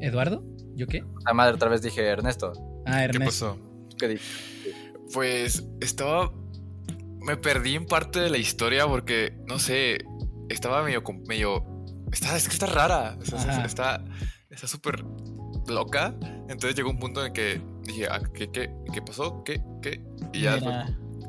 ¿Eduardo? 0.00 0.44
¿Yo 0.74 0.86
qué? 0.86 1.04
La 1.26 1.34
madre 1.34 1.54
otra 1.54 1.68
vez 1.68 1.82
dije 1.82 2.02
Ernesto. 2.02 2.52
Ah, 2.86 3.04
Ernesto. 3.04 3.18
¿Qué 3.18 3.24
pasó? 3.24 3.58
¿Qué 3.98 4.08
dije? 4.08 4.24
Pues 5.12 5.66
estaba 5.80 6.32
me 7.26 7.36
perdí 7.36 7.74
en 7.74 7.86
parte 7.86 8.20
de 8.20 8.30
la 8.30 8.38
historia 8.38 8.86
porque, 8.86 9.36
no 9.46 9.58
sé, 9.58 9.98
estaba 10.48 10.82
medio... 10.82 11.02
medio 11.26 11.64
está, 12.12 12.36
es 12.36 12.48
que 12.48 12.54
está 12.54 12.66
rara, 12.66 13.18
está 13.64 14.02
está 14.56 14.66
súper 14.66 15.04
loca. 15.68 16.14
Entonces 16.48 16.74
llegó 16.74 16.90
un 16.90 16.98
punto 16.98 17.24
en 17.24 17.32
que 17.32 17.60
dije, 17.82 18.06
ah, 18.10 18.20
¿qué, 18.34 18.50
qué, 18.50 18.70
qué 18.92 19.02
pasó? 19.02 19.42
¿Qué? 19.44 19.60
¿Qué? 19.82 20.00
Y 20.32 20.42
ya 20.42 20.54
después, 20.54 20.74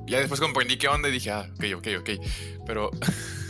ya 0.07 0.19
después 0.19 0.39
comprendí 0.39 0.77
qué 0.77 0.87
onda 0.87 1.09
y 1.09 1.11
dije, 1.11 1.31
ah, 1.31 1.47
ok, 1.55 1.65
ok, 1.77 1.87
ok. 1.99 2.09
Pero 2.65 2.89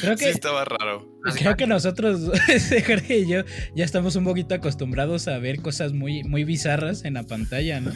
Creo 0.00 0.16
que, 0.16 0.24
sí 0.24 0.30
estaba 0.30 0.64
raro. 0.64 1.06
Creo 1.38 1.56
que 1.56 1.66
nosotros, 1.66 2.30
Jorge 2.86 3.18
y 3.18 3.28
yo, 3.28 3.42
ya 3.74 3.84
estamos 3.84 4.16
un 4.16 4.24
poquito 4.24 4.54
acostumbrados 4.54 5.28
a 5.28 5.38
ver 5.38 5.60
cosas 5.60 5.92
muy, 5.92 6.22
muy 6.24 6.44
bizarras 6.44 7.04
en 7.04 7.14
la 7.14 7.24
pantalla, 7.24 7.80
¿no? 7.80 7.92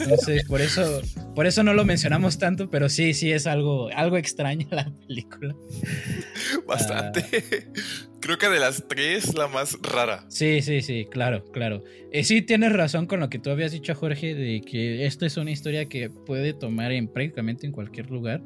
Entonces, 0.00 0.44
por 0.46 0.60
eso, 0.60 1.00
por 1.34 1.46
eso 1.46 1.62
no 1.62 1.74
lo 1.74 1.84
mencionamos 1.84 2.38
tanto, 2.38 2.70
pero 2.70 2.88
sí, 2.88 3.14
sí 3.14 3.32
es 3.32 3.46
algo, 3.46 3.88
algo 3.94 4.16
extraña 4.16 4.66
la 4.70 4.92
película. 5.06 5.54
Bastante. 6.66 7.24
Ah. 7.32 7.80
Creo 8.24 8.38
que 8.38 8.48
de 8.48 8.58
las 8.58 8.88
tres, 8.88 9.34
la 9.34 9.48
más 9.48 9.76
rara. 9.82 10.24
Sí, 10.28 10.62
sí, 10.62 10.80
sí, 10.80 11.06
claro, 11.10 11.44
claro. 11.52 11.84
Eh, 12.10 12.24
sí, 12.24 12.40
tienes 12.40 12.72
razón 12.72 13.06
con 13.06 13.20
lo 13.20 13.28
que 13.28 13.38
tú 13.38 13.50
habías 13.50 13.72
dicho, 13.72 13.94
Jorge, 13.94 14.34
de 14.34 14.62
que 14.62 15.04
esta 15.04 15.26
es 15.26 15.36
una 15.36 15.50
historia 15.50 15.84
que 15.90 16.08
puede 16.08 16.54
tomar 16.54 16.92
en 16.92 17.06
prácticamente 17.06 17.66
en 17.66 17.72
cualquier 17.72 18.10
lugar. 18.10 18.42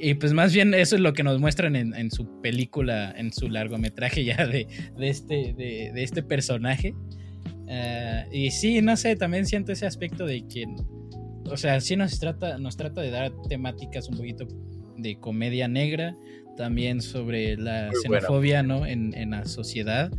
Y 0.00 0.14
pues 0.14 0.32
más 0.32 0.54
bien 0.54 0.72
eso 0.72 0.96
es 0.96 1.02
lo 1.02 1.12
que 1.12 1.22
nos 1.22 1.38
muestran 1.38 1.76
en, 1.76 2.10
su 2.10 2.40
película, 2.40 3.12
en 3.16 3.32
su 3.32 3.50
largometraje 3.50 4.24
ya 4.24 4.46
de, 4.46 4.66
este, 4.98 5.52
de, 5.52 5.92
este 6.02 6.22
personaje. 6.22 6.94
Eh, 7.68 8.24
y 8.32 8.50
sí, 8.50 8.80
no 8.80 8.96
sé, 8.96 9.14
también 9.16 9.44
siento 9.46 9.72
ese 9.72 9.86
aspecto 9.86 10.24
de 10.24 10.46
que, 10.48 10.64
o 11.44 11.56
sea, 11.56 11.80
sí 11.80 11.96
nos 11.96 12.18
trata, 12.18 12.56
nos 12.56 12.78
trata 12.78 13.02
de 13.02 13.10
dar 13.10 13.30
temáticas 13.48 14.08
un 14.08 14.16
poquito 14.16 14.48
de 14.96 15.18
comedia 15.20 15.68
negra, 15.68 16.16
también 16.56 17.02
sobre 17.02 17.56
la 17.58 17.90
xenofobia, 18.02 18.62
¿no? 18.62 18.86
En, 18.86 19.30
la 19.30 19.44
sociedad 19.44 20.10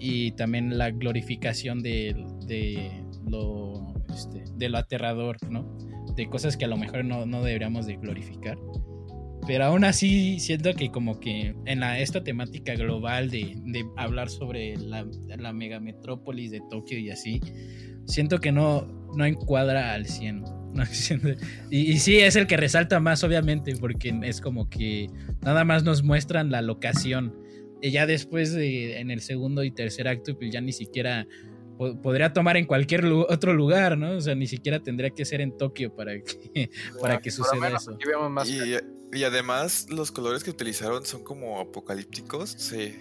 y 0.00 0.32
también 0.32 0.76
la 0.76 0.90
glorificación 0.90 1.82
de, 1.82 2.16
lo, 3.28 3.94
este, 4.12 4.44
de 4.56 4.68
lo 4.68 4.78
aterrador, 4.78 5.36
¿no? 5.48 5.76
De 6.16 6.28
cosas 6.28 6.56
que 6.56 6.64
a 6.64 6.68
lo 6.68 6.76
mejor 6.76 7.04
no, 7.04 7.26
no 7.26 7.42
deberíamos 7.44 7.86
de 7.86 7.96
glorificar. 7.96 8.58
Pero 9.46 9.64
aún 9.64 9.84
así 9.84 10.38
siento 10.38 10.74
que 10.74 10.90
como 10.90 11.18
que 11.18 11.54
en 11.64 11.80
la, 11.80 11.98
esta 11.98 12.22
temática 12.22 12.74
global 12.74 13.30
de, 13.30 13.56
hablar 13.96 14.28
sobre 14.28 14.76
la, 14.76 15.06
la 15.38 15.52
megametrópolis 15.52 16.50
de 16.50 16.60
Tokio 16.70 16.98
y 16.98 17.10
así, 17.10 17.40
siento 18.06 18.38
que 18.38 18.52
no, 18.52 18.86
no 19.16 19.24
encuadra 19.24 19.94
al 19.94 20.06
100. 20.06 20.44
y, 21.70 21.98
sí, 21.98 22.18
es 22.18 22.36
el 22.36 22.46
que 22.46 22.56
resalta 22.56 23.00
más, 23.00 23.24
obviamente, 23.24 23.74
porque 23.76 24.18
es 24.22 24.40
como 24.40 24.68
que 24.68 25.08
nada 25.42 25.64
más 25.64 25.84
nos 25.84 26.02
muestran 26.02 26.50
la 26.50 26.62
locación. 26.62 27.34
Y 27.82 27.90
ya 27.90 28.06
después 28.06 28.52
de, 28.52 29.00
en 29.00 29.10
el 29.10 29.20
segundo 29.20 29.64
y 29.64 29.70
tercer 29.70 30.06
acto, 30.06 30.36
pues 30.38 30.52
ya 30.52 30.60
ni 30.60 30.72
siquiera 30.72 31.26
podría 32.02 32.32
tomar 32.34 32.58
en 32.58 32.66
cualquier 32.66 33.06
otro 33.06 33.54
lugar, 33.54 33.96
¿no? 33.96 34.12
O 34.12 34.20
sea, 34.20 34.34
ni 34.34 34.46
siquiera 34.46 34.80
tendría 34.80 35.10
que 35.10 35.24
ser 35.24 35.40
en 35.40 35.56
Tokio 35.56 35.94
para 35.94 36.12
que, 36.20 36.70
para 37.00 37.20
que 37.20 37.30
suceda 37.30 37.68
eso. 37.68 37.96
Y, 38.46 38.76
además, 39.24 39.86
los 39.90 40.12
colores 40.12 40.44
que 40.44 40.50
utilizaron 40.50 41.04
son 41.04 41.24
como 41.24 41.60
apocalípticos. 41.60 42.56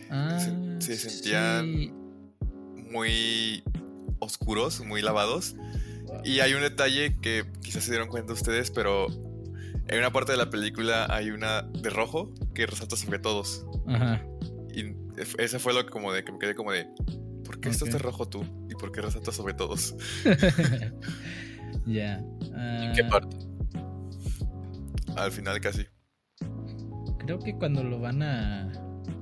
Ah, 0.09 0.39
se, 0.79 0.97
sentían 0.97 1.93
muy 2.91 3.63
oscuros, 4.19 4.81
muy 4.81 5.01
lavados. 5.01 5.55
Y 6.23 6.39
hay 6.39 6.53
un 6.55 6.61
detalle 6.61 7.17
que 7.21 7.45
quizás 7.61 7.83
se 7.83 7.91
dieron 7.91 8.07
cuenta 8.07 8.33
ustedes, 8.33 8.71
pero 8.71 9.07
en 9.87 9.99
una 9.99 10.11
parte 10.11 10.31
de 10.31 10.37
la 10.39 10.49
película 10.49 11.07
hay 11.09 11.29
una 11.29 11.61
de 11.61 11.89
rojo 11.89 12.33
que 12.55 12.65
resalta 12.65 12.95
sobre 12.95 13.19
todos. 13.19 13.65
Ajá. 13.87 14.25
Y 14.73 14.95
ese 15.37 15.59
fue 15.59 15.73
lo 15.73 15.85
que 15.85 15.91
como 15.91 16.11
de 16.11 16.23
que 16.23 16.31
me 16.31 16.39
quedé 16.39 16.55
como 16.55 16.71
de 16.71 16.87
¿por 17.45 17.59
qué 17.59 17.69
estás 17.69 17.91
de 17.91 17.99
rojo 17.99 18.27
tú? 18.27 18.43
¿Y 18.69 18.73
por 18.73 18.91
qué 18.91 19.01
resaltas 19.01 19.35
sobre 19.35 19.53
todos? 19.53 19.95
ya. 21.85 22.17
¿En 22.17 22.93
qué 22.93 23.03
ah, 23.03 23.09
parte? 23.09 23.37
Al 25.15 25.31
final 25.31 25.59
casi. 25.59 25.85
Creo 27.19 27.39
que 27.39 27.55
cuando 27.55 27.83
lo 27.83 27.99
van 27.99 28.21
a. 28.23 28.71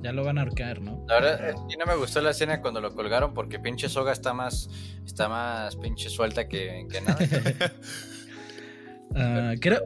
Ya 0.03 0.11
lo 0.11 0.23
van 0.23 0.37
a 0.37 0.41
ahorcar, 0.41 0.81
¿no? 0.81 1.03
La 1.07 1.15
verdad, 1.19 1.49
eh, 1.49 1.55
y 1.69 1.77
no 1.77 1.85
me 1.85 1.95
gustó 1.95 2.21
la 2.21 2.29
escena 2.31 2.61
cuando 2.61 2.81
lo 2.81 2.93
colgaron 2.93 3.33
porque 3.33 3.57
pinche 3.59 3.89
soga 3.89 4.11
está 4.11 4.33
más, 4.33 4.69
está 5.05 5.27
más 5.27 5.75
pinche 5.77 6.09
suelta 6.09 6.47
que, 6.47 6.85
que 6.91 7.01
nada. 7.01 7.17
Ah, 9.15 9.53
creo. 9.59 9.81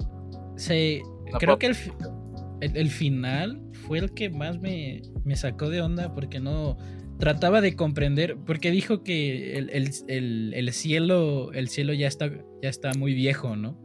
Sí, 0.58 1.02
No 1.32 1.38
creo 1.40 1.58
puedo- 1.58 1.60
que 1.60 1.68
el, 1.68 2.76
el 2.78 2.90
final 2.90 3.62
fue 3.88 4.00
el 4.00 4.14
que 4.14 4.30
más 4.30 4.60
me, 4.60 5.02
me 5.24 5.36
sacó 5.36 5.70
de 5.70 5.82
onda 5.82 6.14
porque 6.14 6.40
no. 6.40 6.78
Trataba 7.20 7.62
de 7.62 7.76
comprender. 7.76 8.36
Porque 8.48 8.72
dijo 8.72 9.04
que 9.04 9.58
el, 9.58 9.70
el- 9.70 9.92
el- 10.08 10.54
el 10.56 10.74
cielo. 10.74 11.52
El 11.54 11.70
cielo 11.70 11.94
ya 11.94 12.08
está. 12.08 12.30
ya 12.62 12.70
está 12.70 12.92
muy 12.96 13.14
viejo, 13.14 13.56
¿no? 13.56 13.80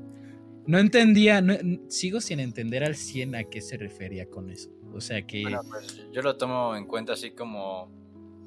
No 0.67 0.79
entendía. 0.79 1.41
no- 1.41 1.55
sigo 1.89 2.21
sin 2.21 2.41
entender 2.41 2.85
al 2.85 2.97
100 2.97 3.35
a 3.35 3.45
qué 3.45 3.61
se 3.61 3.77
refería 3.77 4.29
con 4.29 4.51
eso. 4.51 4.71
O 4.95 5.01
sea 5.01 5.27
que. 5.27 5.43
Bueno, 5.43 5.61
pues 5.69 6.07
yo 6.13 6.23
lo 6.23 6.37
tomo 6.37 6.75
en 6.77 6.87
cuenta 6.87 7.13
así 7.13 7.31
como 7.33 7.91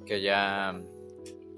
que 0.05 0.22
ya, 0.22 0.82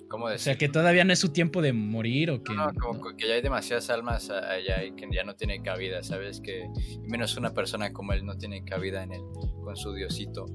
¿cómo 0.10 0.26
o 0.26 0.30
decir? 0.30 0.44
sea 0.44 0.58
que 0.58 0.68
todavía 0.70 1.04
no 1.06 1.14
es 1.14 1.20
su 1.20 1.30
tiempo 1.30 1.62
de 1.62 1.74
morir 1.74 2.32
o 2.32 2.44
que. 2.44 2.54
No, 2.54 2.68
como 2.80 3.10
¿no? 3.10 3.16
que 3.16 3.28
ya 3.28 3.36
hay 3.36 3.42
demasiadas 3.42 3.90
almas 3.90 4.30
allá 4.30 4.84
y 4.84 4.92
que 4.94 5.08
ya 5.12 5.24
no 5.24 5.36
tiene 5.36 5.62
cabida, 5.62 6.04
¿sabes? 6.04 6.42
Que 6.42 6.68
menos 7.08 7.38
una 7.38 7.54
persona 7.54 7.92
como 7.94 8.14
él 8.14 8.26
no 8.26 8.38
tiene 8.38 8.64
cabida 8.66 9.04
en 9.04 9.14
él 9.14 9.22
con 9.64 9.76
su 9.76 9.94
diosito. 9.94 10.46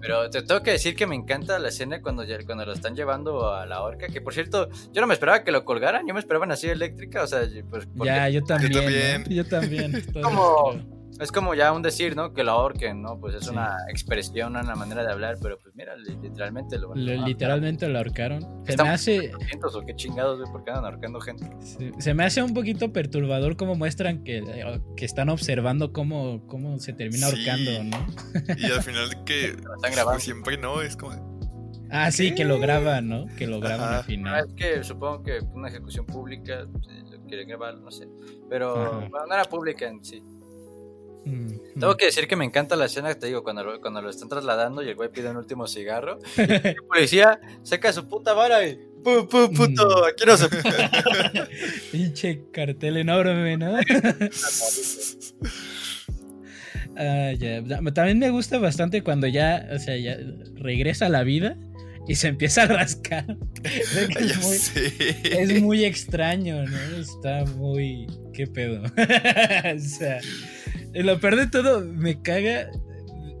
Pero 0.00 0.30
te 0.30 0.42
tengo 0.42 0.62
que 0.62 0.72
decir 0.72 0.96
que 0.96 1.06
me 1.06 1.14
encanta 1.14 1.58
la 1.58 1.68
escena 1.68 2.00
cuando, 2.02 2.24
cuando 2.44 2.66
lo 2.66 2.72
están 2.72 2.94
llevando 2.94 3.52
a 3.52 3.66
la 3.66 3.82
horca, 3.82 4.08
que 4.08 4.20
por 4.20 4.34
cierto, 4.34 4.68
yo 4.92 5.00
no 5.00 5.06
me 5.06 5.14
esperaba 5.14 5.44
que 5.44 5.52
lo 5.52 5.64
colgaran, 5.64 6.06
yo 6.06 6.14
me 6.14 6.20
esperaba 6.20 6.46
así 6.46 6.68
eléctrica, 6.68 7.22
o 7.22 7.26
sea, 7.26 7.40
pues, 7.70 7.86
porque 7.96 8.12
Ya, 8.12 8.28
yo 8.28 8.42
también. 8.42 8.72
¿no? 8.72 8.80
también. 8.80 9.24
Yo 9.28 9.44
también. 9.44 9.92
todavía 10.06 10.22
Como-. 10.22 10.95
Es 11.20 11.32
como 11.32 11.54
ya 11.54 11.72
un 11.72 11.82
decir, 11.82 12.14
¿no? 12.16 12.32
Que 12.32 12.44
lo 12.44 12.52
ahorquen, 12.52 13.00
¿no? 13.02 13.18
Pues 13.18 13.34
es 13.36 13.44
Sí. 13.44 13.50
una 13.50 13.76
expresión, 13.88 14.56
una 14.56 14.74
manera 14.74 15.02
de 15.04 15.12
hablar, 15.12 15.36
pero 15.42 15.58
pues 15.58 15.74
mira, 15.74 15.96
li- 15.96 16.16
literalmente 16.22 16.78
lo 16.78 16.94
Lo- 16.94 17.22
ah, 17.22 17.26
literalmente 17.26 17.88
lo 17.88 17.98
ahorcaron. 17.98 18.42
Se 18.66 18.82
me 18.82 18.88
hace. 18.88 19.32
¿cientos 19.48 19.74
o 19.74 19.80
qué 19.84 19.94
chingados, 19.94 20.38
güey? 20.40 20.50
¿Por 20.52 20.64
qué 20.64 20.70
andan 20.70 20.84
ahorcando 20.86 21.20
gente? 21.20 21.50
Se, 21.60 21.92
se 21.98 22.14
me 22.14 22.24
hace 22.24 22.42
un 22.42 22.52
poquito 22.54 22.92
perturbador 22.92 23.56
cómo 23.56 23.74
muestran 23.74 24.24
que, 24.24 24.38
eh, 24.38 24.80
que 24.96 25.04
están 25.04 25.28
observando 25.28 25.92
cómo, 25.92 26.46
cómo 26.46 26.78
se 26.78 26.92
termina 26.92 27.28
Sí. 27.28 27.36
ahorcando, 27.48 27.84
¿no? 27.84 28.06
Y 28.58 28.64
al 28.70 28.82
final 28.82 29.08
que 29.24 29.54
Lo 29.62 29.74
están 29.76 29.92
grabando. 29.92 30.20
siempre 30.20 30.58
no, 30.58 30.82
es 30.82 30.96
como 30.96 31.34
Ah, 31.88 32.10
sí, 32.10 32.30
¿Qué? 32.30 32.34
que 32.38 32.44
lo 32.44 32.58
graban, 32.58 33.08
¿no? 33.08 33.26
Que 33.38 33.46
lo 33.46 33.60
graban 33.60 33.80
Ajá. 33.80 33.94
al 33.94 34.00
Ah, 34.00 34.02
final. 34.02 34.44
es 34.48 34.52
que 34.54 34.82
supongo 34.82 35.22
que 35.22 35.38
una 35.54 35.68
ejecución 35.68 36.04
pública, 36.04 36.66
si 36.82 37.12
lo 37.16 37.24
quieren 37.26 37.46
grabar, 37.46 37.76
no 37.78 37.92
sé. 37.92 38.08
Pero 38.50 38.74
bueno, 39.08 39.26
no 39.28 39.34
era 39.34 39.44
pública 39.44 39.86
en 39.86 40.04
sí. 40.04 40.20
Mm, 41.26 41.80
Tengo 41.80 41.94
mm. 41.94 41.96
que 41.96 42.04
decir 42.04 42.28
que 42.28 42.36
me 42.36 42.44
encanta 42.44 42.76
la 42.76 42.84
escena, 42.84 43.12
te 43.12 43.26
digo, 43.26 43.42
cuando 43.42 43.64
lo, 43.64 43.80
cuando 43.80 44.00
lo 44.00 44.10
están 44.10 44.28
trasladando 44.28 44.80
y 44.82 44.88
el 44.88 44.94
güey 44.94 45.10
pide 45.10 45.28
un 45.30 45.36
último 45.36 45.66
cigarro. 45.66 46.20
y 46.36 46.42
el 46.42 46.76
policía 46.88 47.40
saca 47.64 47.92
su 47.92 48.06
puta 48.06 48.32
vara 48.32 48.64
y. 48.66 48.78
¡Pu, 49.02 49.28
pu, 49.28 49.52
puto! 49.52 50.02
Mm. 50.02 50.04
Aquí 50.04 50.24
no 50.24 50.36
se. 50.36 50.48
Pinche 51.92 52.44
cartel 52.52 52.98
enorme, 52.98 53.56
¿no? 53.56 53.76
Ah, 56.98 57.32
ya. 57.38 57.62
También 57.92 58.18
me 58.18 58.30
gusta 58.30 58.58
bastante 58.58 59.02
cuando 59.02 59.26
ya, 59.26 59.68
o 59.70 59.78
sea, 59.78 59.98
ya 59.98 60.16
regresa 60.54 61.04
a 61.04 61.08
la 61.10 61.24
vida 61.24 61.58
y 62.08 62.14
se 62.14 62.28
empieza 62.28 62.62
a 62.62 62.66
rascar. 62.68 63.26
Que 63.62 64.24
es 64.24 64.38
muy, 64.38 65.52
es 65.54 65.62
muy 65.62 65.84
extraño, 65.84 66.64
¿no? 66.64 66.96
Está 66.96 67.44
muy. 67.56 68.06
¿Qué 68.32 68.46
pedo? 68.46 68.82
o 68.84 69.78
sea, 69.78 70.20
lo 70.94 71.18
peor 71.20 71.36
de 71.36 71.46
todo, 71.48 71.80
me 71.84 72.20
caga. 72.22 72.68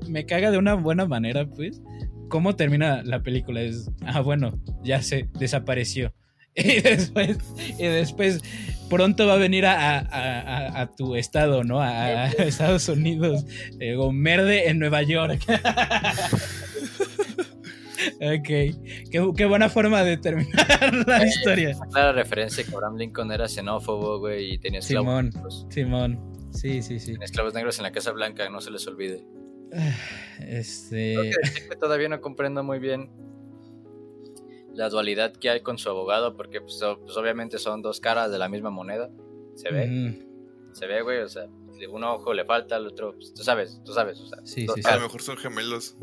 Me 0.08 0.24
caga 0.26 0.50
de 0.50 0.58
una 0.58 0.74
buena 0.74 1.06
manera, 1.06 1.46
pues. 1.46 1.80
¿Cómo 2.28 2.54
termina 2.56 3.02
la 3.04 3.22
película? 3.22 3.60
Es. 3.62 3.90
Ah, 4.04 4.20
bueno, 4.20 4.60
ya 4.82 5.02
se 5.02 5.28
desapareció. 5.38 6.12
Y 6.58 6.80
después, 6.80 7.36
y 7.78 7.84
después 7.84 8.40
pronto 8.88 9.26
va 9.26 9.34
a 9.34 9.36
venir 9.36 9.66
a, 9.66 9.98
a- 9.98 9.98
a- 10.00 10.80
a- 10.80 10.86
tu 10.96 11.14
estado, 11.14 11.64
¿no? 11.64 11.82
A, 11.82 12.26
Estados 12.38 12.88
Unidos. 12.88 13.44
Eh, 13.78 13.94
Gomerde 13.94 14.70
en 14.70 14.78
Nueva 14.78 15.02
York. 15.02 15.38
ok. 18.20 18.42
Qué, 18.46 19.30
qué 19.36 19.44
buena 19.44 19.68
forma 19.68 20.02
de 20.02 20.16
terminar 20.16 20.94
la 21.06 21.26
historia. 21.26 21.76
Clara 21.92 22.12
referencia 22.12 22.64
que 22.64 22.74
Abraham 22.74 22.96
Lincoln 22.96 23.32
era 23.32 23.48
xenófobo, 23.48 24.18
güey, 24.18 24.54
y 24.54 24.58
tenía 24.58 24.80
Simón. 24.82 25.30
negros. 25.34 25.66
Simón. 25.70 26.18
Sí, 26.56 26.82
sí, 26.82 26.98
sí. 26.98 27.12
Tenía 27.12 27.24
esclavos 27.26 27.54
negros 27.54 27.78
en 27.78 27.84
la 27.84 27.92
Casa 27.92 28.12
Blanca, 28.12 28.48
no 28.50 28.60
se 28.60 28.70
les 28.70 28.86
olvide. 28.86 29.24
Tengo 29.70 29.84
Este. 30.40 31.14
que 31.14 31.32
decir 31.42 31.68
que 31.68 31.76
todavía 31.76 32.08
no 32.08 32.20
comprendo 32.20 32.62
muy 32.64 32.78
bien 32.78 33.10
la 34.74 34.88
dualidad 34.88 35.32
que 35.32 35.50
hay 35.50 35.60
con 35.60 35.78
su 35.78 35.88
abogado, 35.88 36.36
porque 36.36 36.60
pues, 36.60 36.80
pues, 37.02 37.16
obviamente 37.16 37.58
son 37.58 37.82
dos 37.82 38.00
caras 38.00 38.30
de 38.30 38.38
la 38.38 38.48
misma 38.48 38.70
moneda. 38.70 39.10
Se 39.54 39.70
ve, 39.70 40.22
se 40.72 40.86
ve, 40.86 41.00
güey, 41.02 41.18
o 41.20 41.28
sea, 41.28 41.46
de 41.78 41.86
un 41.88 42.04
ojo 42.04 42.34
le 42.34 42.44
falta 42.44 42.76
al 42.76 42.86
otro, 42.86 43.14
pues, 43.16 43.32
tú 43.32 43.42
sabes, 43.42 43.80
tú 43.84 43.92
sabes, 43.92 44.20
o 44.20 44.26
sea, 44.28 44.38
Sí, 44.44 44.66
sí, 44.66 44.82
sí. 44.82 44.88
A 44.88 44.96
lo 44.96 45.02
mejor 45.02 45.22
son 45.22 45.36
gemelos. 45.38 45.96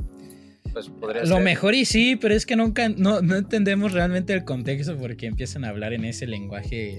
pues 0.73 0.89
podría 0.89 1.21
Lo 1.23 1.35
ser. 1.35 1.43
mejor 1.43 1.75
y 1.75 1.85
sí, 1.85 2.15
pero 2.15 2.33
es 2.33 2.47
que 2.47 2.55
nunca, 2.55 2.89
no, 2.89 3.21
no 3.21 3.35
entendemos 3.35 3.91
realmente 3.91 4.33
el 4.33 4.43
contexto 4.43 4.97
porque 4.97 5.27
empiezan 5.27 5.65
a 5.65 5.69
hablar 5.69 5.93
en 5.93 6.05
ese 6.05 6.25
lenguaje. 6.25 6.97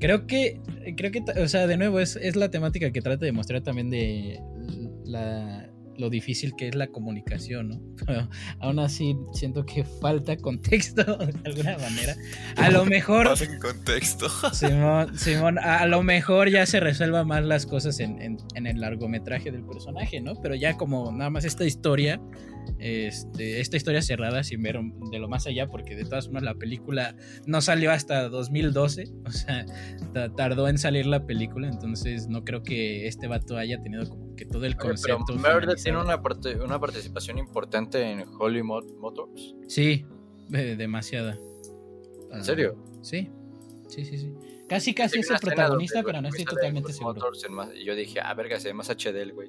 Creo 0.00 0.26
que, 0.26 0.60
creo 0.96 1.10
que, 1.10 1.22
o 1.40 1.48
sea, 1.48 1.66
de 1.66 1.76
nuevo, 1.76 2.00
es, 2.00 2.16
es 2.16 2.36
la 2.36 2.50
temática 2.50 2.90
que 2.92 3.00
trata 3.02 3.24
de 3.24 3.32
mostrar 3.32 3.62
también 3.62 3.88
de 3.90 4.40
la, 5.04 5.70
lo 5.96 6.10
difícil 6.10 6.54
que 6.56 6.68
es 6.68 6.74
la 6.74 6.88
comunicación, 6.88 7.68
¿no? 7.68 7.80
Pero 8.06 8.28
aún 8.60 8.78
así 8.78 9.16
siento 9.32 9.64
que 9.64 9.84
falta 9.84 10.36
contexto 10.36 11.02
de 11.18 11.40
alguna 11.44 11.78
manera. 11.78 12.14
A 12.56 12.70
lo 12.70 12.84
mejor, 12.84 13.28
contexto. 13.60 14.28
Simón, 14.52 15.16
Simón, 15.18 15.58
a, 15.58 15.86
lo 15.86 16.02
mejor 16.02 16.50
ya 16.50 16.66
se 16.66 16.80
resuelva 16.80 17.24
más 17.24 17.44
las 17.44 17.64
cosas 17.66 17.98
en, 18.00 18.20
en- 18.20 18.36
en 18.54 18.66
el 18.66 18.80
largometraje 18.80 19.50
del 19.50 19.64
personaje, 19.64 20.20
¿no? 20.20 20.34
Pero 20.42 20.54
ya 20.54 20.76
como 20.76 21.10
nada 21.12 21.30
más 21.30 21.44
esta 21.46 21.64
historia, 21.64 22.20
este, 22.78 23.60
esta 23.60 23.76
historia 23.76 24.02
cerrada 24.02 24.42
sin 24.44 24.62
ver 24.62 24.78
de 25.10 25.18
lo 25.18 25.28
más 25.28 25.46
allá, 25.46 25.66
porque 25.68 25.94
de 25.96 26.04
todas 26.04 26.26
formas 26.26 26.42
la 26.42 26.54
película 26.54 27.16
no 27.46 27.60
salió 27.60 27.90
hasta 27.92 28.28
2012, 28.28 29.04
o 29.26 29.30
sea, 29.30 29.64
ta- 30.12 30.28
tardó 30.34 30.68
en 30.68 30.78
salir 30.78 31.06
la 31.06 31.26
película, 31.26 31.68
entonces 31.68 32.28
no 32.28 32.44
creo 32.44 32.62
que 32.62 33.06
este 33.06 33.26
vato 33.28 33.56
haya 33.56 33.80
tenido 33.82 34.08
como 34.08 34.34
que 34.36 34.44
todo 34.44 34.64
el 34.66 34.72
Oye, 34.72 34.94
pero 35.02 35.18
concepto. 35.18 35.74
Tiene 35.82 35.98
una, 36.00 36.22
parte- 36.22 36.56
una 36.60 36.78
participación 36.78 37.38
importante 37.38 38.02
en 38.02 38.24
Holly 38.38 38.62
Mo- 38.62 38.82
Motors. 38.98 39.54
Sí, 39.68 40.04
eh, 40.52 40.74
demasiada. 40.76 41.38
¿En 42.32 42.44
serio? 42.44 42.76
Sí, 43.02 43.30
sí, 43.88 44.04
sí, 44.04 44.18
sí. 44.18 44.32
Casi, 44.68 44.94
casi 44.94 45.20
es 45.20 45.30
el 45.30 45.38
protagonista, 45.38 46.02
pero 46.02 46.20
no 46.20 46.28
estoy 46.28 46.44
totalmente 46.44 46.92
seguro. 46.92 47.22
En 47.46 47.54
más- 47.54 47.70
y 47.74 47.84
yo 47.84 47.94
dije, 47.94 48.18
ah, 48.20 48.34
verga, 48.34 48.58
se 48.58 48.68
ve 48.68 48.74
más 48.74 48.90
HD 48.90 49.22
el 49.22 49.32
güey. 49.32 49.48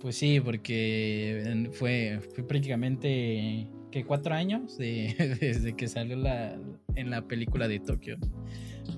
Pues 0.00 0.16
sí, 0.16 0.40
porque 0.40 1.68
fue, 1.72 2.20
fue 2.34 2.46
prácticamente 2.46 3.66
que 3.92 4.04
cuatro 4.04 4.34
años 4.34 4.78
de- 4.78 5.36
desde 5.40 5.74
que 5.76 5.88
salió 5.88 6.16
la, 6.16 6.56
en 6.94 7.10
la 7.10 7.22
película 7.22 7.68
de 7.68 7.80
Tokio. 7.80 8.16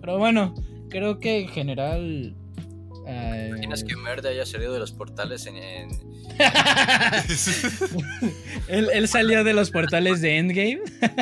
Pero 0.01 0.19
bueno, 0.19 0.55
creo 0.91 1.19
que 1.19 1.41
en 1.41 1.49
general. 1.49 2.37
eh, 3.07 3.47
¿Imaginas 3.51 3.83
que 3.85 3.97
Merde 3.97 4.29
haya 4.29 4.47
salido 4.47 4.73
de 4.73 4.79
los 4.79 4.93
portales 4.93 5.47
en, 5.47 5.57
en- 5.57 5.91
él, 8.69 8.89
él 8.95 9.09
salió 9.09 9.43
de 9.45 9.53
los 9.55 9.71
portales 9.71 10.21
de 10.21 10.39
Endgame 10.39 10.81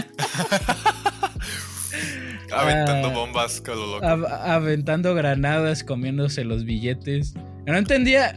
Aventando 2.53 3.09
Ah. 3.09 3.13
bombas 3.15 3.61
con 3.61 3.77
lo 3.79 3.87
loco. 3.95 4.05
av- 4.07 4.27
aventando 4.27 5.15
granadas, 5.15 5.85
comiéndose 5.85 6.45
los 6.45 6.65
billetes. 6.65 7.35
No 7.67 7.77
entendía. 7.77 8.37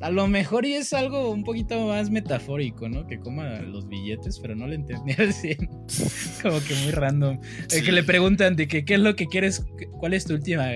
A 0.00 0.10
lo 0.10 0.26
mejor 0.28 0.64
y 0.64 0.72
es 0.74 0.92
algo 0.94 1.30
un 1.30 1.44
poquito 1.44 1.86
más 1.86 2.08
metafórico, 2.10 2.88
¿no? 2.88 3.06
Que 3.06 3.18
coma 3.20 3.60
los 3.60 3.86
billetes, 3.86 4.38
pero 4.40 4.56
no 4.56 4.66
lo 4.66 4.72
entendí 4.72 5.12
al 5.18 5.32
100. 5.32 5.56
Como 6.42 6.58
que 6.60 6.74
muy 6.84 6.92
random. 6.92 7.34
Eh, 7.34 7.64
Sí. 7.68 7.82
Que 7.82 7.92
le 7.92 8.02
preguntan 8.02 8.56
de 8.56 8.66
que 8.66 8.84
qué 8.86 8.94
es 8.94 9.00
lo 9.00 9.14
que 9.14 9.26
quieres, 9.26 9.64
cuál 9.98 10.14
es 10.14 10.24
tu 10.24 10.32
última 10.34 10.66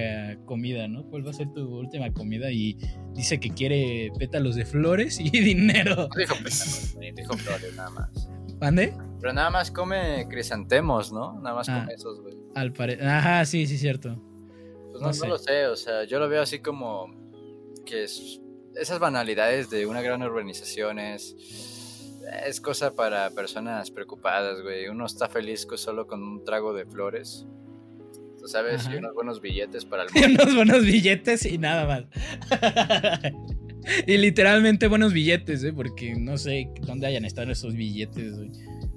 comida, 0.45 0.89
¿no? 0.89 1.05
¿Cuál 1.09 1.27
va 1.27 1.31
a 1.31 1.35
ser 1.35 1.49
tu 1.55 1.63
última 1.79 2.13
comida? 2.13 2.51
Y 2.51 2.77
dice 3.15 3.41
que 3.41 3.49
quiere 3.51 4.11
pétalos 4.19 4.57
de 4.57 4.67
flores 4.67 5.19
y 5.19 5.31
dinero. 5.41 5.97
No 5.97 6.09
dijo 6.19 6.35
pétalos, 6.37 6.97
dijo 7.17 7.33
flores 7.39 7.75
nada 7.77 7.91
más. 7.91 8.29
¿Mande? 8.61 8.95
Pero 9.21 9.33
nada 9.33 9.49
más 9.51 9.71
come 9.71 10.27
crisantemos, 10.29 11.13
¿no? 11.13 11.41
Nada 11.41 11.57
más 11.57 11.69
Ah. 11.71 11.81
come 11.81 11.95
esos, 11.95 12.21
güey. 12.21 12.35
Al 12.55 12.73
pare... 12.75 13.03
Ajá, 13.03 13.45
sí, 13.47 13.67
sí, 13.67 13.79
cierto. 13.79 14.21
Pues 14.91 15.01
No 15.01 15.09
no, 15.09 15.13
sé. 15.15 15.21
no 15.21 15.27
lo 15.29 15.39
sé, 15.39 15.67
o 15.67 15.77
sea, 15.77 16.05
yo 16.05 16.19
lo 16.19 16.29
veo 16.29 16.43
así 16.43 16.59
como 16.61 17.07
que 17.87 18.05
es- 18.05 18.41
esas 18.77 18.99
banalidades 18.99 19.71
de 19.71 19.87
una 19.87 20.03
gran 20.03 20.23
urbanización 20.23 20.99
es, 20.99 21.37
es 22.47 22.61
cosa 22.61 22.95
para 22.95 23.31
personas 23.31 23.91
preocupadas, 23.91 24.63
güey. 24.63 24.89
Uno 24.89 25.07
está 25.07 25.29
feliz 25.29 25.67
solo 25.77 26.07
con 26.07 26.23
un 26.23 26.45
trago 26.45 26.73
de 26.75 26.87
flores, 26.87 27.47
tú 28.39 28.49
sabes, 28.49 28.87
Ajá. 28.87 28.95
y 28.95 28.99
unos 28.99 29.15
buenos 29.15 29.41
billetes 29.41 29.85
para 29.85 30.05
el 30.05 30.09
Y 30.15 30.35
unos 30.35 30.55
buenos 30.55 30.85
billetes 30.85 31.45
y 31.47 31.59
nada 31.59 31.87
más. 31.87 32.05
y 34.07 34.17
literalmente 34.17 34.89
buenos 34.89 35.13
billetes, 35.13 35.65
¿eh? 35.65 35.73
Porque 35.73 36.15
no 36.15 36.37
sé 36.39 36.71
dónde 36.83 37.07
hayan 37.07 37.25
estado 37.25 37.53
esos 37.53 37.75
billetes, 37.75 38.37
güey. 38.37 38.51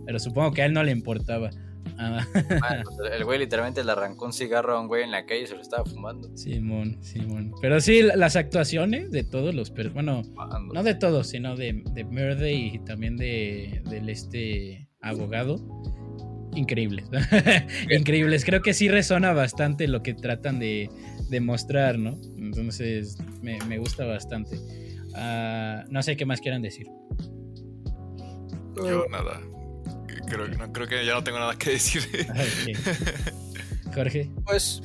Pero 0.05 0.19
supongo 0.19 0.53
que 0.53 0.61
a 0.61 0.65
él 0.65 0.73
no 0.73 0.83
le 0.83 0.91
importaba. 0.91 1.49
Ah, 1.97 2.25
pues, 2.83 3.11
el 3.13 3.23
güey 3.25 3.39
literalmente 3.39 3.83
le 3.83 3.91
arrancó 3.91 4.25
un 4.25 4.33
cigarro 4.33 4.77
a 4.77 4.81
un 4.81 4.87
güey 4.87 5.03
en 5.03 5.11
la 5.11 5.25
calle 5.25 5.43
y 5.43 5.47
se 5.47 5.55
lo 5.55 5.61
estaba 5.61 5.85
fumando. 5.85 6.35
Simón, 6.37 6.97
Simón. 7.01 7.53
Pero 7.61 7.79
sí, 7.81 8.01
la- 8.01 8.15
las 8.15 8.35
actuaciones 8.35 9.11
de 9.11 9.23
todos 9.23 9.53
los... 9.55 9.71
per- 9.71 9.89
Bueno, 9.91 10.21
no 10.73 10.83
de 10.83 10.95
todos, 10.95 11.27
sino 11.27 11.55
de, 11.55 11.83
de 11.93 12.03
Murday 12.03 12.75
y 12.75 12.79
también 12.79 13.17
de, 13.17 13.81
del 13.89 14.09
este 14.09 14.89
abogado. 15.01 15.57
Increíbles. 16.55 17.05
Increíbles. 17.91 18.43
Creo 18.43 18.61
que 18.61 18.73
sí 18.73 18.89
resona 18.89 19.31
bastante 19.33 19.87
lo 19.87 20.01
que 20.01 20.13
tratan 20.15 20.57
de, 20.59 20.89
de 21.29 21.39
mostrar, 21.39 21.99
¿no? 21.99 22.19
Entonces, 22.37 23.17
me, 23.41 23.59
me 23.67 23.77
gusta 23.77 24.05
bastante. 24.05 24.57
Ah, 25.15 25.83
no 25.89 26.01
sé 26.01 26.17
qué 26.17 26.25
más 26.25 26.41
quieran 26.41 26.61
decir. 26.63 26.87
Yo 28.75 29.05
nada. 29.09 29.39
Creo, 30.27 30.47
no, 30.47 30.71
creo 30.73 30.87
que 30.87 31.05
ya 31.05 31.13
no 31.13 31.23
tengo 31.23 31.39
nada 31.39 31.57
que 31.57 31.71
decir. 31.71 32.03
Jorge. 33.93 34.29
Pues 34.45 34.81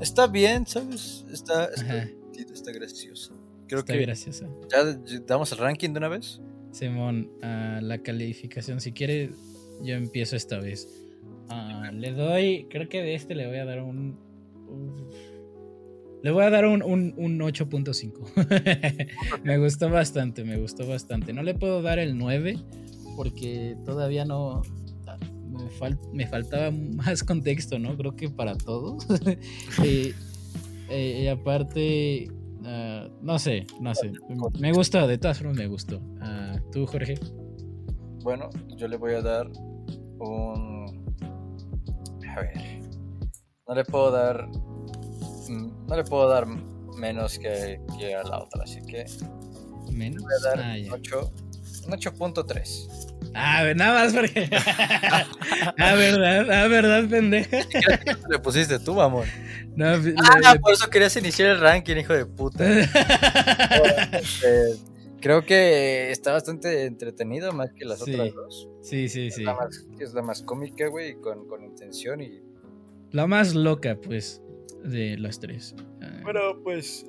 está 0.00 0.26
bien, 0.26 0.66
¿sabes? 0.66 1.24
Está, 1.32 1.66
está, 1.66 2.08
está 2.52 2.72
gracioso. 2.72 3.34
Creo 3.68 3.80
Está 3.80 3.94
que 3.94 4.00
graciosa. 4.00 4.46
ya 4.70 4.84
damos 5.26 5.50
el 5.52 5.58
ranking 5.58 5.90
de 5.90 5.98
una 5.98 6.08
vez. 6.08 6.40
Simón, 6.70 7.30
la 7.40 7.98
calificación, 8.02 8.80
si 8.80 8.92
quiere, 8.92 9.30
yo 9.82 9.94
empiezo 9.96 10.36
esta 10.36 10.58
vez. 10.58 10.88
Ah, 11.48 11.90
le 11.92 12.12
doy, 12.12 12.66
creo 12.70 12.88
que 12.88 13.02
de 13.02 13.14
este 13.14 13.34
le 13.34 13.46
voy 13.46 13.58
a 13.58 13.64
dar 13.64 13.82
un... 13.82 14.18
un- 14.68 15.06
le 16.22 16.30
voy 16.32 16.44
a 16.44 16.50
dar 16.50 16.66
un, 16.66 16.82
un, 16.82 17.14
un 17.16 17.38
8.5. 17.38 19.06
me 19.44 19.58
gustó 19.58 19.88
bastante, 19.90 20.42
me 20.44 20.56
gustó 20.58 20.86
bastante. 20.86 21.32
No 21.32 21.42
le 21.42 21.54
puedo 21.54 21.82
dar 21.82 21.98
el 22.00 22.16
9 22.18 22.58
porque 23.16 23.76
todavía 23.84 24.24
no... 24.24 24.62
Me, 25.56 25.70
fal- 25.70 25.98
me 26.12 26.26
faltaba 26.26 26.70
más 26.70 27.22
contexto, 27.22 27.78
¿no? 27.78 27.96
Creo 27.96 28.14
que 28.16 28.28
para 28.30 28.56
todos. 28.56 29.06
y, 29.84 30.12
eh, 30.88 31.22
y 31.24 31.26
aparte, 31.28 32.28
ah, 32.64 33.08
no 33.22 33.38
sé, 33.38 33.66
no 33.80 33.94
sé. 33.94 34.12
Me 34.60 34.72
gustó, 34.72 35.06
de 35.06 35.18
todas 35.18 35.38
formas 35.38 35.56
me 35.56 35.66
gustó. 35.66 36.00
Ah, 36.20 36.56
¿Tú, 36.72 36.86
Jorge? 36.86 37.14
Bueno, 38.22 38.50
yo 38.76 38.88
le 38.88 38.96
voy 38.96 39.12
a 39.14 39.22
dar 39.22 39.48
un. 40.18 41.04
A 42.36 42.40
ver. 42.40 42.80
No 43.68 43.74
le 43.74 43.84
puedo 43.84 44.10
dar. 44.10 44.48
mm, 45.48 45.86
No 45.88 45.96
le 45.96 46.04
puedo 46.04 46.28
dar 46.28 46.46
menos 46.98 47.38
que, 47.38 47.80
que 47.98 48.14
a 48.14 48.22
la 48.24 48.42
otra, 48.42 48.64
así 48.64 48.80
que 48.86 49.04
Menos. 49.92 50.22
voy 50.22 50.32
a 50.32 50.48
dar 50.48 50.60
Ah, 50.64 50.74
un 50.78 50.84
ya. 50.84 50.92
8 50.94 51.30
un 51.86 51.92
8.3. 51.92 53.15
Ah, 53.34 53.64
nada 53.74 54.04
más 54.04 54.12
porque. 54.14 54.48
ah, 55.78 55.94
verdad, 55.94 56.50
ah, 56.50 56.68
verdad, 56.68 57.08
pendeja. 57.08 57.58
le 58.30 58.38
pusiste 58.38 58.78
tú, 58.78 59.00
amor? 59.00 59.26
No, 59.76 59.96
le- 59.96 60.14
Ah, 60.18 60.52
le- 60.54 60.60
por 60.60 60.72
eso 60.72 60.88
querías 60.88 61.16
iniciar 61.16 61.50
el 61.50 61.60
ranking, 61.60 61.96
hijo 61.96 62.12
de 62.14 62.26
puta. 62.26 62.64
Este, 64.12 64.76
creo 65.20 65.44
que 65.44 66.10
está 66.10 66.32
bastante 66.32 66.84
entretenido 66.86 67.52
más 67.52 67.72
que 67.72 67.84
las 67.84 68.00
Sí, 68.00 68.14
otras 68.14 68.34
dos. 68.34 68.68
sí, 68.82 69.08
sí, 69.08 69.30
sí. 69.30 69.40
Es, 69.42 69.46
la 69.46 69.54
más, 69.54 69.86
es 70.00 70.14
la 70.14 70.22
más 70.22 70.42
cómica, 70.42 70.88
güey, 70.88 71.14
con, 71.20 71.46
con 71.46 71.62
intención 71.64 72.20
y... 72.20 72.40
La 73.12 73.26
más 73.26 73.54
loca, 73.54 73.96
pues, 74.02 74.42
de 74.84 75.16
las 75.18 75.38
tres. 75.40 75.74
Ah, 76.02 76.20
Bueno, 76.22 76.40
pues... 76.62 77.06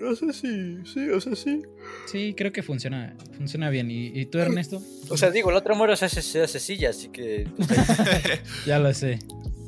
No 0.00 0.16
sé 0.16 0.32
si... 0.32 0.78
Sí, 0.86 1.10
o 1.10 1.20
sea, 1.20 1.36
sí. 1.36 1.62
Sí, 2.06 2.34
creo 2.36 2.52
que 2.52 2.62
funciona, 2.62 3.14
funciona 3.36 3.68
bien. 3.68 3.90
¿Y, 3.90 4.06
y 4.18 4.26
tú, 4.26 4.38
Ernesto? 4.38 4.82
O 5.10 5.16
sea, 5.16 5.30
digo, 5.30 5.50
el 5.50 5.56
otro 5.56 5.76
muero 5.76 5.94
se 5.94 6.06
hace, 6.06 6.22
se 6.22 6.42
hace 6.42 6.58
silla, 6.58 6.90
así 6.90 7.10
que... 7.10 7.46
pues, 7.56 7.68
Ya 8.66 8.78
lo 8.78 8.92
sé. 8.94 9.18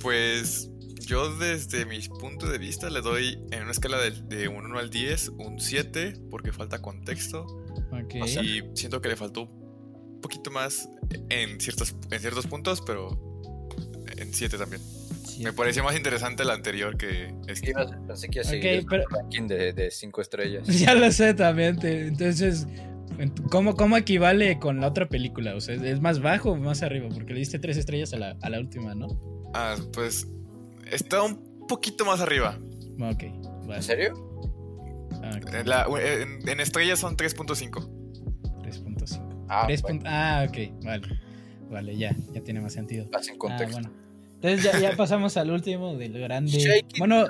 Pues 0.01 0.71
yo 1.07 1.37
desde 1.37 1.85
mi 1.85 2.01
punto 2.09 2.49
de 2.49 2.59
vista 2.59 2.89
le 2.89 3.03
doy 3.03 3.39
en 3.51 3.63
una 3.63 3.73
escala 3.73 3.99
de, 3.99 4.11
de 4.13 4.49
un 4.49 4.65
1 4.65 4.79
al 4.79 4.89
10 4.89 5.29
un 5.39 5.61
7 5.61 6.15
porque 6.31 6.53
falta 6.53 6.81
contexto 6.81 7.45
Ok. 7.93 8.15
y 8.43 8.63
siento 8.75 9.03
que 9.03 9.09
le 9.11 9.17
faltó 9.17 9.43
un 9.43 10.21
poquito 10.23 10.51
más 10.51 10.89
en 11.29 11.61
ciertos, 11.61 11.95
en 12.11 12.21
ciertos 12.21 12.47
puntos, 12.47 12.83
pero 12.87 13.21
en 14.17 14.33
7 14.33 14.57
también. 14.57 14.81
Me 15.43 15.53
pareció 15.53 15.83
más 15.85 15.97
interesante 15.97 16.43
el 16.43 16.51
anterior 16.51 16.97
que 16.97 17.35
este. 17.49 17.73
pensé 18.07 18.29
que 18.29 18.39
iba 18.39 18.45
a 18.45 18.47
Ok, 18.47 18.51
seguir 18.51 18.87
pero- 18.89 19.03
el 19.03 19.09
ranking 19.17 19.47
de, 19.49 19.73
de 19.73 19.91
cinco 19.91 20.21
estrellas. 20.21 20.67
Ya 20.69 20.95
lo 20.95 21.11
sé 21.13 21.35
también. 21.35 21.77
te- 21.79 22.07
Entonces, 22.09 22.67
¿cómo, 23.51 23.75
¿cómo 23.77 23.97
equivale 23.97 24.59
con 24.59 24.81
la 24.81 24.89
otra 24.89 25.09
película? 25.09 25.55
O 25.55 25.61
sea, 25.61 25.75
¿es 25.75 26.01
más 26.01 26.21
bajo 26.21 26.53
o 26.53 26.57
más 26.57 26.83
arriba? 26.83 27.09
Porque 27.13 27.33
le 27.33 27.41
diste 27.41 27.59
tres 27.59 27.77
estrellas 27.77 28.13
a 28.15 28.19
la, 28.19 28.37
a 28.41 28.51
la 28.51 28.59
última, 28.61 28.95
¿no? 28.95 29.09
Ah, 29.55 29.77
pues 29.93 30.29
está 30.91 31.23
un 31.23 31.67
poquito 31.69 32.05
más 32.05 32.21
arriba. 32.21 32.59
Ok. 33.01 33.25
vale. 33.67 33.77
¿En 33.77 33.83
serio? 33.83 34.29
Ah. 35.23 35.39
En, 35.53 35.69
la- 35.69 35.87
en- 36.03 36.49
en 36.49 36.61
estrellas 36.61 36.99
son 36.99 37.17
3.5. 37.17 37.89
3.5. 38.63 39.45
Ah, 39.49 39.65
Tres 39.67 39.83
bueno, 39.83 39.99
punto- 39.99 40.11
ah, 40.13 40.47
ok, 40.49 40.85
vale. 40.85 41.07
Vale, 41.71 41.97
ya, 41.97 42.15
ya 42.33 42.43
tiene 42.43 42.61
más 42.61 42.73
sentido. 42.75 43.09
hacen 43.15 43.35
Ah, 43.35 43.39
contexto. 43.39 43.81
bueno. 43.81 44.02
Entonces 44.43 44.65
ya, 44.65 44.79
ya 44.81 44.97
pasamos 44.97 45.37
al 45.37 45.51
último 45.53 45.97
del 45.97 46.19
grande. 46.19 46.51
Shake 46.59 46.99
Bueno, 46.99 47.27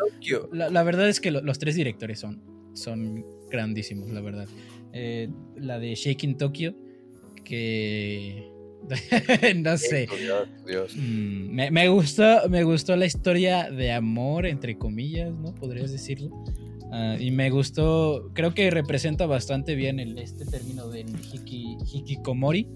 la, 0.50 0.70
la 0.70 0.82
verdad 0.82 1.08
es 1.08 1.20
que 1.20 1.30
lo- 1.30 1.42
los 1.42 1.58
tres 1.58 1.74
directores 1.74 2.18
son, 2.20 2.42
son 2.74 3.24
grandísimos, 3.50 4.10
la 4.10 4.20
verdad. 4.22 4.48
Eh, 4.94 5.28
la 5.56 5.78
de 5.78 5.94
Shaking 5.94 6.38
Tokyo, 6.38 6.74
que 7.44 8.50
no 9.56 9.76
sé. 9.76 10.08
Dios, 10.18 10.48
Dios. 10.66 10.96
Mm, 10.96 11.50
me, 11.54 11.70
me 11.70 11.88
gustó, 11.88 12.48
me 12.48 12.64
gustó 12.64 12.96
la 12.96 13.06
historia 13.06 13.70
de 13.70 13.92
amor, 13.92 14.46
entre 14.46 14.76
comillas, 14.78 15.32
¿no? 15.32 15.54
Podrías 15.54 15.92
decirlo. 15.92 16.30
Ah, 16.90 17.16
y 17.18 17.30
me 17.30 17.48
gustó, 17.50 18.30
creo 18.34 18.54
que 18.54 18.70
representa 18.70 19.26
bastante 19.26 19.74
bien 19.74 19.98
el, 20.00 20.18
este 20.18 20.44
término 20.44 20.88
del 20.88 21.06
hiki, 21.32 21.76
hikikomori. 21.92 22.68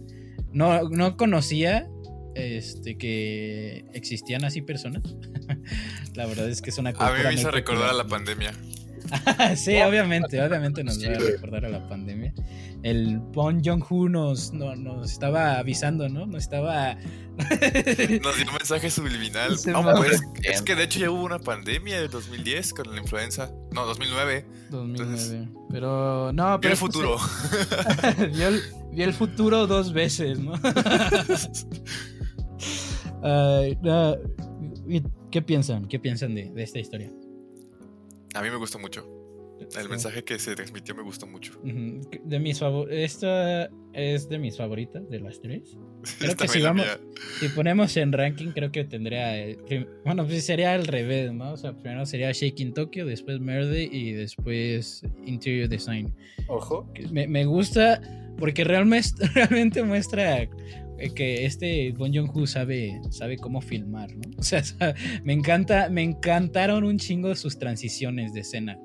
No, 0.52 0.88
no 0.88 1.16
conocía 1.16 1.88
este, 2.36 2.98
que 2.98 3.84
existían 3.92 4.44
así 4.44 4.62
personas. 4.62 5.02
la 6.14 6.26
verdad 6.26 6.48
es 6.48 6.60
que 6.62 6.70
es 6.70 6.78
una 6.78 6.90
A 6.90 7.12
mí 7.12 7.18
me 7.24 7.34
hizo 7.34 7.50
recordar 7.50 7.90
a 7.90 7.94
la 7.94 8.06
pandemia. 8.06 8.52
sí, 9.56 9.76
obviamente, 9.82 10.42
obviamente 10.42 10.82
nos 10.82 11.02
va 11.02 11.12
a 11.14 11.18
recordar 11.18 11.64
a 11.64 11.68
la 11.68 11.88
pandemia. 11.88 12.34
El 12.82 13.18
Bon 13.18 13.62
Jong-hu 13.64 14.08
nos, 14.08 14.52
no- 14.52 14.74
nos 14.76 15.10
estaba 15.12 15.58
avisando, 15.58 16.08
¿no? 16.08 16.26
Nos 16.26 16.42
estaba... 16.42 16.96
Nos 17.36 18.36
dio 18.36 18.46
un 18.46 18.54
mensaje 18.54 18.90
subliminal. 18.90 19.58
Se 19.58 19.70
No, 19.70 19.82
pues, 19.82 20.22
es 20.42 20.62
que 20.62 20.74
de 20.74 20.84
hecho 20.84 20.98
ya 21.00 21.10
hubo 21.10 21.22
una 21.22 21.38
pandemia 21.38 22.00
en 22.00 22.10
2010 22.10 22.72
con 22.72 22.94
la 22.94 23.00
influenza. 23.00 23.50
No, 23.72 23.84
2009. 23.84 24.46
2009. 24.70 25.48
Pero 25.70 26.32
no, 26.32 26.58
Vio 26.58 26.60
pero 26.60 26.72
el 26.72 26.78
futuro. 26.78 27.18
vio, 28.32 28.48
el, 28.48 28.62
vio 28.92 29.04
el 29.04 29.12
futuro 29.12 29.66
dos 29.66 29.92
veces, 29.92 30.38
¿no? 30.38 30.54
¿Y 34.88 35.02
¿Qué 35.30 35.42
piensan? 35.42 35.86
¿Qué 35.88 35.98
piensan 35.98 36.34
de, 36.34 36.50
de 36.50 36.62
esta 36.62 36.78
historia? 36.78 37.10
A 38.34 38.42
mí 38.42 38.50
me 38.50 38.56
gustó 38.56 38.78
mucho. 38.78 39.06
El 39.78 39.88
mensaje 39.88 40.22
que 40.22 40.38
se 40.38 40.54
transmitió 40.54 40.94
me 40.94 41.02
gustó 41.02 41.26
mucho. 41.26 41.58
Ujú, 41.64 42.00
De 42.24 42.38
mis 42.38 42.60
esta 42.90 43.70
es 43.94 44.28
de 44.28 44.38
mis 44.38 44.56
favoritas 44.58 45.08
de 45.08 45.18
las 45.20 45.40
tres. 45.40 45.78
Creo 46.18 46.36
que 46.36 46.46
si 46.46 46.60
vamos, 46.60 46.86
si 47.40 47.48
ponemos 47.48 47.96
en 47.96 48.12
ranking, 48.12 48.48
creo 48.52 48.70
que 48.70 48.84
tendría. 48.84 49.36
eh, 49.38 49.56
prim- 49.66 49.86
Bueno, 50.04 50.26
pues 50.26 50.44
sería 50.44 50.74
al 50.74 50.86
revés, 50.86 51.32
¿no? 51.32 51.52
O 51.54 51.56
sea, 51.56 51.72
primero 51.72 52.04
sería 52.04 52.30
Shaking 52.32 52.74
Tokyo, 52.74 53.06
después 53.06 53.40
Merde 53.40 53.88
y 53.90 54.12
después 54.12 55.02
Interior 55.24 55.68
Design. 55.68 56.14
Ojo. 56.48 56.86
Me, 57.10 57.26
me 57.26 57.44
gusta 57.46 58.00
porque 58.38 58.62
realmente, 58.62 59.08
realmente 59.34 59.82
muestra 59.82 60.42
eh, 60.42 60.50
que 61.14 61.44
este 61.44 61.92
Bon 61.92 62.12
Joon-ho 62.12 62.46
sabe, 62.46 63.00
sabe 63.10 63.36
cómo 63.36 63.60
filmar, 63.60 64.14
¿no? 64.14 64.22
O 64.38 64.42
sea, 64.42 64.62
me 65.24 65.32
encanta, 65.32 65.88
me 65.90 66.02
encantaron 66.02 66.84
un 66.84 66.98
chingo 66.98 67.34
sus 67.34 67.58
transiciones 67.58 68.32
de 68.32 68.40
escena. 68.40 68.78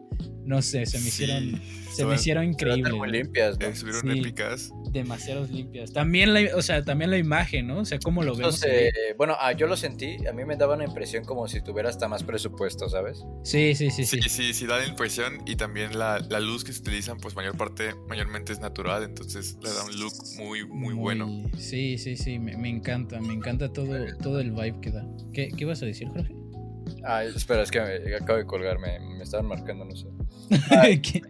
No 0.46 0.62
sé, 0.62 0.86
se 0.86 0.98
me 0.98 1.04
Sí, 1.04 1.24
hicieron, 1.24 1.62
se 1.90 2.02
son- 2.02 2.10
me 2.10 2.16
hicieron 2.16 2.44
increíbles. 2.46 2.94
muy 2.94 3.10
limpias, 3.12 3.60
¿no? 3.60 3.66
eh, 3.68 3.70
estuvieron 3.70 4.02
Sí. 4.12 4.20
épicas. 4.20 4.72
Demasiados 4.92 5.50
limpias. 5.52 5.94
También 5.94 6.34
la, 6.34 6.42
o 6.56 6.62
sea, 6.62 6.84
también 6.84 7.12
la 7.12 7.18
imagen, 7.18 7.68
¿no? 7.68 7.80
O 7.80 7.86
sea, 7.86 7.98
cómo 8.00 8.24
lo 8.24 8.36
vemos. 8.36 8.62
Entonces, 8.64 8.94
eh, 8.94 9.14
bueno, 9.18 9.36
ah, 9.40 9.54
yo 9.54 9.68
lo 9.68 9.78
sentí, 9.78 10.18
a 10.28 10.34
mí 10.34 10.44
me 10.46 10.58
daba 10.58 10.76
una 10.76 10.84
impresión 10.86 11.24
como 11.24 11.48
si 11.48 11.62
tuviera 11.64 11.90
hasta 11.90 12.08
más 12.08 12.24
presupuesto, 12.24 12.90
¿sabes? 12.90 13.24
Sí, 13.44 13.74
sí, 13.76 13.90
sí, 13.92 14.04
Sí, 14.06 14.22
sí. 14.22 14.30
sí, 14.30 14.54
sí, 14.54 14.66
da 14.68 14.78
la 14.80 14.88
impresión 14.88 15.38
y 15.46 15.56
también 15.56 15.98
la, 15.98 16.20
la 16.30 16.40
luz 16.40 16.64
que 16.64 16.74
se 16.74 16.82
utilizan, 16.82 17.18
pues 17.20 17.36
mayor 17.36 17.56
parte, 17.58 17.94
mayormente 18.10 18.52
es 18.54 18.60
natural, 18.60 19.04
entonces 19.04 19.58
le 19.64 19.70
da 19.70 19.84
un 19.86 19.98
look 20.00 20.14
muy, 20.38 20.66
muy, 20.68 20.94
bueno. 20.94 21.50
Sí, 21.58 21.98
sí, 21.98 22.18
sí, 22.18 22.38
me, 22.40 22.58
me 22.58 22.70
encanta, 22.70 23.20
me 23.22 23.34
encanta 23.34 23.72
todo, 23.72 23.96
todo 24.22 24.40
el 24.40 24.52
vibe 24.52 24.80
que 24.82 24.92
da. 24.92 25.06
¿Qué, 25.34 25.50
qué 25.50 25.64
ibas 25.64 25.82
a 25.82 25.86
decir, 25.86 26.08
Jorge? 26.10 26.34
Ay, 27.04 27.30
espera, 27.36 27.64
es 27.64 27.72
que 27.72 27.82
me, 27.82 28.16
acabo 28.16 28.38
de 28.38 28.46
colgarme, 28.46 29.00
me 29.00 29.24
estaban 29.24 29.48
marcando, 29.48 29.86
no 29.86 29.96
sé. 29.96 30.08
¿Qué? 31.02 31.22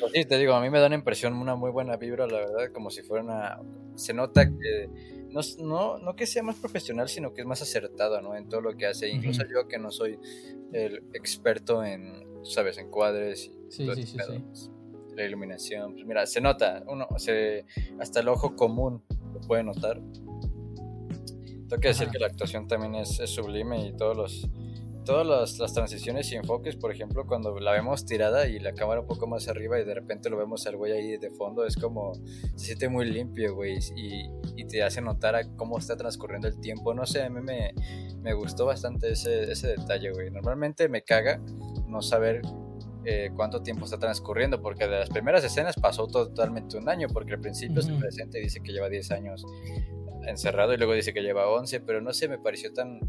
Pues 0.00 0.12
sí, 0.12 0.24
te 0.24 0.36
digo, 0.36 0.54
a 0.54 0.60
mí 0.60 0.68
me 0.70 0.80
da 0.80 0.86
una 0.86 0.96
impresión, 0.96 1.34
una 1.34 1.54
muy 1.54 1.70
buena 1.70 1.96
vibra, 1.96 2.26
la 2.26 2.38
verdad, 2.38 2.72
como 2.72 2.90
si 2.90 3.02
fuera 3.02 3.24
una... 3.24 3.58
Se 3.94 4.12
nota 4.12 4.46
que 4.46 4.90
no, 5.30 5.40
no, 5.58 5.98
no 5.98 6.14
que 6.14 6.26
sea 6.26 6.42
más 6.42 6.56
profesional, 6.56 7.08
sino 7.08 7.34
que 7.34 7.40
es 7.40 7.46
más 7.46 7.62
acertado, 7.62 8.20
¿no? 8.20 8.36
En 8.36 8.48
todo 8.48 8.60
lo 8.60 8.76
que 8.76 8.86
hace. 8.86 9.08
Incluso 9.08 9.42
yo 9.46 9.66
que 9.66 9.78
no 9.78 9.90
soy 9.90 10.18
el 10.72 11.02
experto 11.14 11.84
en, 11.84 12.24
¿sabes? 12.44 12.78
En 12.78 12.90
cuadres 12.90 13.46
y 13.46 13.58
Sí, 13.70 13.86
todo 13.86 13.96
sí, 13.96 14.06
sí. 14.06 14.16
pues, 14.16 14.70
la 15.14 15.24
iluminación. 15.24 15.94
Pues 15.94 16.06
mira, 16.06 16.26
se 16.26 16.40
nota, 16.40 16.82
uno, 16.86 17.06
se, 17.16 17.64
hasta 17.98 18.20
el 18.20 18.28
ojo 18.28 18.56
común 18.56 19.02
lo 19.32 19.40
puede 19.40 19.64
notar. 19.64 20.00
Tengo 21.68 21.80
que 21.80 21.88
decir 21.88 22.04
Ajá. 22.04 22.12
que 22.12 22.18
la 22.18 22.26
actuación 22.26 22.66
también 22.66 22.94
es, 22.94 23.20
es 23.20 23.30
sublime 23.30 23.86
y 23.88 23.92
todos 23.96 24.16
los... 24.16 24.48
Todas 25.04 25.26
las, 25.26 25.58
las 25.58 25.72
transiciones 25.72 26.30
y 26.32 26.36
enfoques, 26.36 26.76
por 26.76 26.92
ejemplo, 26.92 27.26
cuando 27.26 27.58
la 27.60 27.72
vemos 27.72 28.04
tirada 28.04 28.46
y 28.46 28.58
la 28.58 28.74
cámara 28.74 29.00
un 29.00 29.06
poco 29.06 29.26
más 29.26 29.48
arriba 29.48 29.80
y 29.80 29.84
de 29.86 29.94
repente 29.94 30.28
lo 30.28 30.36
vemos 30.36 30.66
al 30.66 30.76
güey 30.76 30.92
ahí 30.92 31.16
de 31.16 31.30
fondo, 31.30 31.64
es 31.64 31.76
como 31.76 32.12
se 32.56 32.66
siente 32.66 32.90
muy 32.90 33.06
limpio, 33.10 33.54
güey, 33.54 33.78
y, 33.96 34.28
y 34.54 34.66
te 34.66 34.82
hace 34.82 35.00
notar 35.00 35.34
a 35.34 35.48
cómo 35.56 35.78
está 35.78 35.96
transcurriendo 35.96 36.46
el 36.46 36.60
tiempo. 36.60 36.92
No 36.92 37.06
sé, 37.06 37.22
a 37.22 37.30
mí 37.30 37.40
me, 37.40 37.72
me 38.20 38.34
gustó 38.34 38.66
bastante 38.66 39.10
ese, 39.12 39.50
ese 39.50 39.68
detalle, 39.68 40.10
güey. 40.10 40.30
Normalmente 40.30 40.90
me 40.90 41.00
caga 41.00 41.40
no 41.86 42.02
saber 42.02 42.42
eh, 43.06 43.30
cuánto 43.34 43.62
tiempo 43.62 43.86
está 43.86 43.98
transcurriendo, 43.98 44.60
porque 44.60 44.86
de 44.86 44.98
las 44.98 45.08
primeras 45.08 45.42
escenas 45.42 45.74
pasó 45.76 46.06
totalmente 46.06 46.76
un 46.76 46.86
año, 46.86 47.08
porque 47.10 47.32
al 47.32 47.40
principio 47.40 47.80
se 47.80 47.92
Ujú. 47.92 48.00
presenta 48.00 48.36
y 48.36 48.42
dice 48.42 48.60
que 48.60 48.72
lleva 48.72 48.90
10 48.90 49.10
años 49.12 49.42
encerrado 50.30 50.74
y 50.74 50.76
luego 50.76 50.92
dice 50.94 51.12
que 51.12 51.20
lleva 51.22 51.48
11, 51.48 51.80
pero 51.80 52.00
no 52.00 52.12
sé, 52.12 52.28
me 52.28 52.38
pareció 52.38 52.72
tan, 52.72 53.00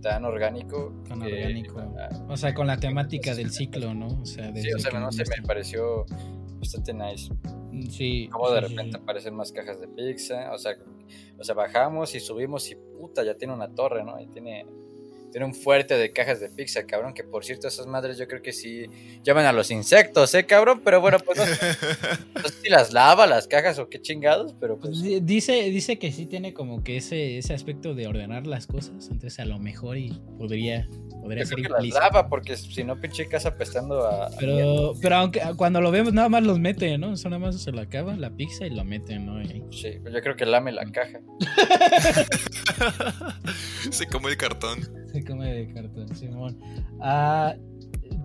tan 0.00 0.24
orgánico. 0.24 0.92
Tan 1.08 1.22
orgánico. 1.22 1.78
ah, 1.98 2.08
O 2.28 2.36
sea, 2.36 2.54
con 2.54 2.66
la 2.66 2.76
temática 2.78 3.34
del 3.34 3.50
ciclo, 3.50 3.94
¿no? 3.94 4.06
O 4.20 4.24
sea, 4.26 4.54
Sí, 4.54 4.72
o 4.72 4.78
sea, 4.78 4.98
no 4.98 5.10
sé, 5.12 5.24
me 5.38 5.46
pareció 5.46 6.04
bastante 6.58 6.92
nice. 6.94 7.32
está- 7.32 7.58
Sí. 7.90 8.28
Como 8.30 8.50
de 8.50 8.60
sí, 8.62 8.68
repente 8.68 8.96
sí. 8.96 9.02
aparecen 9.02 9.34
más 9.34 9.50
cajas 9.50 9.80
de 9.80 9.88
pizza, 9.88 10.52
o 10.52 10.58
sea, 10.58 10.76
o 11.38 11.42
sea, 11.44 11.54
bajamos 11.54 12.14
y 12.14 12.20
subimos 12.20 12.70
y 12.70 12.76
puta, 12.76 13.24
ya 13.24 13.34
tiene 13.34 13.54
una 13.54 13.74
torre, 13.74 14.04
¿no? 14.04 14.20
Y 14.20 14.26
tiene, 14.28 14.66
tiene 15.32 15.46
un 15.46 15.54
fuerte 15.54 15.96
de 15.96 16.12
cajas 16.12 16.38
de 16.40 16.48
pizza, 16.50 16.84
cabrón, 16.86 17.14
que 17.14 17.24
por 17.24 17.44
cierto 17.44 17.66
esas 17.66 17.86
madres 17.86 18.18
yo 18.18 18.28
creo 18.28 18.42
que 18.42 18.52
sí 18.52 18.84
llaman 19.24 19.46
a 19.46 19.52
los 19.52 19.70
insectos, 19.70 20.32
¿eh, 20.34 20.44
cabrón? 20.44 20.82
Pero 20.84 21.00
bueno, 21.00 21.18
pues 21.18 21.38
no, 21.38 21.46
sé- 21.46 21.52
no 22.34 22.42
sé 22.42 22.54
si 22.62 22.68
las 22.68 22.92
lava 22.92 23.26
las 23.26 23.48
cajas 23.48 23.78
o 23.78 23.88
qué 23.88 24.00
chingados, 24.00 24.54
pero 24.60 24.78
Pues 24.78 24.90
pues... 24.98 25.02
di- 25.02 25.20
dice, 25.20 25.54
dice 25.70 25.98
que 25.98 26.12
sí 26.12 26.26
tiene 26.26 26.52
como 26.52 26.84
que 26.84 26.98
ese, 26.98 27.38
ese 27.38 27.54
aspecto 27.54 27.94
de 27.94 28.06
ordenar 28.06 28.46
las 28.46 28.66
cosas, 28.66 28.92
entonces 29.10 29.38
a 29.40 29.44
lo 29.46 29.58
mejor 29.58 29.96
y 29.96 30.10
podría, 30.38 30.86
podría 31.22 31.44
Yo 31.44 31.48
ser 31.48 31.54
creo 31.56 31.66
que 31.68 31.72
las 31.72 31.84
implícito. 31.84 32.00
lava 32.00 32.28
porque 32.28 32.56
si 32.56 32.84
no 32.84 33.00
pinche 33.00 33.26
casa 33.26 33.48
apestando 33.50 34.06
a... 34.06 34.28
Pero, 34.38 34.92
pero 35.00 35.16
aunque 35.16 35.40
cuando 35.56 35.80
lo 35.80 35.90
vemos 35.90 36.12
nada 36.12 36.28
más 36.28 36.42
los 36.42 36.58
mete, 36.58 36.98
¿no? 36.98 37.14
Eso 37.14 37.28
nada 37.30 37.38
más 37.40 37.60
se 37.62 37.72
lo 37.72 37.80
acaba 37.80 38.14
la 38.16 38.30
pizza 38.30 38.66
y 38.66 38.70
lo 38.70 38.84
mete, 38.84 39.18
¿no? 39.18 39.40
Y- 39.42 39.62
Sí, 39.72 39.92
pues 40.02 40.12
yo 40.12 40.20
creo 40.20 40.36
que 40.36 40.44
lame 40.44 40.72
la 40.72 40.84
caja. 40.90 41.20
Se 43.90 44.06
come 44.06 44.30
el 44.30 44.36
cartón. 44.36 44.78
Se 45.12 45.22
come 45.24 45.52
de 45.52 45.72
cartón, 45.74 46.08
Simón. 46.16 46.58
Ah, 47.00 47.54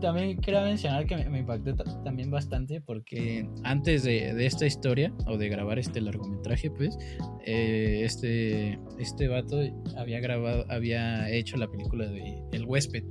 también 0.01 0.39
quería 0.39 0.61
mencionar 0.61 1.05
que 1.05 1.17
me, 1.17 1.29
me 1.29 1.39
impactó 1.39 1.75
ta- 1.75 2.03
también 2.03 2.29
bastante 2.31 2.81
porque 2.81 3.47
antes 3.63 4.03
de, 4.03 4.33
de 4.33 4.45
esta 4.45 4.65
historia 4.65 5.13
o 5.25 5.37
de 5.37 5.49
grabar 5.49 5.79
este 5.79 5.99
largometraje, 6.01 6.69
pues, 6.71 6.97
eh, 7.45 8.01
este, 8.03 8.79
este 8.99 9.27
vato 9.27 9.59
había 9.97 10.19
grabado, 10.19 10.65
había 10.69 11.29
hecho 11.29 11.57
la 11.57 11.67
película 11.67 12.07
de 12.07 12.41
El 12.51 12.65
huésped. 12.65 13.03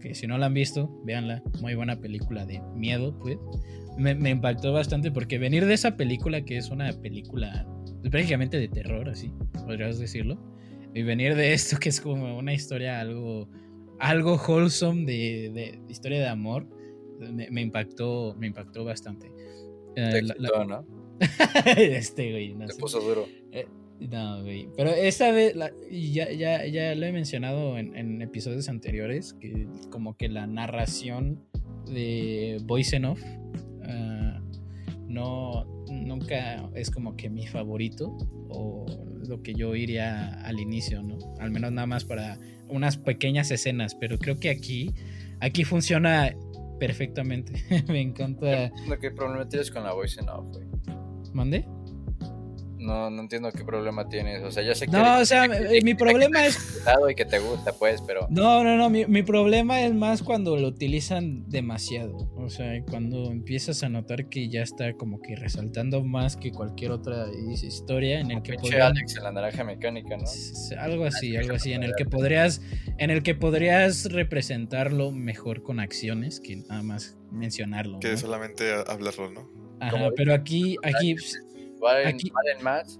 Que 0.00 0.16
si 0.16 0.26
no 0.26 0.36
la 0.36 0.46
han 0.46 0.54
visto, 0.54 0.90
véanla. 1.04 1.42
Muy 1.60 1.76
buena 1.76 2.00
película 2.00 2.44
de 2.44 2.60
miedo, 2.74 3.16
pues. 3.20 3.38
Me, 3.96 4.16
me 4.16 4.30
impactó 4.30 4.72
bastante 4.72 5.12
porque 5.12 5.38
venir 5.38 5.64
de 5.64 5.74
esa 5.74 5.96
película, 5.96 6.42
que 6.42 6.56
es 6.56 6.70
una 6.70 6.92
película 6.92 7.64
prácticamente 8.10 8.58
de 8.58 8.66
terror, 8.66 9.08
así, 9.08 9.32
podrías 9.64 10.00
decirlo 10.00 10.40
y 10.94 11.02
venir 11.02 11.34
de 11.34 11.52
esto 11.52 11.78
que 11.78 11.88
es 11.88 12.00
como 12.00 12.36
una 12.38 12.52
historia 12.54 13.00
algo 13.00 13.48
algo 13.98 14.36
wholesome 14.36 15.04
de, 15.04 15.50
de 15.54 15.80
historia 15.88 16.18
de 16.20 16.28
amor 16.28 16.66
me, 17.18 17.50
me 17.50 17.60
impactó 17.62 18.34
me 18.38 18.48
impactó 18.48 18.84
bastante 18.84 19.26
Eh, 19.96 20.10
Te 20.10 20.22
la- 20.22 20.34
la- 20.38 20.48
excitó, 20.48 20.64
¿no? 20.64 20.86
este 21.76 22.30
güey 22.32 22.54
no 22.54 22.68
sé. 22.68 22.78
puso 22.80 23.00
duro. 23.00 23.26
No, 24.00 24.42
güey. 24.42 24.68
Pero 24.76 24.90
esta 24.90 25.30
vez, 25.30 25.54
la- 25.54 25.70
ya, 25.88 26.32
ya, 26.32 26.66
ya 26.66 26.92
lo 26.96 27.06
he 27.06 27.12
mencionado 27.12 27.78
en, 27.78 27.94
en 27.96 28.20
episodios 28.20 28.68
anteriores, 28.68 29.32
que 29.34 29.68
como 29.90 30.16
que 30.16 30.28
la 30.28 30.48
narración 30.48 31.38
de 31.86 32.58
Voice 32.64 32.96
en 32.96 33.04
Off 33.04 33.22
ah, 33.84 34.40
no, 35.06 35.64
nunca 35.88 36.68
es 36.74 36.90
como 36.90 37.14
que 37.16 37.30
mi 37.30 37.46
favorito 37.46 38.16
o 38.48 38.86
lo 39.28 39.42
que 39.42 39.54
yo 39.54 39.74
iría 39.74 40.40
al 40.44 40.60
inicio, 40.60 41.02
¿no? 41.02 41.18
Al 41.38 41.50
menos 41.50 41.72
nada 41.72 41.86
más 41.86 42.04
para 42.04 42.38
unas 42.68 42.96
pequeñas 42.96 43.50
escenas, 43.50 43.94
pero 43.94 44.18
creo 44.18 44.38
que 44.38 44.50
aquí, 44.50 44.92
aquí 45.40 45.64
funciona 45.64 46.34
perfectamente. 46.78 47.64
Me 47.88 48.00
encanta. 48.00 48.70
No, 48.88 48.98
¿Qué 48.98 49.10
problema 49.10 49.48
tienes 49.48 49.70
con 49.70 49.84
la 49.84 49.92
voice 49.92 50.20
en 50.20 50.28
off, 50.28 50.46
güey? 50.48 50.66
¿Mande? 51.32 51.66
No, 52.82 53.10
no 53.10 53.22
entiendo 53.22 53.50
qué 53.52 53.64
problema 53.64 54.08
tienes. 54.08 54.42
O 54.42 54.50
sea, 54.50 54.62
ya 54.62 54.74
sé 54.74 54.86
que 54.86 54.92
No, 54.92 55.02
o 55.12 55.16
eres 55.16 55.28
sea, 55.28 55.46
mi 55.48 55.80
mi 55.84 55.94
problema 55.94 56.44
es 56.46 56.82
y 57.10 57.14
que 57.14 57.24
te 57.24 57.38
gusta, 57.38 57.72
pues, 57.72 58.02
pero... 58.02 58.26
No, 58.28 58.64
no, 58.64 58.76
no, 58.76 58.90
mi, 58.90 59.06
mi 59.06 59.22
problema 59.22 59.82
es 59.82 59.94
más 59.94 60.22
cuando 60.22 60.56
lo 60.56 60.68
utilizan 60.68 61.48
demasiado. 61.48 62.16
O 62.36 62.50
sea, 62.50 62.82
cuando 62.90 63.30
empiezas 63.30 63.82
a 63.82 63.88
notar 63.88 64.28
que 64.28 64.48
ya 64.48 64.62
está 64.62 64.92
como 64.94 65.20
que 65.22 65.36
resaltando 65.36 66.02
más 66.02 66.36
que 66.36 66.50
cualquier 66.50 66.90
otra 66.90 67.26
his- 67.50 67.62
historia 67.62 68.20
en 68.20 68.30
el 68.32 68.42
que 68.42 68.52
Pinche 68.52 68.62
podrían- 68.70 68.96
Alex 68.96 69.16
en 69.16 69.22
la 69.22 69.32
naranja 69.32 69.64
mecánica, 69.64 70.16
¿no? 70.16 70.24
Algo 70.80 71.04
así, 71.04 71.36
algo 71.36 71.54
así, 71.54 71.72
en 71.72 71.84
el 71.84 71.92
que 71.96 72.04
podrías, 72.04 72.60
en 72.98 73.10
el 73.10 73.22
que 73.22 73.34
podrías 73.34 74.06
representarlo 74.12 75.12
mejor 75.12 75.62
con 75.62 75.78
acciones 75.80 76.40
que 76.40 76.56
nada 76.56 76.82
más 76.82 77.16
mencionarlo. 77.30 78.00
Que 78.00 78.10
¿no? 78.12 78.16
solamente 78.18 78.72
hablarlo, 78.88 79.30
¿no? 79.30 79.48
Ajá, 79.80 80.10
pero 80.16 80.32
aquí, 80.34 80.76
aquí, 80.84 81.16
Valen, 81.82 82.14
Aquí- 82.14 82.30
valen 82.30 82.64
más 82.64 82.98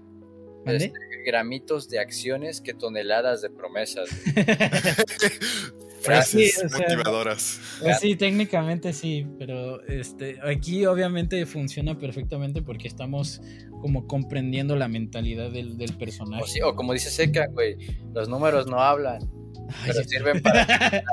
este, 0.65 0.93
gramitos 1.25 1.89
de 1.89 1.99
acciones 1.99 2.61
que 2.61 2.73
toneladas 2.73 3.41
de 3.41 3.49
promesas. 3.49 4.09
Frases 6.01 6.55
Sí, 6.55 6.65
o 6.65 6.69
sea, 6.69 6.79
motivadoras. 6.79 7.61
Pues 7.81 7.99
sí, 7.99 8.15
técnicamente 8.17 8.91
sí, 8.91 9.25
pero 9.39 9.81
este, 9.87 10.37
aquí 10.43 10.85
obviamente 10.85 11.45
funciona 11.45 11.97
perfectamente 11.97 12.61
porque 12.61 12.89
estamos 12.89 13.41
como 13.81 14.05
comprendiendo 14.05 14.75
la 14.75 14.89
mentalidad 14.89 15.49
del, 15.49 15.77
del 15.77 15.95
personaje. 15.97 16.43
O, 16.43 16.47
sí, 16.47 16.59
o 16.61 16.75
como 16.75 16.91
dice 16.91 17.09
Seca, 17.09 17.47
güey, 17.47 17.77
los 18.13 18.27
números 18.27 18.67
no 18.67 18.81
hablan, 18.81 19.21
Ay, 19.69 19.91
pero 19.93 20.03
sirven 20.03 20.41
para 20.41 20.65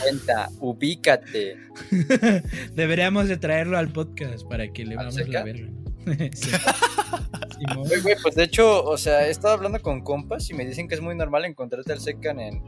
cuenta, 0.00 0.50
ubícate. 0.60 1.56
Deberíamos 2.74 3.28
de 3.28 3.36
traerlo 3.36 3.78
al 3.78 3.92
podcast 3.92 4.46
para 4.48 4.72
que 4.72 4.84
le 4.84 4.92
¿Al 4.92 5.06
vamos 5.06 5.28
la 5.28 5.42
verga. 5.42 5.68
Sí. 6.34 6.50
Güey, 8.02 8.16
pues 8.20 8.34
de 8.34 8.42
hecho, 8.44 8.84
o 8.84 8.98
sea, 8.98 9.26
he 9.26 9.30
estado 9.30 9.54
hablando 9.54 9.80
con 9.80 10.00
compas 10.02 10.50
y 10.50 10.54
me 10.54 10.64
dicen 10.66 10.88
que 10.88 10.94
es 10.96 11.00
muy 11.00 11.14
normal 11.14 11.44
encontrarte 11.44 11.92
al 11.92 12.00
Secan 12.00 12.40
en, 12.40 12.62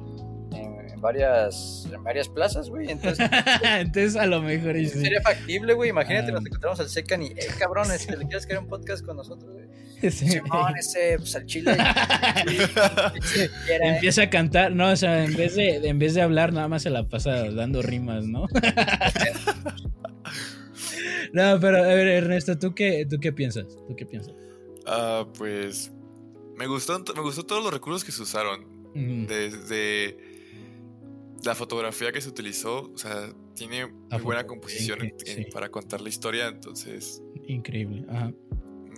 en, 0.52 0.88
en 0.90 1.00
varias, 1.00 1.88
en 1.92 2.02
varias 2.04 2.28
plazas, 2.28 2.70
güey. 2.70 2.90
Entonces, 2.90 3.28
Entonces 3.78 4.14
a 4.16 4.26
lo 4.26 4.40
mejor 4.42 4.76
sí. 4.76 4.86
sería 4.88 5.20
factible, 5.22 5.74
güey. 5.74 5.90
Imagínate, 5.90 6.30
Ah. 6.30 6.34
nos 6.34 6.46
encontramos 6.46 6.78
al 6.80 6.88
Secan 6.88 7.22
y, 7.22 7.26
eh, 7.26 7.46
cabrón, 7.58 7.90
este, 7.90 8.16
¿le 8.16 8.26
quieres 8.26 8.46
crear 8.46 8.62
un 8.62 8.68
podcast 8.68 9.04
con 9.04 9.16
nosotros, 9.16 9.52
güey? 9.52 9.66
Sí. 10.10 10.28
Simón, 10.28 10.76
ese, 10.78 11.16
pues 11.18 11.34
al 11.36 11.46
chile. 11.46 11.74
Empieza 13.82 14.22
a 14.22 14.30
cantar, 14.30 14.70
no, 14.72 14.90
o 14.90 14.96
sea, 14.96 15.24
en 15.24 15.34
vez 15.34 15.56
de, 15.56 15.76
en 15.88 15.98
vez 15.98 16.14
de 16.14 16.20
hablar, 16.22 16.52
nada 16.52 16.68
más 16.68 16.82
se 16.82 16.90
la 16.90 17.08
pasa 17.08 17.50
dando 17.50 17.80
rimas, 17.82 18.24
¿no? 18.26 18.46
No, 21.32 21.58
pero 21.60 21.78
a 21.78 21.86
ver, 21.86 22.06
Ernesto, 22.08 22.58
¿tú 22.58 22.74
qué, 22.74 23.06
tú 23.08 23.18
qué 23.20 23.32
piensas? 23.32 23.66
¿Tú 23.88 23.94
qué 23.96 24.06
piensas? 24.06 24.34
Ah, 24.86 25.26
pues. 25.36 25.92
Me 26.56 26.66
gustó, 26.66 26.98
me 27.14 27.20
gustó 27.22 27.44
todos 27.44 27.62
los 27.62 27.72
recursos 27.72 28.04
que 28.04 28.12
se 28.12 28.22
usaron. 28.22 28.64
Desde 28.94 30.16
la 31.44 31.54
fotografía 31.54 32.12
que 32.12 32.20
se 32.20 32.28
utilizó. 32.30 32.90
O 32.92 32.96
sea, 32.98 33.30
tiene 33.54 33.86
muy 33.86 34.20
buena 34.22 34.46
composición 34.46 35.02
en- 35.04 35.14
sí. 35.24 35.46
para 35.52 35.68
contar 35.70 36.00
la 36.00 36.08
historia, 36.08 36.48
entonces 36.48 37.22
Increíble. 37.46 38.04
Ajá. 38.08 38.32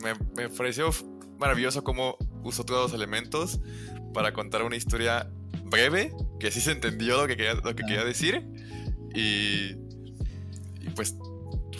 me, 0.02 0.14
me 0.36 0.48
pareció 0.48 0.90
maravilloso 1.38 1.82
cómo 1.84 2.16
usó 2.44 2.64
todos 2.64 2.90
los 2.90 2.94
elementos 2.94 3.60
para 4.14 4.32
contar 4.32 4.62
una 4.62 4.76
historia 4.76 5.30
breve, 5.64 6.12
que 6.40 6.50
sí 6.50 6.60
se 6.60 6.72
entendió 6.72 7.20
lo 7.20 7.26
que 7.28 7.36
quería, 7.36 7.54
lo 7.54 7.62
que 7.62 7.82
quería 7.84 8.04
decir, 8.04 8.42
y, 9.14 9.72
y 10.80 10.90
pues 10.96 11.16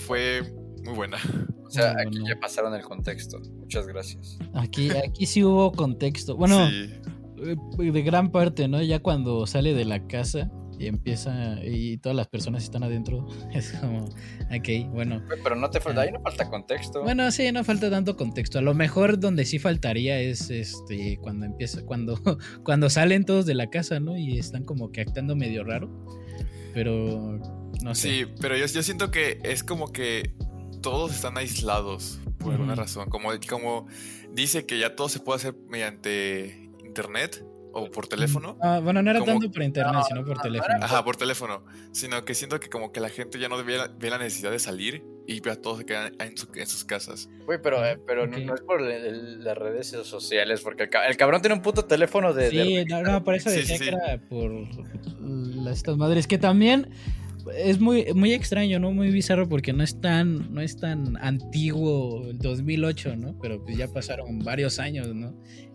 fue 0.09 0.43
muy 0.85 0.95
buena. 0.95 1.19
O 1.69 1.71
sea, 1.71 1.91
aquí 1.99 2.19
bueno. 2.21 2.29
ya 2.35 2.41
pasaron 2.41 2.75
el 2.75 2.81
contexto. 2.81 3.39
Muchas 3.59 3.87
gracias. 3.87 4.39
Aquí, 4.55 4.89
aquí 4.89 5.27
sí 5.27 5.45
hubo 5.45 5.71
contexto. 5.71 6.35
Bueno, 6.35 6.67
Sí. 6.67 6.95
eh, 7.43 7.91
de 7.93 8.03
gran 8.03 8.31
parte, 8.33 8.69
¿no? 8.69 8.81
Ya 8.83 9.01
cuando 9.01 9.47
sale 9.47 9.75
de 9.75 9.85
la 9.85 10.07
casa 10.07 10.51
y 10.79 10.87
empieza 10.87 11.63
y 11.63 11.99
todas 11.99 12.17
las 12.17 12.27
personas 12.29 12.65
están 12.65 12.85
adentro, 12.85 13.27
es 13.53 13.73
como, 13.73 14.07
ok, 14.07 14.91
bueno. 14.95 15.23
Pero 15.45 15.57
no 15.57 15.69
te 15.69 15.79
falta, 15.79 16.01
ahí 16.01 16.11
no 16.11 16.23
falta 16.23 16.49
contexto. 16.49 17.03
Bueno, 17.03 17.31
sí, 17.33 17.53
no 17.53 17.63
falta 17.65 17.91
tanto 17.91 18.17
contexto. 18.17 18.61
A 18.61 18.63
lo 18.63 18.73
mejor 18.73 19.21
donde 19.21 19.45
sí 19.45 19.59
faltaría 19.59 20.19
es 20.21 20.49
este 20.49 21.19
cuando 21.21 21.45
empieza, 21.45 21.85
cuando, 21.85 22.15
cuando 22.65 22.89
salen 22.89 23.27
todos 23.27 23.45
de 23.45 23.53
la 23.55 23.69
casa, 23.69 24.01
¿no? 24.01 24.17
Y 24.17 24.39
están 24.39 24.65
como 24.65 24.91
que 24.91 25.03
actando 25.03 25.37
medio 25.37 25.65
raro. 25.65 25.91
Pero 26.73 27.39
no 27.83 27.95
sé. 27.95 28.09
Sí, 28.09 28.27
pero 28.41 28.57
yo, 28.57 28.67
yo 28.67 28.83
siento 28.83 29.11
que 29.11 29.39
es 29.45 29.63
como 29.63 29.93
que 29.93 30.33
todos 30.83 31.15
están 31.15 31.37
aislados 31.39 32.19
por 32.39 32.53
alguna 32.53 32.75
razón. 32.75 33.09
Como, 33.11 33.31
como 33.49 33.87
dice 34.33 34.65
que 34.67 34.79
ya 34.79 34.95
todo 34.97 35.09
se 35.09 35.21
puede 35.21 35.37
hacer 35.39 35.55
mediante 35.69 36.71
internet 36.85 37.45
o 37.73 37.91
por 37.91 38.07
teléfono. 38.07 38.57
Ah, 38.63 38.81
bueno, 38.83 39.03
no 39.03 39.11
era 39.11 39.21
Como- 39.21 39.33
tanto 39.33 39.51
por 39.53 39.63
internet, 39.63 39.93
No, 39.93 40.03
sino 40.05 40.21
por 40.21 40.31
no, 40.31 40.35
no 40.37 40.43
teléfono. 40.43 40.75
Ajá, 40.85 41.05
por 41.05 41.17
teléfono. 41.17 41.65
Sino 41.93 42.25
que 42.25 42.35
siento 42.35 42.59
que 42.61 42.69
como 42.69 42.93
que 42.93 43.01
la 43.01 43.09
gente 43.11 43.39
ya 43.39 43.49
no 43.49 43.63
ve 43.63 43.77
la, 43.77 43.89
ve 43.89 44.11
la 44.11 44.19
necesidad 44.19 44.51
de 44.51 44.59
salir 44.59 45.05
y 45.27 45.41
ya 45.43 45.55
todos 45.57 45.79
se 45.79 45.85
quedan 45.87 46.13
en, 46.19 46.37
su- 46.37 46.49
en 46.55 46.67
sus 46.67 46.85
casas. 46.85 47.29
Güey, 47.45 47.61
pero, 47.63 47.85
eh, 47.85 47.99
pero 48.07 48.27
no- 48.27 48.55
es 48.55 48.61
por 48.63 48.81
el- 48.81 48.91
el- 49.05 49.45
las 49.45 49.57
redes 49.59 49.89
sociales, 50.05 50.63
porque 50.63 50.85
el, 50.85 50.91
ca- 50.91 51.07
el 51.07 51.17
cabrón 51.19 51.43
tiene 51.43 51.55
un 51.55 51.63
puto 51.63 51.85
teléfono 51.85 52.33
de... 52.33 52.45
de- 52.51 52.51
Sí, 52.51 52.85
no, 52.87 53.03
no, 53.03 53.23
por 53.23 53.35
eso 53.35 53.51
Sí, 53.51 53.57
decía 53.57 53.77
sí, 53.79 53.85
que 53.85 53.91
sí. 53.91 53.97
era 53.97 54.19
por 54.29 54.51
las, 55.63 55.77
estas 55.77 55.97
madres. 55.99 56.27
Que 56.27 56.39
también 56.39 56.89
es 57.57 57.81
muy, 57.81 58.07
muy 58.15 58.33
extraño, 58.33 58.79
¿no? 58.79 58.93
Muy 58.93 59.11
bizarro 59.11 59.49
porque 59.49 59.73
no 59.73 59.83
es 59.83 60.01
tan, 60.01 60.53
no 60.53 60.61
es 60.61 60.77
tan 60.77 61.17
antiguo 61.19 62.29
el 62.29 62.39
2008, 62.39 63.17
¿no? 63.17 63.39
Pero 63.41 63.63
pues 63.63 63.77
ya 63.77 63.89
pasaron 63.89 64.39
varios 64.41 64.79
años, 64.79 65.15
¿no? 65.15 65.35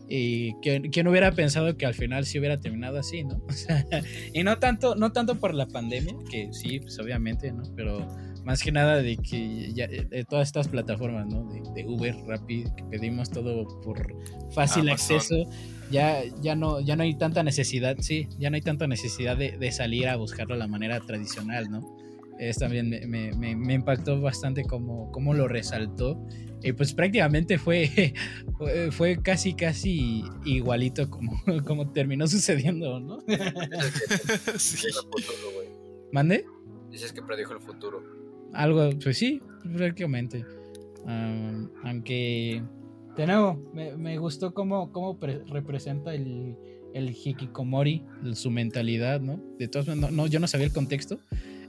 Y 0.09 0.53
¿quién, 0.61 0.91
quién 0.91 1.07
hubiera 1.07 1.31
pensado 1.31 1.77
que 1.77 1.85
al 1.85 1.93
final 1.93 2.25
sí 2.25 2.37
hubiera 2.37 2.59
terminado 2.59 2.99
así, 2.99 3.23
¿no? 3.23 3.41
O 3.47 3.53
sea, 3.53 3.85
y 4.33 4.43
no 4.43 4.57
tanto, 4.59 4.95
no 4.95 5.11
tanto 5.11 5.39
por 5.39 5.53
la 5.53 5.67
pandemia, 5.67 6.15
que 6.29 6.49
sí, 6.51 6.79
pues 6.79 6.99
obviamente, 6.99 7.51
¿no? 7.51 7.63
Pero 7.75 8.07
más 8.43 8.61
que 8.61 8.71
nada 8.71 9.01
de 9.01 9.17
que 9.17 9.71
ya, 9.73 9.87
de 9.87 10.25
todas 10.29 10.49
estas 10.49 10.67
plataformas, 10.67 11.27
¿no? 11.27 11.45
De, 11.45 11.61
de 11.73 11.87
Uber, 11.87 12.15
Rapid, 12.27 12.67
que 12.75 12.83
pedimos 12.85 13.29
todo 13.29 13.65
por 13.81 14.15
fácil 14.53 14.89
Amazon. 14.89 15.17
acceso 15.17 15.49
ya, 15.93 16.23
ya 16.41 16.55
no, 16.55 16.81
ya 16.81 16.95
no 16.95 17.03
hay 17.03 17.13
tanta 17.15 17.43
necesidad, 17.43 17.95
sí, 17.99 18.27
ya 18.39 18.49
no 18.49 18.55
hay 18.55 18.61
tanta 18.61 18.87
necesidad 18.87 19.37
de, 19.37 19.57
de 19.57 19.71
salir 19.71 20.07
a 20.09 20.15
buscarlo 20.17 20.55
de 20.55 20.59
la 20.59 20.67
manera 20.67 20.99
tradicional, 20.99 21.69
¿no? 21.69 21.95
Es 22.39 22.57
también 22.57 22.89
me, 22.89 23.05
me- 23.05 23.55
me- 23.55 23.73
impactó 23.75 24.19
bastante 24.19 24.63
cómo, 24.63 25.11
cómo 25.11 25.33
lo 25.35 25.47
resaltó. 25.47 26.19
Y 26.63 26.71
pues 26.73 26.93
prácticamente 26.93 27.57
fue, 27.59 28.13
fue, 28.91 29.21
casi, 29.21 29.53
casi 29.53 30.23
igualito 30.43 31.09
como, 31.09 31.39
como 31.65 31.91
terminó 31.91 32.25
sucediendo, 32.27 32.99
¿no? 32.99 33.19
sí. 34.57 34.87
¿Mande? 36.11 36.45
Dices 36.89 37.13
que 37.13 37.21
predijo 37.21 37.53
el 37.53 37.59
futuro. 37.59 38.03
Algo, 38.53 38.89
pues 39.03 39.17
sí, 39.17 39.41
prácticamente. 39.75 40.43
Am, 41.05 41.69
aunque, 41.83 42.63
de 43.17 43.27
nuevo, 43.27 43.69
me, 43.73 43.95
me 43.97 44.17
gustó 44.17 44.53
cómo, 44.53 44.91
cómo 44.91 45.19
pre- 45.19 45.41
representa 45.45 46.13
el, 46.15 46.55
el 46.93 47.09
hikikomori, 47.11 48.03
su 48.33 48.49
mentalidad, 48.51 49.21
¿no? 49.21 49.39
De 49.59 49.67
todas 49.67 49.87
maneras, 49.87 50.11
no, 50.11 50.23
no, 50.23 50.27
yo 50.27 50.39
no 50.39 50.47
sabía 50.47 50.67
el 50.67 50.73
contexto. 50.73 51.19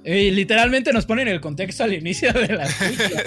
Eh, 0.07 0.31
literalmente 0.33 0.93
nos 0.93 1.07
ponen 1.07 1.29
el 1.29 1.41
contexto 1.41 1.83
al 1.83 1.95
inicio 1.95 2.31
de 2.35 2.47
la 2.49 2.67
película, 2.79 3.23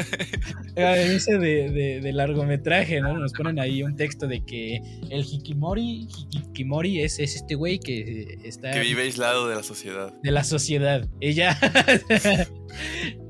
al 0.92 1.10
inicio 1.10 1.40
de, 1.40 1.70
de- 1.72 2.02
del 2.02 2.18
largometraje, 2.18 3.02
¿no? 3.02 3.18
Nos 3.18 3.34
ponen 3.34 3.60
ahí 3.60 3.82
un 3.82 3.96
texto 3.96 4.28
de 4.28 4.46
que 4.46 4.80
el 5.10 5.22
hikimori, 5.24 6.08
hikikimori 6.08 7.02
es, 7.02 7.18
es 7.18 7.36
este 7.36 7.56
güey 7.56 7.80
que 7.80 8.38
está 8.44 8.70
Que 8.72 8.82
vive 8.82 9.02
aislado 9.02 9.48
de 9.48 9.56
la 9.56 9.64
sociedad. 9.64 10.14
de 10.22 10.30
la 10.32 10.44
sociedad. 10.44 11.08
Ella. 11.20 11.58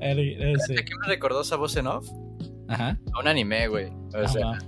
no 0.00 0.58
sé. 0.66 0.74
¿De 0.74 0.84
qué 0.84 0.92
me 1.00 1.06
recordó 1.06 1.40
esa 1.40 1.56
voz 1.56 1.74
en 1.76 1.86
off? 1.86 2.06
Ajá. 2.68 2.98
A 3.14 3.20
un 3.20 3.28
anime, 3.28 3.66
güey. 3.68 3.88
O 4.14 4.28
sea. 4.28 4.58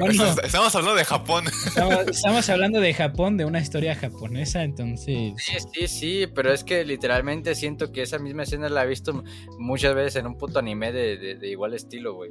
Bueno. 0.00 0.24
Estamos 0.44 0.74
hablando 0.74 0.96
de 0.96 1.04
Japón. 1.04 1.44
Estamos, 1.66 1.98
estamos 2.08 2.48
hablando 2.50 2.80
de 2.80 2.94
Japón, 2.94 3.36
de 3.36 3.44
una 3.44 3.60
historia 3.60 3.94
japonesa, 3.94 4.62
entonces. 4.62 5.34
sí, 5.36 5.54
sí, 5.74 5.88
sí, 5.88 6.26
pero 6.34 6.52
es 6.52 6.64
que 6.64 6.84
literalmente 6.84 7.54
siento 7.54 7.92
que 7.92 8.02
esa 8.02 8.18
misma 8.18 8.44
escena 8.44 8.68
la 8.68 8.84
he 8.84 8.86
visto 8.86 9.24
muchas 9.58 9.94
veces 9.94 10.16
en 10.16 10.26
un 10.26 10.38
puto 10.38 10.58
anime 10.60 10.92
de, 10.92 11.16
de- 11.16 11.34
de 11.36 11.48
igual 11.48 11.74
estilo, 11.74 12.14
güey. 12.14 12.30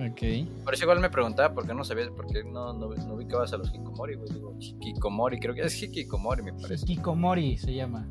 Ok. 0.00 0.62
Por 0.64 0.74
eso 0.74 0.84
igual 0.84 1.00
me 1.00 1.10
preguntaba 1.10 1.52
por 1.52 1.66
qué 1.66 1.74
no 1.74 1.82
sabías, 1.84 2.08
por 2.10 2.26
qué 2.28 2.44
no, 2.44 2.72
no, 2.72 2.88
no 2.94 3.14
ubicabas 3.14 3.52
a 3.52 3.56
los 3.56 3.74
Hikomori, 3.74 4.14
güey. 4.14 4.28
Digo, 4.32 4.54
Hikikomori, 4.60 5.40
creo 5.40 5.54
que 5.54 5.62
es 5.62 5.82
Hikikomori, 5.82 6.42
me 6.42 6.52
parece. 6.52 6.86
Kikomori 6.86 7.58
se 7.58 7.74
llama. 7.74 8.08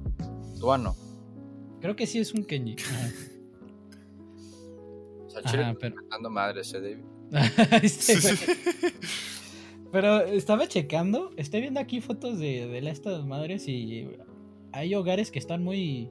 Tuano. 0.60 0.96
Creo 1.80 1.96
que 1.96 2.06
sí 2.08 2.20
es 2.20 2.34
un 2.34 2.44
Kenji. 2.44 2.76
Ajá. 5.40 5.50
Sea, 5.50 5.52
chile, 5.52 5.64
Ajá, 5.64 5.76
pero. 5.80 5.96
dando 6.10 6.30
madres, 6.30 6.74
eh, 6.74 6.82
David. 6.82 7.04
Este. 7.84 8.38
Pero 9.92 10.22
estaba 10.22 10.68
checando, 10.68 11.32
estoy 11.38 11.62
viendo 11.62 11.80
aquí 11.80 12.02
fotos 12.02 12.40
de, 12.40 12.68
de 12.68 12.90
estas 12.90 13.26
madres 13.26 13.68
y 13.68 14.10
hay 14.74 14.94
hogares 14.96 15.32
que 15.32 15.40
están 15.40 15.64
muy, 15.64 16.10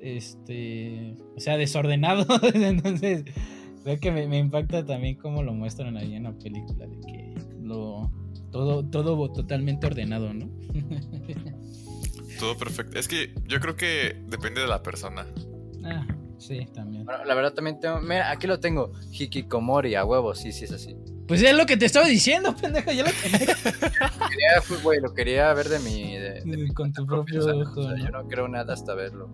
este, 0.00 1.16
o 1.36 1.40
sea, 1.40 1.56
desordenados. 1.56 2.26
Entonces, 2.54 3.24
creo 3.82 3.98
que 4.00 4.10
me, 4.10 4.26
me 4.26 4.38
impacta 4.38 4.84
también 4.84 5.16
cómo 5.16 5.42
lo 5.42 5.52
muestran 5.52 5.96
ahí 5.96 6.14
en 6.14 6.24
la 6.24 6.32
película, 6.32 6.86
de 6.86 7.00
que 7.00 7.34
lo, 7.62 8.10
todo, 8.50 8.84
todo 8.84 9.30
totalmente 9.32 9.86
ordenado, 9.86 10.32
¿no? 10.32 10.48
Todo 12.38 12.56
perfecto. 12.58 12.98
Es 12.98 13.06
que 13.06 13.32
yo 13.46 13.60
creo 13.60 13.76
que 13.76 14.16
depende 14.28 14.60
de 14.60 14.66
la 14.66 14.82
persona. 14.82 15.24
ah, 15.84 16.04
sí, 16.46 16.66
también. 16.74 17.04
Bueno, 17.04 17.24
la 17.24 17.34
verdad 17.34 17.52
también 17.54 17.78
tengo. 17.80 18.00
Mira, 18.00 18.30
aquí 18.30 18.46
lo 18.46 18.60
tengo. 18.60 18.92
Hikikomori, 19.12 19.94
a 19.94 20.04
huevo, 20.04 20.34
sí, 20.34 20.52
sí 20.52 20.64
es 20.64 20.72
así. 20.72 20.96
Pues 21.26 21.40
es 21.42 21.56
lo 21.56 21.64
que 21.66 21.76
te 21.76 21.86
estaba 21.86 22.06
diciendo, 22.06 22.54
pendejo, 22.54 22.92
ya 22.92 23.02
lo 23.04 23.10
tenés 23.22 23.40
Quería, 23.62 24.62
pues, 24.68 24.82
güey, 24.82 25.00
lo 25.00 25.14
quería 25.14 25.52
ver 25.54 25.68
de 25.68 25.78
mi. 25.78 26.16
de- 26.18 26.42
de 26.44 26.56
mi 26.56 26.68
con 26.74 26.92
tu 26.92 27.06
propio 27.06 27.40
ojo, 27.44 27.80
o 27.80 27.82
sea, 27.84 27.96
Yo 27.96 28.10
¿no? 28.10 28.28
creo 28.28 28.46
nada 28.48 28.74
hasta 28.74 28.94
verlo. 28.94 29.30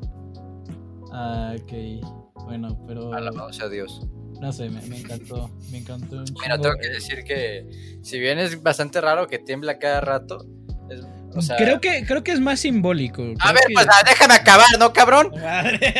Ah, 1.12 1.54
ok. 1.60 2.04
Bueno, 2.44 2.80
pero 2.86 3.12
Alabado 3.12 3.52
sea 3.52 3.68
Dios. 3.68 4.00
no 4.40 4.52
sé, 4.52 4.70
me, 4.70 4.80
me 4.82 4.98
encantó, 5.00 5.50
me 5.70 5.78
encantó 5.78 6.16
un 6.16 6.24
Mira, 6.40 6.58
tengo 6.60 6.76
que 6.80 6.88
decir 6.88 7.24
que. 7.24 7.98
Si 8.02 8.18
bien 8.18 8.38
es 8.38 8.62
bastante 8.62 9.00
raro 9.00 9.26
que 9.26 9.38
tiembla 9.38 9.78
cada 9.78 10.00
rato. 10.00 10.46
es- 10.88 11.04
o 11.34 11.42
sea, 11.42 11.56
creo 11.56 11.80
que 11.80 12.04
creo 12.06 12.22
que 12.24 12.32
es 12.32 12.40
más 12.40 12.60
simbólico. 12.60 13.22
A 13.40 13.52
ver, 13.52 13.62
que- 13.66 13.74
pues 13.74 13.86
ah, 13.90 14.02
déjame 14.06 14.34
acabar, 14.34 14.66
¿no, 14.78 14.92
cabrón? 14.92 15.30
Madre. 15.42 15.94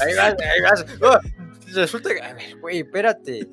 Ahí 0.00 0.14
vas, 0.14 0.34
ahí 0.40 0.60
vas. 0.62 0.86
Oh, 1.02 1.18
resulta 1.74 2.10
que. 2.14 2.20
A 2.22 2.34
ver, 2.34 2.56
güey, 2.60 2.78
espérate. 2.80 3.48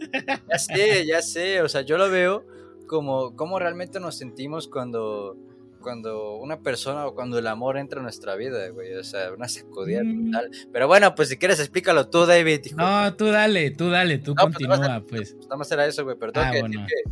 Ya 0.50 0.60
sé, 0.60 1.06
ya 1.06 1.22
sé. 1.22 1.62
O 1.62 1.70
sea, 1.70 1.82
yo 1.82 1.98
lo 1.98 2.10
veo 2.10 2.46
como, 2.88 3.36
como 3.36 3.60
realmente 3.60 4.00
nos 4.00 4.18
sentimos 4.18 4.68
cuando. 4.68 5.38
Cuando 5.82 6.36
una 6.36 6.62
persona 6.62 7.06
o 7.06 7.14
cuando 7.14 7.38
el 7.38 7.46
amor 7.46 7.78
entra 7.78 8.00
en 8.00 8.04
nuestra 8.04 8.36
vida, 8.36 8.70
güey. 8.70 8.94
O 8.96 9.04
sea, 9.04 9.34
una 9.34 9.50
sacudida 9.50 10.02
Mm. 10.02 10.24
brutal. 10.32 10.50
Pero 10.72 10.88
bueno, 10.88 11.14
pues 11.14 11.28
si 11.28 11.36
quieres, 11.38 11.60
explícalo 11.60 12.08
tú, 12.10 12.26
David. 12.26 12.62
hijo. 12.64 12.78
No, 12.78 13.14
tú 13.16 13.26
dale, 13.26 13.70
tú 13.72 13.90
dale, 13.90 14.18
tú 14.20 14.34
No, 14.34 14.44
pues, 14.46 14.66
continúa, 14.66 15.04
pues. 15.06 15.34
Pues 15.34 15.46
nada 15.48 15.58
más 15.58 15.70
era 15.74 15.86
eso, 15.86 16.06
güey. 16.06 16.16
Pero 16.18 16.32
tengo 16.32 16.48
Ah, 16.48 16.52
que 16.52 16.60
bueno. 16.62 16.82
decir 16.84 16.96
que, 17.04 17.12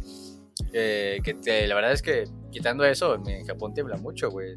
que, 0.72 1.20
que 1.24 1.34
te- 1.36 1.68
la 1.68 1.76
verdad 1.76 1.92
es 1.94 2.02
que 2.02 2.26
quitando 2.52 2.84
eso, 2.86 3.22
en 3.28 3.46
Japón 3.46 3.74
tiembla 3.74 3.98
mucho, 3.98 4.30
güey. 4.30 4.56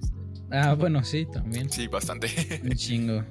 Ah, 0.51 0.74
bueno, 0.74 1.02
sí, 1.05 1.26
también. 1.32 1.70
Sí, 1.70 1.86
bastante. 1.89 2.28
Un 2.62 2.70
chingo. 2.72 3.24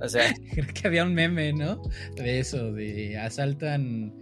O 0.00 0.08
sea, 0.08 0.34
Creo 0.52 0.66
que 0.74 0.86
había 0.88 1.04
un 1.04 1.14
meme, 1.14 1.52
¿no? 1.52 1.82
De 2.16 2.40
eso, 2.40 2.72
de 2.72 3.18
asaltan. 3.18 4.14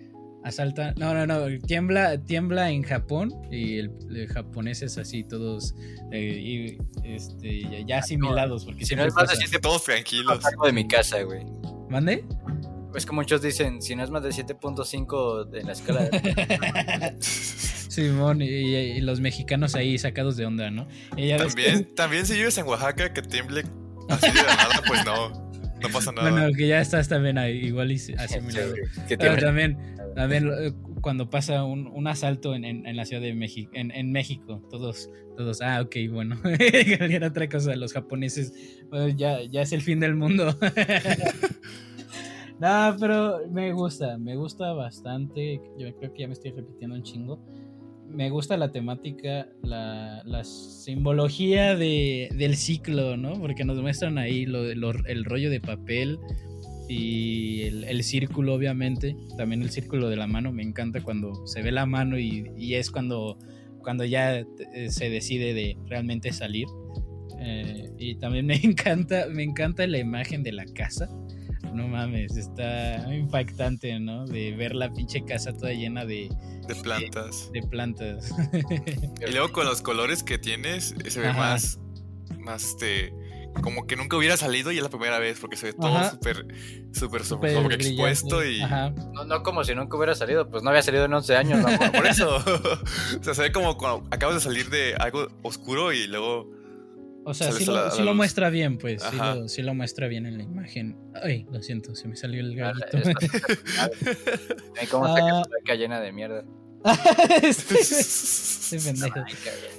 Asaltan. 0.44 0.94
No, 0.98 1.14
no, 1.14 1.26
no. 1.26 1.46
Tiembla, 1.66 2.22
tiembla 2.24 2.70
en 2.70 2.82
Japón 2.82 3.32
y 3.50 3.78
el, 3.78 3.90
el 4.10 4.28
japonés 4.28 4.82
es 4.82 4.96
así, 4.96 5.24
todos 5.24 5.74
eh, 6.12 6.38
y, 6.40 6.78
este, 7.04 7.62
ya, 7.62 7.80
ya 7.86 7.98
asimilados. 7.98 8.64
Porque 8.64 8.84
si 8.86 8.94
no 8.94 9.02
siempre 9.02 9.08
es 9.08 9.14
más 9.14 9.60
Todos 9.60 9.84
tranquilos. 9.84 10.42
salgo 10.42 10.66
de 10.66 10.72
mi 10.72 10.86
casa, 10.88 11.22
güey. 11.22 11.44
¿Mande? 11.90 12.24
Es 12.94 13.04
que 13.06 13.12
muchos 13.12 13.42
dicen, 13.42 13.82
si 13.82 13.94
no 13.94 14.02
es 14.02 14.10
más 14.10 14.22
de 14.22 14.30
7.5 14.30 15.54
en 15.60 15.66
la 15.66 15.72
escala 15.72 16.04
de... 16.04 17.16
Simón, 17.88 18.42
y, 18.42 18.46
y 18.46 19.00
los 19.00 19.20
mexicanos 19.20 19.74
ahí 19.74 19.98
sacados 19.98 20.36
de 20.36 20.46
onda, 20.46 20.70
¿no? 20.70 20.86
Y 21.16 21.28
ya 21.28 21.36
ves 21.38 21.54
que- 21.54 21.62
También, 21.64 21.94
también 21.94 22.26
si 22.26 22.34
vives 22.34 22.56
en 22.58 22.66
Oaxaca, 22.66 23.12
que 23.12 23.22
tiemble 23.22 23.64
Así 24.08 24.26
de 24.32 24.42
la 24.42 24.54
nada, 24.56 24.82
pues 24.86 25.04
no. 25.04 25.48
No 25.80 25.88
pasa 25.92 26.10
nada. 26.12 26.30
Bueno, 26.30 26.52
que 26.56 26.66
ya 26.66 26.80
estás 26.80 27.08
también 27.08 27.38
ahí, 27.38 27.58
igual 27.66 27.92
y 27.92 27.94
asimilado. 28.18 28.74
Que 29.06 29.16
Pero 29.16 29.36
tiene- 29.36 29.40
también, 29.42 29.96
también 30.16 30.48
eh, 30.60 30.72
cuando 31.00 31.30
pasa 31.30 31.62
un, 31.64 31.86
un 31.88 32.06
asalto 32.08 32.54
en, 32.54 32.64
en- 32.64 32.86
en 32.86 32.96
la 32.96 33.04
Ciudad 33.04 33.22
de 33.22 33.34
México, 33.34 33.70
en, 33.74 33.90
en 33.92 34.10
México, 34.10 34.66
todos, 34.70 35.08
todos, 35.36 35.60
ah, 35.62 35.80
ok, 35.82 35.96
bueno, 36.10 36.40
era 36.44 37.28
otra 37.28 37.48
cosa, 37.48 37.76
los 37.76 37.92
japoneses, 37.92 38.52
bueno, 38.90 39.08
ya, 39.08 39.38
ya 39.44 39.62
es 39.62 39.72
el 39.72 39.82
fin 39.82 40.00
del 40.00 40.14
mundo. 40.16 40.56
No, 42.60 42.96
pero 42.98 43.40
me 43.50 43.72
gusta, 43.72 44.18
me 44.18 44.36
gusta 44.36 44.72
bastante, 44.72 45.60
yo 45.78 45.94
creo 45.96 46.12
que 46.12 46.22
ya 46.22 46.26
me 46.26 46.32
estoy 46.34 46.50
repitiendo 46.52 46.96
un 46.96 47.02
chingo. 47.02 47.38
Me 48.08 48.30
gusta 48.30 48.56
la 48.56 48.72
temática, 48.72 49.46
la, 49.62 50.22
la 50.24 50.42
simbología 50.42 51.76
de, 51.76 52.30
del 52.34 52.56
ciclo, 52.56 53.16
¿no? 53.18 53.34
Porque 53.34 53.64
nos 53.64 53.80
muestran 53.82 54.16
ahí 54.16 54.46
lo, 54.46 54.62
lo- 54.74 54.92
el 55.06 55.24
rollo 55.24 55.50
de 55.50 55.60
papel, 55.60 56.18
y 56.88 57.62
el, 57.64 57.84
el 57.84 58.02
círculo 58.02 58.54
obviamente, 58.54 59.14
también 59.36 59.60
el 59.62 59.68
círculo 59.70 60.08
de 60.08 60.16
la 60.16 60.26
mano, 60.26 60.52
me 60.52 60.62
encanta 60.62 61.02
cuando 61.02 61.46
se 61.46 61.60
ve 61.62 61.70
la 61.70 61.84
mano 61.84 62.18
y, 62.18 62.50
y 62.56 62.74
es 62.76 62.90
cuando, 62.90 63.36
cuando 63.82 64.06
ya 64.06 64.38
eh, 64.38 64.46
se 64.88 65.10
decide 65.10 65.52
de 65.52 65.76
realmente 65.86 66.32
salir. 66.32 66.66
Eh, 67.40 67.90
y 67.98 68.14
también 68.16 68.46
me 68.46 68.56
encanta, 68.64 69.26
me 69.30 69.42
encanta 69.42 69.86
la 69.86 69.98
imagen 69.98 70.42
de 70.42 70.52
la 70.52 70.64
casa. 70.64 71.08
No 71.74 71.88
mames, 71.88 72.36
está 72.36 73.14
impactante, 73.14 73.98
¿no? 74.00 74.26
De 74.26 74.52
ver 74.56 74.74
la 74.74 74.92
pinche 74.92 75.24
casa 75.24 75.52
toda 75.52 75.72
llena 75.72 76.04
de, 76.04 76.28
De 76.66 76.74
plantas. 76.74 77.50
de 77.52 77.62
plantas. 77.62 78.30
Y 79.26 79.30
luego 79.30 79.52
con 79.52 79.66
los 79.66 79.82
colores 79.82 80.22
que 80.22 80.38
tienes, 80.38 80.94
se 81.08 81.20
ve 81.20 81.28
Ajá. 81.28 81.38
más. 81.38 81.78
Más 82.38 82.64
este. 82.64 83.12
Como 83.62 83.86
que 83.86 83.96
nunca 83.96 84.16
hubiera 84.16 84.36
salido 84.36 84.70
y 84.70 84.76
es 84.76 84.82
la 84.82 84.88
primera 84.90 85.18
vez, 85.18 85.38
porque 85.40 85.56
se 85.56 85.66
ve 85.66 85.72
todo 85.72 86.10
súper. 86.10 86.46
Súper 86.92 87.24
Súper 87.24 87.72
expuesto 87.72 88.44
y. 88.44 88.60
Ajá. 88.60 88.90
No, 89.12 89.24
no 89.24 89.42
como 89.42 89.64
si 89.64 89.74
nunca 89.74 89.96
hubiera 89.96 90.14
salido, 90.14 90.48
pues 90.48 90.62
no 90.62 90.70
había 90.70 90.82
salido 90.82 91.04
en 91.06 91.12
11 91.14 91.36
años, 91.36 91.60
¿no? 91.60 91.66
Por 91.92 92.06
eso. 92.06 92.36
o 92.36 93.22
sea, 93.24 93.34
se 93.34 93.42
ve 93.42 93.52
como 93.52 93.76
cuando 93.76 94.06
acabas 94.10 94.36
de 94.36 94.40
salir 94.42 94.70
de 94.70 94.94
algo 94.96 95.28
oscuro 95.42 95.92
y 95.92 96.06
luego. 96.06 96.48
O 97.28 97.34
sea, 97.34 97.52
sí 97.52 97.64
lo, 97.66 97.76
a 97.76 97.90
sí 97.90 97.98
la 97.98 98.04
lo 98.04 98.10
luz. 98.12 98.16
muestra 98.16 98.50
bien, 98.50 98.78
pues. 98.78 99.02
Sí 99.02 99.16
lo, 99.16 99.48
sí 99.48 99.62
lo 99.62 99.74
muestra 99.74 100.08
bien 100.08 100.26
en 100.26 100.38
la 100.38 100.44
imagen. 100.44 100.96
Ay, 101.22 101.46
lo 101.52 101.62
siento, 101.62 101.94
se 101.94 102.08
me 102.08 102.16
salió 102.16 102.40
el 102.40 102.58
Ah, 102.62 102.72
gallito. 102.72 103.10
Ay, 104.80 104.86
¿Cómo 104.90 105.06
está 105.06 105.40
Ah. 105.40 105.42
que 105.46 105.58
está 105.58 105.74
llena 105.74 106.00
de 106.00 106.12
mierda? 106.12 106.44
este, 107.42 107.74
este 107.80 108.78
pendejo. 108.78 109.20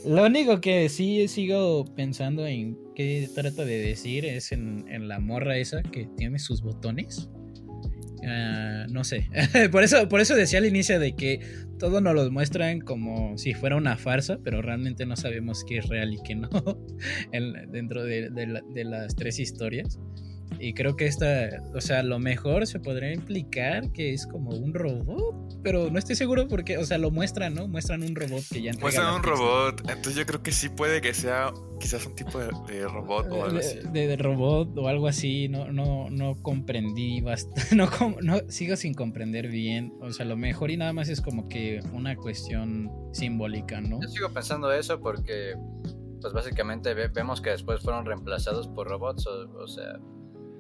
Lo 0.05 0.25
único 0.25 0.59
que 0.61 0.89
sí 0.89 1.27
sigo 1.27 1.85
pensando 1.95 2.45
en 2.45 2.77
qué 2.93 3.29
trata 3.33 3.63
de 3.65 3.79
decir 3.79 4.25
es 4.25 4.51
en, 4.51 4.85
en 4.89 5.07
la 5.07 5.19
morra 5.19 5.57
esa 5.57 5.81
que 5.81 6.07
tiene 6.17 6.39
sus 6.39 6.61
botones. 6.61 7.29
Ah, 8.31 8.85
no 8.91 9.03
sé. 9.03 9.27
por, 9.71 9.83
eso, 9.83 10.07
por 10.07 10.21
eso 10.21 10.35
decía 10.35 10.59
al 10.59 10.65
inicio 10.65 10.99
de 10.99 11.15
que 11.15 11.39
todo 11.79 11.99
nos 11.99 12.13
lo 12.13 12.29
muestran 12.31 12.79
como 12.79 13.37
si 13.37 13.53
fuera 13.55 13.75
una 13.75 13.97
farsa, 13.97 14.37
pero 14.43 14.61
realmente 14.61 15.05
no 15.07 15.15
sabemos 15.15 15.63
qué 15.67 15.79
es 15.79 15.87
real 15.87 16.13
y 16.13 16.19
qué 16.23 16.35
no 16.35 16.49
en- 17.31 17.71
dentro 17.71 18.03
de 18.03 18.29
las 18.85 19.15
tres 19.15 19.39
historias. 19.39 19.97
Y 20.59 20.73
creo 20.73 20.95
que 20.95 21.05
esta, 21.05 21.49
o 21.75 21.81
sea, 21.81 22.01
lo 22.03 22.19
mejor 22.19 22.65
se 22.67 22.79
podría 22.79 23.13
implicar 23.13 23.91
que 23.91 24.13
es 24.13 24.25
como 24.27 24.49
un 24.51 24.73
robot, 24.73 25.59
pero 25.63 25.89
no 25.91 25.99
estoy 25.99 26.15
seguro 26.15 26.47
porque, 26.47 26.77
o 26.77 26.85
sea, 26.85 26.97
lo 26.97 27.11
muestran, 27.11 27.53
¿no? 27.53 27.67
Muestran 27.67 28.03
un 28.03 28.15
robot 28.15 28.43
que 28.51 28.61
ya 28.61 28.71
Muestran 28.81 29.13
un 29.15 29.21
pizza. 29.21 29.35
robot. 29.35 29.81
Entonces 29.89 30.15
yo 30.15 30.25
creo 30.25 30.41
que 30.43 30.51
sí 30.51 30.69
puede 30.69 31.01
que 31.01 31.13
sea 31.13 31.53
quizás 31.79 32.05
un 32.05 32.15
tipo 32.15 32.39
de, 32.39 32.47
de 32.67 32.87
robot 32.87 33.27
o 33.31 33.45
algo 33.45 33.59
así. 33.59 33.79
de, 33.93 34.07
de 34.07 34.17
robot 34.17 34.77
o 34.77 34.87
algo 34.87 35.07
así, 35.07 35.47
no, 35.47 35.71
no, 35.71 36.09
no 36.09 36.35
comprendí 36.41 37.21
bastante, 37.21 37.61
no, 37.75 37.89
com- 37.89 38.15
no, 38.21 38.39
sigo 38.49 38.75
sin 38.75 38.93
comprender 38.93 39.47
bien, 39.49 39.93
o 40.01 40.11
sea, 40.11 40.25
lo 40.25 40.35
mejor 40.35 40.71
y 40.71 40.77
nada 40.77 40.91
más 40.93 41.07
es 41.09 41.21
como 41.21 41.47
que 41.47 41.79
una 41.93 42.15
cuestión 42.17 42.89
simbólica, 43.13 43.79
¿no? 43.81 43.99
Yo 44.01 44.07
sigo 44.09 44.29
pensando 44.33 44.71
eso 44.73 44.99
porque, 44.99 45.53
pues 46.21 46.33
básicamente 46.33 46.93
ve- 46.93 47.07
vemos 47.07 47.39
que 47.39 47.51
después 47.51 47.81
fueron 47.81 48.05
reemplazados 48.05 48.67
por 48.67 48.87
robots, 48.89 49.25
o, 49.27 49.49
o 49.57 49.67
sea, 49.67 49.99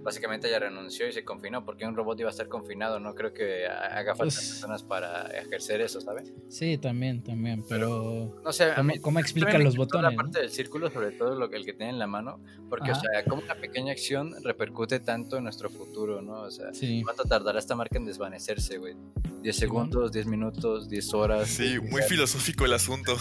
básicamente 0.09 0.47
ella 0.47 0.59
renunció 0.59 1.07
y 1.07 1.11
se 1.11 1.23
confinó 1.23 1.63
porque 1.63 1.85
un 1.85 1.95
robot 1.95 2.19
iba 2.19 2.29
a 2.29 2.31
estar 2.31 2.47
confinado, 2.47 2.99
no 2.99 3.13
creo 3.13 3.31
que 3.33 3.67
ha- 3.67 3.97
haga 3.97 4.15
falta 4.15 4.33
Pues- 4.35 4.49
personas 4.49 4.81
para 4.83 5.27
ejercer 5.27 5.81
eso, 5.81 6.01
¿sabes? 6.01 6.33
Sí, 6.49 6.77
también, 6.79 7.23
también, 7.23 7.63
pero 7.69 8.41
No 8.43 8.51
sé, 8.51 8.63
a 8.65 8.75
¿cómo, 8.75 8.87
mí 8.93 8.99
cómo 8.99 9.19
explica 9.19 9.47
también 9.51 9.61
me 9.61 9.65
los 9.65 9.77
botones? 9.77 10.03
La 10.03 10.11
no? 10.11 10.17
parte 10.17 10.39
del 10.39 10.49
círculo, 10.49 10.89
sobre 10.89 11.11
todo 11.11 11.35
lo 11.35 11.49
que, 11.49 11.57
el 11.57 11.65
que 11.65 11.73
tiene 11.73 11.91
en 11.91 11.99
la 11.99 12.07
mano, 12.07 12.39
porque, 12.69 12.91
Ajá. 12.91 12.99
o 12.99 13.01
sea, 13.01 13.23
como 13.25 13.41
una 13.43 13.55
pequeña 13.55 13.91
acción 13.91 14.33
repercute 14.43 14.99
tanto 14.99 15.37
en 15.37 15.43
nuestro 15.43 15.69
futuro, 15.69 16.21
¿no? 16.21 16.41
O 16.41 16.51
sea, 16.51 16.73
Sí, 16.73 17.01
¿cuánto 17.03 17.23
tardará 17.23 17.59
esta 17.59 17.75
marca 17.75 17.97
en 17.97 18.05
desvanecerse, 18.05 18.77
güey? 18.79 18.95
¿10 19.43 19.55
Simón. 19.55 19.89
segundos, 19.89 20.11
10 20.11 20.25
minutos, 20.25 20.89
10 20.89 21.13
horas? 21.13 21.47
Sí, 21.49 21.77
muy 21.91 22.01
filosófico 22.01 22.65
el 22.65 22.73
asunto. 22.73 23.15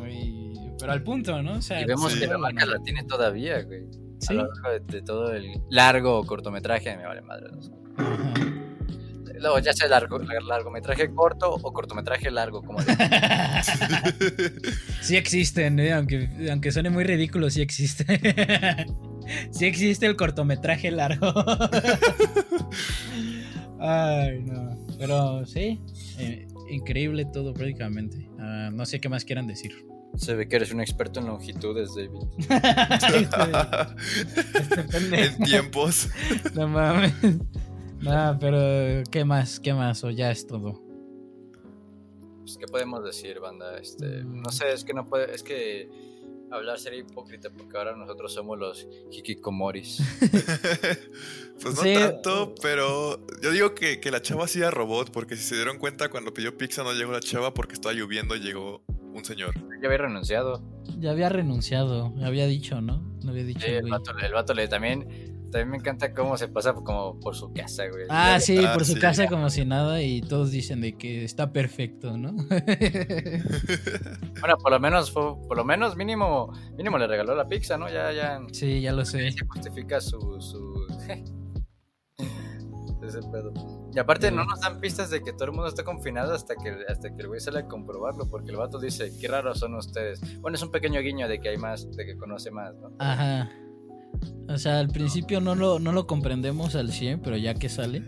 muy- 0.00 0.50
pero 0.78 0.92
al 0.92 1.02
punto, 1.02 1.42
¿no? 1.42 1.58
O 1.58 1.62
sea, 1.62 1.80
Y 1.82 1.84
vemos 1.84 2.12
Sí. 2.12 2.20
que 2.20 2.26
la 2.26 2.38
marca 2.38 2.64
la 2.64 2.78
tiene 2.82 3.04
todavía, 3.04 3.62
güey. 3.62 3.82
Sí. 4.20 4.34
A 4.34 4.42
lo 4.42 4.48
largo 4.54 4.70
de, 4.70 4.80
de 4.80 5.02
todo 5.02 5.32
el 5.32 5.52
largo 5.70 6.24
cortometraje, 6.26 6.96
me 6.96 7.06
vale 7.06 7.22
madre. 7.22 7.46
no 7.52 7.62
sé. 7.62 7.70
Ajá. 7.96 8.34
Luego, 9.40 9.58
ya 9.60 9.72
sea 9.72 9.88
largo, 9.88 10.18
lar- 10.18 10.42
largometraje 10.46 11.10
corto 11.14 11.50
o 11.50 11.72
cortometraje 11.72 12.30
largo, 12.30 12.62
como 12.62 12.80
Sí 15.00 15.16
existen, 15.16 15.80
¿eh? 15.80 15.94
aunque, 15.94 16.28
aunque 16.50 16.70
suene 16.70 16.90
muy 16.90 17.04
ridículo, 17.04 17.48
sí 17.48 17.62
existe. 17.62 18.04
sí 19.50 19.64
existe 19.64 20.04
el 20.04 20.16
cortometraje 20.16 20.90
largo. 20.90 21.32
Ay, 23.80 24.42
no. 24.42 24.76
Pero 24.98 25.46
sí, 25.46 25.80
eh, 26.18 26.46
increíble 26.68 27.24
todo 27.32 27.54
prácticamente. 27.54 28.28
Ah, 28.38 28.70
no 28.72 28.84
sé 28.84 29.00
qué 29.00 29.08
más 29.08 29.24
quieran 29.24 29.46
decir. 29.46 29.72
Se 30.16 30.34
ve 30.34 30.48
que 30.48 30.56
eres 30.56 30.72
un 30.72 30.80
experto 30.80 31.20
en 31.20 31.26
longitudes, 31.26 31.90
David. 31.94 32.28
En 35.12 35.38
tiempos. 35.44 36.08
No 36.54 36.68
mames. 36.68 37.12
No, 38.00 38.36
pero 38.40 39.02
¿qué 39.10 39.24
más? 39.24 39.60
¿Qué 39.60 39.72
más? 39.74 40.02
O 40.04 40.10
ya 40.10 40.30
es 40.30 40.46
todo. 40.46 40.82
Pues, 42.40 42.56
¿Qué 42.58 42.66
podemos 42.66 43.04
decir, 43.04 43.40
banda? 43.40 43.76
Este, 43.78 44.24
Mm. 44.24 44.42
no 44.42 44.50
sé, 44.50 44.72
es 44.72 44.84
que 44.84 44.94
no 44.94 45.08
puede, 45.08 45.34
es 45.34 45.42
que 45.42 45.88
hablar 46.50 46.78
sería 46.80 46.98
hipócrita 47.00 47.50
porque 47.50 47.76
ahora 47.78 47.94
nosotros 47.96 48.32
somos 48.34 48.58
los 48.58 48.88
hikikomoris. 49.12 50.02
Pues 51.62 51.74
no 51.76 51.82
Sí. 51.82 51.94
tanto, 51.94 52.54
pero 52.62 53.24
yo 53.42 53.50
digo 53.52 53.74
que, 53.74 54.00
que 54.00 54.10
la 54.10 54.20
chava 54.22 54.48
sí 54.48 54.58
era 54.58 54.70
robot, 54.70 55.12
porque 55.12 55.36
si 55.36 55.44
se 55.44 55.54
dieron 55.54 55.78
cuenta 55.78 56.08
cuando 56.08 56.32
pidió 56.34 56.56
pizza 56.56 56.82
no 56.82 56.92
llegó 56.92 57.12
la 57.12 57.20
chava 57.20 57.52
porque 57.54 57.74
estaba 57.74 57.92
lloviendo 57.94 58.34
y 58.34 58.40
llegó 58.40 58.82
un 59.14 59.24
señor. 59.24 59.54
ya 59.80 59.86
había 59.88 59.98
renunciado. 59.98 60.62
Ya 60.98 61.10
había 61.10 61.28
renunciado, 61.28 62.12
había 62.22 62.46
dicho, 62.46 62.80
¿no? 62.80 63.02
No 63.24 63.30
había 63.30 63.44
dicho, 63.44 63.66
Sí, 63.66 63.72
el 63.72 63.90
vato, 63.90 64.12
el 64.22 64.32
vato 64.32 64.54
le 64.54 64.68
también, 64.68 65.06
también 65.50 65.70
me 65.70 65.76
encanta 65.78 66.12
cómo 66.14 66.36
se 66.36 66.48
pasa 66.48 66.72
como 66.74 67.18
por 67.20 67.34
su 67.36 67.52
casa, 67.52 67.86
güey. 67.88 68.04
Ah, 68.08 68.38
sí, 68.40 68.58
Ah, 68.64 68.72
por 68.74 68.84
su 68.84 68.94
sí. 68.94 69.00
casa 69.00 69.26
como 69.28 69.50
si 69.50 69.64
nada 69.64 70.02
y 70.02 70.20
todos 70.20 70.50
dicen 70.50 70.80
de 70.80 70.96
que 70.96 71.24
está 71.24 71.52
perfecto, 71.52 72.16
¿no? 72.16 72.32
Bueno, 74.40 74.56
por 74.58 74.70
lo 74.72 74.80
menos 74.80 75.10
fue, 75.10 75.22
por 75.46 75.56
lo 75.56 75.64
menos 75.64 75.96
mínimo, 75.96 76.52
mínimo 76.76 76.96
le 76.98 77.06
regaló 77.06 77.34
la 77.34 77.46
pizza, 77.46 77.76
¿no? 77.76 77.88
Ya, 77.90 78.10
ya 78.12 78.40
sí, 78.52 78.80
ya 78.80 78.92
lo 78.92 79.04
sé. 79.04 79.30
se 79.32 79.46
justifica 79.46 80.00
su, 80.00 80.18
su... 80.40 80.86
ese 83.10 83.20
pedo. 83.30 83.52
Y 83.94 83.98
aparte 83.98 84.30
no 84.30 84.44
nos 84.44 84.60
dan 84.60 84.80
pistas 84.80 85.10
de 85.10 85.22
que 85.22 85.32
todo 85.32 85.44
el 85.44 85.52
mundo 85.52 85.68
está 85.68 85.84
confinado 85.84 86.34
hasta 86.34 86.54
que, 86.56 86.76
hasta 86.88 87.14
que 87.14 87.22
el 87.22 87.28
güey 87.28 87.40
sale 87.40 87.60
a 87.60 87.66
comprobarlo, 87.66 88.28
porque 88.28 88.50
el 88.50 88.56
vato 88.56 88.78
dice, 88.78 89.12
qué 89.20 89.28
raros 89.28 89.58
son 89.60 89.74
ustedes. 89.74 90.20
Bueno, 90.40 90.56
es 90.56 90.62
un 90.62 90.70
pequeño 90.70 91.00
guiño 91.00 91.28
de 91.28 91.40
que 91.40 91.50
hay 91.50 91.56
más, 91.58 91.90
de 91.96 92.06
que 92.06 92.16
conoce 92.16 92.50
más, 92.50 92.74
¿no? 92.76 92.90
Ajá. 92.98 93.50
O 94.48 94.58
sea, 94.58 94.78
al 94.80 94.88
principio 94.88 95.40
no 95.40 95.54
lo, 95.54 95.78
no 95.78 95.92
lo 95.92 96.06
comprendemos 96.06 96.74
al 96.74 96.92
100, 96.92 97.20
pero 97.20 97.36
ya 97.36 97.54
que 97.54 97.68
sale, 97.68 98.02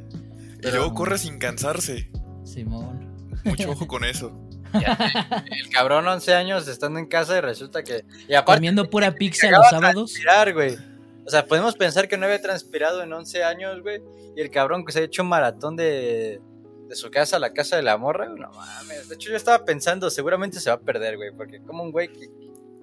Y 0.62 0.70
luego 0.70 0.94
corre 0.94 1.18
sin 1.18 1.38
cansarse. 1.38 2.10
Simón. 2.44 3.30
Mucho 3.44 3.70
ojo 3.70 3.86
con 3.88 4.04
eso. 4.04 4.38
El 4.74 5.68
cabrón 5.70 6.06
11 6.06 6.34
años 6.34 6.66
estando 6.66 6.98
en 6.98 7.06
casa 7.06 7.36
y 7.36 7.40
resulta 7.40 7.82
que... 7.82 8.04
Y 8.28 8.34
aparte, 8.34 8.58
Comiendo 8.58 8.88
pura 8.88 9.12
pizza 9.12 9.50
los 9.50 9.68
sábados. 9.68 10.12
transpirar, 10.12 10.52
güey. 10.54 10.76
O 11.24 11.30
sea, 11.30 11.46
podemos 11.46 11.76
pensar 11.76 12.08
que 12.08 12.16
no 12.16 12.26
había 12.26 12.40
transpirado 12.42 13.02
en 13.02 13.12
11 13.12 13.44
años, 13.44 13.80
güey. 13.82 14.02
Y 14.36 14.40
el 14.40 14.50
cabrón 14.50 14.84
que 14.84 14.92
se 14.92 15.00
ha 15.00 15.02
hecho 15.02 15.22
un 15.22 15.28
maratón 15.28 15.76
de, 15.76 16.40
de 16.88 16.96
su 16.96 17.10
casa 17.10 17.36
a 17.36 17.38
la 17.38 17.52
casa 17.52 17.76
de 17.76 17.82
la 17.82 17.96
morra, 17.96 18.26
güey, 18.28 18.40
no 18.40 18.50
mames. 18.50 19.08
De 19.08 19.14
hecho, 19.14 19.30
yo 19.30 19.36
estaba 19.36 19.64
pensando, 19.64 20.10
seguramente 20.10 20.58
se 20.60 20.70
va 20.70 20.76
a 20.76 20.80
perder, 20.80 21.16
güey. 21.16 21.30
Porque 21.36 21.60
como 21.62 21.82
un 21.84 21.92
güey 21.92 22.08
que, 22.08 22.28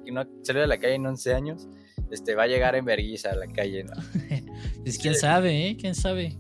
que 0.06 0.12
no 0.12 0.24
salió 0.44 0.62
de 0.62 0.68
la 0.68 0.78
calle 0.78 0.96
en 0.96 1.06
11 1.06 1.34
años, 1.34 1.68
este, 2.12 2.34
va 2.36 2.44
a 2.44 2.48
llegar 2.48 2.76
en 2.76 2.86
vergüenza 2.86 3.32
a 3.32 3.36
la 3.36 3.48
calle, 3.48 3.84
¿no? 3.84 3.94
Pues 4.84 4.98
quién 4.98 5.16
sabe, 5.16 5.68
¿eh? 5.68 5.78
¿Quién 5.80 5.94
sabe? 5.94 6.38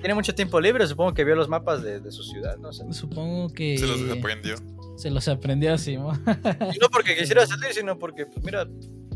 Tiene 0.00 0.14
mucho 0.14 0.34
tiempo 0.34 0.60
libre, 0.60 0.86
supongo 0.86 1.14
que 1.14 1.24
vio 1.24 1.34
los 1.34 1.48
mapas 1.48 1.82
de, 1.82 2.00
de 2.00 2.10
su 2.12 2.22
ciudad, 2.22 2.56
no 2.58 2.72
sé. 2.72 2.84
Supongo 2.92 3.48
que 3.48 3.76
Se 3.78 3.86
los 3.86 4.10
aprendió. 4.10 4.56
se 4.96 5.10
los 5.10 5.26
aprendió 5.28 5.76
Simón. 5.78 6.22
Y 6.74 6.78
no 6.78 6.88
porque 6.90 7.16
quisiera 7.18 7.46
salir, 7.46 7.72
sino 7.72 7.98
porque, 7.98 8.26
pues 8.26 8.44
mira, 8.44 8.66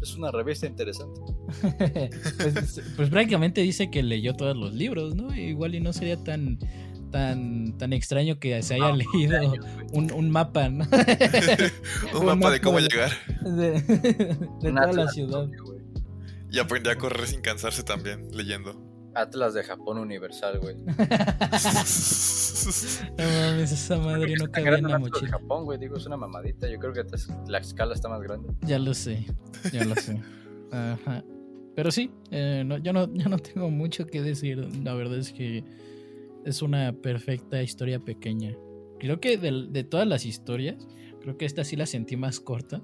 es 0.03 0.17
una 0.17 0.31
revista 0.31 0.67
interesante. 0.67 1.21
pues, 2.39 2.81
pues, 2.97 3.11
prácticamente 3.11 3.61
dice 3.61 3.91
que 3.91 4.03
leyó 4.03 4.35
todos 4.35 4.57
los 4.57 4.73
libros, 4.75 5.15
¿no? 5.15 5.35
Igual 5.35 5.75
y 5.75 5.81
no 5.81 5.93
sería 5.93 6.17
tan 6.23 6.59
tan, 7.11 7.77
tan 7.77 7.93
extraño 7.93 8.39
que 8.39 8.63
se 8.63 8.75
haya 8.75 8.93
leído 8.93 9.41
un, 9.93 10.13
un, 10.13 10.31
mapa, 10.31 10.69
¿no? 10.69 10.85
un, 12.19 12.27
mapa 12.27 12.51
de 12.51 12.61
cómo 12.61 12.79
llegar. 12.79 13.11
De, 13.43 13.81
toda 14.63 14.93
la 14.93 15.09
ciudad. 15.09 15.49
Y 16.51 16.59
aprendí 16.59 16.91
a 16.91 16.97
correr 16.97 17.27
sin 17.27 17.41
cansarse 17.41 17.83
también, 17.83 18.29
leyendo. 18.33 18.90
Atlas 19.15 19.55
de 19.55 19.63
Japón 19.63 19.99
Universal, 19.99 20.59
güey. 20.61 20.77
no 20.85 20.93
mames, 23.19 23.73
esa 23.73 23.99
madre 23.99 24.35
no 24.37 24.51
cabía 24.51 24.79
en 24.79 24.89
la 24.89 24.99
mochila. 24.99 25.27
De 25.27 25.33
Japón, 25.33 25.65
güey, 25.65 25.79
digo, 25.79 25.97
es 25.97 26.07
una 26.07 26.17
mamadita. 26.17 26.69
Yo 26.69 26.79
creo 26.79 26.93
que 26.93 27.05
la 27.49 27.59
escala 27.59 27.95
está 27.95 28.09
más 28.09 28.23
grande. 28.23 28.53
Ya 28.63 28.79
lo 28.79 28.95
sé, 28.95 29.27
ya 29.73 29.85
lo 29.85 29.97
sé. 29.97 30.21
Ajá. 30.73 31.25
Pero 31.75 31.91
sí, 31.91 32.11
eh, 32.31 32.63
no, 32.65 32.79
yo, 32.79 32.93
no, 32.93 33.13
yo 33.15 33.29
no 33.29 33.39
tengo 33.39 33.71
mucho 33.71 34.07
que 34.07 34.23
decir. 34.23 34.59
La 34.85 34.95
verdad 34.95 35.19
es 35.19 35.33
que 35.33 35.65
es 36.45 36.63
una 36.63 36.93
perfecta 36.93 37.63
historia 37.63 37.99
pequeña. 38.01 38.57
Creo 38.99 39.21
que 39.21 39.39
de, 39.39 39.67
de, 39.71 39.85
todas 39.85 40.07
las 40.07 40.27
historias, 40.27 40.87
creo 41.21 41.39
que 41.39 41.47
esta 41.47 41.65
sí 41.65 41.77
la 41.77 41.87
sentí 41.87 42.17
más 42.17 42.41
corta. 42.41 42.83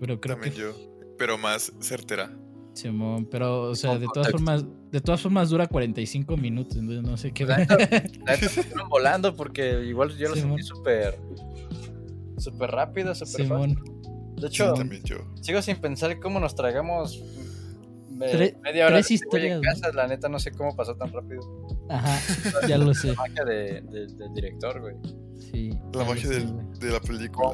Pero 0.00 0.20
creo 0.20 0.36
También 0.36 0.54
que. 0.54 0.60
yo. 0.60 0.74
Pero 1.18 1.38
más 1.38 1.72
certera. 1.80 2.36
Simón, 2.74 3.26
pero, 3.26 3.64
o 3.64 3.74
sea, 3.74 3.98
de 3.98 4.06
todas 4.12 4.30
formas, 4.30 4.64
de 4.90 5.00
todas 5.00 5.20
formas 5.20 5.50
dura 5.50 5.66
45 5.66 6.36
minutos, 6.36 6.76
entonces 6.76 7.02
no 7.02 7.16
sé 7.16 7.32
qué. 7.32 7.44
La 7.44 7.62
están 7.62 8.88
volando 8.88 9.34
porque 9.36 9.84
igual 9.84 10.16
yo 10.16 10.30
lo 10.30 10.36
sentí 10.36 10.62
súper, 10.62 11.18
súper 12.38 12.70
rápido, 12.70 13.14
súper 13.14 13.46
fácil. 13.46 13.78
De 14.36 14.48
hecho, 14.48 14.74
sigo 15.40 15.62
sin 15.62 15.76
pensar 15.76 16.18
cómo 16.18 16.40
nos 16.40 16.54
tragamos 16.54 17.22
media 18.10 18.86
hora 18.86 18.96
tres 18.96 19.10
historias. 19.10 19.56
En 19.56 19.62
casa, 19.62 19.92
la 19.92 20.06
neta 20.06 20.28
no 20.28 20.38
sé 20.38 20.52
cómo 20.52 20.74
pasó 20.74 20.94
tan 20.94 21.12
rápido. 21.12 21.42
Ajá, 21.88 22.18
ya 22.66 22.78
lo 22.78 22.94
sé. 22.94 23.08
La 23.08 23.14
magia 23.14 23.44
de, 23.44 23.82
de, 23.82 24.06
del 24.06 24.34
director, 24.34 24.80
güey. 24.80 24.94
Sí. 25.38 25.70
La 25.92 26.04
magia 26.04 26.28
de 26.30 26.90
la 26.90 27.00
película. 27.00 27.50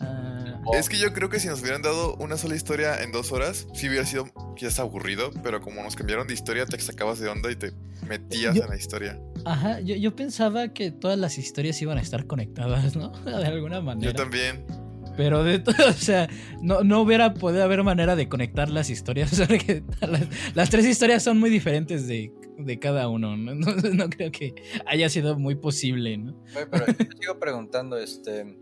Ah, 0.00 0.60
es 0.74 0.88
que 0.88 0.98
yo 0.98 1.12
creo 1.12 1.28
que 1.28 1.40
si 1.40 1.48
nos 1.48 1.60
hubieran 1.60 1.82
dado 1.82 2.16
una 2.16 2.36
sola 2.36 2.54
historia 2.54 3.02
en 3.02 3.12
dos 3.12 3.32
horas, 3.32 3.66
sí 3.74 3.88
hubiera 3.88 4.06
sido 4.06 4.26
quizás 4.56 4.78
aburrido, 4.78 5.30
pero 5.42 5.60
como 5.60 5.82
nos 5.82 5.96
cambiaron 5.96 6.26
de 6.26 6.34
historia, 6.34 6.66
te 6.66 6.78
sacabas 6.78 7.18
de 7.18 7.28
onda 7.28 7.50
y 7.50 7.56
te 7.56 7.72
metías 8.06 8.56
en 8.56 8.68
la 8.68 8.76
historia. 8.76 9.20
Ajá, 9.44 9.80
yo, 9.80 9.96
yo 9.96 10.14
pensaba 10.14 10.72
que 10.72 10.90
todas 10.90 11.18
las 11.18 11.38
historias 11.38 11.80
iban 11.82 11.98
a 11.98 12.00
estar 12.00 12.26
conectadas, 12.26 12.96
¿no? 12.96 13.10
De 13.24 13.46
alguna 13.46 13.80
manera. 13.80 14.12
Yo 14.12 14.16
también. 14.16 14.64
Pero 15.16 15.44
de 15.44 15.58
todo, 15.58 15.74
o 15.88 15.92
sea, 15.92 16.28
no, 16.62 16.82
no 16.82 17.00
hubiera 17.00 17.34
podido 17.34 17.64
haber 17.64 17.82
manera 17.82 18.16
de 18.16 18.28
conectar 18.28 18.70
las 18.70 18.90
historias. 18.90 19.40
Porque 19.48 19.82
las, 20.00 20.54
las 20.54 20.70
tres 20.70 20.86
historias 20.86 21.22
son 21.22 21.38
muy 21.38 21.50
diferentes 21.50 22.06
de, 22.06 22.32
de 22.58 22.78
cada 22.78 23.08
uno. 23.08 23.36
¿no? 23.36 23.54
No, 23.54 23.74
no 23.74 24.08
creo 24.08 24.30
que 24.30 24.54
haya 24.86 25.08
sido 25.08 25.38
muy 25.38 25.56
posible, 25.56 26.16
¿no? 26.16 26.32
Oye, 26.56 26.66
pero 26.70 26.86
yo 26.86 26.94
te 26.94 27.08
sigo 27.18 27.38
preguntando, 27.38 27.98
este. 27.98 28.56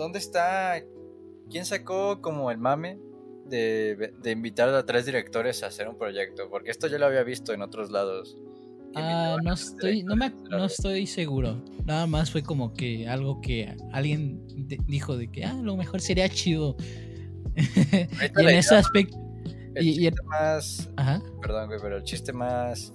¿Dónde 0.00 0.18
está? 0.18 0.82
¿Quién 1.50 1.66
sacó 1.66 2.22
como 2.22 2.50
el 2.50 2.56
mame 2.56 2.98
de, 3.44 4.14
de, 4.18 4.30
invitar 4.30 4.70
a 4.70 4.86
tres 4.86 5.04
directores 5.04 5.62
a 5.62 5.66
hacer 5.66 5.88
un 5.88 5.98
proyecto? 5.98 6.48
Porque 6.48 6.70
esto 6.70 6.86
yo 6.86 6.96
lo 6.96 7.04
había 7.04 7.22
visto 7.22 7.52
en 7.52 7.60
otros 7.60 7.90
lados. 7.90 8.38
Ah, 8.94 9.36
no 9.44 9.52
estoy, 9.52 10.02
no, 10.02 10.16
me, 10.16 10.30
no 10.48 10.64
estoy 10.64 11.06
seguro. 11.06 11.62
Nada 11.84 12.06
más 12.06 12.30
fue 12.30 12.42
como 12.42 12.72
que 12.72 13.08
algo 13.08 13.42
que 13.42 13.76
alguien 13.92 14.42
dijo 14.86 15.18
de 15.18 15.30
que 15.30 15.44
ah, 15.44 15.50
a 15.50 15.62
lo 15.62 15.76
mejor 15.76 16.00
sería 16.00 16.30
chido. 16.30 16.76
y 17.54 18.40
en 18.40 18.48
ese 18.48 18.76
aspecto. 18.76 19.18
El 19.74 19.86
y, 19.86 19.94
chiste 19.96 20.22
y, 20.22 20.26
más. 20.28 20.88
Ajá. 20.96 21.22
Perdón, 21.42 21.66
güey, 21.66 21.78
pero 21.78 21.98
el 21.98 22.04
chiste 22.04 22.32
más 22.32 22.94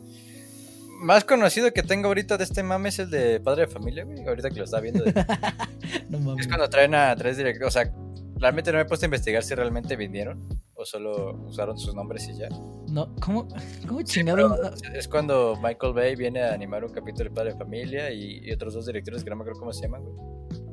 más 0.96 1.24
conocido 1.24 1.72
que 1.74 1.84
tengo 1.84 2.08
ahorita 2.08 2.38
de 2.38 2.44
este 2.44 2.64
mame 2.64 2.90
es 2.90 3.00
el 3.00 3.10
de 3.10 3.40
Padre 3.40 3.62
de 3.62 3.68
Familia, 3.68 4.04
güey. 4.04 4.26
Ahorita 4.26 4.50
que 4.50 4.58
lo 4.58 4.66
está 4.66 4.80
viendo. 4.80 5.04
no 6.10 6.20
mames. 6.20 6.46
Es 6.46 6.48
cuando 6.48 6.70
traen 6.70 6.96
a 6.96 7.16
tres 7.16 7.38
directores. 7.38 7.68
O 7.68 7.72
sea, 7.72 7.92
realmente 8.38 8.72
no 8.72 8.78
me 8.78 8.84
he 8.84 8.86
puesto 8.86 9.06
a 9.06 9.08
investigar 9.08 9.44
si 9.44 9.56
realmente 9.56 9.96
vinieron 9.96 10.48
o 10.76 10.86
solo 10.86 11.34
usaron 11.48 11.78
sus 11.78 11.96
nombres 11.96 12.28
y 12.28 12.38
ya. 12.38 12.50
No, 12.90 13.16
¿cómo, 13.22 13.48
cómo 13.88 14.02
chingado? 14.04 14.76
Sí, 14.76 14.88
es 14.94 15.08
cuando 15.08 15.58
Michael 15.62 15.94
Bay 15.94 16.16
viene 16.16 16.44
a 16.44 16.54
animar 16.54 16.84
un 16.84 16.92
capítulo 16.92 17.30
de 17.30 17.36
Padre 17.36 17.54
de 17.54 17.58
Familia 17.58 18.12
y, 18.12 18.40
y 18.44 18.52
otros 18.52 18.74
dos 18.74 18.86
directores 18.86 19.24
que 19.24 19.30
no 19.30 19.38
me 19.38 19.44
acuerdo 19.44 19.60
cómo 19.60 19.74
se 19.74 19.84
llaman, 19.84 20.04
güey. 20.04 20.16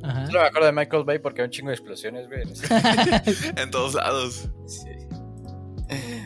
Ajá. 0.03 0.27
Solo 0.27 0.41
me 0.41 0.47
acuerdo 0.47 0.67
de 0.67 0.73
Michael 0.73 1.05
Bay 1.05 1.19
porque 1.21 1.43
hay 1.43 1.47
un 1.47 1.51
chingo 1.53 1.69
de 1.69 1.75
explosiones, 1.75 2.27
güey. 2.27 2.43
En, 2.43 2.49
ese... 2.49 3.53
en 3.63 3.71
todos 3.71 3.95
lados. 3.95 4.49
Sí. 4.67 4.91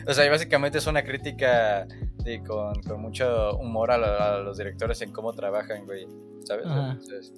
O 0.07 0.13
sea, 0.13 0.29
básicamente 0.29 0.77
es 0.79 0.87
una 0.87 1.03
crítica 1.03 1.87
sí, 2.27 2.39
con, 2.39 2.81
con, 2.81 3.01
mucho 3.01 3.57
humor 3.57 3.91
a, 3.91 3.97
la, 3.97 4.35
a, 4.35 4.39
los 4.39 4.57
directores 4.57 5.01
en 5.01 5.11
cómo 5.11 5.31
trabajan, 5.33 5.85
güey. 5.85 6.05
¿Sabes? 6.43 6.65
Entonces, 6.65 7.33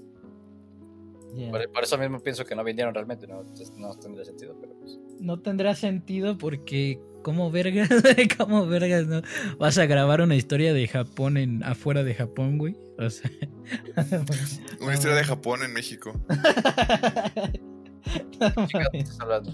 yeah. 1.35 1.51
por, 1.51 1.71
por, 1.71 1.83
eso 1.83 1.97
mismo 1.97 2.19
pienso 2.19 2.43
que 2.45 2.55
no 2.55 2.63
vinieron 2.63 2.93
realmente, 2.93 3.27
¿no? 3.27 3.43
No 3.77 3.93
tendría 3.95 4.25
sentido, 4.25 4.55
pero 4.59 4.73
pues. 4.79 4.97
No 5.19 5.39
tendrá 5.39 5.75
sentido 5.75 6.37
porque. 6.37 6.99
¿Cómo 7.21 7.51
vergas? 7.51 7.89
¿Cómo 8.37 8.65
vergas, 8.65 9.05
no? 9.05 9.21
Vas 9.57 9.77
a 9.77 9.85
grabar 9.85 10.21
una 10.21 10.35
historia 10.35 10.73
de 10.73 10.87
Japón 10.87 11.35
en 11.35 11.63
afuera 11.65 12.01
de 12.03 12.15
Japón, 12.15 12.57
güey. 12.57 12.77
O 12.97 13.09
sea. 13.09 13.29
una 14.79 14.93
historia 14.93 15.17
de 15.17 15.23
Japón 15.25 15.61
en 15.63 15.73
México. 15.73 16.13
no, 18.39 18.47
estás 18.93 19.19
hablando? 19.19 19.51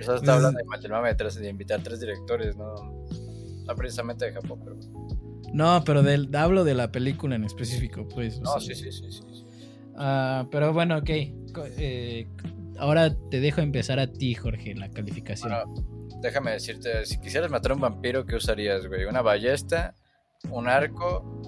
Eso 0.00 0.16
está 0.16 0.34
hablando 0.34 0.58
de, 0.58 0.64
mame, 0.88 1.14
de, 1.14 1.40
de 1.40 1.48
invitar 1.48 1.80
tres 1.84 2.00
directores, 2.00 2.56
¿no? 2.56 3.04
No 3.66 3.74
precisamente 3.74 4.26
de 4.26 4.32
Japón, 4.32 4.60
pero. 4.64 4.76
No, 5.52 5.82
pero 5.84 6.02
del, 6.02 6.34
hablo 6.34 6.64
de 6.64 6.74
la 6.74 6.90
película 6.90 7.36
en 7.36 7.44
específico, 7.44 8.08
pues. 8.08 8.40
No, 8.40 8.58
sí, 8.60 8.74
sí, 8.74 8.90
sí, 8.90 9.12
sí. 9.12 9.22
Uh, 9.94 10.48
pero 10.50 10.72
bueno, 10.72 10.98
ok. 10.98 11.10
Eh, 11.10 12.26
ahora 12.78 13.14
te 13.30 13.40
dejo 13.40 13.60
empezar 13.60 13.98
a 13.98 14.06
ti, 14.06 14.34
Jorge, 14.34 14.74
la 14.74 14.90
calificación. 14.90 15.52
Bueno, 15.52 15.74
déjame 16.22 16.52
decirte, 16.52 17.04
si 17.04 17.20
quisieras 17.20 17.50
matar 17.50 17.72
a 17.72 17.74
un 17.74 17.80
vampiro, 17.80 18.24
¿qué 18.24 18.36
usarías, 18.36 18.86
güey? 18.86 19.04
¿Una 19.04 19.20
ballesta? 19.20 19.94
¿Un 20.50 20.68
arco? 20.68 21.40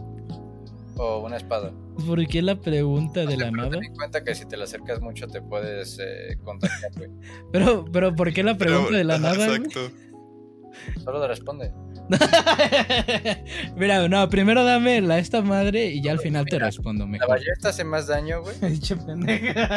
¿O 0.96 1.18
una 1.24 1.36
espada? 1.36 1.72
¿Por 2.06 2.26
qué 2.26 2.42
la 2.42 2.60
pregunta 2.60 3.24
de 3.24 3.36
la 3.36 3.50
nada? 3.50 3.70
Ten 3.70 3.84
en 3.84 3.94
cuenta 3.94 4.22
que 4.22 4.34
si 4.34 4.46
te 4.46 4.56
la 4.56 4.64
acercas 4.64 5.00
mucho 5.00 5.26
te 5.26 5.40
puedes 5.40 5.98
eh, 6.00 6.36
contagiar, 6.44 6.92
güey. 6.96 7.10
pero, 7.52 7.84
pero, 7.90 8.14
¿por 8.14 8.32
qué 8.32 8.42
la 8.42 8.56
pregunta 8.56 8.88
pero, 8.88 8.98
de 8.98 9.04
la 9.04 9.18
nada? 9.18 9.46
Exacto. 9.46 9.90
Güey? 9.90 11.04
Solo 11.04 11.20
te 11.20 11.28
responde. 11.28 11.72
Mira, 13.76 14.08
no, 14.08 14.28
primero 14.28 14.64
dame 14.64 15.00
la 15.00 15.18
esta 15.18 15.42
madre 15.42 15.86
y 15.86 16.02
ya 16.02 16.12
al 16.12 16.18
final 16.18 16.44
Mira, 16.44 16.58
te 16.58 16.64
respondo 16.64 17.06
mejor. 17.06 17.28
La 17.28 17.34
ballesta 17.34 17.70
hace 17.70 17.84
más 17.84 18.06
daño, 18.06 18.42
güey. 18.42 18.56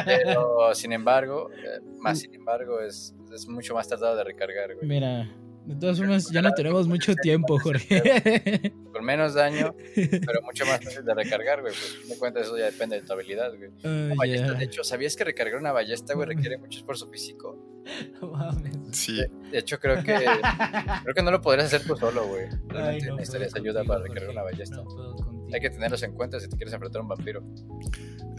Pero 0.05 0.75
sin 0.75 0.91
embargo, 0.93 1.49
eh, 1.51 1.79
más 1.99 2.19
sin 2.19 2.33
embargo, 2.35 2.81
es, 2.81 3.15
es 3.33 3.47
mucho 3.47 3.73
más 3.73 3.87
tardado 3.87 4.15
de 4.15 4.23
recargar, 4.23 4.75
güey. 4.75 4.87
Mira, 4.87 5.29
de 5.67 5.75
todas 5.75 5.97
formas, 5.97 6.29
ya 6.31 6.41
no 6.41 6.53
tenemos 6.53 6.87
mucho 6.87 7.13
tiempo, 7.15 7.59
Jorge. 7.59 8.73
Con 8.93 9.03
menos 9.03 9.33
daño, 9.33 9.75
pero 9.93 10.41
mucho 10.41 10.65
más 10.65 10.81
fácil 10.81 11.03
de 11.03 11.13
recargar, 11.13 11.59
güey. 11.59 11.73
Pues 11.73 12.07
me 12.07 12.15
cuenta, 12.15 12.39
eso 12.39 12.57
ya 12.57 12.65
depende 12.65 12.95
de 12.95 13.05
tu 13.05 13.11
habilidad, 13.11 13.51
güey. 13.53 13.69
Uh, 13.83 14.15
ballesta, 14.15 14.47
yeah. 14.47 14.57
De 14.57 14.63
hecho, 14.63 14.85
¿sabías 14.85 15.17
que 15.17 15.25
recargar 15.25 15.59
una 15.59 15.73
ballesta, 15.73 16.13
güey, 16.13 16.25
requiere 16.25 16.57
mucho 16.57 16.79
esfuerzo 16.79 17.09
físico? 17.09 17.83
No 18.21 18.29
mames. 18.29 18.77
Sí. 18.93 19.17
De, 19.17 19.29
de, 19.51 19.57
hecho, 19.57 19.77
creo 19.77 20.01
que 20.03 20.15
creo 20.15 21.13
que 21.13 21.21
no 21.21 21.31
lo 21.31 21.41
podrías 21.41 21.65
hacer 21.65 21.85
tú 21.85 21.97
solo, 21.97 22.25
güey. 22.27 22.45
Ay, 22.73 23.01
no 23.01 23.17
necesitarías 23.17 23.53
ayuda 23.55 23.83
para 23.83 24.03
recargar 24.03 24.29
una 24.29 24.43
ballesta. 24.43 24.77
No 24.77 25.47
Hay 25.53 25.59
que 25.59 25.69
tenerlos 25.69 26.01
en 26.03 26.13
cuenta 26.13 26.39
si 26.39 26.47
te 26.47 26.55
quieres 26.55 26.73
enfrentar 26.73 27.01
a 27.01 27.03
un 27.03 27.09
vampiro. 27.09 27.43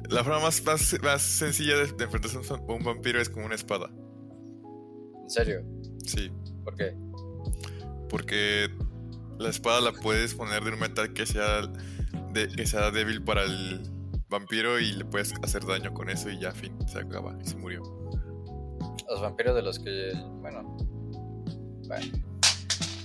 La 0.08 0.24
forma 0.24 0.40
más, 0.40 0.64
más, 0.64 0.96
más 1.02 1.20
sencilla 1.20 1.76
de, 1.76 1.92
de 1.92 2.04
enfrentarse 2.04 2.38
a 2.38 2.72
un 2.72 2.82
vampiro 2.82 3.20
es 3.20 3.28
con 3.28 3.44
una 3.44 3.54
espada. 3.54 3.90
¿En 5.22 5.30
serio? 5.30 5.62
Sí. 6.06 6.30
¿Por 6.64 6.74
qué? 6.74 6.96
Porque 8.08 8.70
la 9.38 9.50
espada 9.50 9.80
la 9.80 9.92
puedes 9.92 10.34
poner 10.34 10.64
de 10.64 10.72
un 10.72 10.80
metal 10.80 11.12
que 11.12 11.26
sea, 11.26 11.62
de, 12.32 12.48
que 12.48 12.66
sea 12.66 12.90
débil 12.90 13.22
para 13.22 13.44
el 13.44 13.82
vampiro 14.28 14.78
y 14.78 14.92
le 14.92 15.04
puedes 15.04 15.32
hacer 15.42 15.64
daño 15.64 15.92
con 15.94 16.10
eso 16.10 16.30
y 16.30 16.38
ya, 16.38 16.52
fin, 16.52 16.72
se 16.86 16.98
acaba 16.98 17.36
y 17.42 17.48
se 17.48 17.56
murió. 17.56 17.82
Los 19.08 19.20
vampiros 19.20 19.54
de 19.54 19.62
los 19.62 19.78
que, 19.78 20.12
bueno, 20.40 20.76
bueno. 21.86 22.06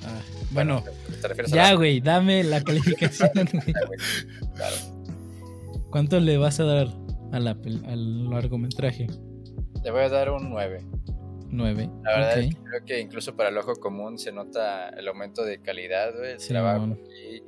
Ah, 0.05 0.21
bueno, 0.51 0.83
bueno 0.83 1.45
ya, 1.47 1.73
güey, 1.75 1.99
la... 2.01 2.13
dame 2.13 2.43
la 2.43 2.61
calificación. 2.63 3.31
claro. 4.55 4.75
¿Cuánto 5.89 6.19
le 6.19 6.37
vas 6.37 6.59
a 6.59 6.65
dar 6.65 6.87
a 7.31 7.39
la, 7.39 7.51
al 7.51 8.29
largometraje? 8.29 9.07
Le 9.83 9.91
voy 9.91 10.01
a 10.01 10.09
dar 10.09 10.31
un 10.31 10.49
9. 10.49 10.83
9. 11.53 11.89
La 12.03 12.11
verdad 12.11 12.31
okay. 12.31 12.47
es 12.47 12.55
que 12.55 12.61
creo 12.63 12.85
que 12.85 12.99
incluso 12.99 13.35
para 13.35 13.49
el 13.49 13.57
ojo 13.57 13.75
común 13.75 14.17
se 14.17 14.31
nota 14.31 14.89
el 14.89 15.07
aumento 15.07 15.43
de 15.43 15.59
calidad, 15.59 16.13
güey, 16.15 16.33
el 16.33 16.39
sí, 16.39 16.49
trabajo 16.49 16.87
bueno. 16.87 16.97
y 17.09 17.41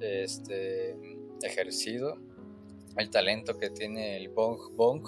este 0.00 0.96
ejercido, 1.42 2.18
el 2.96 3.10
talento 3.10 3.58
que 3.58 3.70
tiene 3.70 4.16
el 4.16 4.28
Bong 4.28 4.58
Bong. 4.76 5.02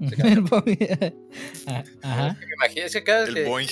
el 0.24 0.40
Bong. 0.40 0.64
ah, 1.66 1.84
ajá. 2.02 2.38
Es 2.74 2.92
que 2.92 3.04
cada 3.04 3.24
el 3.26 3.34
que, 3.34 3.44
Boing. 3.44 3.68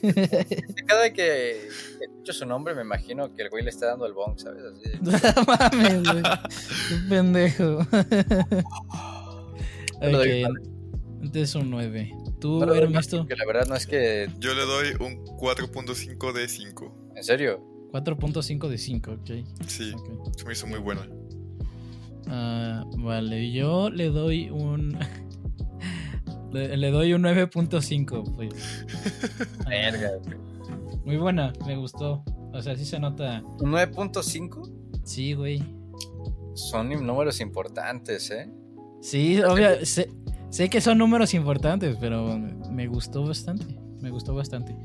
Cada 0.86 1.12
que 1.12 1.66
escucho 2.00 2.32
su 2.32 2.46
nombre 2.46 2.72
me 2.72 2.82
imagino 2.82 3.34
que 3.34 3.42
el 3.42 3.50
güey 3.50 3.64
le 3.64 3.70
está 3.70 3.86
dando 3.86 4.06
el 4.06 4.12
bong, 4.12 4.38
¿sabes? 4.38 4.62
Así. 4.62 4.82
Mames, 5.46 6.02
güey. 6.04 6.22
Qué 6.22 7.08
pendejo. 7.08 7.80
Yo 10.00 10.77
doy 11.20 11.24
ok, 11.24 11.24
un 11.24 11.26
entonces 11.26 11.54
un 11.54 11.70
9. 11.70 12.14
¿Tú, 12.40 12.60
No 12.64 12.74
Ernesto? 12.74 13.18
porque 13.18 13.36
la 13.36 13.46
verdad 13.46 13.66
no 13.66 13.74
es 13.74 13.86
que... 13.86 14.28
Yo 14.38 14.54
le 14.54 14.62
doy 14.64 14.88
un 15.00 15.24
4.5 15.24 16.32
de 16.32 16.48
5. 16.48 17.12
¿En 17.16 17.24
serio? 17.24 17.64
4.5 17.92 18.68
de 18.68 18.78
5, 18.78 19.10
ok. 19.12 19.30
Sí, 19.66 19.92
ok. 19.94 20.36
se 20.36 20.44
me 20.44 20.52
hizo 20.52 20.66
muy 20.66 20.78
buena. 20.78 21.08
Ah, 22.28 22.84
vale, 22.98 23.50
yo 23.52 23.88
le 23.90 24.10
doy 24.10 24.50
un. 24.50 24.98
le, 26.52 26.76
le 26.76 26.90
doy 26.90 27.14
un 27.14 27.22
9.5, 27.22 28.34
pues. 28.36 28.84
Verga, 29.68 30.10
güey. 30.24 30.38
Muy 31.04 31.16
buena, 31.16 31.52
me 31.66 31.76
gustó. 31.76 32.22
O 32.52 32.60
sea, 32.60 32.76
sí 32.76 32.84
se 32.84 32.98
nota. 32.98 33.42
¿Un 33.60 33.72
9.5? 33.72 35.02
Sí, 35.04 35.32
güey. 35.32 35.62
Son 36.54 36.88
números 36.90 37.40
importantes, 37.40 38.30
¿eh? 38.30 38.50
Sí, 39.00 39.40
obvio. 39.40 39.84
Sé, 39.86 40.10
sé 40.50 40.68
que 40.70 40.80
son 40.80 40.98
números 40.98 41.34
importantes, 41.34 41.96
pero 42.00 42.38
me 42.70 42.86
gustó 42.86 43.24
bastante. 43.26 43.66
Me 44.00 44.10
gustó 44.10 44.34
bastante. 44.34 44.76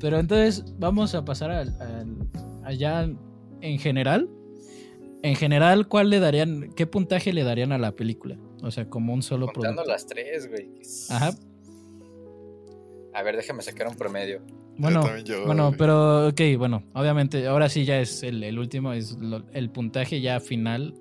Pero 0.00 0.18
entonces, 0.18 0.64
vamos 0.78 1.14
a 1.14 1.24
pasar 1.24 1.50
al, 1.50 1.68
al- 1.80 2.16
allá 2.64 3.08
en 3.60 3.78
general. 3.78 4.28
En 5.22 5.36
general, 5.36 5.86
¿cuál 5.88 6.10
le 6.10 6.18
darían? 6.20 6.72
¿Qué 6.74 6.86
puntaje 6.86 7.32
le 7.32 7.44
darían 7.44 7.70
a 7.72 7.78
la 7.78 7.92
película? 7.92 8.36
O 8.62 8.70
sea, 8.70 8.88
como 8.88 9.12
un 9.14 9.22
solo 9.22 9.46
Contando 9.46 9.82
producto. 9.84 9.92
las 9.92 10.06
tres, 10.06 10.48
güey. 10.48 10.70
Ajá. 11.10 11.30
A 13.14 13.22
ver, 13.22 13.36
déjame 13.36 13.62
sacar 13.62 13.86
un 13.88 13.94
promedio. 13.94 14.40
Bueno, 14.78 15.04
yo, 15.18 15.44
bueno, 15.44 15.72
pero 15.76 16.28
ok, 16.28 16.40
bueno, 16.56 16.82
obviamente, 16.94 17.46
ahora 17.46 17.68
sí 17.68 17.84
ya 17.84 18.00
es 18.00 18.22
el, 18.22 18.42
el 18.42 18.58
último, 18.58 18.94
es 18.94 19.18
lo- 19.18 19.44
el 19.52 19.68
puntaje 19.70 20.20
ya 20.22 20.40
final. 20.40 20.94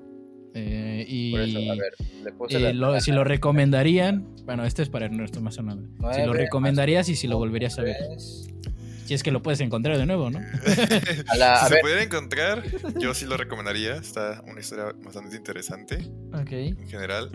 Eh, 0.54 1.06
y 1.08 1.32
Por 1.32 1.42
eso, 1.42 1.58
a 1.72 1.76
ver, 1.76 1.94
le 2.24 2.32
puse 2.34 2.58
y 2.58 2.62
la- 2.62 2.74
lo- 2.74 3.00
si 3.00 3.12
lo 3.12 3.24
recomendarían, 3.24 4.28
bueno, 4.46 4.66
este 4.66 4.82
es 4.84 4.90
para 4.90 5.06
Ernesto 5.06 5.42
más 5.42 5.58
o 5.58 5.64
menos. 5.64 5.86
Si 6.16 6.22
lo 6.26 6.34
recomendarías 6.34 7.08
y 7.10 7.16
si 7.16 7.28
lo 7.28 7.38
volverías 7.38 7.78
a 7.80 7.84
ver. 7.84 7.96
Si 8.20 9.16
es 9.16 9.24
que 9.24 9.32
lo 9.32 9.42
puedes 9.42 9.60
encontrar 9.60 9.98
de 9.98 10.06
nuevo, 10.06 10.30
¿no? 10.30 10.40
A 11.28 11.36
la- 11.36 11.58
si 11.60 11.66
a 11.66 11.68
se 11.68 11.74
ver, 11.76 11.82
pudiera 11.82 12.04
encontrar, 12.04 12.64
yo 13.00 13.14
sí 13.14 13.26
lo 13.26 13.36
recomendaría. 13.38 13.96
Está 13.96 14.42
una 14.48 14.60
historia 14.62 14.94
bastante 15.04 15.36
interesante 15.36 15.98
Ok. 16.34 16.52
en 16.52 16.88
general. 16.88 17.30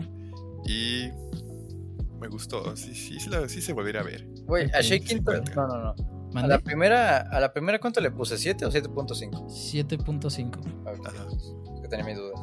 Y 0.65 1.09
me 2.19 2.27
gustó. 2.29 2.75
Sí, 2.75 2.95
sí, 2.95 3.19
sí, 3.19 3.29
la- 3.29 3.47
sí 3.47 3.61
se 3.61 3.73
volvería 3.73 4.01
a 4.01 4.03
ver. 4.05 4.25
güey, 4.45 4.69
a 4.73 4.81
Shaking 4.81 5.23
No, 5.55 5.67
no, 5.67 5.93
no. 5.95 5.95
A 6.35 6.45
la 6.47 6.59
primera, 6.59 7.19
a 7.19 7.39
la 7.39 7.53
primera 7.53 7.79
¿cuánto 7.79 8.01
le 8.01 8.11
puse? 8.11 8.35
¿7 8.35 8.65
o 8.65 8.71
7.5? 8.71 9.47
7.5. 9.47 10.59
Ok, 10.85 11.07
Ajá. 11.07 11.25
es 11.31 11.81
que 11.81 11.87
tenía 11.87 12.05
mis 12.05 12.17
dudas. 12.17 12.39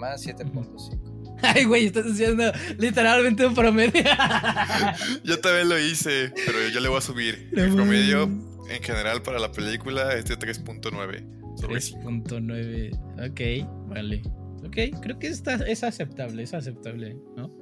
Más 0.00 0.26
7.5. 0.26 1.38
Ay, 1.42 1.64
güey, 1.64 1.86
estás 1.86 2.06
haciendo 2.06 2.50
literalmente 2.78 3.46
un 3.46 3.54
promedio. 3.54 4.02
Yo 5.24 5.38
también 5.40 5.68
lo 5.68 5.78
hice, 5.78 6.32
pero 6.46 6.68
yo 6.72 6.80
le 6.80 6.88
voy 6.88 6.98
a 6.98 7.00
subir. 7.02 7.50
Mi 7.52 7.70
promedio 7.74 8.24
en 8.24 8.82
general 8.82 9.22
para 9.22 9.38
la 9.38 9.52
película 9.52 10.14
es 10.14 10.24
de 10.24 10.38
3.9 10.38 11.58
sobre 11.60 11.80
5. 11.80 12.00
3.9. 12.00 13.30
Ok, 13.30 13.88
vale. 13.88 14.22
Ok, 14.64 15.00
creo 15.02 15.18
que 15.18 15.28
está, 15.28 15.54
es 15.66 15.84
aceptable, 15.84 16.42
es 16.42 16.54
aceptable, 16.54 17.16
¿no? 17.36 17.54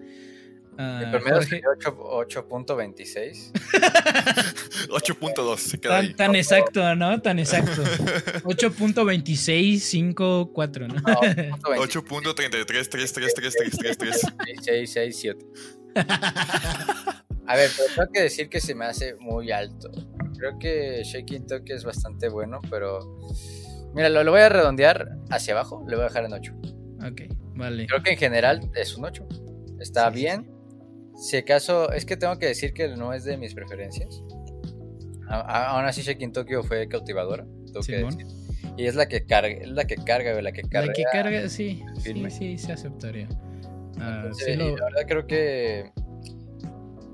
Ah, 0.80 1.00
El 1.02 1.10
promedio 1.10 1.34
Jorge, 1.34 1.48
sería 1.48 1.64
8 1.76 2.46
8.26. 2.48 3.50
8.2 4.90 5.56
se 5.58 5.80
queda 5.80 5.96
ahí. 5.98 6.06
tan, 6.08 6.16
tan 6.16 6.36
exacto, 6.36 6.94
¿no? 6.94 7.20
Tan 7.20 7.38
exacto. 7.40 7.82
8.2654, 8.44 10.86
¿no? 10.86 10.94
No, 10.94 11.02
8.33333333. 11.82 14.60
6, 14.62 14.90
6, 14.92 15.16
7. 15.18 15.46
A 17.46 17.56
ver, 17.56 17.70
pero 17.76 17.88
tengo 17.96 18.12
que 18.12 18.20
decir 18.22 18.48
que 18.48 18.60
se 18.60 18.74
me 18.74 18.84
hace 18.84 19.14
muy 19.16 19.50
alto. 19.50 19.90
Creo 20.38 20.58
que 20.58 21.02
Shaking 21.04 21.46
Tokyo 21.46 21.74
es 21.74 21.84
bastante 21.84 22.28
bueno, 22.28 22.60
pero. 22.70 23.00
Mira, 23.94 24.08
lo, 24.10 24.22
lo 24.22 24.30
voy 24.32 24.42
a 24.42 24.48
redondear 24.50 25.08
hacia 25.30 25.54
abajo, 25.54 25.82
le 25.88 25.96
voy 25.96 26.04
a 26.04 26.08
dejar 26.08 26.26
en 26.26 26.34
8. 26.34 26.52
Ok, 27.10 27.22
vale. 27.56 27.86
Creo 27.86 28.02
que 28.02 28.10
en 28.12 28.18
general 28.18 28.70
es 28.74 28.94
un 28.96 29.06
8. 29.06 29.26
Está 29.80 30.10
Sí, 30.10 30.16
sí, 30.18 30.24
bien. 30.24 30.57
Si 31.18 31.36
acaso, 31.36 31.90
es 31.92 32.04
que 32.04 32.16
tengo 32.16 32.38
que 32.38 32.46
decir 32.46 32.72
que 32.72 32.88
no 32.96 33.12
es 33.12 33.24
de 33.24 33.36
mis 33.36 33.52
preferencias. 33.54 34.22
A- 35.28 35.76
aún 35.76 35.84
así, 35.84 36.02
Shaking 36.02 36.32
Tokyo 36.32 36.62
fue 36.62 36.88
cautivadora. 36.88 37.44
tengo 37.66 37.80
que 37.80 37.96
Simón. 37.98 38.16
decir. 38.16 38.32
Y 38.76 38.86
es 38.86 38.94
la 38.94 39.08
que 39.08 39.26
carga, 39.26 39.48
es 39.48 39.68
la 39.68 39.84
que 39.86 39.96
carga, 39.96 40.40
la 40.40 40.52
que 40.52 40.62
carga. 40.62 40.86
La 40.86 40.92
que 40.92 41.02
carga, 41.12 41.48
sí, 41.48 41.82
sí, 42.02 42.30
sí, 42.30 42.58
se 42.58 42.72
aceptaría. 42.72 43.28
Ah, 44.00 44.28
Sí, 44.32 44.44
sí 44.46 44.54
lo- 44.56 44.76
La 44.76 44.84
verdad 44.84 45.02
creo 45.08 45.26
que 45.26 45.90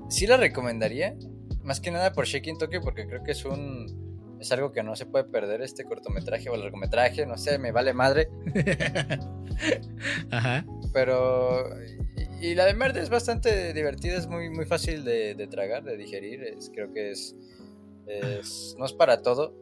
sí 0.09 0.27
la 0.27 0.37
recomendaría. 0.37 1.15
Más 1.63 1.79
que 1.81 1.89
nada 1.89 2.13
por 2.13 2.25
Shaking 2.25 2.59
Tokyo 2.59 2.81
porque 2.81 3.07
creo 3.07 3.23
que 3.23 3.31
es 3.31 3.43
un 3.45 4.05
es 4.39 4.51
algo 4.51 4.71
que 4.71 4.83
no 4.83 4.95
se 4.95 5.07
puede 5.07 5.23
perder 5.23 5.61
este 5.63 5.85
cortometraje 5.85 6.49
o 6.49 6.55
largometraje, 6.57 7.25
no 7.25 7.37
sé, 7.37 7.57
me 7.57 7.71
vale 7.71 7.93
madre, 7.93 8.29
Ajá. 10.29 10.65
pero 10.93 11.63
y, 12.41 12.55
la 12.55 12.65
de 12.65 12.73
Merde 12.73 13.01
es 13.01 13.09
bastante 13.09 13.73
divertida, 13.73 14.17
es 14.17 14.27
muy 14.27 14.49
muy 14.49 14.65
fácil 14.65 15.03
de, 15.03 15.35
de 15.35 15.47
tragar, 15.47 15.83
de 15.83 15.97
digerir, 15.97 16.43
es, 16.43 16.69
creo 16.73 16.91
que 16.93 17.11
es, 17.11 17.35
es- 18.07 18.75
no 18.77 18.85
es 18.85 18.93
para 18.93 19.21
todo, 19.21 19.53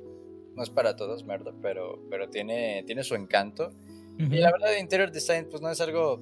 no 0.55 0.63
es 0.63 0.69
para 0.69 0.95
todos 0.95 1.25
Merde, 1.25 1.51
pero 1.61 1.99
pero 2.09 2.29
tiene 2.29 2.83
tiene 2.85 3.03
su 3.03 3.15
encanto. 3.15 3.69
Ujú. 4.19 4.33
Y 4.33 4.37
la 4.39 4.51
verdad 4.51 4.77
interior 4.79 5.11
design 5.11 5.47
pues 5.49 5.61
no 5.61 5.69
es 5.71 5.81
algo 5.81 6.21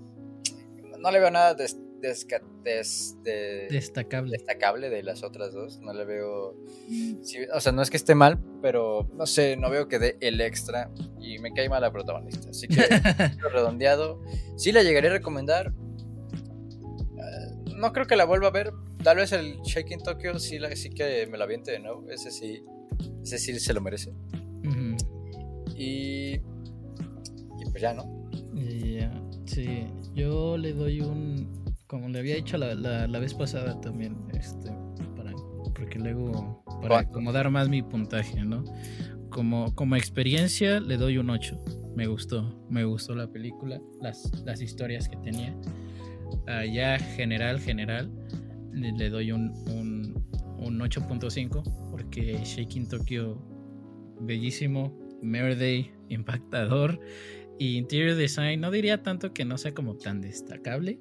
no 0.99 1.11
le 1.11 1.19
veo 1.19 1.31
nada 1.31 1.53
des- 1.55 1.77
desca- 1.99 2.43
des- 2.63 3.15
de- 3.23 3.67
Destacable. 3.69 4.31
destacable 4.31 4.89
de 4.89 5.01
las 5.03 5.23
otras 5.23 5.51
dos. 5.53 5.79
No 5.81 5.93
le 5.93 6.05
veo. 6.05 6.55
sí, 7.23 7.39
o 7.53 7.59
sea, 7.59 7.71
no 7.71 7.81
es 7.81 7.89
que 7.89 7.97
esté 7.97 8.13
mal, 8.15 8.39
pero 8.61 9.07
no 9.15 9.25
sé, 9.25 9.57
no 9.57 9.69
veo 9.71 9.87
que 9.87 9.97
dé 9.99 10.17
el 10.19 10.39
extra. 10.41 10.89
Y 11.19 11.39
me 11.39 11.53
cae 11.53 11.69
mal 11.69 11.81
la 11.81 11.91
protagonista. 11.91 12.49
Así 12.51 12.67
que, 12.67 12.75
redondeado. 13.51 14.21
Sí 14.57 14.71
la 14.71 14.83
llegaría 14.83 15.09
a 15.09 15.13
recomendar. 15.13 15.73
No 17.81 17.91
creo 17.93 18.05
que 18.05 18.15
la 18.15 18.25
vuelva 18.25 18.47
a 18.47 18.51
ver. 18.51 18.71
Tal 19.03 19.17
vez 19.17 19.31
el 19.31 19.59
Shaking 19.63 20.03
Tokyo 20.03 20.37
sí, 20.37 20.59
la, 20.59 20.75
sí 20.75 20.91
que 20.91 21.27
me 21.27 21.37
la 21.37 21.45
aviente 21.45 21.71
de 21.71 21.79
nuevo. 21.79 22.07
Ese 22.09 22.29
sí. 22.29 22.63
Ese 23.23 23.39
sí 23.39 23.59
se 23.59 23.73
lo 23.73 23.81
merece. 23.81 24.13
Y. 25.75 26.35
Y 27.59 27.65
pues 27.71 27.81
ya, 27.81 27.93
¿no? 27.93 28.29
Ya, 28.53 29.11
sí, 29.45 29.87
yo 30.13 30.57
le 30.57 30.73
doy 30.73 31.01
un, 31.01 31.47
como 31.87 32.07
le 32.09 32.19
había 32.19 32.35
dicho 32.35 32.57
la, 32.57 32.75
la, 32.75 33.07
la 33.07 33.19
vez 33.19 33.33
pasada 33.33 33.79
también, 33.81 34.15
este, 34.33 34.71
para, 35.15 35.31
porque 35.73 35.99
luego, 35.99 36.63
para 36.81 36.99
acomodar 36.99 37.49
más 37.49 37.69
mi 37.69 37.81
puntaje, 37.81 38.43
¿no? 38.43 38.63
Como, 39.29 39.73
como 39.75 39.95
experiencia 39.95 40.79
le 40.79 40.97
doy 40.97 41.17
un 41.17 41.29
8, 41.29 41.57
me 41.95 42.07
gustó, 42.07 42.65
me 42.69 42.83
gustó 42.83 43.15
la 43.15 43.27
película, 43.27 43.81
las, 44.01 44.31
las 44.45 44.61
historias 44.61 45.09
que 45.09 45.17
tenía. 45.17 45.55
Ya 46.47 46.99
general, 46.99 47.59
general, 47.59 48.11
le, 48.73 49.09
doy 49.09 49.31
un, 49.31 49.51
un, 49.67 50.23
un 50.57 50.79
8.5, 50.79 51.89
porque 51.91 52.39
Shaking 52.43 52.87
Tokyo, 52.87 53.37
bellísimo, 54.19 54.97
Day 55.21 55.91
impactador. 56.09 56.99
Y 57.59 57.77
interior 57.77 58.15
design, 58.15 58.59
no 58.59 58.71
diría 58.71 59.03
tanto 59.03 59.33
que 59.33 59.45
no 59.45 59.57
sea 59.57 59.73
como 59.73 59.95
tan 59.95 60.19
destacable, 60.21 60.99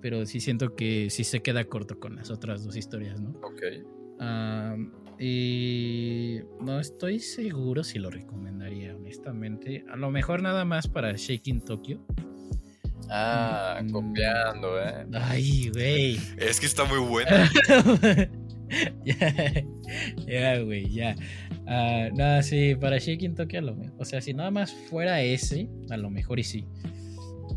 pero 0.00 0.26
sí 0.26 0.40
siento 0.40 0.74
que 0.76 1.08
sí 1.08 1.24
se 1.24 1.40
queda 1.40 1.64
corto 1.64 1.98
con 1.98 2.16
las 2.16 2.30
otras 2.30 2.64
dos 2.64 2.76
historias, 2.76 3.20
¿no? 3.20 3.30
Ok. 3.42 3.62
Y 5.18 6.40
no 6.60 6.80
estoy 6.80 7.20
seguro 7.20 7.84
si 7.84 7.98
lo 7.98 8.10
recomendaría, 8.10 8.94
honestamente. 8.94 9.84
A 9.88 9.96
lo 9.96 10.10
mejor 10.10 10.42
nada 10.42 10.64
más 10.64 10.88
para 10.88 11.12
Shaking 11.12 11.60
Tokyo. 11.60 12.04
Ah, 13.10 13.80
copiando, 13.92 14.80
¿eh? 14.80 15.06
Ay, 15.14 15.68
güey. 15.72 16.18
Es 16.38 16.58
que 16.60 16.66
está 16.66 16.84
muy 16.84 16.98
buena. 17.08 17.50
ya, 19.04 19.64
ya, 20.26 20.58
güey, 20.60 20.90
ya. 20.92 21.14
Ah, 21.66 22.08
nada, 22.14 22.42
sí, 22.42 22.74
para 22.74 22.98
Shaking 22.98 23.34
Tokyo 23.34 23.58
a 23.58 23.62
lo 23.62 23.74
mejor. 23.76 23.94
O 23.98 24.04
sea, 24.04 24.20
si 24.20 24.34
nada 24.34 24.50
más 24.50 24.72
fuera 24.72 25.20
ese, 25.22 25.68
a 25.90 25.96
lo 25.96 26.10
mejor 26.10 26.38
y 26.38 26.44
sí. 26.44 26.66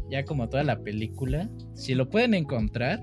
Ya 0.09 0.23
como 0.25 0.49
toda 0.49 0.63
la 0.63 0.79
película, 0.83 1.49
si 1.73 1.95
lo 1.95 2.09
pueden 2.09 2.33
encontrar, 2.33 2.99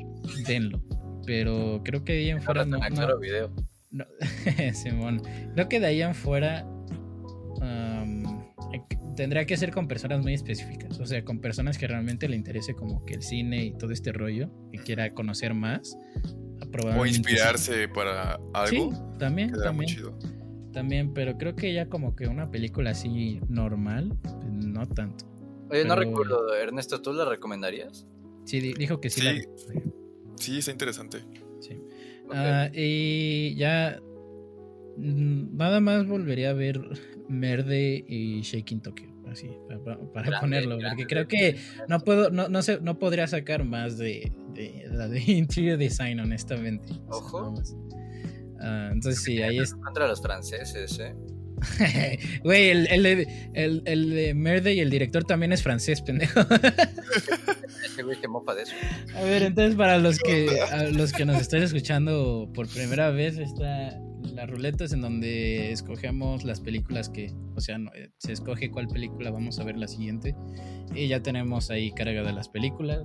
denlo. 0.46 0.82
Pero 1.26 1.80
creo 1.84 2.04
que 2.04 2.12
de 2.14 2.18
ahí 2.20 2.30
en 2.30 2.42
fuera 2.42 2.64
no. 2.64 2.78
No- 2.78 3.18
video. 3.18 3.52
no- 3.90 4.06
Simón. 4.74 5.22
Creo 5.54 5.68
que 5.68 5.80
de 5.80 5.86
ahí 5.86 6.02
en 6.02 6.14
fuera 6.14 6.66
tendría 9.16 9.44
que 9.46 9.56
ser 9.56 9.70
con 9.72 9.88
personas 9.88 10.20
muy 10.22 10.34
específicas. 10.34 10.98
O 11.00 11.06
sea, 11.06 11.24
con 11.24 11.40
personas 11.40 11.78
que 11.78 11.86
realmente 11.86 12.28
le 12.28 12.36
interese 12.36 12.74
como 12.74 13.04
que 13.04 13.14
el 13.14 13.22
cine 13.22 13.64
y 13.66 13.72
todo 13.76 13.92
este 13.92 14.12
rollo 14.12 14.48
y 14.72 14.78
quiera 14.78 15.12
conocer 15.14 15.54
más. 15.54 15.96
O 16.64 16.70
probablemente 16.70 17.12
sí. 17.12 17.18
inspirarse 17.20 17.88
para 17.88 18.36
Sí, 18.66 18.76
algo. 18.76 19.16
también, 19.18 19.50
Quedará 19.52 19.72
muy 19.72 19.86
también. 19.86 20.14
chido. 20.18 20.18
también, 20.72 21.12
pero 21.12 21.36
creo 21.36 21.54
que 21.54 21.74
ya 21.74 21.86
como 21.86 22.16
que 22.16 22.26
una 22.28 22.50
película 22.50 22.90
así 22.90 23.40
normal, 23.48 24.16
pues, 24.22 24.34
no 24.50 24.86
tanto. 24.88 25.26
Oye, 25.70 25.84
no 25.84 25.96
recuerdo, 25.96 26.54
Ernesto, 26.54 27.02
¿tú 27.02 27.12
la 27.12 27.24
recomendarías? 27.26 28.06
Sí, 28.44 28.60
di- 28.60 28.72
dijo 28.74 29.00
que 29.00 29.10
sí. 29.10 29.20
Sí. 29.20 29.26
la- 29.26 29.82
Sí, 30.36 30.58
está 30.58 30.70
interesante. 30.70 31.18
sí. 31.60 31.78
Ah, 32.34 32.70
y 32.72 33.54
ya 33.56 34.00
mm, 34.96 35.56
nada 35.56 35.80
más 35.80 36.06
volvería 36.06 36.50
a 36.50 36.54
ver 36.54 36.80
Merde 37.32 38.04
y 38.06 38.40
Shaking 38.42 38.80
Tokyo, 38.80 39.06
así, 39.30 39.48
pa- 39.68 39.78
pa- 39.82 39.98
para, 40.12 40.26
Grande, 40.26 40.40
ponerlo, 40.40 40.78
grande. 40.78 41.02
porque 41.04 41.06
creo 41.14 41.26
que 41.28 41.56
no 41.88 42.00
puedo, 42.00 42.30
no, 42.30 42.48
no 42.48 42.62
sé, 42.62 42.78
no 42.80 42.98
podría 42.98 43.26
sacar 43.26 43.64
más 43.64 43.98
de, 43.98 44.30
de 44.54 44.84
la 44.90 45.08
de 45.08 45.20
Interior 45.26 45.78
Design, 45.78 46.20
honestamente. 46.20 46.92
Ojo. 47.08 47.54
Ah, 48.60 48.90
entonces 48.92 49.22
sí, 49.22 49.42
ahí 49.42 49.58
es. 49.58 49.74
Contra 49.74 50.06
los 50.06 50.22
franceses, 50.22 50.98
¿eh? 51.00 51.14
Güey, 52.42 52.70
el, 52.70 52.86
el, 52.88 53.02
de- 53.04 53.50
el, 53.54 53.82
el 53.86 54.10
de 54.10 54.34
Merde 54.34 54.74
y 54.74 54.80
el 54.80 54.90
director 54.90 55.24
también 55.24 55.52
es 55.52 55.62
francés, 55.62 56.00
pendejo. 56.02 56.40
Ese 57.84 58.02
güey 58.02 58.16
mofa 58.28 58.54
de 58.54 58.62
eso. 58.62 58.72
A 59.16 59.22
ver, 59.22 59.42
entonces 59.42 59.74
para 59.76 59.98
los 59.98 60.18
que 60.18 60.60
a 60.60 60.84
los 60.84 61.12
que 61.12 61.24
nos 61.24 61.40
están 61.40 61.62
escuchando 61.62 62.48
por 62.54 62.66
primera 62.68 63.10
vez 63.10 63.36
está 63.38 64.00
la 64.34 64.46
ruleta 64.46 64.84
es 64.84 64.92
en 64.92 65.00
donde 65.00 65.72
escogemos 65.72 66.44
las 66.44 66.60
películas 66.60 67.08
que, 67.08 67.32
o 67.54 67.60
sea, 67.60 67.78
eh, 67.94 68.10
se 68.18 68.32
escoge 68.32 68.70
cuál 68.70 68.88
película 68.88 69.30
vamos 69.30 69.58
a 69.58 69.64
ver 69.64 69.76
la 69.76 69.88
siguiente 69.88 70.34
y 70.94 71.08
ya 71.08 71.22
tenemos 71.22 71.70
ahí 71.70 71.92
carga 71.92 72.22
de 72.22 72.32
las 72.32 72.48
películas. 72.48 73.04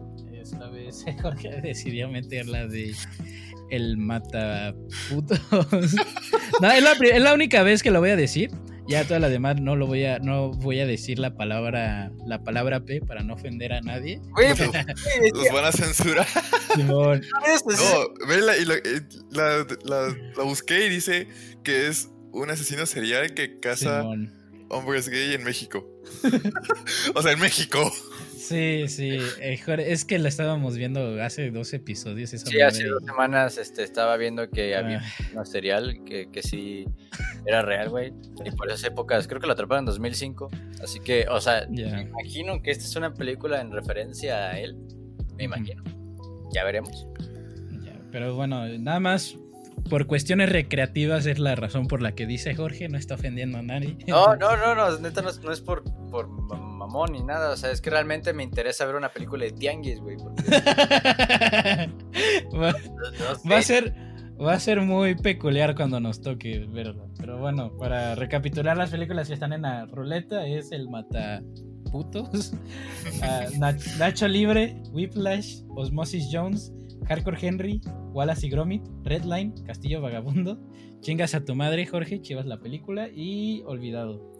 Vez 0.72 1.06
Jorge 1.22 1.62
decidió 1.62 2.10
meter 2.10 2.48
la 2.48 2.68
de 2.68 2.94
El 3.70 3.98
mata 3.98 4.74
putos. 5.10 5.40
No, 6.62 6.72
es 6.72 6.82
la, 6.82 6.94
es 6.94 7.22
la 7.22 7.34
única 7.34 7.62
vez 7.64 7.84
que 7.84 7.92
lo 7.92 8.00
voy 8.00 8.10
a 8.12 8.16
decir. 8.16 8.50
Ya 8.88 9.04
toda 9.06 9.20
la 9.20 9.28
demás 9.28 9.60
no 9.60 9.76
lo 9.76 9.86
voy 9.86 10.06
a 10.06 10.18
no 10.20 10.50
voy 10.52 10.80
a 10.80 10.86
decir 10.88 11.20
la 11.20 11.36
palabra 11.36 12.10
la 12.26 12.42
palabra 12.44 12.80
P 12.86 13.02
para 13.02 13.22
no 13.22 13.34
ofender 13.34 13.74
a 13.74 13.82
nadie. 13.82 14.22
Güey, 14.32 14.50
Los, 14.50 14.60
los 15.34 15.54
van 15.54 15.66
a 15.66 15.72
censurar. 15.74 16.26
Simón. 16.74 17.22
No, 17.68 18.34
y 18.34 18.66
la, 18.66 18.76
la, 19.32 19.66
la- 19.84 20.16
la 20.38 20.44
busqué 20.44 20.86
y 20.86 20.90
dice 20.90 21.28
que 21.64 21.88
es 21.88 22.10
un 22.32 22.50
asesino 22.50 22.86
serial 22.86 23.34
que 23.34 23.60
caza 23.60 24.02
Simón. 24.04 24.34
hombres 24.70 25.10
gay 25.10 25.34
en 25.34 25.44
México. 25.44 25.86
o 27.14 27.22
sea, 27.22 27.34
en 27.34 27.40
México. 27.40 27.92
Sí, 28.48 28.86
sí. 28.88 29.18
eh, 29.40 29.60
es 29.88 30.06
que 30.06 30.20
la 30.20 30.30
estábamos 30.30 30.78
viendo 30.78 31.22
hace 31.22 31.52
dos 31.52 31.74
episodios. 31.74 32.34
Esa 32.34 32.46
Sí, 32.46 32.62
hace 32.62 32.86
dos 32.86 33.04
semanas 33.04 33.58
este, 33.58 33.84
estaba 33.84 34.18
viendo 34.18 34.50
que 34.50 34.76
había 34.76 35.02
Ah, 35.02 35.40
un 35.40 35.46
serial 35.46 36.04
que, 36.06 36.30
que 36.32 36.42
sí 36.44 36.86
era 37.46 37.62
real, 37.62 37.90
güey. 37.90 38.14
Y 38.46 38.52
por 38.52 38.68
esas 38.70 38.84
épocas, 38.86 39.28
creo 39.28 39.40
que 39.40 39.48
lo 39.48 39.54
atraparon 39.54 39.84
en 39.84 39.86
2005. 39.88 40.50
Así 40.82 41.00
que, 41.00 41.26
o 41.30 41.40
sea, 41.42 41.68
me 41.70 42.02
imagino 42.02 42.62
que 42.62 42.72
esta 42.72 42.84
es 42.86 42.96
una 42.96 43.14
película 43.14 43.62
en 43.62 43.72
referencia 43.72 44.50
a 44.52 44.60
él. 44.60 44.76
Me 45.38 45.44
imagino. 45.46 45.84
Ya 46.54 46.64
veremos. 46.64 47.08
Pero 48.12 48.36
bueno, 48.36 48.66
nada 48.80 49.00
más 49.00 49.38
por 49.90 50.06
cuestiones 50.08 50.50
recreativas 50.52 51.26
es 51.26 51.40
la 51.40 51.56
razón 51.56 51.88
por 51.88 52.02
la 52.02 52.14
que 52.14 52.26
dice 52.26 52.54
Jorge, 52.56 52.90
no 52.90 52.98
está 52.98 53.16
ofendiendo 53.16 53.58
a 53.58 53.62
nadie. 53.62 53.98
No, 54.08 54.36
no, 54.36 54.58
no, 54.58 54.76
no, 54.76 54.98
neta 55.00 55.22
no 55.22 55.30
es, 55.30 55.40
no 55.42 55.52
es 55.52 55.62
por, 55.62 55.84
por 56.10 56.28
ma- 56.28 56.58
mamón 56.60 57.14
ni 57.14 57.24
nada. 57.24 57.52
O 57.52 57.58
sea, 57.58 57.72
es 57.72 57.80
que 57.82 57.90
realmente 57.90 58.34
me 58.34 58.44
interesa 58.44 58.86
ver 58.86 58.96
una 58.96 59.10
película 59.10 59.46
de 59.46 59.52
Tianguis, 59.52 60.00
güey. 60.00 60.18
Porque 60.18 60.44
va, 62.58 62.72
no 63.20 63.36
sé. 63.36 63.50
va 63.50 63.58
a 63.58 63.62
ser 63.62 63.94
va 64.40 64.54
a 64.54 64.60
ser 64.60 64.82
muy 64.82 65.16
peculiar 65.16 65.76
cuando 65.76 66.00
nos 66.00 66.22
toque 66.22 66.60
verlo. 66.72 67.10
Pero 67.18 67.40
bueno, 67.40 67.76
para 67.78 68.14
recapitular 68.16 68.78
las 68.78 68.92
películas 68.92 69.28
que 69.28 69.34
están 69.34 69.52
en 69.54 69.64
la 69.64 69.86
ruleta 69.88 70.46
es 70.46 70.72
el 70.72 70.90
mata 70.90 71.42
putos, 71.92 72.54
ah, 73.24 73.46
Nach- 73.58 73.98
Nacho 73.98 74.28
Libre, 74.28 74.76
Whiplash, 74.92 75.62
Osmosis 75.70 76.28
Jones, 76.32 76.72
Hardcore 77.08 77.38
Henry, 77.42 77.82
Wallace 78.14 78.48
y 78.48 78.50
Gromit, 78.50 78.84
Redline, 79.04 79.54
Castillo 79.66 80.02
Vagabundo, 80.02 80.60
Chingas 81.02 81.36
a 81.36 81.46
tu 81.46 81.56
madre, 81.56 81.86
Jorge, 81.86 82.22
Chivas 82.22 82.46
la 82.46 82.60
película 82.60 83.08
y 83.10 83.62
Olvidado. 83.66 84.36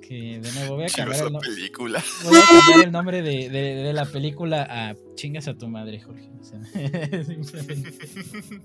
Que 0.00 0.40
de 0.40 0.52
nuevo 0.52 0.76
voy 0.76 0.84
a 0.84 0.88
cambiar 0.88 1.18
el, 1.18 1.24
la 1.26 1.30
no- 1.30 1.38
película. 1.40 2.02
voy 2.24 2.36
a 2.38 2.40
cambiar 2.48 2.86
el 2.86 2.92
nombre 2.92 3.20
de, 3.22 3.50
de- 3.50 3.74
de 3.82 3.92
la 3.92 4.06
película 4.06 4.66
a 4.68 4.96
Chingas 5.14 5.46
a 5.46 5.58
tu 5.58 5.68
madre, 5.68 6.00
Jorge. 6.00 6.30
O 6.40 6.42
sea, 6.44 6.62
simplemente. 6.64 7.92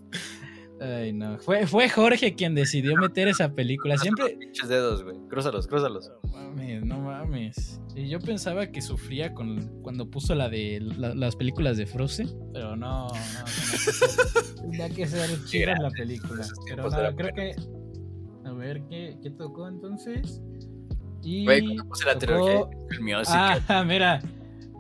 Ay, 0.81 1.14
no. 1.14 1.38
Fue, 1.39 1.65
fue 1.68 1.88
Jorge 1.89 2.35
quien 2.35 2.53
decidió 2.53 2.95
meter 2.97 3.27
esa 3.30 3.53
película. 3.53 3.97
Siempre. 3.97 4.35
Pinches 4.38 4.68
dedos, 4.68 5.03
güey. 5.03 5.15
Crúzalos, 5.30 5.68
crúzalos. 5.68 6.11
No 6.23 6.30
mames, 6.31 6.84
no 6.85 6.99
mames. 6.99 7.80
Sí, 7.93 8.10
yo 8.10 8.19
pensaba 8.19 8.68
que 8.68 8.81
sufría 8.81 9.34
con 9.34 9.81
cuando 9.81 10.10
puso 10.10 10.35
la 10.35 10.49
de 10.49 10.81
la- 10.81 11.15
las 11.15 11.35
películas 11.38 11.77
de 11.77 11.85
Frozen, 11.85 12.30
pero 12.53 12.76
no, 12.76 13.07
no, 13.07 13.14
no, 13.14 14.61
Tendría 14.61 14.89
que 14.89 15.07
ser 15.07 15.30
chida 15.45 15.76
la 15.81 15.89
película. 15.91 16.45
Pero 16.68 16.89
no, 16.89 17.15
creo 17.15 17.34
que. 17.34 17.56
A 18.45 18.52
ver, 18.52 18.84
¿qué, 18.89 19.18
qué 19.23 19.31
tocó 19.31 19.68
entonces? 19.68 20.41
Y 21.23 21.45
Güey, 21.45 21.61
cuando 21.65 21.85
puse 21.88 22.06
la 22.06 22.18
trilogía, 22.18 22.60
tocó- 22.60 22.72
el 22.91 22.99
music. 23.02 23.26
Ah, 23.30 23.84
mira. 23.88 24.22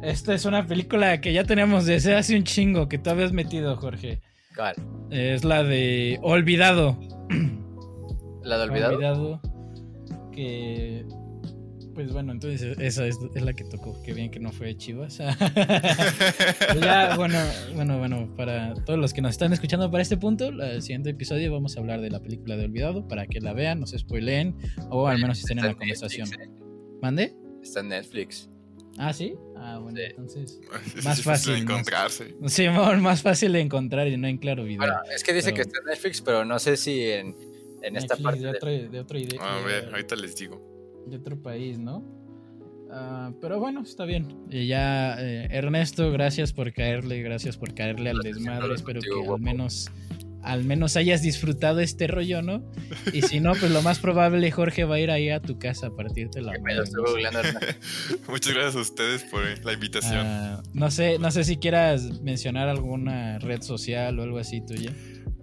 Esta 0.03 0.33
es 0.35 0.43
una 0.43 0.67
película 0.67 1.21
que 1.21 1.31
ya 1.31 1.45
teníamos 1.45 1.85
desde 1.85 2.13
hace 2.15 2.35
un 2.35 2.43
chingo 2.43 2.89
que 2.89 2.97
tú 2.99 3.09
habías 3.11 3.31
metido, 3.31 3.75
Jorge. 3.77 4.21
¿Cuál? 4.55 4.75
Es 5.11 5.43
la 5.43 5.63
de 5.63 6.19
Olvidado. 6.21 6.97
¿La 8.43 8.57
de 8.57 8.63
olvidado? 8.63 9.41
Que. 10.31 11.05
Pues 11.93 12.11
bueno, 12.11 12.33
entonces 12.33 12.77
esa 12.77 13.07
es, 13.07 13.17
es 13.33 13.41
la 13.41 13.53
que 13.53 13.63
tocó. 13.63 13.95
Qué 14.03 14.13
bien 14.13 14.29
que 14.29 14.39
no 14.39 14.51
fue 14.51 14.75
Chivas. 14.75 15.19
Ya, 16.81 17.15
bueno, 17.15 17.39
bueno, 17.73 17.97
bueno, 17.97 18.35
para 18.35 18.73
todos 18.73 18.99
los 18.99 19.13
que 19.13 19.21
nos 19.21 19.31
están 19.31 19.53
escuchando 19.53 19.89
para 19.89 20.01
este 20.01 20.17
punto, 20.17 20.49
el 20.49 20.81
siguiente 20.81 21.11
episodio 21.11 21.51
vamos 21.53 21.77
a 21.77 21.79
hablar 21.79 22.01
de 22.01 22.09
la 22.09 22.19
película 22.21 22.57
de 22.57 22.65
Olvidado 22.65 23.07
para 23.07 23.27
que 23.27 23.39
la 23.39 23.53
vean, 23.53 23.79
no 23.79 23.87
se 23.87 23.97
spoileen 23.97 24.55
o 24.89 25.07
al 25.07 25.19
menos 25.19 25.39
estén 25.39 25.59
en 25.59 25.67
la 25.67 25.73
conversación. 25.73 26.27
¿eh? 26.33 26.49
¿Mande? 27.01 27.33
Está 27.63 27.79
en 27.79 27.89
Netflix. 27.89 28.49
Ah, 28.97 29.13
sí. 29.13 29.35
Ah, 29.57 29.79
bueno, 29.81 29.97
Sí. 29.97 30.03
entonces. 30.09 30.59
Es 30.97 31.05
Más 31.05 31.21
fácil, 31.23 31.53
de 31.55 31.61
más- 31.61 31.69
encontrarse. 31.71 32.35
Simón, 32.47 33.01
más 33.01 33.21
fácil 33.21 33.53
de 33.53 33.61
encontrar 33.61 34.07
y 34.07 34.17
no 34.17 34.27
en 34.27 34.37
claro 34.37 34.63
video. 34.63 34.79
Bueno, 34.79 34.95
es 35.15 35.23
que 35.23 35.33
dice 35.33 35.45
Pero- 35.51 35.55
que 35.55 35.61
está 35.61 35.79
en 35.79 35.85
Netflix, 35.85 36.21
pero 36.21 36.45
no 36.45 36.59
sé 36.59 36.77
si 36.77 37.01
en, 37.03 37.35
en 37.81 37.95
esta 37.95 38.15
Netflix 38.15 38.23
parte. 38.23 38.39
de 38.39 38.49
otro, 38.49 38.69
de 38.91 38.99
otro 38.99 39.17
ide- 39.19 39.37
A 39.39 39.57
de- 39.57 39.63
ver, 39.63 39.89
ahorita 39.91 40.15
les 40.15 40.35
digo. 40.35 41.03
de 41.07 41.17
otro 41.17 41.41
país, 41.41 41.77
¿no? 41.79 42.03
Ah, 42.91 43.31
pero 43.41 43.59
bueno, 43.59 43.81
está 43.81 44.05
bien. 44.05 44.37
Y 44.49 44.67
ya, 44.67 45.15
eh, 45.19 45.47
Ernesto, 45.51 46.11
gracias 46.11 46.53
por 46.53 46.71
caerle, 46.71 47.21
gracias 47.23 47.57
por 47.57 47.73
caerle 47.73 48.11
al 48.11 48.19
desmadre. 48.19 48.73
Espero 48.75 49.01
que 49.01 49.09
al 49.09 49.25
guapo. 49.25 49.43
Al 50.45 50.63
menos 50.63 50.95
hayas 50.95 51.21
disfrutado 51.23 51.79
este 51.79 52.07
rollo, 52.07 52.41
¿no? 52.41 52.63
Y 53.11 53.23
si 53.23 53.39
no, 53.39 53.53
pues 53.53 53.71
lo 53.71 53.81
más 53.81 53.99
probable, 53.99 54.49
Jorge 54.51 54.83
va 54.83 54.95
a 54.95 54.99
ir 54.99 55.09
ahí 55.09 55.29
a 55.29 55.41
tu 55.41 55.57
casa 55.57 55.87
a 55.87 55.95
partirte 55.95 56.41
la 56.41 56.53
madre. 56.59 56.83
Muchas 58.29 58.53
gracias 58.53 58.75
a 58.75 58.79
ustedes 58.79 59.23
por 59.23 59.45
eh, 59.45 59.55
la 59.63 59.73
invitación. 59.73 60.25
Ah, 60.25 60.63
no 60.73 60.91
sé, 60.91 61.17
no 61.17 61.31
sé 61.31 61.43
si 61.43 61.57
quieras 61.57 62.21
mencionar 62.21 62.69
alguna 62.69 63.39
red 63.39 63.61
social 63.63 64.19
o 64.19 64.23
algo 64.23 64.37
así 64.37 64.61
tuya. 64.65 64.91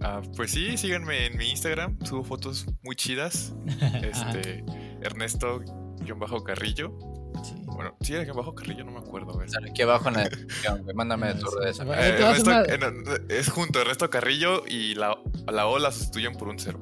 Ah, 0.01 0.23
pues 0.37 0.53
sí, 0.53 0.77
síganme 0.77 1.27
en 1.27 1.37
mi 1.37 1.51
Instagram. 1.51 1.99
Subo 2.05 2.23
fotos 2.25 2.67
muy 2.83 2.95
chidas. 2.97 3.53
Este, 4.03 4.65
Ernesto-Carrillo. 5.03 6.97
Sí. 7.45 7.55
Bueno, 7.67 7.97
sí, 8.01 8.15
era 8.15 8.33
bajo 8.33 8.55
Carrillo, 8.55 8.85
no 8.85 8.93
me 8.93 8.99
acuerdo. 8.99 9.41
A. 9.41 9.49
Sale 9.49 9.71
aquí 9.71 9.83
abajo 9.83 10.09
en 10.09 10.15
la 10.15 10.25
descripción, 10.29 10.83
güey. 10.83 10.95
Mándame 10.95 11.31
esa. 11.31 11.83
Eh, 11.85 12.13
de 12.13 12.75
eh, 12.75 12.79
no, 12.79 13.35
es 13.35 13.49
junto 13.51 13.81
Ernesto 13.81 14.09
Carrillo 14.11 14.63
y 14.69 14.95
la, 14.95 15.19
la 15.51 15.67
O 15.67 15.79
la 15.79 15.91
sustituyen 15.91 16.35
por 16.35 16.49
un 16.49 16.59
cero. 16.59 16.79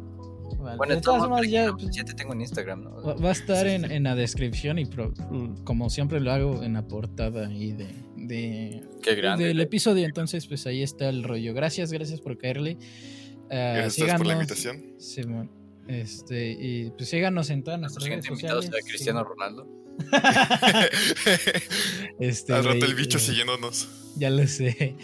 Vale, 0.59 0.77
Bueno, 0.77 0.94
de 0.94 1.01
todas 1.01 1.20
formas, 1.20 1.48
ya, 1.48 1.70
ya 1.90 2.05
te 2.05 2.12
tengo 2.12 2.35
en 2.35 2.43
Instagram, 2.43 2.82
¿no? 2.85 3.02
Va 3.02 3.14
va 3.14 3.28
a 3.31 3.32
estar 3.32 3.66
en, 3.66 3.90
en 3.90 4.02
la 4.02 4.14
descripción 4.14 4.78
y 4.78 4.85
pro- 4.85 5.14
como 5.64 5.89
siempre 5.89 6.20
lo 6.20 6.31
hago 6.32 6.62
en 6.62 6.74
la 6.74 6.86
portada 6.86 7.47
ahí 7.47 7.72
de, 7.72 7.89
de- 8.16 8.82
Qué 9.02 9.14
grande. 9.14 9.47
del 9.47 9.60
episodio. 9.60 10.05
Entonces, 10.05 10.47
pues 10.47 10.66
ahí 10.66 10.82
está 10.82 11.09
el 11.09 11.22
rollo. 11.22 11.55
Gracias, 11.55 11.93
gracias 11.93 12.20
por 12.20 12.36
caerle. 12.36 12.77
Ah, 13.51 13.72
Gracias 13.78 14.10
a 14.10 14.16
por 14.18 14.27
la 14.27 14.35
invitación. 14.35 14.94
Simón. 14.98 15.51
Este, 15.89 16.51
y 16.52 16.90
pues 16.90 17.09
síganos 17.09 17.48
en 17.51 17.64
todas 17.64 17.81
nuestras 17.81 18.05
redes 18.05 18.22
siguiente 18.24 18.28
invitado 18.44 18.60
sociales. 18.62 18.85
será 18.85 18.93
Cristiano 18.93 19.24
Ronaldo. 19.24 19.66
Este, 22.21 22.53
Al 22.53 22.65
rato 22.65 22.79
güey, 22.79 22.91
el 22.91 22.97
bicho 22.97 23.19
eh, 23.19 23.21
siguiéndonos. 23.21 23.89
Ya 24.17 24.31
lo 24.31 24.47
sé. 24.47 24.95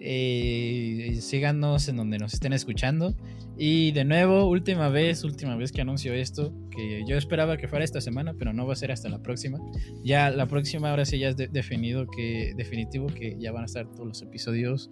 Eh, 0.00 1.18
síganos 1.20 1.88
en 1.88 1.96
donde 1.96 2.18
nos 2.18 2.34
estén 2.34 2.52
escuchando. 2.52 3.14
Y 3.58 3.92
de 3.92 4.04
nuevo, 4.04 4.46
última 4.48 4.90
vez, 4.90 5.24
última 5.24 5.56
vez 5.56 5.72
que 5.72 5.80
anuncio 5.80 6.12
esto, 6.12 6.52
que 6.70 7.04
yo 7.08 7.16
esperaba 7.16 7.56
que 7.56 7.68
fuera 7.68 7.84
esta 7.86 8.02
semana, 8.02 8.34
pero 8.38 8.52
no 8.52 8.66
va 8.66 8.74
a 8.74 8.76
ser 8.76 8.92
hasta 8.92 9.08
la 9.08 9.22
próxima. 9.22 9.58
Ya 10.04 10.28
la 10.30 10.46
próxima, 10.46 10.90
ahora 10.90 11.06
sí 11.06 11.18
ya 11.18 11.30
es 11.30 11.36
de- 11.38 11.48
definido 11.48 12.06
que, 12.06 12.52
definitivo 12.56 13.06
que 13.06 13.34
ya 13.40 13.52
van 13.52 13.62
a 13.62 13.66
estar 13.66 13.90
todos 13.90 14.06
los 14.06 14.20
episodios 14.22 14.90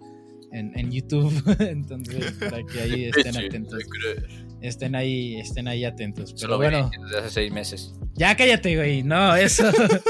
en, 0.51 0.71
en 0.77 0.91
YouTube. 0.91 1.31
Entonces, 1.59 2.31
para 2.39 2.63
que 2.63 2.79
ahí 2.81 3.05
estén 3.15 3.37
atentos. 3.37 3.83
Estén 4.61 4.95
ahí, 4.95 5.35
estén 5.39 5.67
ahí 5.67 5.85
atentos. 5.85 6.31
Pero 6.33 6.39
Solo 6.39 6.57
bueno, 6.57 6.89
desde 7.03 7.19
hace 7.19 7.29
seis 7.29 7.51
meses. 7.51 7.93
ya 8.13 8.35
cállate, 8.35 8.75
güey. 8.75 9.03
No, 9.03 9.35
eso. 9.35 9.69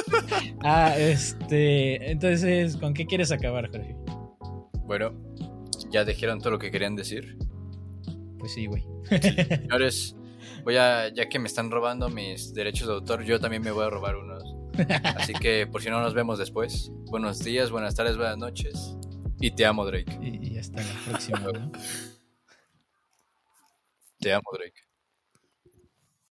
ah, 0.63 0.95
este. 0.97 2.11
Entonces, 2.11 2.77
¿con 2.77 2.93
qué 2.93 3.05
quieres 3.05 3.31
acabar, 3.31 3.69
Jorge? 3.69 3.95
Bueno, 4.85 5.13
ya 5.91 6.03
dijeron 6.05 6.39
todo 6.39 6.51
lo 6.51 6.59
que 6.59 6.71
querían 6.71 6.95
decir. 6.95 7.37
Pues 8.39 8.53
sí, 8.53 8.67
güey. 8.67 8.83
Señores, 9.21 10.15
voy 10.63 10.77
a, 10.77 11.09
ya 11.13 11.27
que 11.27 11.39
me 11.39 11.47
están 11.47 11.71
robando 11.71 12.09
mis 12.09 12.53
derechos 12.53 12.87
de 12.87 12.93
autor, 12.93 13.23
yo 13.23 13.39
también 13.39 13.63
me 13.63 13.71
voy 13.71 13.85
a 13.85 13.89
robar 13.89 14.15
unos. 14.15 14.43
Así 15.15 15.33
que 15.33 15.67
por 15.67 15.81
si 15.81 15.89
no 15.89 16.01
nos 16.01 16.13
vemos 16.13 16.37
después, 16.37 16.91
buenos 17.05 17.39
días, 17.39 17.71
buenas 17.71 17.95
tardes, 17.95 18.17
buenas 18.17 18.37
noches. 18.37 18.95
Y 19.39 19.51
te 19.51 19.65
amo, 19.65 19.85
Drake. 19.85 20.17
Y, 20.21 20.53
y 20.53 20.57
hasta 20.57 20.81
la 20.81 20.93
próxima, 21.07 21.39
¿no? 21.39 21.71
Te 24.25 24.33
amo, 24.33 24.49
Drake. 24.53 24.84